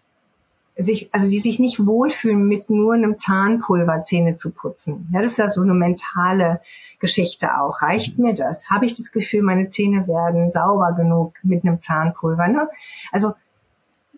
sich, 0.77 1.09
also 1.13 1.29
die 1.29 1.41
sich 1.41 1.59
nicht 1.59 1.85
wohlfühlen, 1.85 2.47
mit 2.47 2.71
nur 2.71 2.95
einem 2.95 3.17
Zahnpulver 3.17 4.03
Zähne 4.03 4.37
zu 4.37 4.51
putzen. 4.51 5.09
Ja, 5.13 5.23
das 5.23 5.33
ist 5.33 5.39
ja 5.39 5.51
so 5.51 5.63
eine 5.63 5.75
mentale 5.75 6.61
Geschichte 6.99 7.59
auch. 7.59 7.83
Reicht 7.83 8.19
mir 8.19 8.35
das? 8.35 8.69
Habe 8.71 8.87
ich 8.87 8.97
das 8.97 9.13
Gefühl, 9.13 9.43
meine 9.43 9.69
Zähne 9.69 10.07
werden 10.07 10.51
sauber 10.51 10.93
genug 10.93 11.35
mit 11.43 11.65
einem 11.65 11.81
Zahnpulver? 11.81 12.49
Ne? 12.49 12.69
Also 13.13 13.35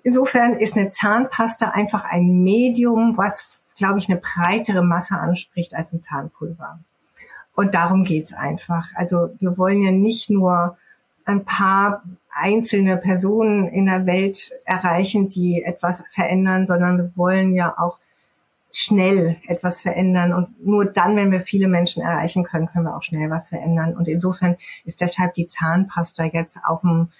insofern 0.03 0.59
ist 0.59 0.77
eine 0.77 0.91
Zahnpasta 0.91 1.70
einfach 1.70 2.05
ein 2.05 2.43
Medium, 2.43 3.16
was 3.16 3.62
glaube 3.77 3.99
ich, 3.99 4.09
eine 4.09 4.20
breitere 4.20 4.83
Masse 4.83 5.18
anspricht 5.18 5.75
als 5.75 5.93
ein 5.93 6.01
Zahnpulver. 6.01 6.81
Und 7.55 7.75
darum 7.75 8.05
geht's 8.05 8.33
einfach. 8.33 8.89
Also 8.95 9.31
wir 9.39 9.59
wollen 9.59 9.83
ja 9.83 9.91
nicht 9.91 10.31
nur 10.31 10.79
ein 11.25 11.45
paar 11.45 12.03
einzelne 12.31 12.97
Personen 12.97 13.68
in 13.68 13.87
der 13.87 14.07
Welt 14.07 14.53
erreichen, 14.64 15.29
die 15.29 15.62
etwas 15.62 16.03
verändern, 16.11 16.66
sondern 16.66 16.99
wir 16.99 17.12
wollen 17.14 17.55
ja 17.55 17.79
auch 17.79 17.99
schnell 18.73 19.37
etwas 19.47 19.83
verändern. 19.83 20.33
Und 20.33 20.64
nur 20.64 20.87
dann, 20.87 21.14
wenn 21.14 21.31
wir 21.31 21.41
viele 21.41 21.68
Menschen 21.68 22.03
erreichen 22.03 22.43
können, 22.43 22.68
können 22.68 22.87
wir 22.87 22.97
auch 22.97 23.03
schnell 23.03 23.31
was 23.31 23.51
verändern. 23.51 23.95
Und 23.95 24.09
insofern 24.09 24.57
ist 24.85 25.03
deshalb 25.03 25.35
die 25.35 25.47
Zahnpasta 25.47 26.25
jetzt 26.25 26.59
auf 26.64 26.81
dem, 26.81 27.11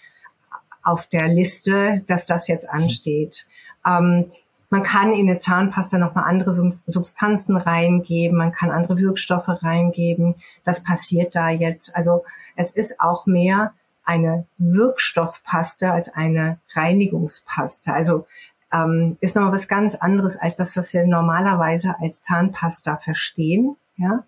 auf 0.83 1.07
der 1.07 1.29
Liste, 1.29 2.03
dass 2.07 2.25
das 2.25 2.49
jetzt 2.49 2.69
ansteht. 2.69 3.47
Ähm, 3.87 4.27
man 4.73 4.83
kann 4.83 5.13
in 5.13 5.29
eine 5.29 5.39
Zahnpasta 5.39 5.99
nochmal 5.99 6.25
andere 6.25 6.51
Substanzen 6.51 7.59
reingeben, 7.59 8.39
man 8.39 8.53
kann 8.53 8.71
andere 8.71 8.97
Wirkstoffe 8.97 9.49
reingeben. 9.49 10.37
Das 10.65 10.83
passiert 10.83 11.35
da 11.37 11.51
jetzt. 11.51 11.95
Also 11.95 12.25
es 12.57 12.71
ist 12.71 12.99
auch 12.99 13.27
mehr 13.27 13.75
eine 14.03 14.47
Wirkstoffpaste 14.57 15.93
als 15.93 16.09
eine 16.09 16.59
Reinigungspaste. 16.73 17.93
Also 17.93 18.27
ähm, 18.73 19.19
ist 19.21 19.37
nochmal 19.37 19.53
was 19.53 19.69
ganz 19.69 19.95
anderes 19.95 20.39
als 20.39 20.57
das, 20.57 20.75
was 20.75 20.95
wir 20.95 21.07
normalerweise 21.07 21.95
als 22.01 22.23
Zahnpasta 22.23 22.97
verstehen. 22.97 23.77
Ja, 23.97 24.25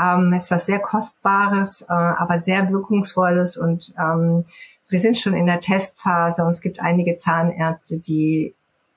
ähm, 0.00 0.32
ist 0.32 0.50
was 0.50 0.64
sehr 0.64 0.80
kostbares, 0.80 1.82
äh, 1.82 1.92
aber 1.92 2.38
sehr 2.38 2.70
wirkungsvolles 2.70 3.58
und 3.58 3.92
ähm, 3.98 4.46
wir 4.88 5.00
sind 5.00 5.18
schon 5.18 5.34
in 5.34 5.44
der 5.44 5.60
Testphase 5.60 6.42
und 6.44 6.52
es 6.52 6.62
gibt 6.62 6.80
einige 6.80 7.16
Zahnärzte, 7.16 7.98
die 7.98 8.54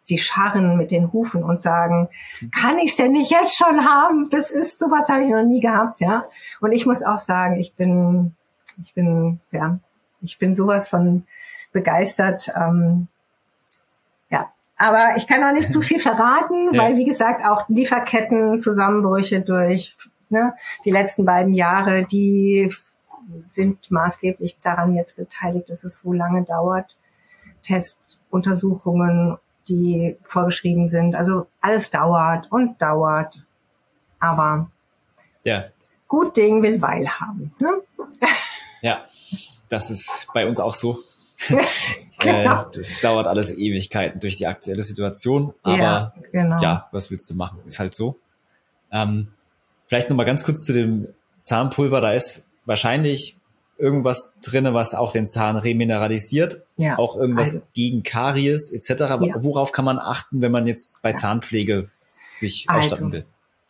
die 0.10 0.18
scharren 0.18 0.78
mit 0.78 0.92
den 0.92 1.12
Hufen 1.12 1.44
und 1.44 1.62
sagen, 1.62 2.10
kann 2.52 2.78
ich 2.80 2.92
es 2.92 2.96
denn 2.96 3.12
nicht 3.12 3.32
jetzt 3.32 3.56
schon 3.56 3.86
haben? 3.86 4.30
Das 4.30 4.52
ist 4.52 4.80
sowas 4.80 5.10
habe 5.10 5.24
ich 5.24 5.30
noch 5.30 5.44
nie 5.44 5.62
gehabt, 5.62 6.00
ja. 6.00 6.24
Und 6.62 6.72
ich 6.72 6.86
muss 6.86 7.04
auch 7.04 7.20
sagen, 7.20 7.58
ich 7.58 7.74
bin, 7.76 8.36
ich 8.82 8.94
bin, 8.94 9.40
ja, 9.52 9.80
ich 10.22 10.38
bin 10.38 10.56
sowas 10.56 10.88
von 10.88 11.26
begeistert. 11.72 12.52
Ähm, 12.56 13.08
ja, 14.30 14.48
aber 14.78 15.18
ich 15.18 15.28
kann 15.28 15.44
auch 15.44 15.52
nicht 15.52 15.72
zu 15.72 15.82
viel 15.82 16.00
verraten, 16.00 16.70
ja. 16.74 16.84
weil 16.84 16.98
wie 16.98 17.06
gesagt 17.06 17.46
auch 17.46 17.68
Lieferketten, 17.68 18.60
Zusammenbrüche 18.60 19.42
durch 19.42 19.96
ne, 20.30 20.54
die 20.86 20.92
letzten 20.92 21.26
beiden 21.26 21.54
Jahre, 21.54 22.06
die 22.06 22.72
sind 23.42 23.90
maßgeblich 23.90 24.60
daran 24.60 24.96
jetzt 24.96 25.16
beteiligt, 25.16 25.70
dass 25.70 25.84
es 25.84 26.02
so 26.02 26.14
lange 26.14 26.44
dauert. 26.44 26.96
Testuntersuchungen, 27.64 29.38
die 29.68 30.18
vorgeschrieben 30.24 30.88
sind. 30.88 31.16
Also 31.16 31.48
alles 31.62 31.90
dauert 31.90 32.52
und 32.52 32.82
dauert. 32.82 33.42
Aber 34.20 34.70
ja. 35.44 35.66
gut 36.08 36.36
Ding 36.38 36.62
will 36.62 36.82
Weil 36.82 37.08
haben. 37.08 37.54
Ne? 37.60 37.82
Ja, 38.82 39.04
das 39.70 39.90
ist 39.90 40.28
bei 40.34 40.48
uns 40.48 40.60
auch 40.60 40.74
so. 40.74 41.00
genau. 42.20 42.62
äh, 42.62 42.66
das 42.74 43.00
dauert 43.02 43.28
alles 43.28 43.52
Ewigkeiten 43.52 44.20
durch 44.20 44.36
die 44.36 44.48
aktuelle 44.48 44.84
Situation. 44.84 45.54
Aber 45.64 45.78
ja, 45.78 46.14
genau. 46.32 46.62
ja 46.62 46.88
was 46.92 47.12
willst 47.12 47.30
du 47.30 47.36
machen? 47.36 47.60
Ist 47.66 47.80
halt 47.80 47.94
so. 47.94 48.18
Ähm, 48.92 49.30
vielleicht 49.88 50.10
nochmal 50.10 50.26
ganz 50.26 50.44
kurz 50.44 50.64
zu 50.64 50.74
dem 50.74 51.08
Zahnpulver. 51.42 52.02
Da 52.02 52.14
ist 52.14 52.50
wahrscheinlich 52.66 53.38
irgendwas 53.78 54.40
drinne, 54.42 54.74
was 54.74 54.94
auch 54.94 55.12
den 55.12 55.28
Zahn 55.28 55.58
remineralisiert, 55.58 56.62
ja, 56.78 56.98
auch 56.98 57.16
irgendwas 57.16 57.54
also, 57.54 57.66
gegen 57.74 58.04
Karies 58.04 58.72
etc. 58.72 59.02
Ja. 59.22 59.44
Worauf 59.44 59.72
kann 59.72 59.86
man 59.86 60.00
achten, 60.00 60.42
wenn 60.42 60.52
man 60.52 60.68
jetzt 60.68 61.02
bei 61.02 61.14
Zahnpflege 61.14 61.90
sich 62.32 62.66
also, 62.70 62.80
ausstatten 62.80 63.12
will? 63.12 63.26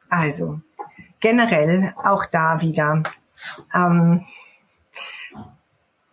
Also 0.09 0.59
generell 1.19 1.93
auch 2.03 2.25
da 2.25 2.61
wieder. 2.61 3.03
Ähm, 3.73 4.25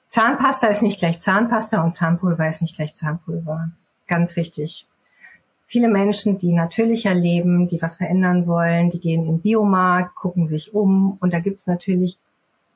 Zahnpasta 0.09 0.67
ist 0.69 0.83
nicht 0.83 0.99
gleich 0.99 1.21
Zahnpasta 1.21 1.83
und 1.83 1.95
Zahnpulver 1.95 2.49
ist 2.49 2.63
nicht 2.63 2.77
gleich 2.77 2.95
Zahnpulver. 2.95 3.71
Ganz 4.07 4.37
wichtig. 4.37 4.87
Viele 5.67 5.89
Menschen, 5.89 6.37
die 6.39 6.53
natürlicher 6.53 7.15
leben, 7.15 7.67
die 7.67 7.81
was 7.81 7.97
verändern 7.97 8.47
wollen, 8.47 8.91
die 8.91 9.01
gehen 9.01 9.27
im 9.27 9.41
Biomarkt, 9.41 10.15
gucken 10.15 10.47
sich 10.47 10.75
um 10.75 11.17
und 11.21 11.33
da 11.33 11.41
gibt's 11.41 11.67
natürlich 11.67 12.19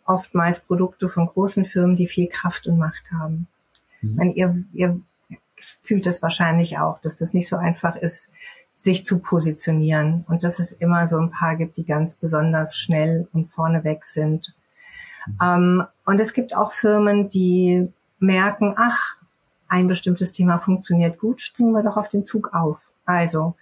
oftmals 0.07 0.61
Produkte 0.61 1.09
von 1.09 1.27
großen 1.27 1.65
Firmen, 1.65 1.97
die 1.97 2.09
viel 2.09 2.29
Kraft 2.29 2.67
und 2.67 2.79
Macht 2.79 3.11
haben. 3.13 3.49
Mhm. 4.01 4.15
Meine, 4.17 4.33
ihr, 4.35 4.65
ihr 4.73 5.01
fühlt 5.83 6.07
es 6.07 6.23
wahrscheinlich 6.23 6.79
auch, 6.79 7.01
dass 7.01 7.19
das 7.19 7.35
nicht 7.35 7.49
so 7.49 7.57
einfach 7.57 7.97
ist, 7.97 8.31
sich 8.79 9.07
zu 9.07 9.21
positionieren 9.21 10.25
und 10.29 10.45
dass 10.45 10.59
es 10.59 10.73
immer 10.73 11.09
so 11.09 11.19
ein 11.19 11.31
paar 11.31 11.57
gibt, 11.57 11.77
die 11.77 11.85
ganz 11.85 12.15
besonders 12.15 12.77
schnell 12.77 13.27
und 13.33 13.47
vorneweg 13.47 14.05
sind. 14.05 14.55
Mhm. 15.27 15.39
Ähm, 15.43 15.85
und 16.05 16.21
es 16.21 16.33
gibt 16.33 16.55
auch 16.55 16.73
Firmen, 16.73 17.29
die 17.29 17.93
merken, 18.19 18.75
ach, 18.77 19.17
ein 19.69 19.89
bestimmtes 19.89 20.33
Thema 20.33 20.59
funktioniert 20.59 21.19
gut, 21.19 21.41
springen 21.41 21.73
wir 21.73 21.83
doch 21.83 21.97
auf 21.97 22.09
den 22.09 22.25
Zug 22.25 22.55
auf. 22.55 22.93
Also 23.05 23.57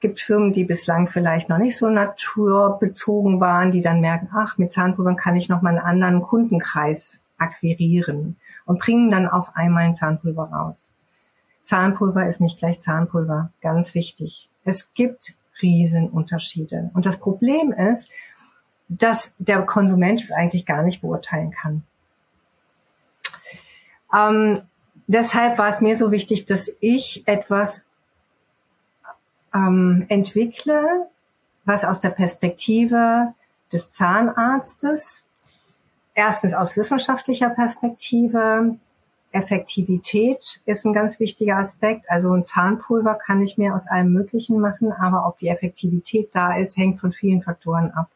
gibt 0.00 0.20
Firmen, 0.20 0.52
die 0.52 0.64
bislang 0.64 1.06
vielleicht 1.06 1.48
noch 1.48 1.58
nicht 1.58 1.76
so 1.76 1.88
naturbezogen 1.88 3.40
waren, 3.40 3.70
die 3.70 3.82
dann 3.82 4.00
merken, 4.00 4.28
ach, 4.32 4.58
mit 4.58 4.72
Zahnpulvern 4.72 5.16
kann 5.16 5.36
ich 5.36 5.48
noch 5.48 5.62
mal 5.62 5.70
einen 5.70 5.78
anderen 5.78 6.22
Kundenkreis 6.22 7.20
akquirieren 7.36 8.36
und 8.64 8.80
bringen 8.80 9.10
dann 9.10 9.28
auf 9.28 9.56
einmal 9.56 9.84
ein 9.84 9.94
Zahnpulver 9.94 10.44
raus. 10.44 10.90
Zahnpulver 11.64 12.26
ist 12.26 12.40
nicht 12.40 12.58
gleich 12.58 12.80
Zahnpulver, 12.80 13.50
ganz 13.60 13.94
wichtig. 13.94 14.48
Es 14.64 14.94
gibt 14.94 15.34
Riesenunterschiede. 15.60 16.90
Und 16.94 17.04
das 17.04 17.18
Problem 17.18 17.72
ist, 17.72 18.08
dass 18.88 19.34
der 19.38 19.62
Konsument 19.62 20.22
es 20.22 20.32
eigentlich 20.32 20.64
gar 20.64 20.82
nicht 20.82 21.02
beurteilen 21.02 21.50
kann. 21.50 21.82
Ähm, 24.14 24.62
deshalb 25.06 25.58
war 25.58 25.68
es 25.68 25.80
mir 25.80 25.96
so 25.96 26.10
wichtig, 26.10 26.46
dass 26.46 26.70
ich 26.80 27.26
etwas 27.26 27.84
ähm, 29.58 30.06
entwickle, 30.08 31.06
was 31.64 31.84
aus 31.84 32.00
der 32.00 32.10
Perspektive 32.10 33.34
des 33.72 33.90
Zahnarztes, 33.90 35.26
erstens 36.14 36.54
aus 36.54 36.76
wissenschaftlicher 36.76 37.50
Perspektive, 37.50 38.76
Effektivität 39.30 40.62
ist 40.64 40.86
ein 40.86 40.94
ganz 40.94 41.20
wichtiger 41.20 41.58
Aspekt. 41.58 42.10
Also 42.10 42.32
ein 42.32 42.44
Zahnpulver 42.44 43.14
kann 43.14 43.42
ich 43.42 43.58
mir 43.58 43.74
aus 43.74 43.86
allem 43.86 44.12
Möglichen 44.12 44.58
machen, 44.58 44.90
aber 44.92 45.26
ob 45.26 45.38
die 45.38 45.48
Effektivität 45.48 46.30
da 46.32 46.56
ist, 46.56 46.76
hängt 46.76 46.98
von 46.98 47.12
vielen 47.12 47.42
Faktoren 47.42 47.90
ab. 47.90 48.08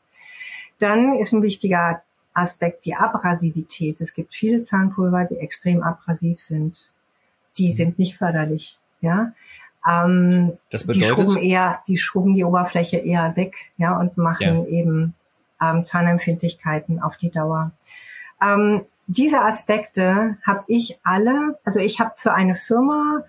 Dann 0.79 1.15
ist 1.15 1.33
ein 1.33 1.43
wichtiger 1.43 2.03
Aspekt 2.33 2.87
die 2.87 2.95
Abrasivität. 2.95 4.01
Es 4.01 4.15
gibt 4.15 4.35
viele 4.35 4.63
Zahnpulver, 4.63 5.25
die 5.25 5.37
extrem 5.37 5.83
abrasiv 5.83 6.39
sind. 6.39 6.95
Die 7.59 7.73
sind 7.73 7.99
nicht 7.99 8.17
förderlich. 8.17 8.79
Ja, 9.03 9.33
ähm, 9.89 10.59
das 10.71 10.87
bedeutet? 10.87 11.19
Die 11.19 11.23
schrubben 11.23 11.37
eher, 11.37 11.83
die 11.87 11.97
schrubben 11.99 12.35
die 12.35 12.45
Oberfläche 12.45 12.99
eher 12.99 13.37
weg, 13.37 13.57
ja, 13.77 13.99
und 13.99 14.17
machen 14.17 14.65
ja. 14.65 14.67
eben 14.67 15.15
ähm, 15.61 15.85
Zahnempfindlichkeiten 15.85 17.01
auf 17.01 17.17
die 17.17 17.31
Dauer. 17.31 17.73
Ähm, 18.43 18.83
diese 19.07 19.41
Aspekte 19.41 20.37
habe 20.47 20.65
ich 20.69 20.99
alle, 21.03 21.59
also 21.65 21.81
ich 21.81 22.01
habe 22.01 22.13
für 22.17 22.33
eine 22.33 22.55
Firma 22.55 23.25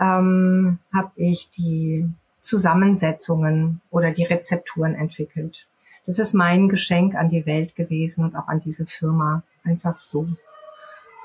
ähm, 0.00 0.78
habe 0.92 1.12
ich 1.16 1.50
die 1.50 2.08
Zusammensetzungen 2.40 3.80
oder 3.90 4.10
die 4.10 4.24
Rezepturen 4.24 4.94
entwickelt. 4.94 5.66
Das 6.06 6.18
ist 6.18 6.34
mein 6.34 6.68
Geschenk 6.68 7.14
an 7.14 7.28
die 7.28 7.46
Welt 7.46 7.74
gewesen 7.74 8.24
und 8.24 8.36
auch 8.36 8.48
an 8.48 8.60
diese 8.60 8.86
Firma. 8.86 9.42
Einfach 9.64 10.00
so. 10.00 10.26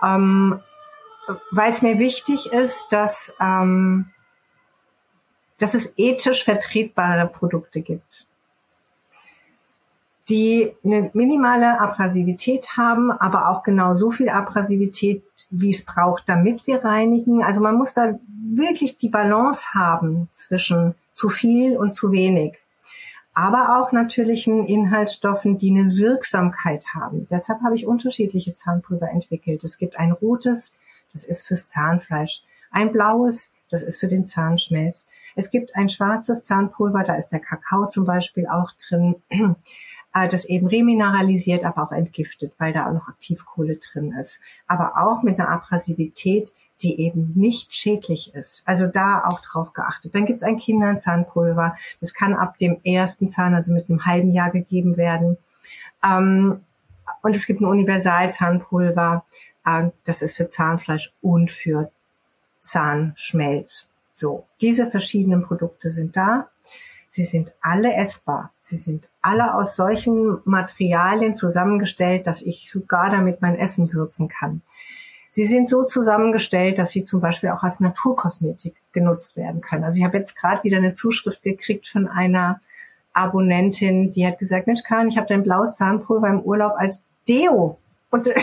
Ähm, 0.01 0.59
Weil 1.51 1.73
es 1.73 1.81
mir 1.81 1.99
wichtig 1.99 2.51
ist, 2.53 2.85
dass 2.89 3.35
ähm, 3.41 4.11
dass 5.59 5.73
es 5.73 5.93
ethisch 5.97 6.43
vertretbare 6.43 7.27
Produkte 7.27 7.81
gibt, 7.81 8.25
die 10.29 10.73
eine 10.83 11.09
minimale 11.13 11.79
Abrasivität 11.79 12.77
haben, 12.77 13.11
aber 13.11 13.49
auch 13.49 13.63
genau 13.63 13.93
so 13.93 14.11
viel 14.11 14.29
Abrasivität, 14.29 15.23
wie 15.49 15.71
es 15.71 15.83
braucht, 15.83 16.27
damit 16.27 16.65
wir 16.67 16.83
reinigen. 16.83 17.43
Also 17.43 17.61
man 17.61 17.75
muss 17.75 17.93
da 17.93 18.19
wirklich 18.53 18.97
die 18.97 19.09
Balance 19.09 19.73
haben 19.73 20.29
zwischen 20.31 20.95
zu 21.13 21.29
viel 21.29 21.77
und 21.77 21.93
zu 21.93 22.11
wenig. 22.11 22.57
Aber 23.33 23.79
auch 23.79 23.91
natürlichen 23.91 24.65
Inhaltsstoffen, 24.65 25.57
die 25.57 25.71
eine 25.71 25.97
Wirksamkeit 25.97 26.83
haben. 26.93 27.27
Deshalb 27.29 27.61
habe 27.61 27.75
ich 27.75 27.87
unterschiedliche 27.87 28.55
Zahnpulver 28.55 29.09
entwickelt. 29.09 29.63
Es 29.63 29.77
gibt 29.77 29.97
ein 29.97 30.11
rotes, 30.11 30.73
das 31.13 31.23
ist 31.23 31.47
fürs 31.47 31.69
Zahnfleisch. 31.69 32.43
Ein 32.71 32.91
blaues, 32.91 33.51
das 33.69 33.81
ist 33.81 33.99
für 33.99 34.07
den 34.07 34.25
Zahnschmelz. 34.25 35.07
Es 35.35 35.51
gibt 35.51 35.75
ein 35.75 35.89
schwarzes 35.89 36.43
Zahnpulver, 36.43 37.03
da 37.03 37.15
ist 37.15 37.29
der 37.29 37.39
Kakao 37.39 37.87
zum 37.87 38.05
Beispiel 38.05 38.47
auch 38.47 38.71
drin, 38.87 39.15
äh, 40.13 40.27
das 40.27 40.45
eben 40.45 40.67
remineralisiert, 40.67 41.63
aber 41.63 41.83
auch 41.83 41.91
entgiftet, 41.91 42.53
weil 42.57 42.73
da 42.73 42.87
auch 42.87 42.93
noch 42.93 43.07
Aktivkohle 43.07 43.77
drin 43.77 44.13
ist. 44.13 44.39
Aber 44.67 44.97
auch 44.97 45.23
mit 45.23 45.39
einer 45.39 45.49
Abrasivität, 45.49 46.51
die 46.81 46.99
eben 47.01 47.33
nicht 47.35 47.73
schädlich 47.75 48.33
ist. 48.33 48.63
Also 48.65 48.87
da 48.87 49.23
auch 49.25 49.41
drauf 49.41 49.73
geachtet. 49.73 50.15
Dann 50.15 50.25
gibt 50.25 50.37
es 50.37 50.43
ein 50.43 50.57
Kinderzahnpulver. 50.57 51.75
Das 51.99 52.13
kann 52.13 52.33
ab 52.33 52.57
dem 52.57 52.79
ersten 52.83 53.29
Zahn, 53.29 53.53
also 53.53 53.73
mit 53.73 53.89
einem 53.89 54.05
halben 54.05 54.31
Jahr 54.31 54.49
gegeben 54.49 54.95
werden. 54.95 55.37
Ähm, 56.03 56.61
und 57.21 57.35
es 57.35 57.45
gibt 57.47 57.59
ein 57.61 57.65
Universalzahnpulver. 57.65 59.25
Äh, 59.65 59.89
das 60.05 60.21
ist 60.21 60.37
für 60.37 60.47
Zahnfleisch 60.47 61.13
und 61.21 61.51
für 61.51 61.91
Zahnschmelz. 62.61 63.87
So, 64.13 64.45
diese 64.61 64.89
verschiedenen 64.89 65.43
Produkte 65.43 65.91
sind 65.91 66.15
da. 66.17 66.49
Sie 67.09 67.23
sind 67.23 67.51
alle 67.61 67.93
essbar. 67.93 68.51
Sie 68.61 68.77
sind 68.77 69.07
alle 69.21 69.55
aus 69.55 69.75
solchen 69.75 70.39
Materialien 70.45 71.35
zusammengestellt, 71.35 72.27
dass 72.27 72.41
ich 72.41 72.69
sogar 72.69 73.09
damit 73.09 73.41
mein 73.41 73.57
Essen 73.57 73.91
würzen 73.93 74.27
kann. 74.27 74.61
Sie 75.31 75.45
sind 75.45 75.69
so 75.69 75.83
zusammengestellt, 75.83 76.79
dass 76.79 76.91
sie 76.91 77.03
zum 77.03 77.21
Beispiel 77.21 77.49
auch 77.49 77.63
als 77.63 77.79
Naturkosmetik 77.79 78.75
genutzt 78.91 79.37
werden 79.37 79.61
können. 79.61 79.83
Also 79.83 79.99
ich 79.99 80.03
habe 80.03 80.17
jetzt 80.17 80.35
gerade 80.35 80.63
wieder 80.63 80.77
eine 80.77 80.93
Zuschrift 80.93 81.41
gekriegt 81.43 81.87
von 81.87 82.07
einer 82.07 82.61
Abonnentin, 83.13 84.11
die 84.11 84.25
hat 84.25 84.39
gesagt, 84.39 84.67
Mensch 84.67 84.83
Karin, 84.83 85.09
ich 85.09 85.17
habe 85.17 85.27
dein 85.27 85.43
blaues 85.43 85.75
Zahnpulver 85.75 86.27
im 86.27 86.41
Urlaub 86.41 86.73
als 86.77 87.03
Deo 87.27 87.77
und, 88.09 88.25
ne, 88.25 88.33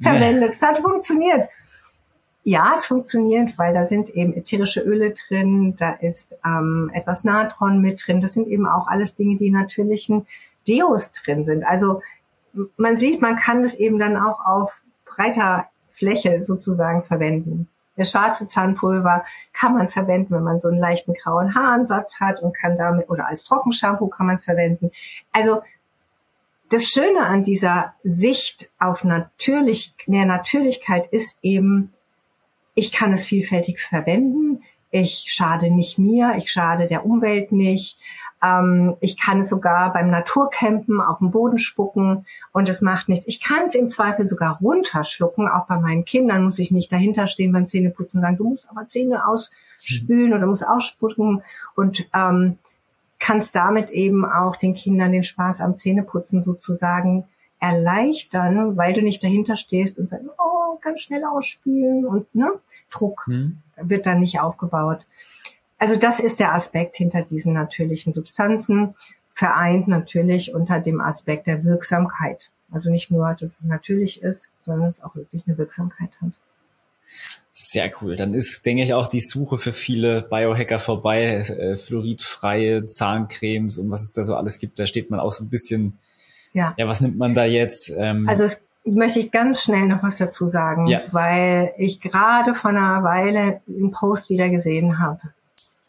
verwendet. 0.00 0.52
Es 0.52 0.62
hat 0.62 0.78
funktioniert. 0.78 1.48
Ja, 2.46 2.74
es 2.76 2.86
funktioniert, 2.86 3.58
weil 3.58 3.72
da 3.72 3.86
sind 3.86 4.10
eben 4.10 4.34
ätherische 4.34 4.80
Öle 4.80 5.12
drin, 5.12 5.76
da 5.78 5.92
ist 5.92 6.36
ähm, 6.44 6.90
etwas 6.92 7.24
Natron 7.24 7.80
mit 7.80 8.06
drin. 8.06 8.20
Das 8.20 8.34
sind 8.34 8.48
eben 8.48 8.66
auch 8.66 8.86
alles 8.86 9.14
Dinge, 9.14 9.38
die 9.38 9.50
natürlichen 9.50 10.26
Deos 10.68 11.12
drin 11.12 11.44
sind. 11.44 11.64
Also 11.64 12.02
man 12.76 12.98
sieht, 12.98 13.22
man 13.22 13.36
kann 13.36 13.64
es 13.64 13.74
eben 13.74 13.98
dann 13.98 14.18
auch 14.18 14.44
auf 14.44 14.82
breiter 15.06 15.66
Fläche 15.90 16.44
sozusagen 16.44 17.02
verwenden. 17.02 17.68
Der 17.96 18.04
schwarze 18.04 18.46
Zahnpulver 18.46 19.24
kann 19.52 19.72
man 19.72 19.88
verwenden, 19.88 20.34
wenn 20.34 20.42
man 20.42 20.60
so 20.60 20.68
einen 20.68 20.78
leichten 20.78 21.14
grauen 21.14 21.54
Haaransatz 21.54 22.20
hat 22.20 22.42
und 22.42 22.54
kann 22.54 22.76
damit, 22.76 23.08
oder 23.08 23.26
als 23.26 23.44
Trockenshampoo 23.44 24.08
kann 24.08 24.26
man 24.26 24.34
es 24.34 24.44
verwenden. 24.44 24.90
Also 25.32 25.62
das 26.70 26.84
Schöne 26.84 27.24
an 27.24 27.42
dieser 27.42 27.94
Sicht 28.02 28.68
auf 28.78 29.04
natürlich, 29.04 29.94
mehr 30.06 30.26
Natürlichkeit 30.26 31.06
ist 31.06 31.38
eben, 31.42 31.93
ich 32.74 32.92
kann 32.92 33.12
es 33.12 33.24
vielfältig 33.24 33.80
verwenden. 33.80 34.62
Ich 34.90 35.26
schade 35.28 35.70
nicht 35.70 35.98
mir, 35.98 36.34
ich 36.36 36.50
schade 36.50 36.86
der 36.86 37.04
Umwelt 37.04 37.52
nicht. 37.52 37.98
Ähm, 38.42 38.96
ich 39.00 39.18
kann 39.18 39.40
es 39.40 39.48
sogar 39.48 39.92
beim 39.92 40.10
Naturcampen 40.10 41.00
auf 41.00 41.18
den 41.18 41.30
Boden 41.30 41.58
spucken 41.58 42.26
und 42.52 42.68
es 42.68 42.80
macht 42.80 43.08
nichts. 43.08 43.26
Ich 43.26 43.40
kann 43.40 43.64
es 43.66 43.74
im 43.74 43.88
Zweifel 43.88 44.26
sogar 44.26 44.58
runterschlucken. 44.60 45.48
Auch 45.48 45.66
bei 45.66 45.78
meinen 45.78 46.04
Kindern 46.04 46.44
muss 46.44 46.58
ich 46.58 46.70
nicht 46.70 46.92
dahinter 46.92 47.26
stehen 47.26 47.52
beim 47.52 47.66
Zähneputzen 47.66 48.18
und 48.18 48.22
sagen, 48.22 48.36
du 48.36 48.50
musst 48.50 48.70
aber 48.70 48.86
Zähne 48.86 49.26
ausspülen 49.26 50.34
oder 50.34 50.46
musst 50.46 50.66
ausspucken 50.66 51.42
und 51.74 52.06
ähm, 52.14 52.58
kannst 53.18 53.54
damit 53.54 53.90
eben 53.90 54.24
auch 54.24 54.56
den 54.56 54.74
Kindern 54.74 55.12
den 55.12 55.22
Spaß 55.22 55.60
am 55.60 55.76
Zähneputzen 55.76 56.40
sozusagen 56.42 57.24
erleichtern, 57.58 58.76
weil 58.76 58.92
du 58.92 59.00
nicht 59.00 59.22
dahinter 59.24 59.56
stehst 59.56 59.98
und 59.98 60.08
sagst, 60.08 60.26
oh, 60.38 60.53
ganz 60.80 61.00
schnell 61.00 61.24
ausspülen 61.24 62.04
und 62.04 62.32
ne, 62.34 62.50
Druck 62.90 63.26
hm. 63.26 63.58
wird 63.76 64.06
dann 64.06 64.20
nicht 64.20 64.40
aufgebaut. 64.40 65.06
Also 65.78 65.96
das 65.96 66.20
ist 66.20 66.40
der 66.40 66.54
Aspekt 66.54 66.96
hinter 66.96 67.22
diesen 67.22 67.52
natürlichen 67.52 68.12
Substanzen, 68.12 68.94
vereint 69.34 69.88
natürlich 69.88 70.54
unter 70.54 70.80
dem 70.80 71.00
Aspekt 71.00 71.46
der 71.46 71.64
Wirksamkeit. 71.64 72.50
Also 72.70 72.90
nicht 72.90 73.10
nur, 73.10 73.36
dass 73.38 73.60
es 73.60 73.64
natürlich 73.64 74.22
ist, 74.22 74.52
sondern 74.60 74.88
es 74.88 75.02
auch 75.02 75.14
wirklich 75.14 75.46
eine 75.46 75.58
Wirksamkeit 75.58 76.10
hat. 76.20 76.32
Sehr 77.52 77.90
cool. 78.00 78.16
Dann 78.16 78.34
ist, 78.34 78.66
denke 78.66 78.82
ich, 78.82 78.94
auch 78.94 79.06
die 79.06 79.20
Suche 79.20 79.58
für 79.58 79.72
viele 79.72 80.22
Biohacker 80.22 80.80
vorbei. 80.80 81.24
Äh, 81.24 81.76
fluoridfreie 81.76 82.86
Zahncremes 82.86 83.78
und 83.78 83.90
was 83.90 84.02
es 84.02 84.12
da 84.12 84.24
so 84.24 84.34
alles 84.34 84.58
gibt. 84.58 84.78
Da 84.78 84.86
steht 84.86 85.10
man 85.10 85.20
auch 85.20 85.32
so 85.32 85.44
ein 85.44 85.50
bisschen, 85.50 85.98
ja, 86.52 86.74
ja 86.76 86.88
was 86.88 87.00
nimmt 87.00 87.16
man 87.16 87.34
da 87.34 87.44
jetzt? 87.44 87.92
Ähm, 87.96 88.28
also 88.28 88.42
es 88.42 88.63
möchte 88.84 89.20
ich 89.20 89.30
ganz 89.30 89.62
schnell 89.62 89.86
noch 89.86 90.02
was 90.02 90.18
dazu 90.18 90.46
sagen, 90.46 90.86
ja. 90.86 91.02
weil 91.10 91.72
ich 91.76 92.00
gerade 92.00 92.54
vor 92.54 92.70
einer 92.70 93.02
Weile 93.02 93.60
einen 93.66 93.90
Post 93.90 94.30
wieder 94.30 94.50
gesehen 94.50 94.98
habe. 94.98 95.20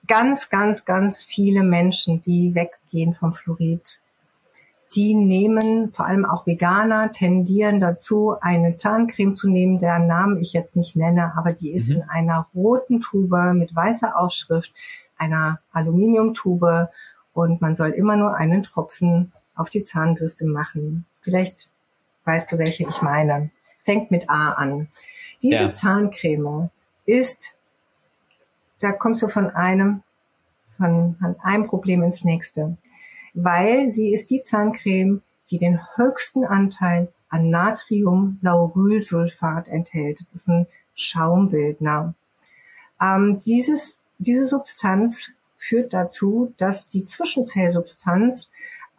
Ganz, 0.07 0.49
ganz, 0.49 0.85
ganz 0.85 1.23
viele 1.23 1.63
Menschen, 1.63 2.21
die 2.21 2.53
weggehen 2.53 3.13
vom 3.13 3.33
Fluorid 3.33 3.99
die 4.95 5.13
nehmen, 5.13 5.91
vor 5.91 6.05
allem 6.05 6.25
auch 6.25 6.47
Veganer, 6.47 7.11
tendieren 7.11 7.79
dazu, 7.79 8.35
eine 8.39 8.75
Zahncreme 8.77 9.35
zu 9.35 9.49
nehmen, 9.49 9.79
deren 9.79 10.07
Namen 10.07 10.39
ich 10.39 10.53
jetzt 10.53 10.75
nicht 10.75 10.95
nenne, 10.95 11.33
aber 11.37 11.51
die 11.51 11.71
ist 11.71 11.89
mhm. 11.89 11.97
in 11.97 12.03
einer 12.03 12.47
roten 12.55 13.01
Tube 13.01 13.53
mit 13.53 13.75
weißer 13.75 14.17
Aufschrift, 14.17 14.73
einer 15.17 15.59
Aluminiumtube 15.71 16.89
und 17.33 17.61
man 17.61 17.75
soll 17.75 17.89
immer 17.89 18.15
nur 18.15 18.35
einen 18.35 18.63
Tropfen 18.63 19.33
auf 19.55 19.69
die 19.69 19.83
Zahnbürste 19.83 20.45
machen. 20.45 21.05
Vielleicht 21.21 21.69
weißt 22.25 22.51
du, 22.51 22.57
welche 22.57 22.87
ich 22.87 23.01
meine. 23.01 23.51
Fängt 23.79 24.11
mit 24.11 24.29
A 24.29 24.53
an. 24.53 24.87
Diese 25.41 25.65
ja. 25.65 25.71
Zahncreme 25.71 26.69
ist, 27.05 27.53
da 28.79 28.91
kommst 28.91 29.21
du 29.21 29.27
von 29.27 29.49
einem, 29.49 30.03
von, 30.77 31.15
von 31.19 31.35
einem 31.41 31.67
Problem 31.67 32.03
ins 32.03 32.23
nächste 32.23 32.77
weil 33.35 33.89
sie 33.89 34.13
ist 34.13 34.29
die 34.31 34.41
Zahncreme, 34.41 35.21
die 35.51 35.59
den 35.59 35.79
höchsten 35.95 36.45
Anteil 36.45 37.09
an 37.29 37.49
Natriumlaurylsulfat 37.49 39.67
enthält. 39.67 40.21
Das 40.21 40.31
ist 40.33 40.47
ein 40.47 40.67
Schaumbildner. 40.95 42.13
Ähm, 42.99 43.39
dieses, 43.45 44.01
diese 44.17 44.47
Substanz 44.47 45.29
führt 45.57 45.93
dazu, 45.93 46.53
dass 46.57 46.85
die 46.85 47.05
Zwischenzellsubstanz 47.05 48.49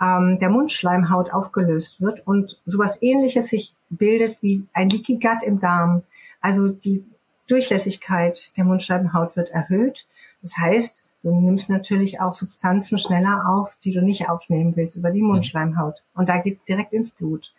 ähm, 0.01 0.39
der 0.39 0.51
Mundschleimhaut 0.51 1.32
aufgelöst 1.32 2.01
wird 2.01 2.27
und 2.27 2.60
sowas 2.66 3.01
ähnliches 3.02 3.48
sich 3.48 3.74
bildet 3.90 4.43
wie 4.43 4.66
ein 4.73 4.89
Leaky 4.89 5.18
Gut 5.18 5.43
im 5.43 5.60
Darm. 5.60 6.02
Also 6.40 6.68
die 6.68 7.05
Durchlässigkeit 7.48 8.56
der 8.56 8.64
Mundschleimhaut 8.64 9.36
wird 9.36 9.51
erhöht. 9.51 10.06
Das 10.43 10.56
heißt, 10.56 11.02
Du 11.23 11.35
nimmst 11.35 11.68
natürlich 11.68 12.20
auch 12.20 12.35
Substanzen 12.35 12.98
schneller 12.98 13.48
auf, 13.48 13.77
die 13.82 13.93
du 13.93 14.01
nicht 14.01 14.28
aufnehmen 14.28 14.77
willst 14.77 14.94
über 14.94 15.10
die. 15.10 15.23
Mundschleimhaut. 15.23 15.97
Und 16.14 16.28
da 16.28 16.39
geht's 16.39 16.62
direkt 16.62 16.93
ins 16.93 17.10
Blut. 17.10 17.52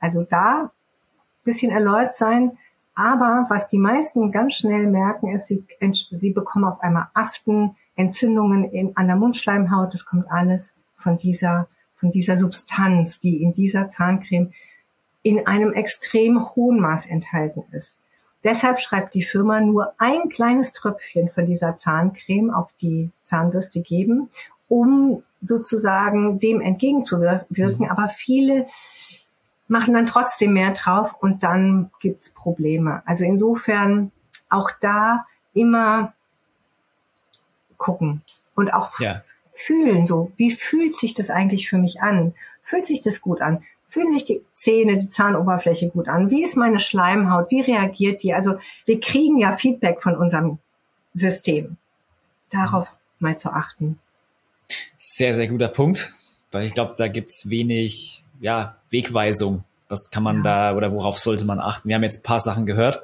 Also 0.00 0.24
da 0.24 0.72
bisschen 1.44 1.70
erläutert 1.70 2.16
sein. 2.16 2.58
Aber 2.96 3.46
was 3.48 3.68
die 3.68 3.78
meisten 3.78 4.32
ganz 4.32 4.54
schnell 4.54 4.88
merken, 4.88 5.28
ist, 5.28 5.46
sie, 5.46 5.64
sie 6.10 6.32
bekommen 6.32 6.64
auf 6.64 6.80
einmal 6.80 7.06
Aften, 7.14 7.76
Entzündungen 7.94 8.64
in, 8.64 8.96
an 8.96 9.06
der 9.06 9.16
Mundschleimhaut. 9.16 9.94
Das 9.94 10.06
kommt 10.06 10.28
alles 10.30 10.72
von 10.96 11.16
dieser, 11.16 11.68
von 12.04 12.10
dieser 12.10 12.36
Substanz, 12.36 13.18
die 13.18 13.42
in 13.42 13.54
dieser 13.54 13.88
Zahncreme 13.88 14.52
in 15.22 15.46
einem 15.46 15.72
extrem 15.72 16.54
hohen 16.54 16.78
Maß 16.78 17.06
enthalten 17.06 17.64
ist. 17.72 17.96
Deshalb 18.44 18.78
schreibt 18.78 19.14
die 19.14 19.22
Firma 19.22 19.62
nur 19.62 19.94
ein 19.96 20.28
kleines 20.28 20.74
Tröpfchen 20.74 21.30
von 21.30 21.46
dieser 21.46 21.76
Zahncreme 21.76 22.50
auf 22.50 22.74
die 22.78 23.10
Zahnbürste 23.22 23.80
geben, 23.80 24.28
um 24.68 25.22
sozusagen 25.40 26.38
dem 26.38 26.60
entgegenzuwirken. 26.60 27.86
Mhm. 27.86 27.90
Aber 27.90 28.08
viele 28.08 28.66
machen 29.66 29.94
dann 29.94 30.06
trotzdem 30.06 30.52
mehr 30.52 30.72
drauf 30.72 31.14
und 31.18 31.42
dann 31.42 31.90
gibt's 32.00 32.28
Probleme. 32.28 33.02
Also 33.06 33.24
insofern 33.24 34.12
auch 34.50 34.70
da 34.78 35.24
immer 35.54 36.12
gucken 37.78 38.20
und 38.54 38.74
auch 38.74 39.00
ja. 39.00 39.22
Fühlen, 39.54 40.04
so 40.04 40.32
wie 40.36 40.50
fühlt 40.50 40.94
sich 40.94 41.14
das 41.14 41.30
eigentlich 41.30 41.68
für 41.68 41.78
mich 41.78 42.02
an? 42.02 42.34
Fühlt 42.60 42.84
sich 42.84 43.02
das 43.02 43.20
gut 43.20 43.40
an? 43.40 43.62
Fühlen 43.86 44.12
sich 44.12 44.24
die 44.24 44.42
Zähne, 44.54 44.98
die 44.98 45.06
Zahnoberfläche 45.06 45.88
gut 45.90 46.08
an? 46.08 46.30
Wie 46.30 46.42
ist 46.42 46.56
meine 46.56 46.80
Schleimhaut? 46.80 47.50
Wie 47.50 47.60
reagiert 47.60 48.22
die? 48.24 48.34
Also 48.34 48.58
wir 48.84 49.00
kriegen 49.00 49.38
ja 49.38 49.52
Feedback 49.52 50.02
von 50.02 50.16
unserem 50.16 50.58
System. 51.12 51.76
Darauf 52.50 52.96
mal 53.20 53.38
zu 53.38 53.50
achten. 53.50 54.00
Sehr, 54.96 55.34
sehr 55.34 55.46
guter 55.46 55.68
Punkt, 55.68 56.12
weil 56.50 56.64
ich 56.64 56.74
glaube, 56.74 56.94
da 56.96 57.06
gibt's 57.06 57.48
wenig 57.48 58.24
ja, 58.40 58.76
Wegweisung. 58.90 59.62
Was 59.88 60.10
kann 60.10 60.24
man 60.24 60.38
ja. 60.38 60.42
da 60.42 60.76
oder 60.76 60.92
worauf 60.92 61.18
sollte 61.18 61.44
man 61.44 61.60
achten? 61.60 61.88
Wir 61.88 61.94
haben 61.94 62.02
jetzt 62.02 62.20
ein 62.20 62.24
paar 62.24 62.40
Sachen 62.40 62.66
gehört. 62.66 63.02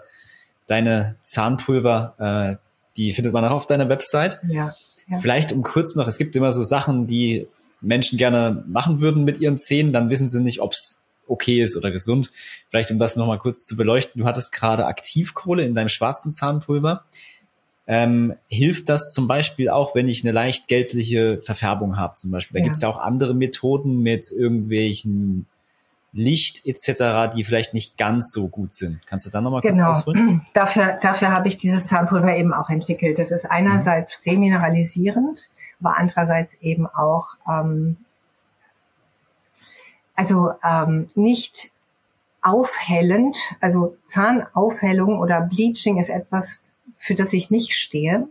Deine 0.66 1.16
Zahnpulver, 1.20 2.59
äh, 2.59 2.66
die 2.97 3.12
findet 3.12 3.32
man 3.32 3.44
auch 3.44 3.52
auf 3.52 3.66
deiner 3.66 3.89
Website. 3.89 4.40
Ja. 4.48 4.72
Ja. 5.09 5.18
Vielleicht 5.18 5.52
um 5.52 5.62
kurz 5.62 5.97
noch, 5.97 6.06
es 6.06 6.18
gibt 6.18 6.36
immer 6.36 6.52
so 6.52 6.62
Sachen, 6.62 7.06
die 7.06 7.48
Menschen 7.81 8.18
gerne 8.18 8.64
machen 8.66 9.01
würden 9.01 9.24
mit 9.24 9.40
ihren 9.40 9.59
Zähnen, 9.59 9.93
dann 9.93 10.10
wissen 10.10 10.28
sie 10.28 10.40
nicht, 10.40 10.60
ob 10.60 10.72
es 10.72 11.02
okay 11.27 11.62
ist 11.62 11.77
oder 11.77 11.90
gesund. 11.90 12.31
Vielleicht 12.68 12.90
um 12.90 12.98
das 12.98 13.16
nochmal 13.16 13.39
kurz 13.39 13.64
zu 13.64 13.77
beleuchten. 13.77 14.20
Du 14.20 14.27
hattest 14.27 14.52
gerade 14.52 14.86
Aktivkohle 14.86 15.64
in 15.64 15.74
deinem 15.74 15.89
schwarzen 15.89 16.32
Zahnpulver. 16.32 17.05
Ähm, 17.86 18.35
hilft 18.48 18.89
das 18.89 19.12
zum 19.12 19.27
Beispiel 19.27 19.68
auch, 19.68 19.94
wenn 19.94 20.09
ich 20.09 20.22
eine 20.22 20.32
leicht 20.32 20.68
gelbliche 20.68 21.40
Verfärbung 21.43 21.97
habe 21.97 22.14
zum 22.16 22.31
Beispiel? 22.31 22.55
Da 22.55 22.59
ja. 22.60 22.64
gibt 22.64 22.77
es 22.77 22.82
ja 22.82 22.89
auch 22.89 22.98
andere 22.98 23.35
Methoden 23.35 24.01
mit 24.02 24.31
irgendwelchen 24.31 25.47
Licht 26.12 26.66
etc., 26.66 27.32
die 27.35 27.45
vielleicht 27.45 27.73
nicht 27.74 27.97
ganz 27.97 28.32
so 28.32 28.49
gut 28.49 28.73
sind. 28.73 29.01
Kannst 29.07 29.27
du 29.27 29.31
da 29.31 29.41
nochmal 29.41 29.61
genau. 29.61 29.87
kurz 29.87 29.99
ausholen? 29.99 30.47
Dafür, 30.55 30.99
dafür 31.01 31.31
habe 31.32 31.49
ich 31.49 31.57
dieses 31.57 31.87
Zahnpulver 31.87 32.37
eben 32.37 32.53
auch 32.53 32.69
entwickelt. 32.69 33.19
Das 33.19 33.31
ist 33.31 33.51
einerseits 33.51 34.23
remineralisierend 34.27 35.51
aber 35.81 35.97
andererseits 35.97 36.55
eben 36.61 36.87
auch 36.87 37.37
ähm, 37.49 37.97
also 40.15 40.53
ähm, 40.62 41.09
nicht 41.15 41.73
aufhellend, 42.43 43.37
also 43.61 43.97
Zahnaufhellung 44.05 45.19
oder 45.19 45.41
Bleaching 45.41 45.99
ist 45.99 46.11
etwas, 46.11 46.61
für 46.97 47.15
das 47.15 47.32
ich 47.32 47.51
nicht 47.51 47.74
stehe, 47.74 48.28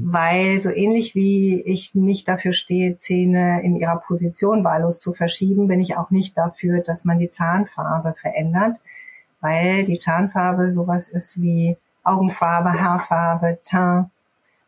weil 0.00 0.60
so 0.60 0.70
ähnlich 0.70 1.14
wie 1.14 1.60
ich 1.62 1.94
nicht 1.94 2.28
dafür 2.28 2.52
stehe, 2.52 2.96
Zähne 2.96 3.62
in 3.62 3.76
ihrer 3.76 3.96
Position 3.96 4.62
wahllos 4.62 5.00
zu 5.00 5.12
verschieben, 5.12 5.66
bin 5.66 5.80
ich 5.80 5.96
auch 5.96 6.10
nicht 6.10 6.38
dafür, 6.38 6.80
dass 6.80 7.04
man 7.04 7.18
die 7.18 7.30
Zahnfarbe 7.30 8.14
verändert, 8.14 8.80
weil 9.40 9.84
die 9.84 9.98
Zahnfarbe 9.98 10.70
sowas 10.70 11.08
ist 11.08 11.40
wie 11.40 11.76
Augenfarbe, 12.04 12.80
Haarfarbe, 12.80 13.58
Teint. 13.64 14.10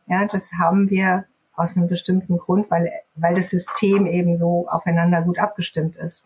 Ja, 0.07 0.27
das 0.27 0.51
haben 0.59 0.91
wir 0.91 1.27
aus 1.55 1.77
einem 1.77 1.87
bestimmten 1.87 2.37
Grund, 2.39 2.71
weil, 2.71 2.91
weil 3.15 3.35
das 3.37 3.51
System 3.51 4.07
eben 4.07 4.35
so 4.35 4.67
aufeinander 4.69 5.23
gut 5.23 5.39
abgestimmt 5.39 5.95
ist. 5.95 6.25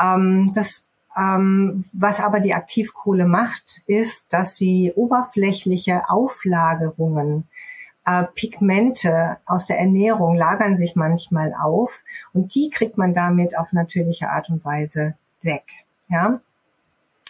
Ähm, 0.00 0.50
das, 0.54 0.88
ähm, 1.16 1.84
was 1.92 2.20
aber 2.20 2.40
die 2.40 2.54
Aktivkohle 2.54 3.26
macht, 3.26 3.82
ist, 3.86 4.32
dass 4.32 4.56
sie 4.56 4.92
oberflächliche 4.94 6.08
Auflagerungen, 6.08 7.46
äh, 8.04 8.24
Pigmente 8.34 9.38
aus 9.46 9.66
der 9.66 9.78
Ernährung 9.78 10.36
lagern 10.36 10.76
sich 10.76 10.96
manchmal 10.96 11.54
auf 11.54 12.02
und 12.32 12.54
die 12.54 12.70
kriegt 12.70 12.98
man 12.98 13.14
damit 13.14 13.56
auf 13.58 13.72
natürliche 13.72 14.30
Art 14.30 14.50
und 14.50 14.64
Weise 14.64 15.16
weg. 15.42 15.64
Ja, 16.08 16.40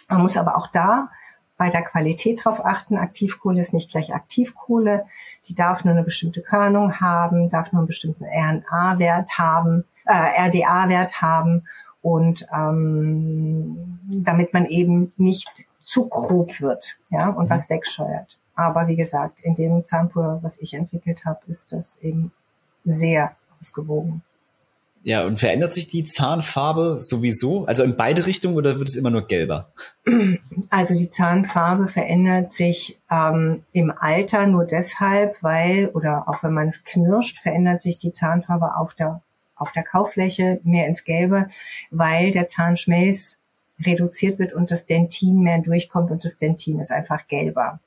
man 0.09 0.21
muss 0.21 0.37
aber 0.37 0.57
auch 0.57 0.67
da 0.67 1.09
bei 1.57 1.69
der 1.69 1.83
Qualität 1.83 2.43
drauf 2.43 2.65
achten. 2.65 2.97
Aktivkohle 2.97 3.61
ist 3.61 3.73
nicht 3.73 3.91
gleich 3.91 4.13
Aktivkohle. 4.13 5.05
Die 5.47 5.55
darf 5.55 5.85
nur 5.85 5.93
eine 5.93 6.03
bestimmte 6.03 6.41
Körnung 6.41 6.99
haben, 6.99 7.49
darf 7.49 7.71
nur 7.71 7.79
einen 7.79 7.87
bestimmten 7.87 8.25
RNA-Wert 8.25 9.37
haben, 9.37 9.85
äh, 10.05 10.47
RDA-Wert 10.47 11.21
haben 11.21 11.65
und 12.01 12.45
ähm, 12.53 13.99
damit 14.07 14.53
man 14.53 14.65
eben 14.65 15.13
nicht 15.17 15.65
zu 15.79 16.07
grob 16.09 16.59
wird, 16.61 16.97
ja, 17.09 17.29
und 17.29 17.45
mhm. 17.45 17.49
was 17.49 17.69
wegscheuert. 17.69 18.37
Aber 18.55 18.87
wie 18.87 18.95
gesagt, 18.95 19.41
in 19.41 19.55
dem 19.55 19.83
Zahnpulver, 19.83 20.39
was 20.41 20.59
ich 20.59 20.73
entwickelt 20.73 21.25
habe, 21.25 21.39
ist 21.47 21.71
das 21.71 21.97
eben 22.01 22.31
sehr 22.85 23.35
ausgewogen. 23.59 24.21
Ja, 25.05 25.23
und 25.23 25.37
verändert 25.37 25.71
sich 25.71 25.87
die 25.87 26.03
Zahnfarbe 26.03 26.97
sowieso? 26.97 27.65
Also 27.65 27.83
in 27.83 27.95
beide 27.95 28.25
Richtungen 28.25 28.55
oder 28.55 28.79
wird 28.79 28.89
es 28.89 28.95
immer 28.95 29.11
nur 29.11 29.27
gelber? 29.27 29.71
Also 30.71 30.95
die 30.95 31.11
Zahnfarbe 31.11 31.87
verändert 31.87 32.53
sich 32.53 32.99
ähm, 33.11 33.63
im 33.71 33.93
Alter 33.95 34.47
nur 34.47 34.65
deshalb, 34.65 35.43
weil, 35.43 35.89
oder 35.89 36.27
auch 36.27 36.41
wenn 36.41 36.53
man 36.53 36.73
knirscht, 36.85 37.37
verändert 37.37 37.83
sich 37.83 37.97
die 37.97 38.13
Zahnfarbe 38.13 38.75
auf 38.77 38.95
der, 38.95 39.21
auf 39.55 39.71
der 39.73 39.83
Kauffläche 39.83 40.59
mehr 40.63 40.87
ins 40.87 41.03
Gelbe, 41.03 41.47
weil 41.91 42.31
der 42.31 42.47
Zahnschmelz 42.47 43.37
reduziert 43.79 44.39
wird 44.39 44.53
und 44.53 44.71
das 44.71 44.87
Dentin 44.87 45.41
mehr 45.41 45.59
durchkommt 45.59 46.09
und 46.09 46.23
das 46.23 46.37
Dentin 46.37 46.79
ist 46.79 46.91
einfach 46.91 47.25
gelber. 47.27 47.79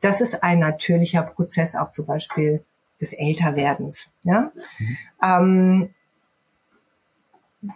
Das 0.00 0.20
ist 0.20 0.42
ein 0.42 0.58
natürlicher 0.58 1.22
Prozess 1.22 1.76
auch 1.76 1.90
zum 1.90 2.06
Beispiel 2.06 2.64
des 3.00 3.12
Älterwerdens. 3.12 4.10
Ja? 4.22 4.52
Mhm. 4.78 4.96
Ähm, 5.22 5.94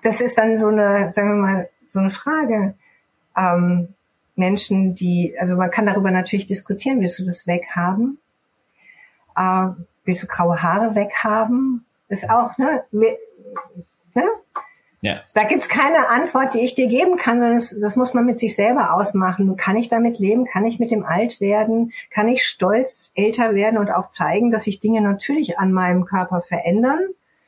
das 0.03 0.21
ist 0.21 0.39
dann 0.39 0.59
so 0.59 0.69
eine, 0.69 1.11
sagen 1.11 1.29
wir 1.31 1.43
mal, 1.43 1.71
so 1.87 2.01
eine 2.01 2.11
Frage. 2.11 2.75
Ähm, 3.37 3.95
Menschen, 4.37 4.95
die, 4.95 5.37
also 5.39 5.57
man 5.57 5.71
kann 5.71 5.87
darüber 5.87 6.11
natürlich 6.11 6.47
diskutieren, 6.47 7.01
willst 7.01 7.19
du 7.19 7.27
das 7.27 7.47
weghaben? 7.47 8.19
Äh, 9.37 9.69
willst 10.05 10.23
du 10.23 10.27
graue 10.27 10.63
Haare 10.63 10.95
weghaben? 10.95 11.85
Ist 12.09 12.31
auch, 12.31 12.57
ne? 12.59 12.85
ne? 12.93 14.25
Ja. 15.01 15.21
Da 15.35 15.45
gibt's 15.45 15.69
keine 15.69 16.09
Antwort, 16.09 16.55
die 16.55 16.61
ich 16.61 16.75
dir 16.75 16.89
geben 16.89 17.17
kann, 17.17 17.39
sondern 17.39 17.59
das, 17.59 17.75
das 17.81 17.97
muss 17.97 18.15
man 18.15 18.27
mit 18.27 18.41
sich 18.41 18.57
selber 18.57 18.95
ausmachen. 18.95 19.57
Kann 19.57 19.77
ich 19.77 19.89
damit 19.89 20.19
leben? 20.19 20.45
Kann 20.45 20.67
ich 20.67 20.81
mit 20.81 20.91
dem 20.91 21.05
alt 21.05 21.41
werden? 21.41 21.93
Kann 22.11 22.29
ich 22.29 22.45
stolz 22.45 23.13
älter 23.15 23.55
werden 23.55 23.79
und 23.79 23.91
auch 23.91 24.11
zeigen, 24.11 24.51
dass 24.51 24.65
sich 24.65 24.81
Dinge 24.81 25.01
natürlich 25.01 25.59
an 25.59 25.73
meinem 25.73 26.05
Körper 26.05 26.41
verändern? 26.41 27.01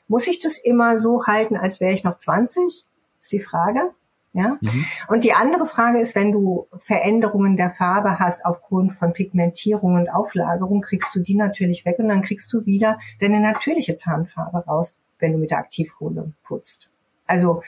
Muss 0.06 0.28
ich 0.28 0.38
das 0.38 0.58
immer 0.58 0.98
so 0.98 1.26
halten, 1.26 1.56
als 1.56 1.80
wäre 1.80 1.92
ich 1.92 2.04
noch 2.04 2.16
20? 2.16 2.84
Ist 3.18 3.32
die 3.32 3.40
Frage. 3.40 3.90
Ja. 4.32 4.58
Mhm. 4.60 4.84
Und 5.08 5.24
die 5.24 5.32
andere 5.32 5.66
Frage 5.66 5.98
ist, 5.98 6.14
wenn 6.14 6.30
du 6.30 6.68
Veränderungen 6.78 7.56
der 7.56 7.70
Farbe 7.70 8.20
hast 8.20 8.44
aufgrund 8.44 8.92
von 8.92 9.12
Pigmentierung 9.12 9.94
und 9.94 10.08
Auflagerung, 10.08 10.82
kriegst 10.82 11.14
du 11.16 11.20
die 11.20 11.34
natürlich 11.34 11.84
weg 11.84 11.98
und 11.98 12.08
dann 12.08 12.22
kriegst 12.22 12.52
du 12.52 12.64
wieder 12.64 13.00
deine 13.20 13.40
natürliche 13.40 13.96
Zahnfarbe 13.96 14.58
raus, 14.58 15.00
wenn 15.18 15.32
du 15.32 15.38
mit 15.38 15.50
der 15.50 15.58
Aktivkohle 15.58 16.32
putzt. 16.44 16.89
Also 17.30 17.62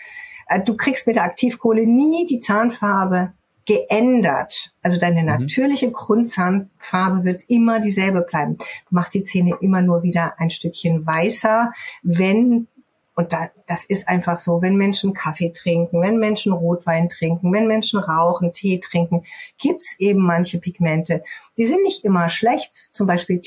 äh, 0.49 0.61
du 0.61 0.77
kriegst 0.77 1.07
mit 1.07 1.17
der 1.17 1.25
Aktivkohle 1.25 1.87
nie 1.87 2.27
die 2.27 2.41
Zahnfarbe 2.41 3.33
geändert. 3.65 4.75
Also 4.83 4.99
deine 4.99 5.21
mhm. 5.21 5.27
natürliche 5.27 5.91
Grundzahnfarbe 5.91 7.25
wird 7.25 7.43
immer 7.49 7.81
dieselbe 7.81 8.23
bleiben. 8.23 8.59
Du 8.59 8.65
machst 8.91 9.15
die 9.15 9.25
Zähne 9.25 9.57
immer 9.61 9.83
nur 9.83 10.03
wieder 10.03 10.35
ein 10.39 10.51
Stückchen 10.51 11.07
weißer, 11.07 11.73
wenn 12.03 12.69
und 13.15 13.35
da, 13.35 13.51
das 13.67 13.85
ist 13.85 14.09
einfach 14.09 14.41
so, 14.41 14.63
wenn 14.63 14.77
Menschen 14.77 15.13
Kaffee 15.13 15.53
trinken, 15.53 16.01
wenn 16.01 16.17
Menschen 16.17 16.53
Rotwein 16.55 17.11
trinken, 17.11 17.53
wenn 17.53 17.67
Menschen 17.67 18.01
rauchen, 18.01 18.55
Tee 18.55 18.81
trinken, 18.81 19.25
gibt's 19.59 19.97
eben 19.99 20.23
manche 20.23 20.59
Pigmente. 20.59 21.23
Die 21.59 21.67
sind 21.67 21.83
nicht 21.83 22.05
immer 22.05 22.31
schlecht. 22.31 22.73
Zum 22.95 23.07
Beispiel 23.07 23.41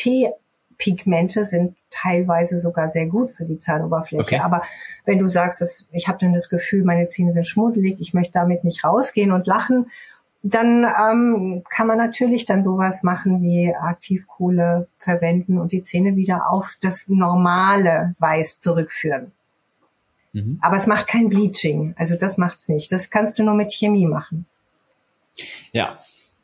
Teepigmente 0.78 1.46
sind 1.46 1.76
teilweise 1.90 2.60
sogar 2.60 2.90
sehr 2.90 3.08
gut 3.08 3.32
für 3.32 3.46
die 3.46 3.60
Zahnoberfläche. 3.60 4.36
Okay. 4.36 4.40
Aber 4.40 4.64
wenn 5.06 5.20
du 5.20 5.28
sagst, 5.28 5.62
dass 5.62 5.88
ich 5.92 6.08
habe 6.08 6.20
dann 6.20 6.34
das 6.34 6.50
Gefühl, 6.50 6.84
meine 6.84 7.08
Zähne 7.08 7.34
sind 7.34 7.48
schmuddelig, 7.48 8.00
ich 8.00 8.14
möchte 8.14 8.34
damit 8.34 8.64
nicht 8.64 8.84
rausgehen 8.84 9.32
und 9.32 9.48
lachen, 9.48 9.88
dann 10.44 10.84
ähm, 10.84 11.64
kann 11.70 11.88
man 11.88 11.98
natürlich 11.98 12.46
dann 12.46 12.62
sowas 12.62 13.02
machen 13.02 13.42
wie 13.42 13.74
Aktivkohle 13.74 14.88
verwenden 15.00 15.58
und 15.58 15.72
die 15.72 15.82
Zähne 15.82 16.16
wieder 16.16 16.52
auf 16.52 16.78
das 16.82 17.08
normale 17.08 18.14
Weiß 18.20 18.60
zurückführen. 18.60 19.32
Mhm. 20.34 20.60
Aber 20.62 20.78
es 20.78 20.86
macht 20.86 21.08
kein 21.08 21.30
Bleaching, 21.30 21.96
also 21.98 22.16
das 22.16 22.38
macht's 22.38 22.70
nicht. 22.70 22.92
Das 22.92 23.10
kannst 23.10 23.40
du 23.40 23.44
nur 23.44 23.56
mit 23.56 23.74
Chemie 23.74 24.06
machen. 24.06 24.46
Ja, 25.72 25.98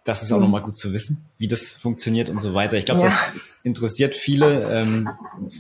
das 0.04 0.24
ist 0.24 0.32
auch 0.32 0.38
mhm. 0.38 0.44
nochmal 0.44 0.62
gut 0.64 0.78
zu 0.78 0.94
wissen, 0.94 1.26
wie 1.38 1.48
das 1.48 1.76
funktioniert 1.76 2.30
und 2.30 2.40
so 2.40 2.54
weiter. 2.54 2.78
Ich 2.78 2.86
glaube, 2.86 3.02
ja. 3.02 3.08
das 3.08 3.32
interessiert 3.64 4.16
viele, 4.16 4.72
ähm, 4.72 5.10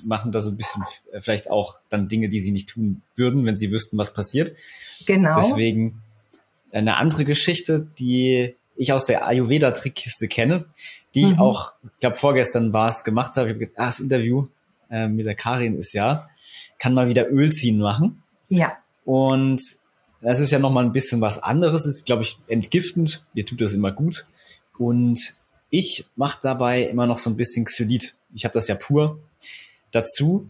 machen 0.05 0.31
da 0.31 0.41
so 0.41 0.51
ein 0.51 0.57
bisschen 0.57 0.83
äh, 1.11 1.21
vielleicht 1.21 1.49
auch 1.51 1.79
dann 1.89 2.07
Dinge, 2.07 2.29
die 2.29 2.39
sie 2.39 2.51
nicht 2.51 2.69
tun 2.69 3.03
würden, 3.15 3.45
wenn 3.45 3.57
sie 3.57 3.71
wüssten, 3.71 3.97
was 3.97 4.13
passiert. 4.13 4.53
Genau. 5.05 5.35
Deswegen 5.35 6.01
eine 6.71 6.97
andere 6.97 7.25
Geschichte, 7.25 7.87
die 7.99 8.55
ich 8.75 8.93
aus 8.93 9.05
der 9.05 9.27
Ayurveda-Trickkiste 9.27 10.27
kenne, 10.27 10.65
die 11.13 11.25
mhm. 11.25 11.31
ich 11.31 11.39
auch, 11.39 11.73
ich 11.83 11.99
glaube 11.99 12.15
vorgestern 12.15 12.73
war 12.73 12.89
es, 12.89 13.03
gemacht 13.03 13.35
habe. 13.35 13.49
Ich 13.49 13.53
habe 13.53 13.65
gedacht, 13.65 13.79
ah, 13.79 13.85
das 13.87 13.99
Interview 13.99 14.47
äh, 14.89 15.07
mit 15.07 15.25
der 15.25 15.35
Karin 15.35 15.75
ist 15.75 15.93
ja, 15.93 16.27
kann 16.79 16.93
mal 16.93 17.09
wieder 17.09 17.29
Öl 17.29 17.51
ziehen 17.51 17.77
machen. 17.77 18.23
Ja. 18.49 18.77
Und 19.05 19.61
das 20.21 20.39
ist 20.39 20.51
ja 20.51 20.59
nochmal 20.59 20.85
ein 20.85 20.91
bisschen 20.91 21.21
was 21.21 21.41
anderes, 21.41 21.85
ist, 21.85 22.05
glaube 22.05 22.23
ich, 22.23 22.37
entgiftend. 22.47 23.25
Mir 23.33 23.45
tut 23.45 23.61
das 23.61 23.73
immer 23.73 23.91
gut. 23.91 24.25
Und 24.77 25.35
ich 25.69 26.05
mache 26.15 26.39
dabei 26.41 26.83
immer 26.83 27.07
noch 27.07 27.17
so 27.17 27.29
ein 27.29 27.37
bisschen 27.37 27.65
Xylit. 27.65 28.15
Ich 28.33 28.45
habe 28.45 28.53
das 28.53 28.67
ja 28.67 28.75
pur. 28.75 29.19
Dazu 29.91 30.49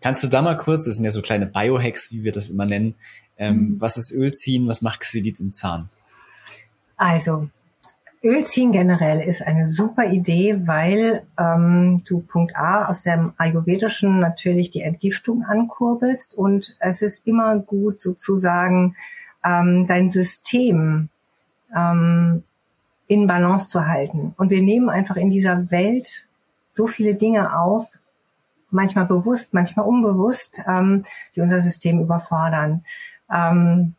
kannst 0.00 0.24
du 0.24 0.28
da 0.28 0.42
mal 0.42 0.56
kurz, 0.56 0.84
das 0.84 0.96
sind 0.96 1.04
ja 1.04 1.10
so 1.10 1.22
kleine 1.22 1.46
Biohacks, 1.46 2.10
wie 2.10 2.24
wir 2.24 2.32
das 2.32 2.50
immer 2.50 2.66
nennen, 2.66 2.96
ähm, 3.38 3.56
mhm. 3.56 3.80
was 3.80 3.96
ist 3.96 4.12
Öl 4.12 4.32
ziehen, 4.32 4.66
was 4.66 4.82
macht 4.82 5.00
Xylit 5.00 5.40
im 5.40 5.52
Zahn? 5.52 5.88
Also, 6.96 7.48
Öl 8.24 8.44
ziehen 8.44 8.70
generell 8.70 9.20
ist 9.20 9.42
eine 9.42 9.66
super 9.66 10.04
Idee, 10.04 10.66
weil 10.66 11.24
ähm, 11.36 12.02
du 12.06 12.20
Punkt 12.20 12.54
A 12.54 12.86
aus 12.86 13.02
dem 13.02 13.32
Ayurvedischen 13.36 14.20
natürlich 14.20 14.70
die 14.70 14.82
Entgiftung 14.82 15.42
ankurbelst 15.42 16.38
und 16.38 16.76
es 16.78 17.02
ist 17.02 17.26
immer 17.26 17.58
gut 17.58 18.00
sozusagen 18.00 18.94
ähm, 19.44 19.88
dein 19.88 20.08
System 20.08 21.08
ähm, 21.74 22.44
in 23.08 23.26
Balance 23.26 23.68
zu 23.68 23.88
halten. 23.88 24.34
Und 24.38 24.50
wir 24.50 24.62
nehmen 24.62 24.88
einfach 24.88 25.16
in 25.16 25.30
dieser 25.30 25.72
Welt 25.72 26.28
so 26.70 26.86
viele 26.86 27.16
Dinge 27.16 27.58
auf, 27.58 27.98
manchmal 28.70 29.06
bewusst, 29.06 29.52
manchmal 29.52 29.86
unbewusst, 29.86 30.62
ähm, 30.68 31.02
die 31.34 31.40
unser 31.40 31.60
System 31.60 32.00
überfordern. 32.00 32.84
Ähm, 33.32 33.94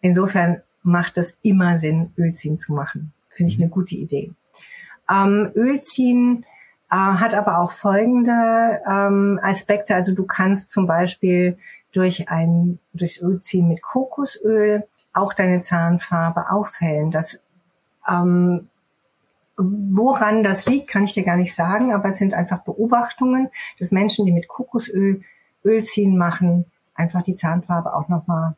insofern 0.00 0.60
macht 0.82 1.18
es 1.18 1.38
immer 1.42 1.78
Sinn, 1.78 2.12
Ölziehen 2.18 2.58
zu 2.58 2.72
machen. 2.72 3.12
Finde 3.40 3.54
ich 3.54 3.58
eine 3.58 3.70
gute 3.70 3.94
Idee. 3.94 4.34
Ähm, 5.10 5.50
Ölziehen 5.54 6.44
äh, 6.90 6.94
hat 6.94 7.32
aber 7.32 7.60
auch 7.60 7.72
folgende 7.72 8.82
ähm, 8.86 9.40
Aspekte. 9.42 9.94
Also 9.94 10.14
du 10.14 10.26
kannst 10.26 10.70
zum 10.70 10.86
Beispiel 10.86 11.56
durch 11.90 12.28
ein 12.28 12.78
durch 12.92 13.22
Ölziehen 13.22 13.66
mit 13.66 13.80
Kokosöl 13.80 14.86
auch 15.14 15.32
deine 15.32 15.62
Zahnfarbe 15.62 16.50
aufhellen. 16.50 17.10
Das 17.10 17.42
ähm, 18.06 18.68
woran 19.56 20.42
das 20.42 20.66
liegt, 20.66 20.88
kann 20.88 21.04
ich 21.04 21.14
dir 21.14 21.24
gar 21.24 21.38
nicht 21.38 21.54
sagen, 21.54 21.94
aber 21.94 22.10
es 22.10 22.18
sind 22.18 22.34
einfach 22.34 22.58
Beobachtungen, 22.58 23.48
dass 23.78 23.90
Menschen, 23.90 24.26
die 24.26 24.32
mit 24.32 24.48
Kokosöl 24.48 25.22
Öl 25.64 25.82
ziehen 25.82 26.18
machen, 26.18 26.66
einfach 26.94 27.22
die 27.22 27.36
Zahnfarbe 27.36 27.94
auch 27.94 28.08
nochmal 28.08 28.54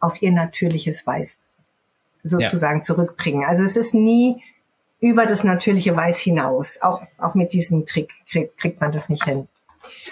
auf 0.00 0.20
ihr 0.20 0.32
natürliches 0.32 1.06
Weiß 1.06 1.57
sozusagen 2.28 2.78
ja. 2.78 2.84
zurückbringen. 2.84 3.44
Also 3.44 3.64
es 3.64 3.76
ist 3.76 3.94
nie 3.94 4.42
über 5.00 5.26
das 5.26 5.44
natürliche 5.44 5.96
Weiß 5.96 6.18
hinaus. 6.18 6.80
Auch, 6.82 7.02
auch 7.18 7.34
mit 7.34 7.52
diesem 7.52 7.86
Trick 7.86 8.10
krieg, 8.30 8.56
kriegt 8.56 8.80
man 8.80 8.92
das 8.92 9.08
nicht 9.08 9.24
hin. 9.24 9.48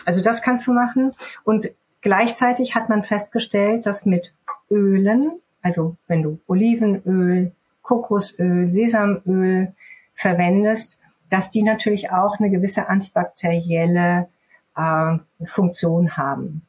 Also 0.04 0.22
das 0.22 0.42
kannst 0.42 0.66
du 0.66 0.72
machen. 0.72 1.12
Und 1.44 1.70
gleichzeitig 2.00 2.74
hat 2.74 2.88
man 2.88 3.02
festgestellt, 3.02 3.86
dass 3.86 4.06
mit 4.06 4.32
Ölen, 4.70 5.32
also 5.62 5.96
wenn 6.06 6.22
du 6.22 6.38
Olivenöl, 6.46 7.52
Kokosöl, 7.82 8.66
Sesamöl 8.66 9.72
verwendest, 10.14 10.98
dass 11.30 11.50
die 11.50 11.62
natürlich 11.62 12.10
auch 12.10 12.38
eine 12.38 12.50
gewisse 12.50 12.88
antibakterielle 12.88 14.28
äh, 14.76 15.18
Funktion 15.44 16.16
haben. 16.16 16.62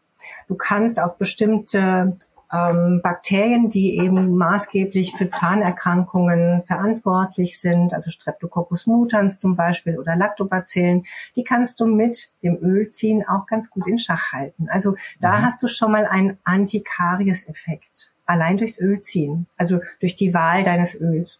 Du 0.48 0.56
kannst 0.56 1.00
auf 1.00 1.18
bestimmte 1.18 2.18
ähm, 2.52 3.02
Bakterien, 3.04 3.70
die 3.70 3.98
eben 3.98 4.36
maßgeblich 4.36 5.14
für 5.16 5.30
Zahnerkrankungen 5.30 6.64
verantwortlich 6.64 7.60
sind, 7.60 7.94
also 7.94 8.12
Streptococcus 8.12 8.88
mutans 8.88 9.40
zum 9.40 9.56
Beispiel 9.56 9.98
oder 9.98 10.16
Lactobacillen, 10.16 11.06
die 11.36 11.44
kannst 11.44 11.80
du 11.80 11.86
mit 11.86 12.30
dem 12.44 12.58
Ölziehen 12.62 13.28
auch 13.28 13.46
ganz 13.48 13.70
gut 13.70 13.88
in 13.88 13.98
Schach 13.98 14.32
halten. 14.32 14.68
Also 14.70 14.96
da 15.20 15.40
mhm. 15.40 15.46
hast 15.46 15.62
du 15.62 15.68
schon 15.68 15.92
mal 15.92 16.06
einen 16.06 16.38
Antikaries-Effekt 16.44 18.14
allein 18.26 18.58
durchs 18.58 18.80
Öl 18.80 19.00
ziehen, 19.00 19.48
also 19.58 19.80
durch 20.00 20.16
die 20.16 20.34
Wahl 20.34 20.64
deines 20.64 21.00
Öls. 21.00 21.40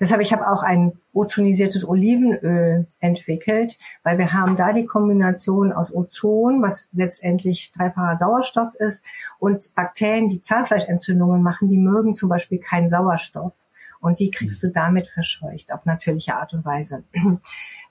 Deshalb, 0.00 0.20
ich 0.20 0.32
habe 0.32 0.48
auch 0.48 0.62
ein 0.62 0.92
ozonisiertes 1.12 1.86
Olivenöl 1.86 2.86
entwickelt, 3.00 3.78
weil 4.02 4.18
wir 4.18 4.32
haben 4.32 4.56
da 4.56 4.72
die 4.72 4.86
Kombination 4.86 5.72
aus 5.72 5.94
Ozon, 5.94 6.62
was 6.62 6.88
letztendlich 6.92 7.72
dreifacher 7.72 8.16
Sauerstoff 8.16 8.74
ist, 8.74 9.04
und 9.38 9.74
Bakterien, 9.74 10.28
die 10.28 10.40
Zahnfleischentzündungen 10.40 11.42
machen, 11.42 11.68
die 11.68 11.78
mögen 11.78 12.14
zum 12.14 12.28
Beispiel 12.28 12.58
keinen 12.58 12.88
Sauerstoff. 12.88 13.66
Und 14.00 14.18
die 14.18 14.30
kriegst 14.30 14.62
du 14.62 14.68
damit 14.68 15.08
verscheucht 15.08 15.72
auf 15.72 15.86
natürliche 15.86 16.34
Art 16.36 16.52
und 16.52 16.64
Weise. 16.66 17.04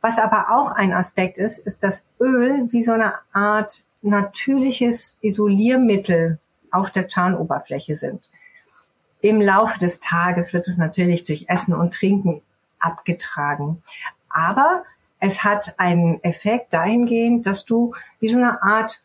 Was 0.02 0.20
aber 0.20 0.52
auch 0.52 0.72
ein 0.72 0.94
Aspekt 0.94 1.40
ist, 1.40 1.58
ist 1.58 1.82
das 1.82 2.08
Öl 2.20 2.72
wie 2.72 2.84
so 2.84 2.92
eine 2.92 3.14
Art 3.32 3.86
natürliches 4.04 5.18
Isoliermittel 5.22 6.40
auf 6.70 6.92
der 6.92 7.08
Zahnoberfläche 7.08 7.96
sind. 7.96 8.30
Im 9.24 9.40
Laufe 9.40 9.80
des 9.80 10.02
Tages 10.02 10.52
wird 10.52 10.68
es 10.68 10.76
natürlich 10.76 11.24
durch 11.24 11.46
Essen 11.48 11.74
und 11.74 11.94
Trinken 11.94 12.42
abgetragen. 12.78 13.82
Aber 14.30 14.84
es 15.22 15.46
hat 15.46 15.80
einen 15.80 16.22
Effekt 16.26 16.74
dahingehend, 16.74 17.46
dass 17.46 17.64
du 17.64 17.94
wie 18.20 18.28
so 18.28 18.38
eine 18.38 18.62
Art 18.62 19.02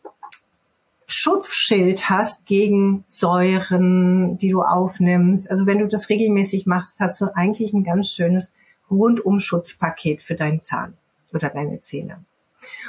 Schutzschild 1.07 2.09
hast 2.09 2.45
gegen 2.45 3.05
Säuren, 3.07 4.37
die 4.37 4.49
du 4.49 4.61
aufnimmst. 4.61 5.49
Also 5.49 5.65
wenn 5.65 5.79
du 5.79 5.87
das 5.87 6.09
regelmäßig 6.09 6.65
machst, 6.65 6.99
hast 6.99 7.21
du 7.21 7.33
eigentlich 7.33 7.71
ein 7.71 7.85
ganz 7.85 8.09
schönes 8.09 8.53
Rundumschutzpaket 8.91 10.21
für 10.21 10.35
deinen 10.35 10.59
Zahn 10.59 10.97
oder 11.33 11.47
deine 11.47 11.79
Zähne. 11.79 12.25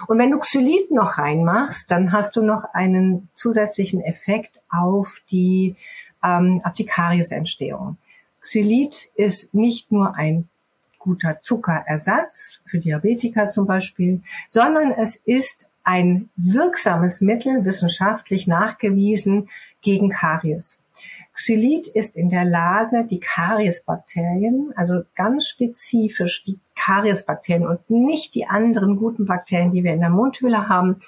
Und 0.09 0.19
wenn 0.19 0.33
du 0.33 0.39
Xylit 0.39 0.91
noch 0.91 1.19
reinmachst, 1.19 1.89
dann 1.93 2.11
hast 2.11 2.35
du 2.35 2.43
noch 2.43 2.65
einen 2.75 3.29
zusätzlichen 3.37 4.01
Effekt 4.01 4.61
auf 4.69 5.23
die, 5.31 5.77
ähm, 6.25 6.61
auf 6.65 6.75
die 6.75 6.87
Kariesentstehung. 6.87 7.97
Xylit 8.41 9.11
ist 9.15 9.55
nicht 9.55 9.93
nur 9.93 10.15
ein 10.15 10.49
guter 10.99 11.41
Zuckerersatz 11.41 12.61
für 12.65 12.79
Diabetiker 12.79 13.51
zum 13.51 13.67
Beispiel, 13.67 14.23
sondern 14.49 14.93
es 14.93 15.17
ist 15.17 15.71
ein 15.83 16.29
wirksames 16.37 17.21
Mittel, 17.21 17.65
wissenschaftlich 17.65 18.47
nachgewiesen, 18.47 19.49
gegen 19.83 20.11
Karies. 20.11 20.83
Xylit 21.33 21.89
ist 21.89 22.17
in 22.17 22.29
der 22.29 22.45
Lage, 22.45 23.07
die 23.07 23.21
Kariesbakterien, 23.21 24.73
also 24.77 25.03
ganz 25.15 25.49
spezifisch 25.49 26.43
die 26.43 26.59
Kariesbakterien 26.77 27.67
und 27.67 27.89
nicht 27.89 28.35
die 28.35 28.47
anderen 28.47 28.97
guten 28.97 29.25
Bakterien, 29.25 29.71
die 29.71 29.83
wir 29.83 29.95
in 29.95 30.01
der 30.01 30.11
Mundhöhle 30.11 30.69
haben, 30.69 31.01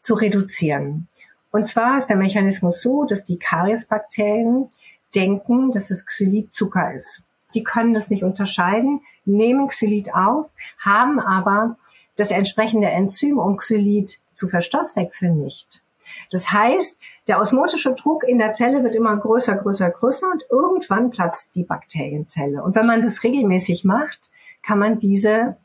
zu 0.00 0.14
reduzieren. 0.14 1.06
Und 1.50 1.66
zwar 1.66 1.98
ist 1.98 2.08
der 2.08 2.16
Mechanismus 2.16 2.82
so, 2.82 3.04
dass 3.04 3.24
die 3.24 3.38
Kariesbakterien 3.38 4.68
denken, 5.14 5.70
dass 5.70 5.90
es 5.90 6.04
Xylit 6.04 6.52
Zucker 6.52 6.92
ist. 6.94 7.22
Die 7.54 7.62
können 7.62 7.94
das 7.94 8.10
nicht 8.10 8.24
unterscheiden, 8.24 9.00
nehmen 9.24 9.68
Xylit 9.68 10.14
auf, 10.14 10.50
haben 10.78 11.18
aber 11.18 11.76
das 12.16 12.30
entsprechende 12.30 12.88
Enzym, 12.88 13.38
um 13.38 13.56
Xylit 13.56 14.20
zu 14.32 14.48
verstoffwechseln, 14.48 15.40
nicht. 15.40 15.82
Das 16.30 16.52
heißt, 16.52 17.00
der 17.26 17.40
osmotische 17.40 17.94
Druck 17.94 18.24
in 18.24 18.38
der 18.38 18.52
Zelle 18.52 18.82
wird 18.82 18.94
immer 18.94 19.16
größer, 19.16 19.56
größer, 19.56 19.90
größer 19.90 20.26
und 20.30 20.42
irgendwann 20.50 21.10
platzt 21.10 21.54
die 21.54 21.64
Bakterienzelle. 21.64 22.62
Und 22.62 22.74
wenn 22.74 22.86
man 22.86 23.02
das 23.02 23.22
regelmäßig 23.22 23.84
macht, 23.84 24.30
kann 24.62 24.78
man 24.78 24.96
diese 24.96 25.56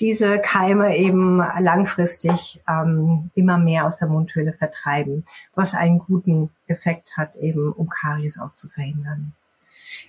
diese 0.00 0.38
Keime 0.38 0.96
eben 0.96 1.38
langfristig 1.58 2.60
ähm, 2.68 3.30
immer 3.34 3.58
mehr 3.58 3.84
aus 3.86 3.98
der 3.98 4.08
Mundhöhle 4.08 4.52
vertreiben, 4.52 5.24
was 5.54 5.74
einen 5.74 5.98
guten 5.98 6.50
Effekt 6.66 7.16
hat, 7.16 7.36
eben 7.36 7.72
um 7.72 7.88
Karies 7.88 8.38
auch 8.38 8.54
zu 8.54 8.68
verhindern. 8.68 9.34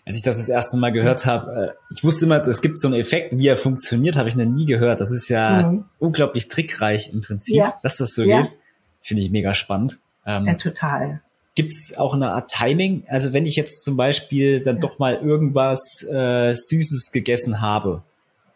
Als 0.05 0.17
ich 0.17 0.23
das 0.23 0.37
das 0.37 0.49
erste 0.49 0.77
Mal 0.77 0.91
gehört 0.91 1.25
habe, 1.25 1.75
äh, 1.75 1.93
ich 1.93 2.03
wusste 2.03 2.25
immer, 2.25 2.45
es 2.47 2.61
gibt 2.61 2.79
so 2.79 2.87
einen 2.87 2.99
Effekt, 2.99 3.37
wie 3.37 3.47
er 3.47 3.57
funktioniert, 3.57 4.15
habe 4.15 4.29
ich 4.29 4.35
noch 4.35 4.45
nie 4.45 4.65
gehört. 4.65 5.01
Das 5.01 5.11
ist 5.11 5.29
ja 5.29 5.71
mhm. 5.71 5.85
unglaublich 5.99 6.47
trickreich 6.47 7.11
im 7.11 7.21
Prinzip, 7.21 7.57
ja. 7.57 7.73
dass 7.83 7.97
das 7.97 8.13
so 8.13 8.23
ja. 8.23 8.41
geht. 8.41 8.51
Finde 9.01 9.23
ich 9.23 9.31
mega 9.31 9.53
spannend. 9.53 9.99
Ähm, 10.25 10.45
ja, 10.45 10.53
total. 10.53 11.21
Gibt 11.55 11.73
es 11.73 11.97
auch 11.97 12.13
eine 12.13 12.31
Art 12.31 12.49
Timing? 12.49 13.03
Also 13.07 13.33
wenn 13.33 13.45
ich 13.45 13.55
jetzt 13.55 13.83
zum 13.83 13.97
Beispiel 13.97 14.63
dann 14.63 14.77
ja. 14.77 14.81
doch 14.81 14.97
mal 14.97 15.15
irgendwas 15.15 16.03
äh, 16.09 16.53
Süßes 16.53 17.11
gegessen 17.11 17.61
habe, 17.61 18.03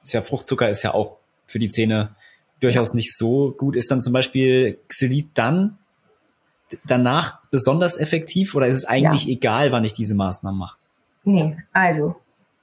ist 0.07 0.13
ja 0.13 0.21
Fruchtzucker 0.21 0.69
ist 0.69 0.83
ja 0.83 0.93
auch 0.93 1.17
für 1.45 1.59
die 1.59 1.69
Zähne 1.69 2.15
durchaus 2.59 2.93
nicht 2.93 3.15
so 3.15 3.51
gut. 3.51 3.75
Ist 3.75 3.91
dann 3.91 4.01
zum 4.01 4.13
Beispiel 4.13 4.79
Xylit 4.87 5.29
dann 5.33 5.77
danach 6.85 7.39
besonders 7.51 7.97
effektiv 7.97 8.55
oder 8.55 8.67
ist 8.67 8.77
es 8.77 8.85
eigentlich 8.85 9.25
ja. 9.25 9.33
egal, 9.33 9.71
wann 9.71 9.83
ich 9.83 9.93
diese 9.93 10.15
Maßnahmen 10.15 10.57
mache? 10.57 10.77
Nee, 11.23 11.57
also 11.73 12.15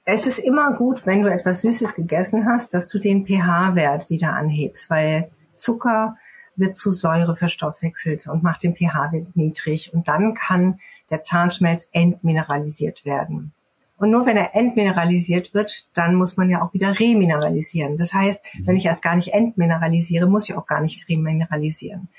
es 0.05 0.27
ist 0.27 0.39
immer 0.39 0.73
gut, 0.73 1.05
wenn 1.05 1.21
du 1.21 1.31
etwas 1.31 1.61
Süßes 1.61 1.95
gegessen 1.95 2.45
hast, 2.45 2.73
dass 2.73 2.87
du 2.87 2.99
den 2.99 3.25
pH-Wert 3.25 4.09
wieder 4.09 4.33
anhebst, 4.33 4.89
weil 4.89 5.31
Zucker 5.57 6.17
wird 6.55 6.77
zu 6.77 6.91
Säure 6.91 7.35
verstoffwechselt 7.35 8.27
und 8.27 8.43
macht 8.43 8.63
den 8.63 8.75
pH-Wert 8.75 9.35
niedrig 9.35 9.93
und 9.93 10.07
dann 10.07 10.33
kann 10.33 10.79
der 11.09 11.21
Zahnschmelz 11.21 11.87
entmineralisiert 11.91 13.05
werden. 13.05 13.53
Und 13.97 14.11
nur 14.11 14.25
wenn 14.25 14.35
er 14.35 14.55
entmineralisiert 14.55 15.53
wird, 15.53 15.87
dann 15.93 16.15
muss 16.15 16.35
man 16.35 16.49
ja 16.49 16.61
auch 16.61 16.73
wieder 16.73 16.99
remineralisieren. 16.99 17.95
Das 17.95 18.13
heißt, 18.13 18.43
wenn 18.65 18.75
ich 18.75 18.85
erst 18.85 19.01
gar 19.01 19.15
nicht 19.15 19.33
entmineralisiere, 19.33 20.27
muss 20.27 20.49
ich 20.49 20.55
auch 20.55 20.67
gar 20.67 20.81
nicht 20.81 21.07
remineralisieren. 21.07 22.09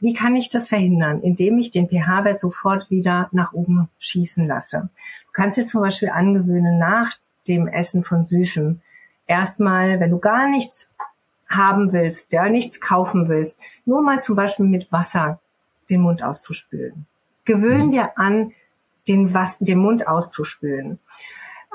Wie 0.00 0.14
kann 0.14 0.34
ich 0.34 0.48
das 0.48 0.68
verhindern? 0.68 1.20
Indem 1.20 1.58
ich 1.58 1.70
den 1.70 1.88
pH-Wert 1.88 2.40
sofort 2.40 2.90
wieder 2.90 3.28
nach 3.32 3.52
oben 3.52 3.88
schießen 3.98 4.46
lasse. 4.46 4.88
Du 5.26 5.32
kannst 5.32 5.58
dir 5.58 5.66
zum 5.66 5.82
Beispiel 5.82 6.08
angewöhnen, 6.08 6.78
nach 6.78 7.12
dem 7.46 7.68
Essen 7.68 8.02
von 8.02 8.24
Süßen, 8.24 8.80
erstmal, 9.26 10.00
wenn 10.00 10.10
du 10.10 10.18
gar 10.18 10.48
nichts 10.48 10.90
haben 11.48 11.92
willst, 11.92 12.32
ja, 12.32 12.48
nichts 12.48 12.80
kaufen 12.80 13.28
willst, 13.28 13.60
nur 13.84 14.02
mal 14.02 14.20
zum 14.20 14.36
Beispiel 14.36 14.66
mit 14.66 14.90
Wasser 14.90 15.38
den 15.90 16.00
Mund 16.00 16.22
auszuspülen. 16.22 17.06
Gewöhn 17.44 17.86
mhm. 17.86 17.90
dir 17.92 18.18
an, 18.18 18.52
den, 19.08 19.34
Was 19.34 19.58
den 19.58 19.78
Mund 19.78 20.06
auszuspülen. 20.08 20.98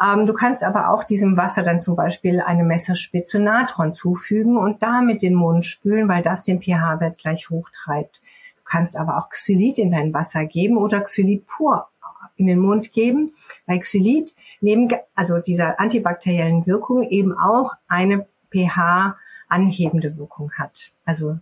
Ähm, 0.01 0.25
du 0.25 0.33
kannst 0.33 0.63
aber 0.63 0.89
auch 0.89 1.03
diesem 1.03 1.37
Wasser 1.37 1.63
dann 1.63 1.81
zum 1.81 1.95
Beispiel 1.95 2.41
eine 2.41 2.63
Messerspitze 2.63 3.39
Natron 3.39 3.93
zufügen 3.93 4.57
und 4.57 4.81
damit 4.81 5.21
den 5.21 5.35
Mund 5.35 5.65
spülen, 5.65 6.07
weil 6.07 6.23
das 6.23 6.43
den 6.43 6.61
pH-Wert 6.61 7.17
gleich 7.17 7.49
hochtreibt. 7.49 8.21
Du 8.57 8.61
kannst 8.65 8.95
aber 8.95 9.17
auch 9.17 9.29
Xylit 9.29 9.77
in 9.77 9.91
dein 9.91 10.13
Wasser 10.13 10.45
geben 10.45 10.77
oder 10.77 11.01
Xylit 11.01 11.45
pur 11.45 11.87
in 12.37 12.47
den 12.47 12.59
Mund 12.59 12.93
geben, 12.93 13.33
weil 13.67 13.79
Xylit 13.79 14.33
neben 14.61 14.89
also 15.13 15.39
dieser 15.39 15.79
antibakteriellen 15.79 16.65
Wirkung 16.65 17.03
eben 17.03 17.37
auch 17.37 17.73
eine 17.87 18.25
pH 18.51 19.15
anhebende 19.47 20.17
Wirkung 20.17 20.51
hat, 20.53 20.93
also 21.05 21.37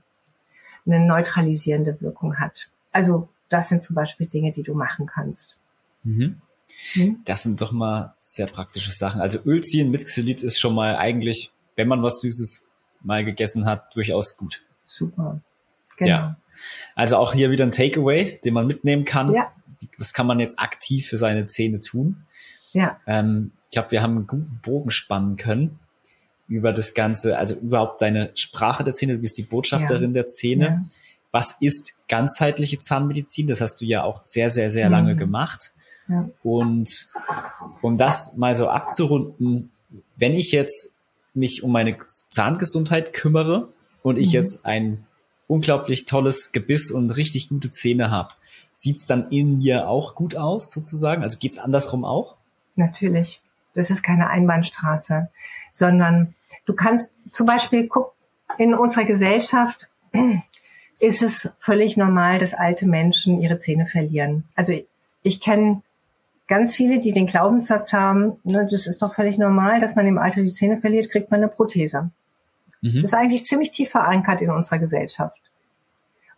eine 0.85 0.99
neutralisierende 0.99 2.01
Wirkung 2.01 2.39
hat. 2.39 2.69
Also 2.91 3.29
das 3.49 3.69
sind 3.69 3.83
zum 3.83 3.95
Beispiel 3.95 4.27
Dinge, 4.27 4.51
die 4.51 4.63
du 4.63 4.73
machen 4.73 5.05
kannst. 5.05 5.58
Mhm. 6.03 6.41
Mhm. 6.95 7.19
Das 7.25 7.43
sind 7.43 7.61
doch 7.61 7.71
mal 7.71 8.15
sehr 8.19 8.45
praktische 8.45 8.91
Sachen. 8.91 9.21
Also 9.21 9.39
Öl 9.45 9.61
ziehen 9.61 9.91
mit 9.91 10.05
Xylit 10.05 10.43
ist 10.43 10.59
schon 10.59 10.75
mal 10.75 10.95
eigentlich, 10.95 11.51
wenn 11.75 11.87
man 11.87 12.03
was 12.03 12.21
Süßes 12.21 12.67
mal 13.01 13.23
gegessen 13.25 13.65
hat, 13.65 13.95
durchaus 13.95 14.37
gut. 14.37 14.63
Super. 14.85 15.41
Genau. 15.97 16.09
Ja. 16.09 16.37
Also 16.95 17.17
auch 17.17 17.33
hier 17.33 17.51
wieder 17.51 17.65
ein 17.65 17.71
Takeaway, 17.71 18.39
den 18.43 18.53
man 18.53 18.67
mitnehmen 18.67 19.05
kann. 19.05 19.33
Ja. 19.33 19.51
Das 19.97 20.13
kann 20.13 20.27
man 20.27 20.39
jetzt 20.39 20.59
aktiv 20.59 21.07
für 21.07 21.17
seine 21.17 21.45
Zähne 21.45 21.79
tun. 21.79 22.25
Ja. 22.73 22.99
Ähm, 23.07 23.51
ich 23.69 23.73
glaube, 23.73 23.91
wir 23.91 24.01
haben 24.01 24.17
einen 24.17 24.27
guten 24.27 24.59
Bogen 24.61 24.91
spannen 24.91 25.37
können 25.37 25.79
über 26.47 26.73
das 26.73 26.95
Ganze, 26.95 27.37
also 27.37 27.55
überhaupt 27.55 28.01
deine 28.01 28.31
Sprache 28.35 28.83
der 28.83 28.93
Zähne, 28.93 29.13
du 29.13 29.19
bist 29.19 29.37
die 29.37 29.43
Botschafterin 29.43 30.11
ja. 30.11 30.13
der 30.13 30.27
Zähne. 30.27 30.65
Ja. 30.65 30.83
Was 31.31 31.57
ist 31.61 31.95
ganzheitliche 32.07 32.79
Zahnmedizin? 32.79 33.45
Das 33.45 33.61
hast 33.61 33.81
du 33.81 33.85
ja 33.85 34.03
auch 34.03 34.25
sehr, 34.25 34.49
sehr, 34.49 34.71
sehr 34.71 34.87
mhm. 34.87 34.91
lange 34.91 35.15
gemacht. 35.15 35.73
Ja. 36.09 36.29
Und 36.43 37.09
um 37.81 37.97
das 37.97 38.35
mal 38.35 38.55
so 38.55 38.67
abzurunden, 38.67 39.71
wenn 40.17 40.33
ich 40.33 40.51
jetzt 40.51 40.95
mich 41.33 41.63
um 41.63 41.71
meine 41.71 41.95
Zahngesundheit 42.29 43.13
kümmere 43.13 43.69
und 44.03 44.17
ich 44.17 44.29
mhm. 44.29 44.33
jetzt 44.33 44.65
ein 44.65 45.05
unglaublich 45.47 46.05
tolles 46.05 46.51
Gebiss 46.51 46.91
und 46.91 47.11
richtig 47.11 47.49
gute 47.49 47.71
Zähne 47.71 48.11
habe, 48.11 48.33
sieht's 48.73 49.05
dann 49.05 49.29
in 49.29 49.59
mir 49.59 49.87
auch 49.87 50.15
gut 50.15 50.35
aus, 50.35 50.71
sozusagen? 50.71 51.23
Also 51.23 51.39
geht's 51.39 51.57
andersrum 51.57 52.05
auch? 52.05 52.35
Natürlich. 52.75 53.41
Das 53.73 53.89
ist 53.89 54.03
keine 54.03 54.29
Einbahnstraße, 54.29 55.29
sondern 55.71 56.33
du 56.65 56.73
kannst 56.73 57.13
zum 57.31 57.45
Beispiel 57.45 57.87
guck, 57.87 58.13
in 58.57 58.73
unserer 58.73 59.05
Gesellschaft 59.05 59.89
ist 60.99 61.21
es 61.21 61.49
völlig 61.59 61.97
normal, 61.97 62.39
dass 62.39 62.53
alte 62.53 62.87
Menschen 62.87 63.39
ihre 63.39 63.59
Zähne 63.59 63.85
verlieren. 63.85 64.45
Also 64.55 64.73
ich 65.21 65.39
kenne 65.39 65.81
ganz 66.49 66.75
viele, 66.75 66.99
die 66.99 67.13
den 67.13 67.27
Glaubenssatz 67.27 67.93
haben, 67.93 68.39
ne, 68.43 68.67
das 68.69 68.87
ist 68.87 69.01
doch 69.01 69.13
völlig 69.13 69.37
normal, 69.37 69.79
dass 69.79 69.95
man 69.95 70.07
im 70.07 70.17
Alter 70.17 70.41
die 70.41 70.51
Zähne 70.51 70.77
verliert, 70.77 71.09
kriegt 71.09 71.31
man 71.31 71.41
eine 71.41 71.47
Prothese. 71.47 72.09
Mhm. 72.81 72.95
Das 72.95 73.11
ist 73.11 73.13
eigentlich 73.13 73.45
ziemlich 73.45 73.71
tief 73.71 73.91
verankert 73.91 74.41
in 74.41 74.49
unserer 74.49 74.79
Gesellschaft. 74.79 75.39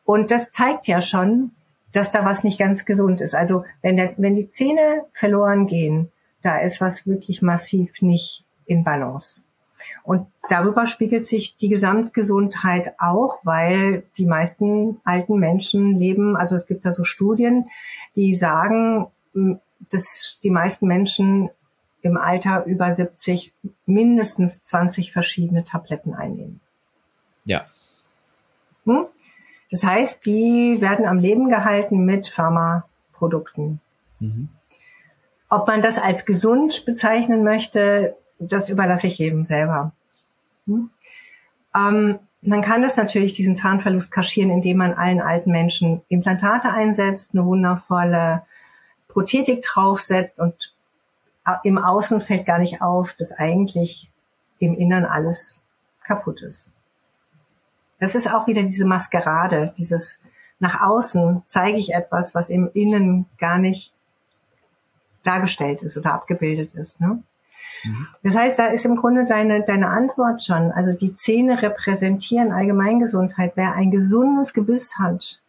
Und 0.03 0.29
das 0.29 0.51
zeigt 0.51 0.87
ja 0.87 1.01
schon, 1.01 1.51
dass 1.93 2.11
da 2.11 2.25
was 2.25 2.43
nicht 2.43 2.59
ganz 2.59 2.85
gesund 2.85 3.21
ist. 3.21 3.33
Also 3.33 3.63
wenn, 3.81 3.95
der, 3.95 4.13
wenn 4.17 4.35
die 4.35 4.49
Zähne 4.49 5.05
verloren 5.13 5.65
gehen, 5.65 6.11
da 6.41 6.59
ist 6.59 6.81
was 6.81 7.07
wirklich 7.07 7.41
massiv 7.41 8.01
nicht 8.01 8.45
in 8.65 8.83
Balance. 8.83 9.41
Und 10.03 10.27
darüber 10.49 10.87
spiegelt 10.87 11.25
sich 11.25 11.55
die 11.55 11.69
Gesamtgesundheit 11.69 12.95
auch, 12.99 13.39
weil 13.43 14.03
die 14.17 14.25
meisten 14.25 14.99
alten 15.05 15.39
Menschen 15.39 15.97
leben, 15.97 16.35
also 16.35 16.55
es 16.55 16.67
gibt 16.67 16.85
da 16.85 16.93
so 16.93 17.03
Studien, 17.03 17.69
die 18.15 18.35
sagen, 18.35 19.07
dass 19.89 20.37
die 20.43 20.51
meisten 20.51 20.87
Menschen 20.87 21.49
im 22.01 22.17
Alter 22.17 22.65
über 22.65 22.93
70 22.93 23.53
mindestens 23.85 24.63
20 24.63 25.11
verschiedene 25.11 25.63
Tabletten 25.63 26.13
einnehmen. 26.13 26.59
Ja. 27.45 27.65
Hm? 28.85 29.05
Das 29.69 29.83
heißt, 29.83 30.25
die 30.25 30.81
werden 30.81 31.05
am 31.05 31.19
Leben 31.19 31.49
gehalten 31.49 32.03
mit 32.05 32.27
Pharmaprodukten. 32.27 33.79
Mhm. 34.19 34.49
Ob 35.49 35.67
man 35.67 35.81
das 35.81 35.97
als 35.97 36.25
gesund 36.25 36.85
bezeichnen 36.85 37.43
möchte, 37.43 38.15
das 38.39 38.69
überlasse 38.69 39.07
ich 39.07 39.17
jedem 39.17 39.45
selber. 39.45 39.93
Hm? 40.65 40.89
Ähm, 41.75 42.19
man 42.41 42.61
kann 42.61 42.81
das 42.81 42.97
natürlich, 42.97 43.35
diesen 43.35 43.55
Zahnverlust 43.55 44.11
kaschieren, 44.11 44.51
indem 44.51 44.77
man 44.77 44.93
allen 44.93 45.21
alten 45.21 45.51
Menschen 45.51 46.01
Implantate 46.09 46.69
einsetzt, 46.69 47.31
eine 47.33 47.45
wundervolle 47.45 48.43
Prothetik 49.11 49.61
draufsetzt 49.61 50.39
und 50.39 50.73
im 51.63 51.77
Außen 51.77 52.21
fällt 52.21 52.45
gar 52.45 52.59
nicht 52.59 52.81
auf, 52.81 53.13
dass 53.13 53.31
eigentlich 53.31 54.11
im 54.59 54.75
Innern 54.75 55.05
alles 55.05 55.59
kaputt 56.03 56.41
ist. 56.41 56.73
Das 57.99 58.15
ist 58.15 58.31
auch 58.31 58.47
wieder 58.47 58.63
diese 58.63 58.85
Maskerade, 58.85 59.73
dieses 59.77 60.19
nach 60.59 60.81
außen 60.81 61.41
zeige 61.47 61.79
ich 61.79 61.93
etwas, 61.93 62.35
was 62.35 62.49
im 62.51 62.69
Innen 62.73 63.25
gar 63.39 63.57
nicht 63.57 63.93
dargestellt 65.23 65.81
ist 65.81 65.97
oder 65.97 66.13
abgebildet 66.13 66.75
ist. 66.75 67.01
Ne? 67.01 67.23
Mhm. 67.83 68.07
Das 68.21 68.35
heißt, 68.35 68.59
da 68.59 68.67
ist 68.67 68.85
im 68.85 68.95
Grunde 68.95 69.25
deine, 69.25 69.63
deine 69.63 69.87
Antwort 69.87 70.43
schon. 70.43 70.71
Also 70.71 70.93
die 70.93 71.15
Zähne 71.15 71.61
repräsentieren 71.63 72.51
Allgemeingesundheit. 72.51 73.53
Wer 73.55 73.73
ein 73.73 73.89
gesundes 73.89 74.53
Gebiss 74.53 74.99
hat, 74.99 75.41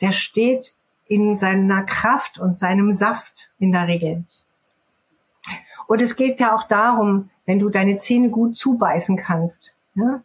der 0.00 0.12
steht 0.12 0.74
in 1.10 1.34
seiner 1.34 1.82
Kraft 1.82 2.38
und 2.38 2.60
seinem 2.60 2.92
Saft 2.92 3.50
in 3.58 3.72
der 3.72 3.88
Regel. 3.88 4.22
Und 5.88 6.00
es 6.00 6.14
geht 6.14 6.38
ja 6.38 6.54
auch 6.54 6.62
darum, 6.62 7.30
wenn 7.46 7.58
du 7.58 7.68
deine 7.68 7.98
Zähne 7.98 8.30
gut 8.30 8.56
zubeißen 8.56 9.16
kannst. 9.16 9.74
Ja? 9.96 10.22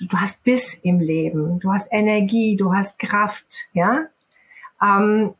Du 0.00 0.16
hast 0.16 0.44
Biss 0.44 0.74
im 0.74 1.00
Leben, 1.00 1.58
du 1.58 1.72
hast 1.72 1.88
Energie, 1.92 2.56
du 2.56 2.72
hast 2.72 3.00
Kraft. 3.00 3.66
Ja, 3.72 4.06
ähm, 4.80 5.34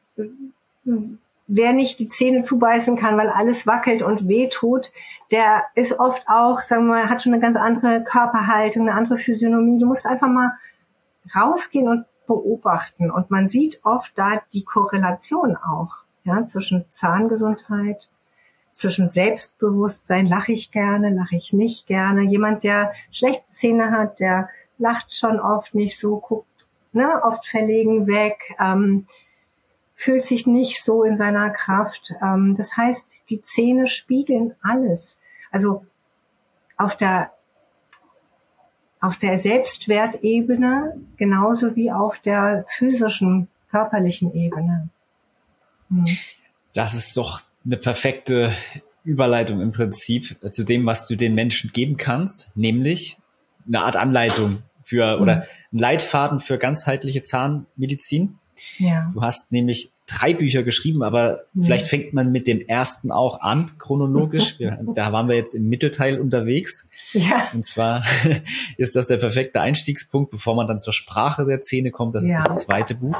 wer 1.46 1.72
nicht 1.72 2.00
die 2.00 2.08
Zähne 2.08 2.42
zubeißen 2.42 2.96
kann, 2.96 3.16
weil 3.16 3.28
alles 3.28 3.64
wackelt 3.64 4.02
und 4.02 4.26
weh 4.26 4.48
tut, 4.48 4.90
der 5.30 5.66
ist 5.76 6.00
oft 6.00 6.24
auch, 6.28 6.60
sagen 6.62 6.86
wir 6.86 6.94
mal, 6.94 7.08
hat 7.08 7.22
schon 7.22 7.32
eine 7.32 7.40
ganz 7.40 7.56
andere 7.56 8.02
Körperhaltung, 8.02 8.88
eine 8.88 8.98
andere 8.98 9.18
Physiognomie. 9.18 9.78
Du 9.78 9.86
musst 9.86 10.04
einfach 10.04 10.26
mal 10.26 10.58
rausgehen 11.32 11.86
und 11.86 12.06
beobachten. 12.28 13.10
Und 13.10 13.32
man 13.32 13.48
sieht 13.48 13.80
oft 13.84 14.16
da 14.16 14.40
die 14.52 14.64
Korrelation 14.64 15.56
auch 15.56 15.96
ja, 16.22 16.44
zwischen 16.44 16.84
Zahngesundheit, 16.90 18.08
zwischen 18.72 19.08
Selbstbewusstsein, 19.08 20.26
lache 20.26 20.52
ich 20.52 20.70
gerne, 20.70 21.10
lache 21.10 21.34
ich 21.34 21.52
nicht 21.52 21.88
gerne. 21.88 22.22
Jemand, 22.22 22.62
der 22.62 22.92
schlechte 23.10 23.50
Zähne 23.50 23.90
hat, 23.90 24.20
der 24.20 24.48
lacht 24.78 25.12
schon 25.12 25.40
oft 25.40 25.74
nicht 25.74 25.98
so, 25.98 26.18
guckt 26.18 26.46
ne, 26.92 27.22
oft 27.24 27.46
verlegen 27.46 28.06
weg, 28.06 28.54
ähm, 28.60 29.06
fühlt 29.94 30.22
sich 30.22 30.46
nicht 30.46 30.84
so 30.84 31.02
in 31.02 31.16
seiner 31.16 31.50
Kraft. 31.50 32.14
Ähm, 32.22 32.54
das 32.56 32.76
heißt, 32.76 33.28
die 33.30 33.42
Zähne 33.42 33.88
spiegeln 33.88 34.54
alles. 34.62 35.20
Also 35.50 35.84
auf 36.76 36.96
der 36.96 37.32
auf 39.00 39.16
der 39.16 39.38
Selbstwertebene 39.38 41.00
genauso 41.16 41.76
wie 41.76 41.90
auf 41.92 42.18
der 42.18 42.64
physischen, 42.68 43.48
körperlichen 43.70 44.34
Ebene. 44.34 44.88
Hm. 45.90 46.04
Das 46.74 46.94
ist 46.94 47.16
doch 47.16 47.42
eine 47.64 47.76
perfekte 47.76 48.52
Überleitung 49.04 49.60
im 49.60 49.72
Prinzip 49.72 50.36
zu 50.52 50.64
dem, 50.64 50.84
was 50.86 51.06
du 51.06 51.16
den 51.16 51.34
Menschen 51.34 51.72
geben 51.72 51.96
kannst, 51.96 52.56
nämlich 52.56 53.18
eine 53.66 53.80
Art 53.80 53.96
Anleitung 53.96 54.62
für 54.82 55.20
oder 55.20 55.46
ein 55.72 55.78
Leitfaden 55.78 56.40
für 56.40 56.58
ganzheitliche 56.58 57.22
Zahnmedizin. 57.22 58.38
Ja. 58.78 59.10
Du 59.14 59.22
hast 59.22 59.52
nämlich 59.52 59.92
drei 60.06 60.34
Bücher 60.34 60.62
geschrieben, 60.62 61.02
aber 61.02 61.44
mhm. 61.52 61.62
vielleicht 61.62 61.86
fängt 61.86 62.12
man 62.12 62.32
mit 62.32 62.46
dem 62.46 62.60
ersten 62.60 63.12
auch 63.12 63.40
an, 63.40 63.72
chronologisch. 63.78 64.54
Wir, 64.58 64.78
da 64.94 65.12
waren 65.12 65.28
wir 65.28 65.36
jetzt 65.36 65.54
im 65.54 65.68
Mittelteil 65.68 66.18
unterwegs. 66.20 66.88
Ja. 67.12 67.48
Und 67.52 67.64
zwar 67.64 68.02
ist 68.78 68.96
das 68.96 69.06
der 69.06 69.18
perfekte 69.18 69.60
Einstiegspunkt, 69.60 70.30
bevor 70.30 70.54
man 70.54 70.66
dann 70.66 70.80
zur 70.80 70.92
Sprache 70.92 71.44
der 71.44 71.60
Zähne 71.60 71.90
kommt. 71.90 72.14
Das 72.14 72.28
ja. 72.28 72.38
ist 72.38 72.48
das 72.48 72.62
zweite 72.62 72.94
Buch. 72.94 73.16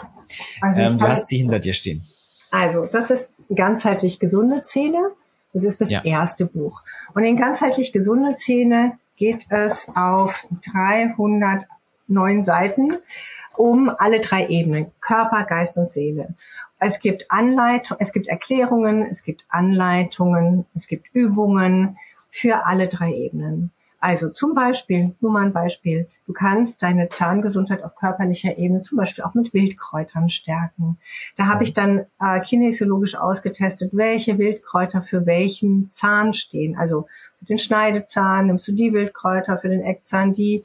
Also 0.61 0.81
ähm, 0.81 0.99
du 0.99 1.07
hast 1.07 1.29
sie 1.29 1.39
hinter 1.39 1.59
dir 1.59 1.73
stehen. 1.73 2.05
Also, 2.51 2.87
das 2.91 3.11
ist 3.11 3.35
ganzheitlich 3.55 4.19
gesunde 4.19 4.63
Zähne. 4.63 5.11
Das 5.53 5.65
ist 5.65 5.81
das 5.81 5.91
ja. 5.91 6.03
erste 6.05 6.47
Buch. 6.47 6.83
Und 7.15 7.25
in 7.25 7.37
ganzheitlich 7.37 7.93
gesunde 7.93 8.35
Zähne 8.37 8.99
geht 9.17 9.47
es 9.51 9.89
auf 9.95 10.47
309 10.73 12.45
Seiten 12.45 12.97
um 13.59 13.91
alle 13.91 14.21
drei 14.21 14.47
Ebenen, 14.47 14.93
Körper, 15.01 15.45
Geist 15.45 15.77
und 15.77 15.91
Seele. 15.91 16.35
Es 16.79 17.01
gibt 17.01 17.27
Anleitungen, 17.31 18.01
es 18.01 18.13
gibt 18.13 18.29
Erklärungen, 18.29 19.07
es 19.07 19.23
gibt 19.25 19.45
Anleitungen, 19.49 20.67
es 20.75 20.87
gibt 20.87 21.09
Übungen 21.13 21.99
für 22.31 22.67
alle 22.67 22.89
drei 22.89 23.13
Ebenen. 23.13 23.73
Also 24.01 24.31
zum 24.31 24.55
Beispiel, 24.55 25.17
nur 25.21 25.33
mal 25.33 25.47
ein 25.47 25.53
Beispiel, 25.53 26.07
du 26.27 26.33
kannst 26.33 26.83
deine 26.83 27.09
Zahngesundheit 27.09 27.83
auf 27.83 27.97
körperlicher 27.97 28.57
Ebene 28.57 28.81
zum 28.81 28.97
Beispiel 28.97 29.25
auch 29.25 29.35
mit 29.35 29.53
Wildkräutern 29.53 30.29
stärken. 30.29 30.99
Da 31.37 31.47
habe 31.47 31.65
ich 31.65 31.75
dann 31.75 32.07
äh, 32.21 32.41
kinesiologisch 32.41 33.17
ausgetestet, 33.17 33.91
welche 33.93 34.39
Wildkräuter 34.39 35.03
für 35.03 35.27
welchen 35.27 35.91
Zahn 35.91 36.33
stehen. 36.33 36.77
Also 36.77 37.09
für 37.41 37.47
den 37.47 37.59
Schneidezahn 37.59 38.47
nimmst 38.47 38.69
du 38.69 38.73
die 38.73 38.93
Wildkräuter, 38.93 39.59
für 39.59 39.69
den 39.69 39.83
Eckzahn 39.83 40.33
die 40.33 40.63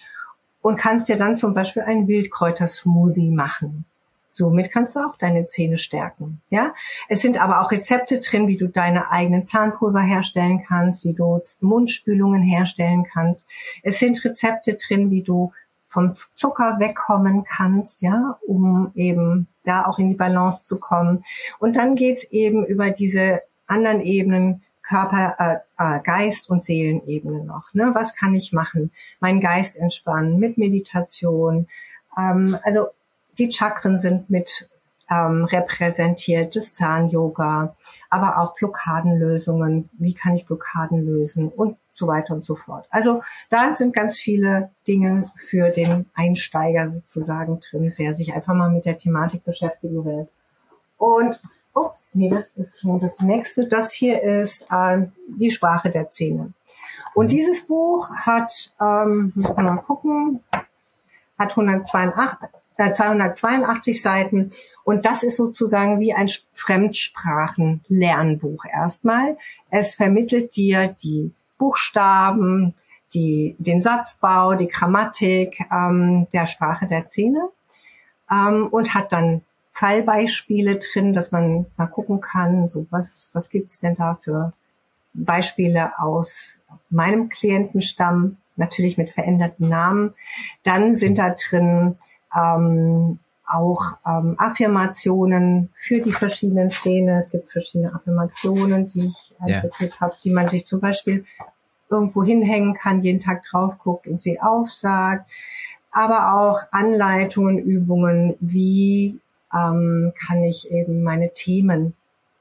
und 0.63 0.77
kannst 0.77 1.09
dir 1.09 1.17
dann 1.17 1.37
zum 1.37 1.53
Beispiel 1.53 1.83
einen 1.83 2.07
Wildkräuter-Smoothie 2.07 3.29
machen. 3.29 3.85
Somit 4.31 4.71
kannst 4.71 4.95
du 4.95 5.01
auch 5.01 5.15
deine 5.17 5.45
Zähne 5.45 5.77
stärken. 5.77 6.41
Ja, 6.49 6.73
es 7.07 7.21
sind 7.21 7.39
aber 7.39 7.61
auch 7.61 7.71
Rezepte 7.71 8.19
drin, 8.19 8.47
wie 8.47 8.57
du 8.57 8.67
deine 8.67 9.11
eigenen 9.11 9.45
Zahnpulver 9.45 9.99
herstellen 9.99 10.63
kannst, 10.67 11.03
wie 11.03 11.13
du 11.13 11.39
Mundspülungen 11.61 12.41
herstellen 12.41 13.03
kannst. 13.03 13.43
Es 13.83 13.99
sind 13.99 14.23
Rezepte 14.25 14.75
drin, 14.75 15.11
wie 15.11 15.21
du 15.21 15.51
vom 15.87 16.15
Zucker 16.33 16.79
wegkommen 16.79 17.43
kannst, 17.43 18.01
ja, 18.01 18.39
um 18.47 18.91
eben 18.95 19.47
da 19.65 19.85
auch 19.85 19.99
in 19.99 20.09
die 20.09 20.15
Balance 20.15 20.65
zu 20.65 20.79
kommen. 20.79 21.23
Und 21.59 21.75
dann 21.75 21.93
geht's 21.93 22.23
eben 22.23 22.65
über 22.65 22.89
diese 22.89 23.41
anderen 23.67 24.01
Ebenen, 24.01 24.63
Körper, 24.83 25.63
äh, 25.77 25.97
äh, 25.97 26.01
Geist 26.01 26.49
und 26.49 26.63
Seelenebene 26.63 27.43
noch. 27.43 27.73
Ne? 27.73 27.91
Was 27.93 28.15
kann 28.15 28.35
ich 28.35 28.51
machen? 28.51 28.91
Meinen 29.19 29.41
Geist 29.41 29.77
entspannen 29.77 30.39
mit 30.39 30.57
Meditation. 30.57 31.67
Ähm, 32.17 32.57
also 32.63 32.87
die 33.37 33.51
Chakren 33.51 33.97
sind 33.97 34.29
mit 34.29 34.69
ähm, 35.09 35.45
repräsentiert, 35.45 36.55
das 36.55 36.73
Zahn-Yoga, 36.73 37.75
aber 38.09 38.37
auch 38.39 38.55
Blockadenlösungen. 38.55 39.89
Wie 39.93 40.13
kann 40.13 40.35
ich 40.35 40.45
Blockaden 40.45 41.05
lösen 41.05 41.49
und 41.49 41.77
so 41.93 42.07
weiter 42.07 42.33
und 42.33 42.45
so 42.45 42.55
fort. 42.55 42.87
Also 42.89 43.21
da 43.49 43.71
sind 43.73 43.93
ganz 43.93 44.17
viele 44.17 44.71
Dinge 44.87 45.29
für 45.35 45.69
den 45.69 46.07
Einsteiger 46.15 46.89
sozusagen 46.89 47.59
drin, 47.59 47.93
der 47.97 48.15
sich 48.15 48.33
einfach 48.33 48.55
mal 48.55 48.71
mit 48.71 48.85
der 48.85 48.97
Thematik 48.97 49.43
beschäftigen 49.43 50.03
will. 50.03 50.27
Und 50.97 51.39
ups, 51.73 52.09
nee, 52.13 52.29
das 52.29 52.55
ist 52.55 52.81
schon 52.81 52.99
das 52.99 53.19
nächste. 53.19 53.67
Das 53.67 53.93
hier 53.93 54.21
ist 54.21 54.67
äh, 54.71 55.07
die 55.27 55.51
Sprache 55.51 55.91
der 55.91 56.09
Zähne. 56.09 56.53
Und 57.13 57.31
dieses 57.31 57.65
Buch 57.65 58.09
hat, 58.15 58.73
ähm, 58.81 59.31
muss 59.35 59.55
man 59.55 59.65
mal 59.65 59.77
gucken, 59.77 60.43
hat 61.37 61.51
182, 61.51 62.49
282 62.77 64.01
Seiten. 64.01 64.51
Und 64.83 65.05
das 65.05 65.21
ist 65.23 65.37
sozusagen 65.37 65.99
wie 65.99 66.13
ein 66.13 66.29
Fremdsprachenlernbuch 66.53 68.65
erstmal. 68.65 69.37
Es 69.69 69.93
vermittelt 69.95 70.55
dir 70.55 70.95
die 71.01 71.33
Buchstaben, 71.57 72.75
die, 73.13 73.55
den 73.59 73.81
Satzbau, 73.81 74.55
die 74.55 74.67
Grammatik 74.67 75.59
ähm, 75.71 76.27
der 76.33 76.47
Sprache 76.47 76.87
der 76.87 77.07
Zähne 77.07 77.49
ähm, 78.29 78.67
und 78.67 78.93
hat 78.95 79.11
dann 79.11 79.41
Fallbeispiele 79.73 80.79
drin, 80.79 81.13
dass 81.13 81.31
man 81.31 81.65
mal 81.77 81.87
gucken 81.87 82.21
kann, 82.21 82.67
so 82.67 82.85
was, 82.91 83.31
was 83.33 83.49
gibt's 83.49 83.79
denn 83.79 83.95
da 83.95 84.13
für 84.13 84.53
Beispiele 85.13 85.99
aus 85.99 86.59
meinem 86.89 87.29
Klientenstamm, 87.29 88.37
natürlich 88.55 88.97
mit 88.97 89.09
veränderten 89.09 89.67
Namen. 89.69 90.13
Dann 90.63 90.95
sind 90.95 91.17
da 91.17 91.35
drin 91.35 91.97
ähm, 92.35 93.19
auch 93.45 93.97
ähm, 94.05 94.35
Affirmationen 94.37 95.69
für 95.75 96.01
die 96.01 96.13
verschiedenen 96.13 96.71
Szenen. 96.71 97.17
Es 97.17 97.31
gibt 97.31 97.51
verschiedene 97.51 97.93
Affirmationen, 97.93 98.87
die 98.87 99.07
ich 99.07 99.35
entwickelt 99.39 99.91
yeah. 99.91 100.01
habe, 100.01 100.15
die 100.23 100.31
man 100.31 100.47
sich 100.47 100.65
zum 100.65 100.79
Beispiel 100.79 101.25
irgendwo 101.89 102.23
hinhängen 102.23 102.73
kann, 102.73 103.03
jeden 103.03 103.19
Tag 103.19 103.43
drauf 103.43 103.77
guckt 103.79 104.07
und 104.07 104.21
sie 104.21 104.39
aufsagt. 104.39 105.29
Aber 105.91 106.33
auch 106.35 106.61
Anleitungen, 106.71 107.59
Übungen, 107.59 108.35
wie 108.39 109.19
ähm, 109.53 110.13
kann 110.15 110.43
ich 110.43 110.71
eben 110.71 111.03
meine 111.03 111.31
Themen 111.31 111.93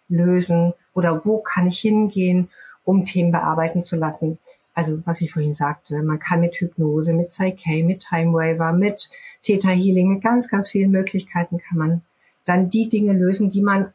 lösen 0.08 0.74
oder 0.94 1.24
wo 1.24 1.38
kann 1.38 1.66
ich 1.66 1.78
hingehen, 1.80 2.48
um 2.84 3.04
Themen 3.04 3.32
bearbeiten 3.32 3.82
zu 3.82 3.96
lassen. 3.96 4.38
also 4.74 5.02
was 5.04 5.20
ich 5.20 5.32
vorhin 5.32 5.54
sagte, 5.54 6.02
man 6.02 6.18
kann 6.18 6.40
mit 6.40 6.54
Hypnose, 6.54 7.12
mit 7.12 7.28
Psyche, 7.28 7.84
mit 7.84 8.06
Time 8.08 8.32
Waver, 8.32 8.72
mit 8.72 9.10
Theta 9.42 9.68
Healing, 9.68 10.14
mit 10.14 10.22
ganz, 10.22 10.48
ganz 10.48 10.70
vielen 10.70 10.90
Möglichkeiten 10.90 11.58
kann 11.58 11.78
man 11.78 12.02
dann 12.44 12.70
die 12.70 12.88
Dinge 12.88 13.12
lösen, 13.12 13.50
die 13.50 13.62
man 13.62 13.92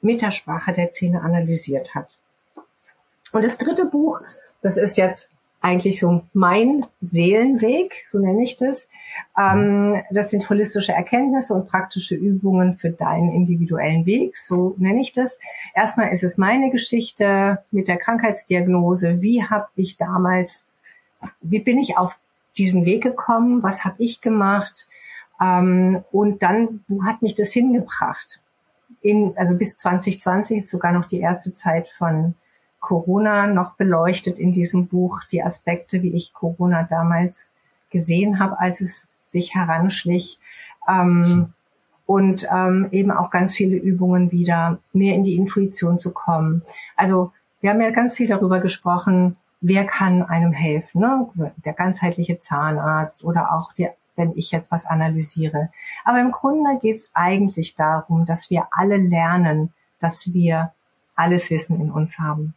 mit 0.00 0.22
der 0.22 0.30
Sprache 0.30 0.72
der 0.72 0.90
Zähne 0.90 1.22
analysiert 1.22 1.94
hat. 1.94 2.18
Und 3.32 3.44
das 3.44 3.58
dritte 3.58 3.86
Buch, 3.86 4.20
das 4.62 4.76
ist 4.76 4.96
jetzt 4.96 5.28
eigentlich 5.64 5.98
so 5.98 6.24
mein 6.34 6.84
Seelenweg, 7.00 7.94
so 8.06 8.18
nenne 8.18 8.42
ich 8.42 8.56
das. 8.56 8.86
Ähm, 9.38 10.02
das 10.10 10.28
sind 10.28 10.48
holistische 10.50 10.92
Erkenntnisse 10.92 11.54
und 11.54 11.68
praktische 11.68 12.14
Übungen 12.14 12.74
für 12.74 12.90
deinen 12.90 13.32
individuellen 13.32 14.04
Weg, 14.04 14.36
so 14.36 14.74
nenne 14.76 15.00
ich 15.00 15.14
das. 15.14 15.38
Erstmal 15.74 16.12
ist 16.12 16.22
es 16.22 16.36
meine 16.36 16.70
Geschichte 16.70 17.64
mit 17.70 17.88
der 17.88 17.96
Krankheitsdiagnose. 17.96 19.22
Wie 19.22 19.42
habe 19.42 19.68
ich 19.74 19.96
damals, 19.96 20.66
wie 21.40 21.60
bin 21.60 21.78
ich 21.78 21.96
auf 21.96 22.18
diesen 22.58 22.84
Weg 22.84 23.02
gekommen? 23.02 23.62
Was 23.62 23.86
habe 23.86 24.02
ich 24.02 24.20
gemacht? 24.20 24.86
Ähm, 25.40 26.04
und 26.12 26.42
dann, 26.42 26.84
wo 26.88 27.04
hat 27.04 27.22
mich 27.22 27.34
das 27.36 27.54
hingebracht? 27.54 28.42
In, 29.00 29.32
also 29.36 29.56
bis 29.56 29.78
2020 29.78 30.58
ist 30.58 30.70
sogar 30.70 30.92
noch 30.92 31.06
die 31.06 31.20
erste 31.20 31.54
Zeit 31.54 31.88
von 31.88 32.34
Corona 32.84 33.46
noch 33.46 33.76
beleuchtet 33.76 34.38
in 34.38 34.52
diesem 34.52 34.88
Buch, 34.88 35.22
die 35.32 35.42
Aspekte, 35.42 36.02
wie 36.02 36.12
ich 36.12 36.34
Corona 36.34 36.82
damals 36.82 37.50
gesehen 37.90 38.38
habe, 38.38 38.60
als 38.60 38.82
es 38.82 39.10
sich 39.26 39.54
heranschlich. 39.54 40.38
Ähm, 40.86 41.54
und 42.06 42.46
ähm, 42.54 42.88
eben 42.90 43.10
auch 43.10 43.30
ganz 43.30 43.54
viele 43.54 43.76
Übungen 43.76 44.30
wieder, 44.30 44.78
mehr 44.92 45.14
in 45.14 45.22
die 45.22 45.36
Intuition 45.36 45.98
zu 45.98 46.12
kommen. 46.12 46.62
Also 46.96 47.32
wir 47.62 47.70
haben 47.70 47.80
ja 47.80 47.90
ganz 47.92 48.14
viel 48.14 48.26
darüber 48.26 48.60
gesprochen, 48.60 49.36
wer 49.62 49.86
kann 49.86 50.22
einem 50.22 50.52
helfen, 50.52 51.00
ne? 51.00 51.52
der 51.64 51.72
ganzheitliche 51.72 52.38
Zahnarzt 52.38 53.24
oder 53.24 53.54
auch 53.54 53.72
der, 53.72 53.94
wenn 54.16 54.32
ich 54.36 54.50
jetzt 54.50 54.70
was 54.70 54.84
analysiere. 54.84 55.70
Aber 56.04 56.20
im 56.20 56.30
Grunde 56.30 56.78
geht 56.78 56.96
es 56.96 57.10
eigentlich 57.14 57.74
darum, 57.74 58.26
dass 58.26 58.50
wir 58.50 58.66
alle 58.70 58.98
lernen, 58.98 59.72
dass 59.98 60.34
wir 60.34 60.74
alles 61.16 61.50
Wissen 61.50 61.80
in 61.80 61.90
uns 61.90 62.18
haben. 62.18 62.54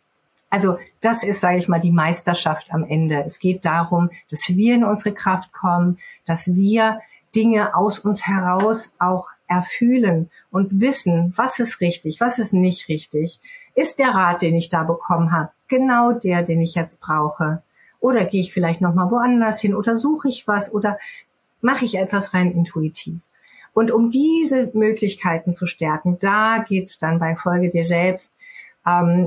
Also 0.49 0.77
das 1.01 1.23
ist, 1.23 1.41
sage 1.41 1.57
ich 1.57 1.67
mal, 1.67 1.79
die 1.79 1.91
Meisterschaft 1.91 2.73
am 2.73 2.83
Ende. 2.83 3.23
Es 3.25 3.39
geht 3.39 3.65
darum, 3.65 4.09
dass 4.29 4.47
wir 4.47 4.75
in 4.75 4.83
unsere 4.83 5.13
Kraft 5.13 5.51
kommen, 5.51 5.97
dass 6.25 6.47
wir 6.47 7.01
Dinge 7.35 7.75
aus 7.75 7.99
uns 7.99 8.25
heraus 8.25 8.93
auch 8.99 9.27
erfühlen 9.47 10.29
und 10.51 10.79
wissen, 10.79 11.33
was 11.35 11.59
ist 11.59 11.81
richtig, 11.81 12.19
was 12.19 12.39
ist 12.39 12.53
nicht 12.53 12.87
richtig. 12.89 13.39
Ist 13.75 13.99
der 13.99 14.09
Rat, 14.09 14.41
den 14.41 14.55
ich 14.55 14.69
da 14.69 14.83
bekommen 14.83 15.31
habe, 15.31 15.51
genau 15.67 16.11
der, 16.11 16.43
den 16.43 16.61
ich 16.61 16.75
jetzt 16.75 16.99
brauche? 16.99 17.61
Oder 17.99 18.25
gehe 18.25 18.41
ich 18.41 18.53
vielleicht 18.53 18.81
noch 18.81 18.93
mal 18.93 19.11
woanders 19.11 19.59
hin 19.61 19.75
oder 19.75 19.95
suche 19.95 20.29
ich 20.29 20.47
was 20.47 20.73
oder 20.73 20.97
mache 21.61 21.85
ich 21.85 21.95
etwas 21.95 22.33
rein 22.33 22.51
intuitiv? 22.51 23.19
Und 23.73 23.91
um 23.91 24.09
diese 24.09 24.71
Möglichkeiten 24.73 25.53
zu 25.53 25.67
stärken, 25.67 26.17
da 26.19 26.65
geht's 26.67 26.97
dann 26.97 27.19
bei 27.19 27.35
Folge 27.35 27.69
dir 27.69 27.85
selbst 27.85 28.35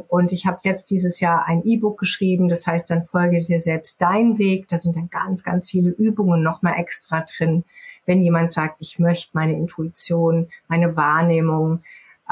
und 0.09 0.33
ich 0.33 0.47
habe 0.47 0.61
jetzt 0.63 0.91
dieses 0.91 1.21
Jahr 1.21 1.45
ein 1.47 1.63
E-Book 1.65 1.99
geschrieben, 1.99 2.49
das 2.49 2.67
heißt 2.67 2.89
dann 2.89 3.05
folge 3.05 3.41
dir 3.41 3.61
selbst 3.61 4.01
dein 4.01 4.39
Weg. 4.39 4.69
Da 4.69 4.79
sind 4.79 4.97
dann 4.97 5.11
ganz, 5.11 5.43
ganz 5.43 5.69
viele 5.69 5.91
Übungen 5.91 6.43
nochmal 6.43 6.79
extra 6.79 7.27
drin. 7.37 7.65
Wenn 8.07 8.23
jemand 8.23 8.53
sagt, 8.53 8.77
ich 8.79 8.99
möchte 8.99 9.31
meine 9.35 9.53
Intuition, 9.53 10.49
meine 10.69 10.97
Wahrnehmung, 10.97 11.83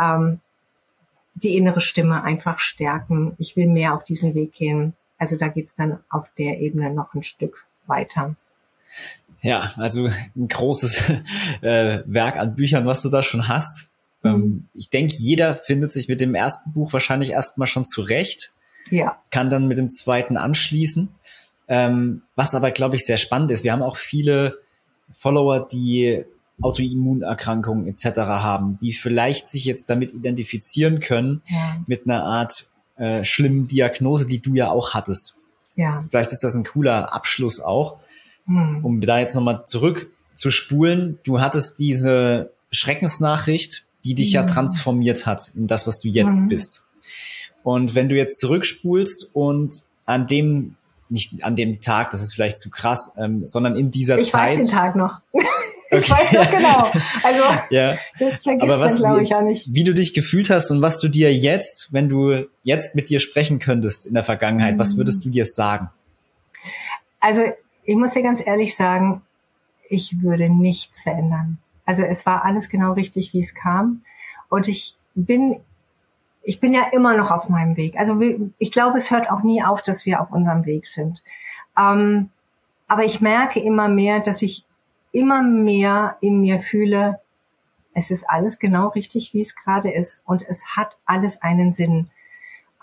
ähm, 0.01 0.41
die 1.35 1.55
innere 1.57 1.83
Stimme 1.83 2.23
einfach 2.23 2.61
stärken. 2.61 3.37
Ich 3.39 3.57
will 3.57 3.67
mehr 3.67 3.93
auf 3.93 4.05
diesen 4.05 4.35
Weg 4.35 4.53
gehen. 4.53 4.95
Also 5.19 5.37
da 5.37 5.49
geht's 5.49 5.75
dann 5.75 5.99
auf 6.09 6.31
der 6.39 6.61
Ebene 6.61 6.91
noch 6.91 7.15
ein 7.15 7.23
Stück 7.23 7.67
weiter. 7.87 8.37
Ja, 9.43 9.71
also 9.77 10.09
ein 10.35 10.49
großes 10.49 11.11
äh, 11.61 12.03
Werk 12.07 12.39
an 12.39 12.55
Büchern, 12.55 12.87
was 12.87 13.03
du 13.03 13.11
da 13.11 13.23
schon 13.23 13.49
hast. 13.49 13.91
Ähm, 14.25 14.69
ich 14.75 14.91
denke, 14.91 15.15
jeder 15.17 15.55
findet 15.55 15.93
sich 15.93 16.09
mit 16.09 16.21
dem 16.21 16.35
ersten 16.35 16.73
Buch 16.73 16.93
wahrscheinlich 16.93 17.31
erstmal 17.31 17.67
schon 17.67 17.87
zurecht. 17.87 18.53
Ja. 18.91 19.19
Kann 19.31 19.51
dann 19.51 19.69
mit 19.69 19.79
dem 19.79 19.91
zweiten 19.91 20.37
anschließen. 20.37 21.11
Ähm, 21.69 22.23
was 22.35 22.55
aber, 22.55 22.71
glaube 22.71 22.97
ich, 22.97 23.05
sehr 23.05 23.19
spannend 23.19 23.51
ist. 23.51 23.65
Wir 23.65 23.73
haben 23.73 23.83
auch 23.83 23.97
viele 23.97 24.59
Follower, 25.13 25.67
die 25.67 26.25
Autoimmunerkrankungen 26.61 27.87
etc. 27.87 28.19
haben, 28.19 28.79
die 28.79 28.93
vielleicht 28.93 29.49
sich 29.49 29.65
jetzt 29.65 29.91
damit 29.91 30.13
identifizieren 30.13 31.01
können 31.01 31.43
ja. 31.47 31.77
mit 31.87 32.07
einer 32.07 32.25
Art 32.25 32.67
äh, 32.97 33.23
schlimmen 33.23 33.67
Diagnose, 33.67 34.27
die 34.27 34.41
du 34.41 34.55
ja 34.55 34.71
auch 34.71 34.95
hattest. 34.95 35.37
Ja. 35.77 36.05
Vielleicht 36.11 36.33
ist 36.33 36.43
das 36.43 36.55
ein 36.55 36.65
cooler 36.65 37.15
Abschluss 37.15 37.61
auch, 37.61 37.99
hm. 38.47 38.85
um 38.85 39.01
da 39.01 39.21
jetzt 39.21 39.37
nochmal 39.37 39.65
zurück 39.67 40.09
zu 40.35 40.51
spulen. 40.51 41.19
Du 41.23 41.41
hattest 41.41 41.79
diese 41.79 42.53
Schreckensnachricht 42.73 43.85
die 44.05 44.15
dich 44.15 44.33
ja 44.33 44.43
mhm. 44.43 44.49
transformiert 44.49 45.27
hat 45.27 45.51
in 45.55 45.67
das, 45.67 45.87
was 45.87 45.99
du 45.99 46.09
jetzt 46.09 46.39
mhm. 46.39 46.49
bist. 46.49 46.87
Und 47.63 47.95
wenn 47.95 48.09
du 48.09 48.17
jetzt 48.17 48.39
zurückspulst 48.41 49.31
und 49.35 49.83
an 50.07 50.27
dem, 50.27 50.77
nicht 51.09 51.45
an 51.45 51.57
dem 51.57 51.81
Tag, 51.81 52.11
das 52.11 52.23
ist 52.23 52.35
vielleicht 52.35 52.59
zu 52.59 52.71
krass, 52.71 53.13
ähm, 53.19 53.47
sondern 53.47 53.77
in 53.77 53.91
dieser 53.91 54.19
ich 54.19 54.31
Zeit. 54.31 54.53
Ich 54.53 54.59
weiß 54.59 54.69
den 54.69 54.77
Tag 54.77 54.97
noch. 54.97 55.21
ich 55.33 55.43
okay. 55.99 56.11
weiß 56.11 56.33
noch 56.33 56.51
genau. 56.51 56.91
Also 57.23 57.43
ja. 57.71 57.97
das 58.19 58.43
vergisst 58.43 58.63
Aber 58.63 58.81
was, 58.81 59.01
man, 59.01 59.13
glaube 59.13 59.25
ich, 59.25 59.35
auch 59.35 59.43
nicht. 59.43 59.67
Wie 59.71 59.85
du 59.85 59.93
dich 59.93 60.15
gefühlt 60.15 60.51
hast 60.51 60.71
und 60.71 60.81
was 60.81 61.01
du 61.01 61.09
dir 61.09 61.35
jetzt, 61.35 61.93
wenn 61.93 62.09
du 62.09 62.47
jetzt 62.63 62.95
mit 62.95 63.11
dir 63.11 63.21
sprechen 63.21 63.59
könntest 63.59 64.07
in 64.07 64.15
der 64.15 64.23
Vergangenheit, 64.23 64.77
mhm. 64.77 64.79
was 64.79 64.97
würdest 64.97 65.25
du 65.25 65.31
dir 65.31 65.45
sagen? 65.45 65.91
Also 67.21 67.43
ich 67.85 67.97
muss 67.97 68.13
dir 68.13 68.23
ganz 68.23 68.45
ehrlich 68.45 68.77
sagen, 68.77 69.23
ich 69.89 70.23
würde 70.23 70.49
nichts 70.49 71.03
verändern. 71.03 71.59
Also 71.89 72.03
es 72.03 72.27
war 72.27 72.45
alles 72.45 72.69
genau 72.69 72.93
richtig, 72.93 73.33
wie 73.33 73.41
es 73.41 73.55
kam. 73.55 74.03
Und 74.51 74.69
ich 74.69 74.99
bin, 75.15 75.59
ich 76.43 76.61
bin 76.61 76.75
ja 76.75 76.83
immer 76.93 77.17
noch 77.17 77.31
auf 77.31 77.49
meinem 77.49 77.79
Weg. 77.79 77.99
Also 77.99 78.21
ich 78.59 78.73
glaube, 78.73 78.99
es 78.99 79.11
hört 79.11 79.31
auch 79.31 79.43
nie 79.43 79.65
auf, 79.65 79.81
dass 79.81 80.05
wir 80.05 80.21
auf 80.21 80.31
unserem 80.31 80.67
Weg 80.67 80.85
sind. 80.85 81.25
Ähm, 81.79 82.29
aber 82.89 83.07
ich 83.07 83.23
merke 83.23 83.59
immer 83.61 83.89
mehr, 83.89 84.21
dass 84.21 84.43
ich 84.43 84.67
immer 85.13 85.41
mehr 85.41 86.19
in 86.21 86.43
mir 86.43 86.61
fühle, 86.61 87.21
es 87.95 88.11
ist 88.11 88.29
alles 88.29 88.59
genau 88.59 88.89
richtig, 88.89 89.33
wie 89.33 89.41
es 89.41 89.57
gerade 89.57 89.91
ist. 89.91 90.21
Und 90.27 90.43
es 90.47 90.77
hat 90.77 90.99
alles 91.07 91.41
einen 91.41 91.73
Sinn. 91.73 92.11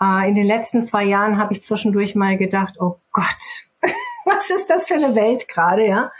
Äh, 0.00 0.28
in 0.28 0.34
den 0.34 0.46
letzten 0.46 0.84
zwei 0.84 1.04
Jahren 1.04 1.38
habe 1.38 1.52
ich 1.52 1.62
zwischendurch 1.62 2.16
mal 2.16 2.36
gedacht, 2.36 2.74
oh 2.80 2.96
Gott, 3.12 3.68
was 4.24 4.50
ist 4.50 4.68
das 4.68 4.88
für 4.88 4.94
eine 4.94 5.14
Welt 5.14 5.46
gerade, 5.46 5.86
ja? 5.86 6.10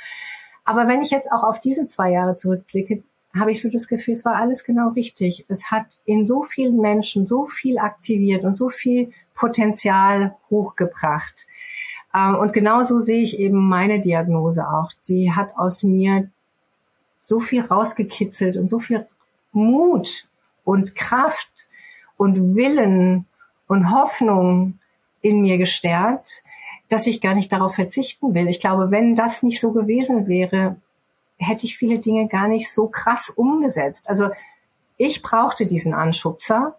Aber 0.66 0.88
wenn 0.88 1.01
ich 1.01 1.10
jetzt 1.10 1.32
auch 1.32 1.44
auf 1.44 1.60
diese 1.60 1.86
zwei 1.86 2.10
Jahre 2.10 2.36
zurückblicke, 2.36 3.02
habe 3.38 3.52
ich 3.52 3.62
so 3.62 3.70
das 3.70 3.88
Gefühl, 3.88 4.14
es 4.14 4.24
war 4.24 4.36
alles 4.36 4.64
genau 4.64 4.90
richtig. 4.90 5.44
Es 5.48 5.70
hat 5.70 6.01
in 6.05 6.26
so 6.26 6.43
vielen 6.43 6.78
Menschen 6.78 7.24
so 7.24 7.47
viel 7.47 7.78
aktiviert 7.78 8.44
und 8.44 8.56
so 8.56 8.68
viel 8.68 9.12
Potenzial 9.34 10.36
hochgebracht. 10.51 11.47
Ähm, 12.14 12.34
und 12.34 12.52
genauso 12.52 12.98
sehe 12.98 13.22
ich 13.22 13.38
eben 13.38 13.68
meine 13.68 14.01
Diagnose 14.01 14.68
auch. 14.68 14.93
Die 15.09 15.32
hat 15.32 15.56
aus 15.56 15.82
mir 15.82 16.30
so 17.20 17.40
viel 17.40 17.62
rausgekitzelt 17.62 18.56
und 18.56 18.68
so 18.68 18.78
viel 18.78 19.06
Mut 19.52 20.28
und 20.64 20.94
Kraft 20.94 21.68
und 22.16 22.56
Willen 22.56 23.26
und 23.68 23.90
Hoffnung 23.90 24.78
in 25.20 25.43
mir 25.43 25.59
gestärkt, 25.59 26.43
dass 26.89 27.07
ich 27.07 27.21
gar 27.21 27.35
nicht 27.35 27.53
darauf 27.53 27.75
verzichten 27.75 28.35
will. 28.35 28.49
Ich 28.49 28.61
glaube, 28.61 28.91
wenn 28.91 29.17
das 29.17 29.43
nicht 29.43 29.61
so 29.61 29.73
gewesen 29.73 30.29
wäre, 30.29 30.77
hätte 31.39 31.67
ich 31.67 31.77
viele 31.77 31.99
Dinge 31.99 32.29
gar 32.29 32.49
nicht 32.49 32.73
so 32.73 32.89
krass 32.89 33.31
umgesetzt. 33.31 34.09
Also 34.09 34.31
ich 34.97 35.23
brauchte 35.23 35.67
diesen 35.67 35.95
Anschubser 35.95 36.77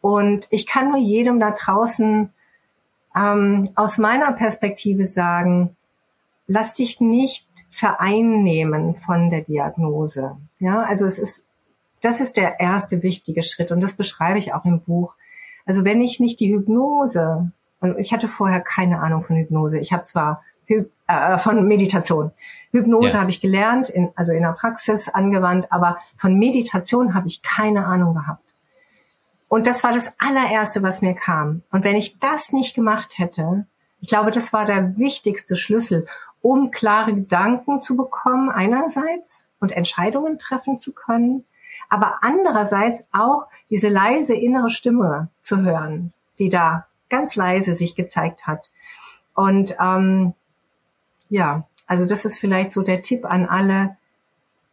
und 0.00 0.48
ich 0.50 0.66
kann 0.66 0.90
nur 0.90 0.98
jedem 0.98 1.38
da 1.38 1.52
draußen 1.52 2.32
ähm, 3.14 3.68
aus 3.74 3.98
meiner 3.98 4.32
Perspektive 4.32 5.06
sagen, 5.06 5.76
lass 6.46 6.74
dich 6.74 7.00
nicht 7.00 7.46
vereinnehmen 7.70 8.96
von 8.96 9.30
der 9.30 9.42
Diagnose. 9.42 10.36
Ja, 10.58 10.82
also 10.82 11.06
es 11.06 11.18
ist, 11.18 11.46
das 12.00 12.20
ist 12.20 12.36
der 12.36 12.58
erste 12.58 13.02
wichtige 13.02 13.42
Schritt 13.42 13.70
und 13.70 13.80
das 13.80 13.94
beschreibe 13.94 14.38
ich 14.38 14.52
auch 14.52 14.64
im 14.64 14.80
Buch. 14.80 15.14
Also 15.66 15.84
wenn 15.84 16.00
ich 16.00 16.18
nicht 16.18 16.40
die 16.40 16.52
Hypnose 16.52 17.52
und 17.80 17.98
ich 17.98 18.12
hatte 18.12 18.28
vorher 18.28 18.60
keine 18.60 19.00
Ahnung 19.00 19.22
von 19.22 19.36
Hypnose. 19.36 19.78
Ich 19.78 19.92
habe 19.92 20.04
zwar 20.04 20.42
Hy 20.68 20.84
äh, 21.08 21.38
von 21.38 21.66
Meditation. 21.66 22.30
Hypnose 22.70 23.14
ja. 23.14 23.20
habe 23.20 23.30
ich 23.30 23.40
gelernt, 23.40 23.88
in, 23.88 24.10
also 24.14 24.32
in 24.32 24.42
der 24.42 24.52
Praxis 24.52 25.08
angewandt, 25.08 25.66
aber 25.70 25.96
von 26.16 26.38
Meditation 26.38 27.14
habe 27.14 27.26
ich 27.26 27.42
keine 27.42 27.86
Ahnung 27.86 28.14
gehabt. 28.14 28.56
Und 29.48 29.66
das 29.66 29.82
war 29.82 29.92
das 29.92 30.14
allererste, 30.20 30.82
was 30.84 31.02
mir 31.02 31.14
kam. 31.14 31.62
Und 31.72 31.82
wenn 31.82 31.96
ich 31.96 32.20
das 32.20 32.52
nicht 32.52 32.74
gemacht 32.74 33.18
hätte, 33.18 33.66
ich 34.00 34.08
glaube, 34.08 34.30
das 34.30 34.52
war 34.52 34.64
der 34.64 34.96
wichtigste 34.96 35.56
Schlüssel, 35.56 36.06
um 36.40 36.70
klare 36.70 37.14
Gedanken 37.14 37.82
zu 37.82 37.96
bekommen 37.96 38.48
einerseits 38.48 39.48
und 39.58 39.72
Entscheidungen 39.72 40.38
treffen 40.38 40.78
zu 40.78 40.94
können, 40.94 41.44
aber 41.88 42.18
andererseits 42.22 43.08
auch 43.12 43.48
diese 43.68 43.88
leise 43.88 44.34
innere 44.34 44.70
Stimme 44.70 45.28
zu 45.42 45.58
hören, 45.58 46.12
die 46.38 46.48
da 46.48 46.86
ganz 47.10 47.36
leise 47.36 47.74
sich 47.74 47.94
gezeigt 47.94 48.46
hat. 48.46 48.70
Und 49.34 49.76
ähm, 49.80 50.32
ja, 51.28 51.66
also 51.86 52.06
das 52.06 52.24
ist 52.24 52.38
vielleicht 52.38 52.72
so 52.72 52.82
der 52.82 53.02
Tipp 53.02 53.24
an 53.24 53.46
alle. 53.46 53.96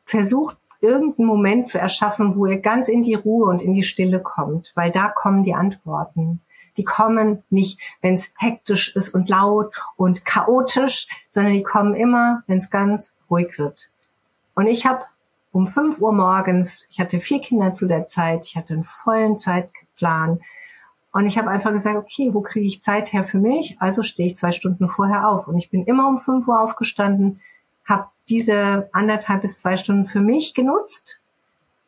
Versucht 0.05 0.57
irgendeinen 0.80 1.27
Moment 1.27 1.68
zu 1.68 1.80
erschaffen, 1.80 2.35
wo 2.35 2.45
ihr 2.45 2.59
ganz 2.59 2.88
in 2.88 3.01
die 3.01 3.15
Ruhe 3.15 3.49
und 3.49 3.61
in 3.61 3.73
die 3.73 3.84
Stille 3.84 4.22
kommt, 4.22 4.72
weil 4.76 4.91
da 4.91 5.09
kommen 5.09 5.43
die 5.43 5.53
Antworten. 5.53 6.41
Die 6.77 6.84
kommen 6.84 7.43
nicht, 7.49 7.80
wenn 8.01 8.14
es 8.14 8.31
hektisch 8.38 8.95
ist 8.95 9.09
und 9.09 9.30
laut 9.30 9.81
und 9.95 10.23
chaotisch, 10.26 11.07
sondern 11.30 11.53
die 11.53 11.64
kommen 11.64 11.95
immer, 11.95 12.43
wenn 12.45 12.59
es 12.59 12.69
ganz 12.69 13.11
ruhig 13.30 13.57
wird. 13.57 13.89
Und 14.53 14.68
ich 14.68 14.85
habe 14.85 15.03
um 15.51 15.65
5 15.65 15.99
Uhr 15.99 16.11
morgens, 16.11 16.85
ich 16.91 16.99
hatte 16.99 17.19
vier 17.19 17.41
Kinder 17.41 17.73
zu 17.73 17.88
der 17.88 18.05
Zeit, 18.05 18.45
ich 18.45 18.55
hatte 18.55 18.76
einen 18.76 18.84
vollen 18.84 19.39
Zeitplan, 19.39 20.39
und 21.11 21.25
ich 21.25 21.38
habe 21.38 21.49
einfach 21.49 21.71
gesagt, 21.71 21.97
okay, 21.97 22.34
wo 22.34 22.41
kriege 22.41 22.67
ich 22.67 22.84
Zeit 22.84 23.13
her 23.13 23.23
für 23.23 23.39
mich? 23.39 23.77
Also 23.79 24.03
stehe 24.03 24.27
ich 24.27 24.38
zwei 24.38 24.51
Stunden 24.51 24.88
vorher 24.88 25.29
auf. 25.29 25.47
Und 25.47 25.57
ich 25.57 25.69
bin 25.69 25.85
immer 25.85 26.07
um 26.07 26.19
fünf 26.19 26.47
Uhr 26.47 26.61
aufgestanden, 26.61 27.39
habe 27.85 28.07
diese 28.29 28.89
anderthalb 28.91 29.41
bis 29.41 29.57
zwei 29.57 29.77
Stunden 29.77 30.05
für 30.05 30.19
mich 30.19 30.53
genutzt. 30.53 31.21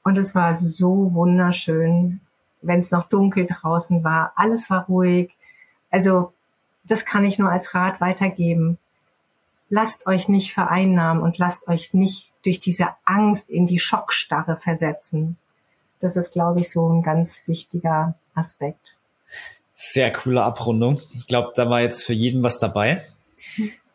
Und 0.04 0.18
es 0.18 0.34
war 0.34 0.56
so 0.56 1.14
wunderschön, 1.14 2.22
wenn 2.62 2.80
es 2.80 2.92
noch 2.92 3.08
dunkel 3.08 3.46
draußen 3.46 4.04
war. 4.04 4.32
Alles 4.36 4.70
war 4.70 4.86
ruhig. 4.86 5.36
Also 5.92 6.34
das 6.84 7.06
kann 7.06 7.26
ich 7.26 7.38
nur 7.38 7.52
als 7.52 7.76
Rat 7.76 8.02
weitergeben. 8.02 8.78
Lasst 9.70 10.08
euch 10.08 10.30
nicht 10.30 10.54
vereinnahmen 10.54 11.22
und 11.22 11.38
lasst 11.38 11.68
euch 11.68 11.94
nicht 11.94 12.34
durch 12.44 12.60
diese 12.60 12.88
Angst 13.06 13.50
in 13.50 13.68
die 13.68 13.80
Schockstarre 13.80 14.58
versetzen. 14.58 15.38
Das 16.00 16.16
ist, 16.16 16.32
glaube 16.32 16.62
ich, 16.62 16.72
so 16.72 16.90
ein 16.90 17.04
ganz 17.04 17.42
wichtiger 17.46 18.16
Aspekt. 18.34 18.96
Sehr 19.72 20.12
coole 20.12 20.44
Abrundung. 20.44 21.02
Ich 21.16 21.28
glaube, 21.28 21.52
da 21.56 21.70
war 21.70 21.82
jetzt 21.82 22.04
für 22.04 22.14
jeden 22.14 22.44
was 22.44 22.60
dabei. 22.60 23.06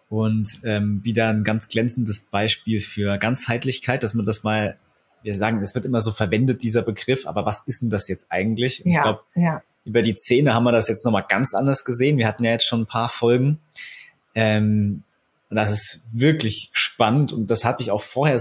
Und 0.09 0.61
ähm, 0.65 1.01
wieder 1.03 1.29
ein 1.29 1.45
ganz 1.45 1.69
glänzendes 1.69 2.21
Beispiel 2.31 2.81
für 2.81 3.19
Ganzheitlichkeit, 3.19 4.03
dass 4.03 4.15
man 4.15 4.25
das 4.25 4.45
mal, 4.45 4.79
wir 5.23 5.35
sagen, 5.35 5.61
es 5.61 5.75
wird 5.75 5.85
immer 5.85 6.01
so 6.01 6.13
verwendet, 6.13 6.63
dieser 6.63 6.83
Begriff, 6.83 7.27
aber 7.27 7.45
was 7.47 7.67
ist 7.67 7.83
denn 7.83 7.91
das 7.91 8.09
jetzt 8.09 8.27
eigentlich? 8.31 8.85
Und 8.85 8.93
ja, 8.93 8.97
ich 8.97 9.03
glaube, 9.03 9.21
ja. 9.35 9.63
über 9.85 10.03
die 10.03 10.15
Zähne 10.15 10.55
haben 10.55 10.65
wir 10.65 10.73
das 10.73 10.89
jetzt 10.89 11.05
nochmal 11.05 11.25
ganz 11.29 11.55
anders 11.55 11.85
gesehen. 11.85 12.17
Wir 12.19 12.29
hatten 12.29 12.45
ja 12.45 12.53
jetzt 12.53 12.67
schon 12.67 12.83
ein 12.83 12.87
paar 12.87 13.09
Folgen. 13.09 13.59
Ähm, 14.35 15.03
und 15.51 15.57
das 15.57 15.71
ist 15.71 16.03
wirklich 16.13 16.71
spannend 16.73 17.33
und 17.33 17.51
das 17.51 17.65
hatte 17.65 17.83
ich 17.83 17.91
auch 17.91 18.03
vorher, 18.03 18.41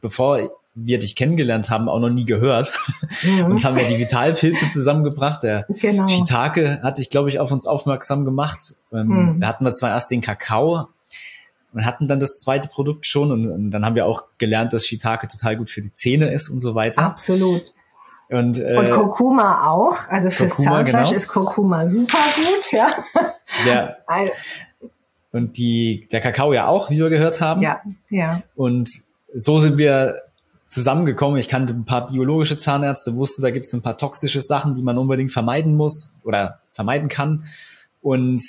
bevor 0.00 0.50
wir 0.74 0.98
dich 0.98 1.16
kennengelernt 1.16 1.68
haben, 1.68 1.88
auch 1.88 1.98
noch 1.98 2.08
nie 2.08 2.24
gehört. 2.24 2.72
Mhm. 3.22 3.44
Uns 3.44 3.64
haben 3.64 3.76
ja 3.78 3.84
die 3.84 3.98
Vitalpilze 3.98 4.68
zusammengebracht. 4.68 5.42
Der 5.42 5.66
genau. 5.80 6.08
Shiitake 6.08 6.80
hat 6.82 6.98
dich, 6.98 7.10
glaube 7.10 7.28
ich, 7.28 7.40
auf 7.40 7.52
uns 7.52 7.66
aufmerksam 7.66 8.24
gemacht. 8.24 8.74
Ähm, 8.92 9.06
mhm. 9.06 9.40
Da 9.40 9.48
hatten 9.48 9.64
wir 9.64 9.72
zwar 9.72 9.90
erst 9.90 10.10
den 10.10 10.22
Kakao 10.22 10.88
und 11.74 11.86
hatten 11.86 12.08
dann 12.08 12.20
das 12.20 12.38
zweite 12.38 12.68
Produkt 12.68 13.06
schon 13.06 13.32
und, 13.32 13.50
und, 13.50 13.70
dann 13.70 13.84
haben 13.84 13.96
wir 13.96 14.06
auch 14.06 14.24
gelernt, 14.38 14.72
dass 14.72 14.86
Shiitake 14.86 15.28
total 15.28 15.56
gut 15.56 15.70
für 15.70 15.80
die 15.80 15.92
Zähne 15.92 16.30
ist 16.32 16.48
und 16.48 16.58
so 16.58 16.74
weiter. 16.74 17.02
Absolut. 17.02 17.64
Und, 18.30 18.58
äh, 18.58 18.76
und 18.78 18.90
Kurkuma 18.90 19.68
auch. 19.68 20.08
Also 20.08 20.30
fürs 20.30 20.52
Kurkuma, 20.54 20.76
Zahnfleisch 20.76 21.08
genau. 21.08 21.16
ist 21.16 21.28
Kurkuma 21.28 21.88
super 21.88 22.18
gut, 22.36 22.72
ja. 22.72 22.88
Ja. 23.66 23.96
Und 25.32 25.56
die, 25.56 26.06
der 26.12 26.20
Kakao 26.20 26.52
ja 26.52 26.66
auch, 26.66 26.90
wie 26.90 26.98
wir 26.98 27.08
gehört 27.08 27.40
haben. 27.40 27.62
Ja, 27.62 27.80
ja. 28.10 28.42
Und 28.54 28.90
so 29.32 29.58
sind 29.58 29.78
wir 29.78 30.20
zusammengekommen. 30.72 31.38
Ich 31.38 31.48
kannte 31.48 31.74
ein 31.74 31.84
paar 31.84 32.06
biologische 32.06 32.56
Zahnärzte, 32.56 33.14
wusste, 33.14 33.42
da 33.42 33.50
gibt 33.50 33.66
es 33.66 33.72
ein 33.74 33.82
paar 33.82 33.98
toxische 33.98 34.40
Sachen, 34.40 34.74
die 34.74 34.82
man 34.82 34.96
unbedingt 34.96 35.30
vermeiden 35.30 35.76
muss 35.76 36.16
oder 36.24 36.60
vermeiden 36.72 37.08
kann. 37.08 37.44
Und 38.00 38.42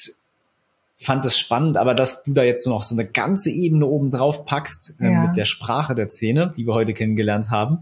fand 0.95 1.25
es 1.25 1.37
spannend, 1.37 1.75
aber 1.75 1.93
dass 1.93 2.23
du 2.23 2.33
da 2.33 2.43
jetzt 2.43 2.65
noch 2.65 2.81
so 2.81 2.95
eine 2.95 3.05
ganze 3.05 3.51
Ebene 3.51 3.85
oben 3.85 4.09
drauf 4.09 4.45
packst 4.45 4.95
äh, 5.01 5.11
ja. 5.11 5.27
mit 5.27 5.35
der 5.35 5.43
Sprache 5.43 5.95
der 5.95 6.07
Zähne, 6.07 6.51
die 6.55 6.65
wir 6.65 6.73
heute 6.73 6.93
kennengelernt 6.93 7.51
haben, 7.51 7.79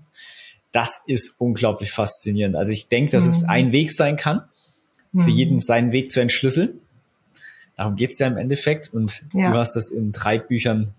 das 0.72 1.04
ist 1.06 1.36
unglaublich 1.38 1.92
faszinierend. 1.92 2.56
Also 2.56 2.72
ich 2.72 2.88
denke, 2.88 3.12
dass 3.12 3.26
mhm. 3.26 3.30
es 3.30 3.44
ein 3.44 3.72
Weg 3.72 3.92
sein 3.92 4.16
kann, 4.16 4.42
für 5.12 5.24
mhm. 5.24 5.30
jeden 5.30 5.60
seinen 5.60 5.92
Weg 5.92 6.12
zu 6.12 6.20
entschlüsseln. 6.20 6.80
Darum 7.78 7.96
geht's 7.96 8.18
ja 8.18 8.26
im 8.26 8.38
Endeffekt. 8.38 8.92
Und 8.92 9.24
ja. 9.34 9.52
du 9.52 9.58
hast 9.58 9.76
das 9.76 9.92
in 9.92 10.12
drei 10.12 10.40
Büchern, 10.40 10.94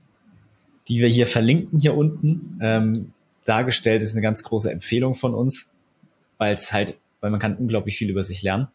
die 0.88 1.00
wir 1.00 1.08
hier 1.08 1.26
verlinken, 1.26 1.80
hier 1.80 1.96
unten, 1.96 2.58
ähm, 2.60 3.12
dargestellt. 3.44 4.02
Ist 4.02 4.12
eine 4.12 4.22
ganz 4.22 4.42
große 4.42 4.70
Empfehlung 4.70 5.14
von 5.14 5.34
uns, 5.34 5.70
weil 6.38 6.54
es 6.54 6.72
halt, 6.72 6.98
weil 7.20 7.30
man 7.30 7.40
kann 7.40 7.56
unglaublich 7.56 7.96
viel 7.96 8.10
über 8.10 8.22
sich 8.22 8.42
lernen. 8.42 8.68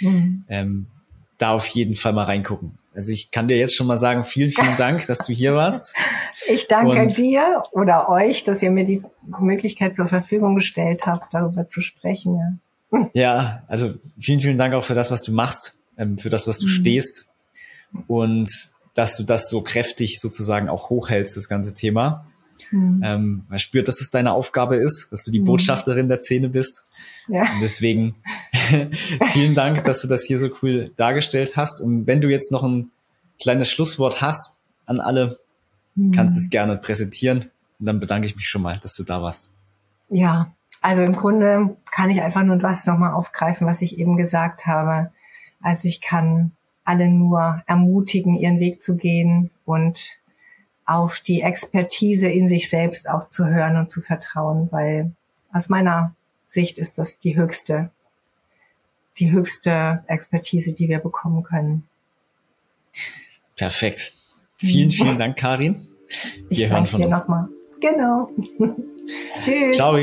Mhm. 0.00 0.44
Ähm, 0.48 0.86
da 1.38 1.50
auf 1.50 1.66
jeden 1.68 1.94
Fall 1.94 2.12
mal 2.12 2.24
reingucken. 2.24 2.78
Also 2.94 3.12
ich 3.12 3.30
kann 3.30 3.46
dir 3.46 3.58
jetzt 3.58 3.76
schon 3.76 3.86
mal 3.86 3.98
sagen, 3.98 4.24
vielen, 4.24 4.50
vielen 4.50 4.76
Dank, 4.78 5.06
dass 5.06 5.26
du 5.26 5.32
hier 5.32 5.54
warst. 5.54 5.94
Ich 6.48 6.66
danke 6.66 7.02
Und 7.02 7.16
dir 7.16 7.62
oder 7.72 8.08
euch, 8.08 8.42
dass 8.44 8.62
ihr 8.62 8.70
mir 8.70 8.84
die 8.84 9.02
Möglichkeit 9.38 9.94
zur 9.94 10.06
Verfügung 10.06 10.54
gestellt 10.54 11.06
habt, 11.06 11.34
darüber 11.34 11.66
zu 11.66 11.82
sprechen. 11.82 12.58
Ja, 12.90 13.10
ja 13.12 13.62
also 13.68 13.94
vielen, 14.18 14.40
vielen 14.40 14.56
Dank 14.56 14.74
auch 14.74 14.84
für 14.84 14.94
das, 14.94 15.10
was 15.10 15.22
du 15.22 15.32
machst, 15.32 15.78
ähm, 15.98 16.16
für 16.16 16.30
das, 16.30 16.46
was 16.46 16.58
du 16.58 16.66
mhm. 16.66 16.70
stehst 16.70 17.26
und 18.06 18.50
dass 18.94 19.16
du 19.16 19.24
das 19.24 19.50
so 19.50 19.60
kräftig 19.60 20.18
sozusagen 20.18 20.70
auch 20.70 20.88
hochhältst, 20.88 21.36
das 21.36 21.50
ganze 21.50 21.74
Thema. 21.74 22.26
Mhm. 22.70 23.00
Ähm, 23.04 23.44
man 23.48 23.58
spürt, 23.58 23.88
dass 23.88 24.00
es 24.00 24.10
deine 24.10 24.32
Aufgabe 24.32 24.76
ist, 24.76 25.12
dass 25.12 25.24
du 25.24 25.30
die 25.30 25.40
mhm. 25.40 25.46
Botschafterin 25.46 26.08
der 26.08 26.20
Szene 26.20 26.48
bist. 26.48 26.90
Ja. 27.28 27.42
Und 27.42 27.60
deswegen 27.62 28.16
vielen 29.32 29.54
Dank, 29.54 29.84
dass 29.84 30.02
du 30.02 30.08
das 30.08 30.24
hier 30.24 30.38
so 30.38 30.48
cool 30.62 30.92
dargestellt 30.96 31.56
hast. 31.56 31.80
Und 31.80 32.06
wenn 32.06 32.20
du 32.20 32.28
jetzt 32.28 32.52
noch 32.52 32.62
ein 32.62 32.90
kleines 33.40 33.70
Schlusswort 33.70 34.20
hast 34.20 34.60
an 34.86 35.00
alle, 35.00 35.38
mhm. 35.94 36.12
kannst 36.12 36.36
du 36.36 36.40
es 36.40 36.50
gerne 36.50 36.76
präsentieren. 36.76 37.50
Und 37.78 37.86
dann 37.86 38.00
bedanke 38.00 38.26
ich 38.26 38.36
mich 38.36 38.48
schon 38.48 38.62
mal, 38.62 38.78
dass 38.78 38.94
du 38.94 39.02
da 39.02 39.22
warst. 39.22 39.52
Ja, 40.08 40.52
also 40.80 41.02
im 41.02 41.14
Grunde 41.14 41.76
kann 41.90 42.10
ich 42.10 42.22
einfach 42.22 42.42
nur 42.42 42.62
was 42.62 42.86
nochmal 42.86 43.12
aufgreifen, 43.12 43.66
was 43.66 43.82
ich 43.82 43.98
eben 43.98 44.16
gesagt 44.16 44.66
habe. 44.66 45.10
Also 45.60 45.88
ich 45.88 46.00
kann 46.00 46.52
alle 46.84 47.08
nur 47.08 47.62
ermutigen, 47.66 48.36
ihren 48.36 48.60
Weg 48.60 48.82
zu 48.82 48.96
gehen 48.96 49.50
und 49.64 50.16
auf 50.86 51.20
die 51.20 51.42
Expertise 51.42 52.28
in 52.28 52.48
sich 52.48 52.70
selbst 52.70 53.08
auch 53.08 53.28
zu 53.28 53.46
hören 53.46 53.76
und 53.76 53.90
zu 53.90 54.00
vertrauen, 54.00 54.70
weil 54.70 55.12
aus 55.52 55.68
meiner 55.68 56.14
Sicht 56.46 56.78
ist 56.78 56.96
das 56.98 57.18
die 57.18 57.36
höchste, 57.36 57.90
die 59.18 59.32
höchste 59.32 60.04
Expertise, 60.06 60.72
die 60.72 60.88
wir 60.88 61.00
bekommen 61.00 61.42
können. 61.42 61.88
Perfekt. 63.56 64.12
Vielen, 64.56 64.90
vielen 64.90 65.18
Dank, 65.18 65.36
Karin. 65.36 65.86
Wir 66.48 66.66
ich 66.66 66.70
hören 66.70 66.86
von 66.86 67.00
dir 67.00 67.08
nochmal. 67.08 67.48
Genau. 67.80 68.30
Tschüss. 69.40 69.76
Ciao. 69.76 69.96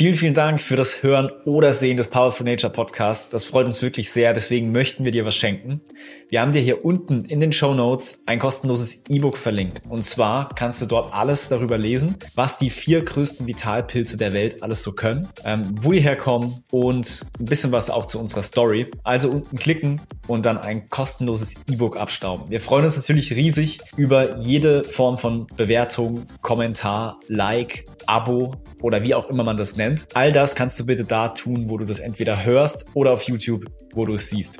Vielen, 0.00 0.14
vielen 0.14 0.32
Dank 0.32 0.62
für 0.62 0.76
das 0.76 1.02
Hören 1.02 1.30
oder 1.44 1.74
Sehen 1.74 1.98
des 1.98 2.08
Powerful 2.08 2.46
Nature 2.46 2.72
Podcasts. 2.72 3.28
Das 3.28 3.44
freut 3.44 3.66
uns 3.66 3.82
wirklich 3.82 4.10
sehr. 4.10 4.32
Deswegen 4.32 4.72
möchten 4.72 5.04
wir 5.04 5.12
dir 5.12 5.26
was 5.26 5.36
schenken. 5.36 5.82
Wir 6.30 6.40
haben 6.40 6.52
dir 6.52 6.62
hier 6.62 6.86
unten 6.86 7.26
in 7.26 7.38
den 7.38 7.52
Show 7.52 7.74
Notes 7.74 8.22
ein 8.24 8.38
kostenloses 8.38 9.04
E-Book 9.10 9.36
verlinkt. 9.36 9.82
Und 9.90 10.02
zwar 10.02 10.54
kannst 10.54 10.80
du 10.80 10.86
dort 10.86 11.12
alles 11.12 11.50
darüber 11.50 11.76
lesen, 11.76 12.16
was 12.34 12.56
die 12.56 12.70
vier 12.70 13.04
größten 13.04 13.46
Vitalpilze 13.46 14.16
der 14.16 14.32
Welt 14.32 14.62
alles 14.62 14.82
so 14.82 14.92
können, 14.92 15.28
ähm, 15.44 15.74
wo 15.82 15.92
die 15.92 16.00
herkommen 16.00 16.64
und 16.70 17.26
ein 17.38 17.44
bisschen 17.44 17.70
was 17.70 17.90
auch 17.90 18.06
zu 18.06 18.18
unserer 18.18 18.42
Story. 18.42 18.90
Also 19.04 19.28
unten 19.30 19.58
klicken 19.58 20.00
und 20.28 20.46
dann 20.46 20.56
ein 20.56 20.88
kostenloses 20.88 21.56
E-Book 21.70 21.98
abstauben. 21.98 22.48
Wir 22.48 22.62
freuen 22.62 22.86
uns 22.86 22.96
natürlich 22.96 23.34
riesig 23.34 23.80
über 23.98 24.38
jede 24.38 24.82
Form 24.84 25.18
von 25.18 25.46
Bewertung, 25.58 26.26
Kommentar, 26.40 27.20
Like, 27.28 27.84
Abo 28.08 28.54
oder 28.82 29.02
wie 29.02 29.14
auch 29.14 29.28
immer 29.28 29.44
man 29.44 29.56
das 29.56 29.76
nennt. 29.76 30.06
All 30.14 30.32
das 30.32 30.54
kannst 30.54 30.78
du 30.80 30.86
bitte 30.86 31.04
da 31.04 31.28
tun, 31.28 31.68
wo 31.68 31.78
du 31.78 31.84
das 31.84 31.98
entweder 31.98 32.44
hörst 32.44 32.86
oder 32.94 33.12
auf 33.12 33.22
YouTube, 33.22 33.66
wo 33.94 34.04
du 34.04 34.14
es 34.14 34.28
siehst. 34.28 34.58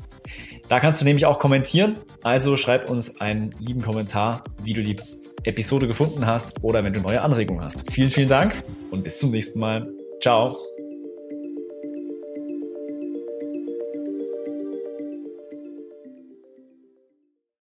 Da 0.69 0.81
kannst 0.81 1.01
du 1.01 1.05
nämlich 1.05 1.27
auch 1.27 1.39
kommentieren. 1.39 1.97
Also 2.23 2.57
schreib 2.57 2.89
uns 2.89 3.21
einen 3.21 3.55
lieben 3.59 3.83
Kommentar, 3.83 4.45
wie 4.63 4.73
du 4.73 4.83
die 4.83 4.97
Episode 5.45 5.87
gefunden 5.87 6.27
hast 6.27 6.63
oder 6.63 6.85
wenn 6.85 6.93
du 6.93 7.01
neue 7.01 7.23
Anregungen 7.23 7.65
hast. 7.65 7.91
Vielen, 7.91 8.11
vielen 8.11 8.29
Dank 8.29 8.63
und 8.91 9.03
bis 9.03 9.19
zum 9.19 9.31
nächsten 9.31 9.59
Mal. 9.59 9.89
Ciao. 10.21 10.57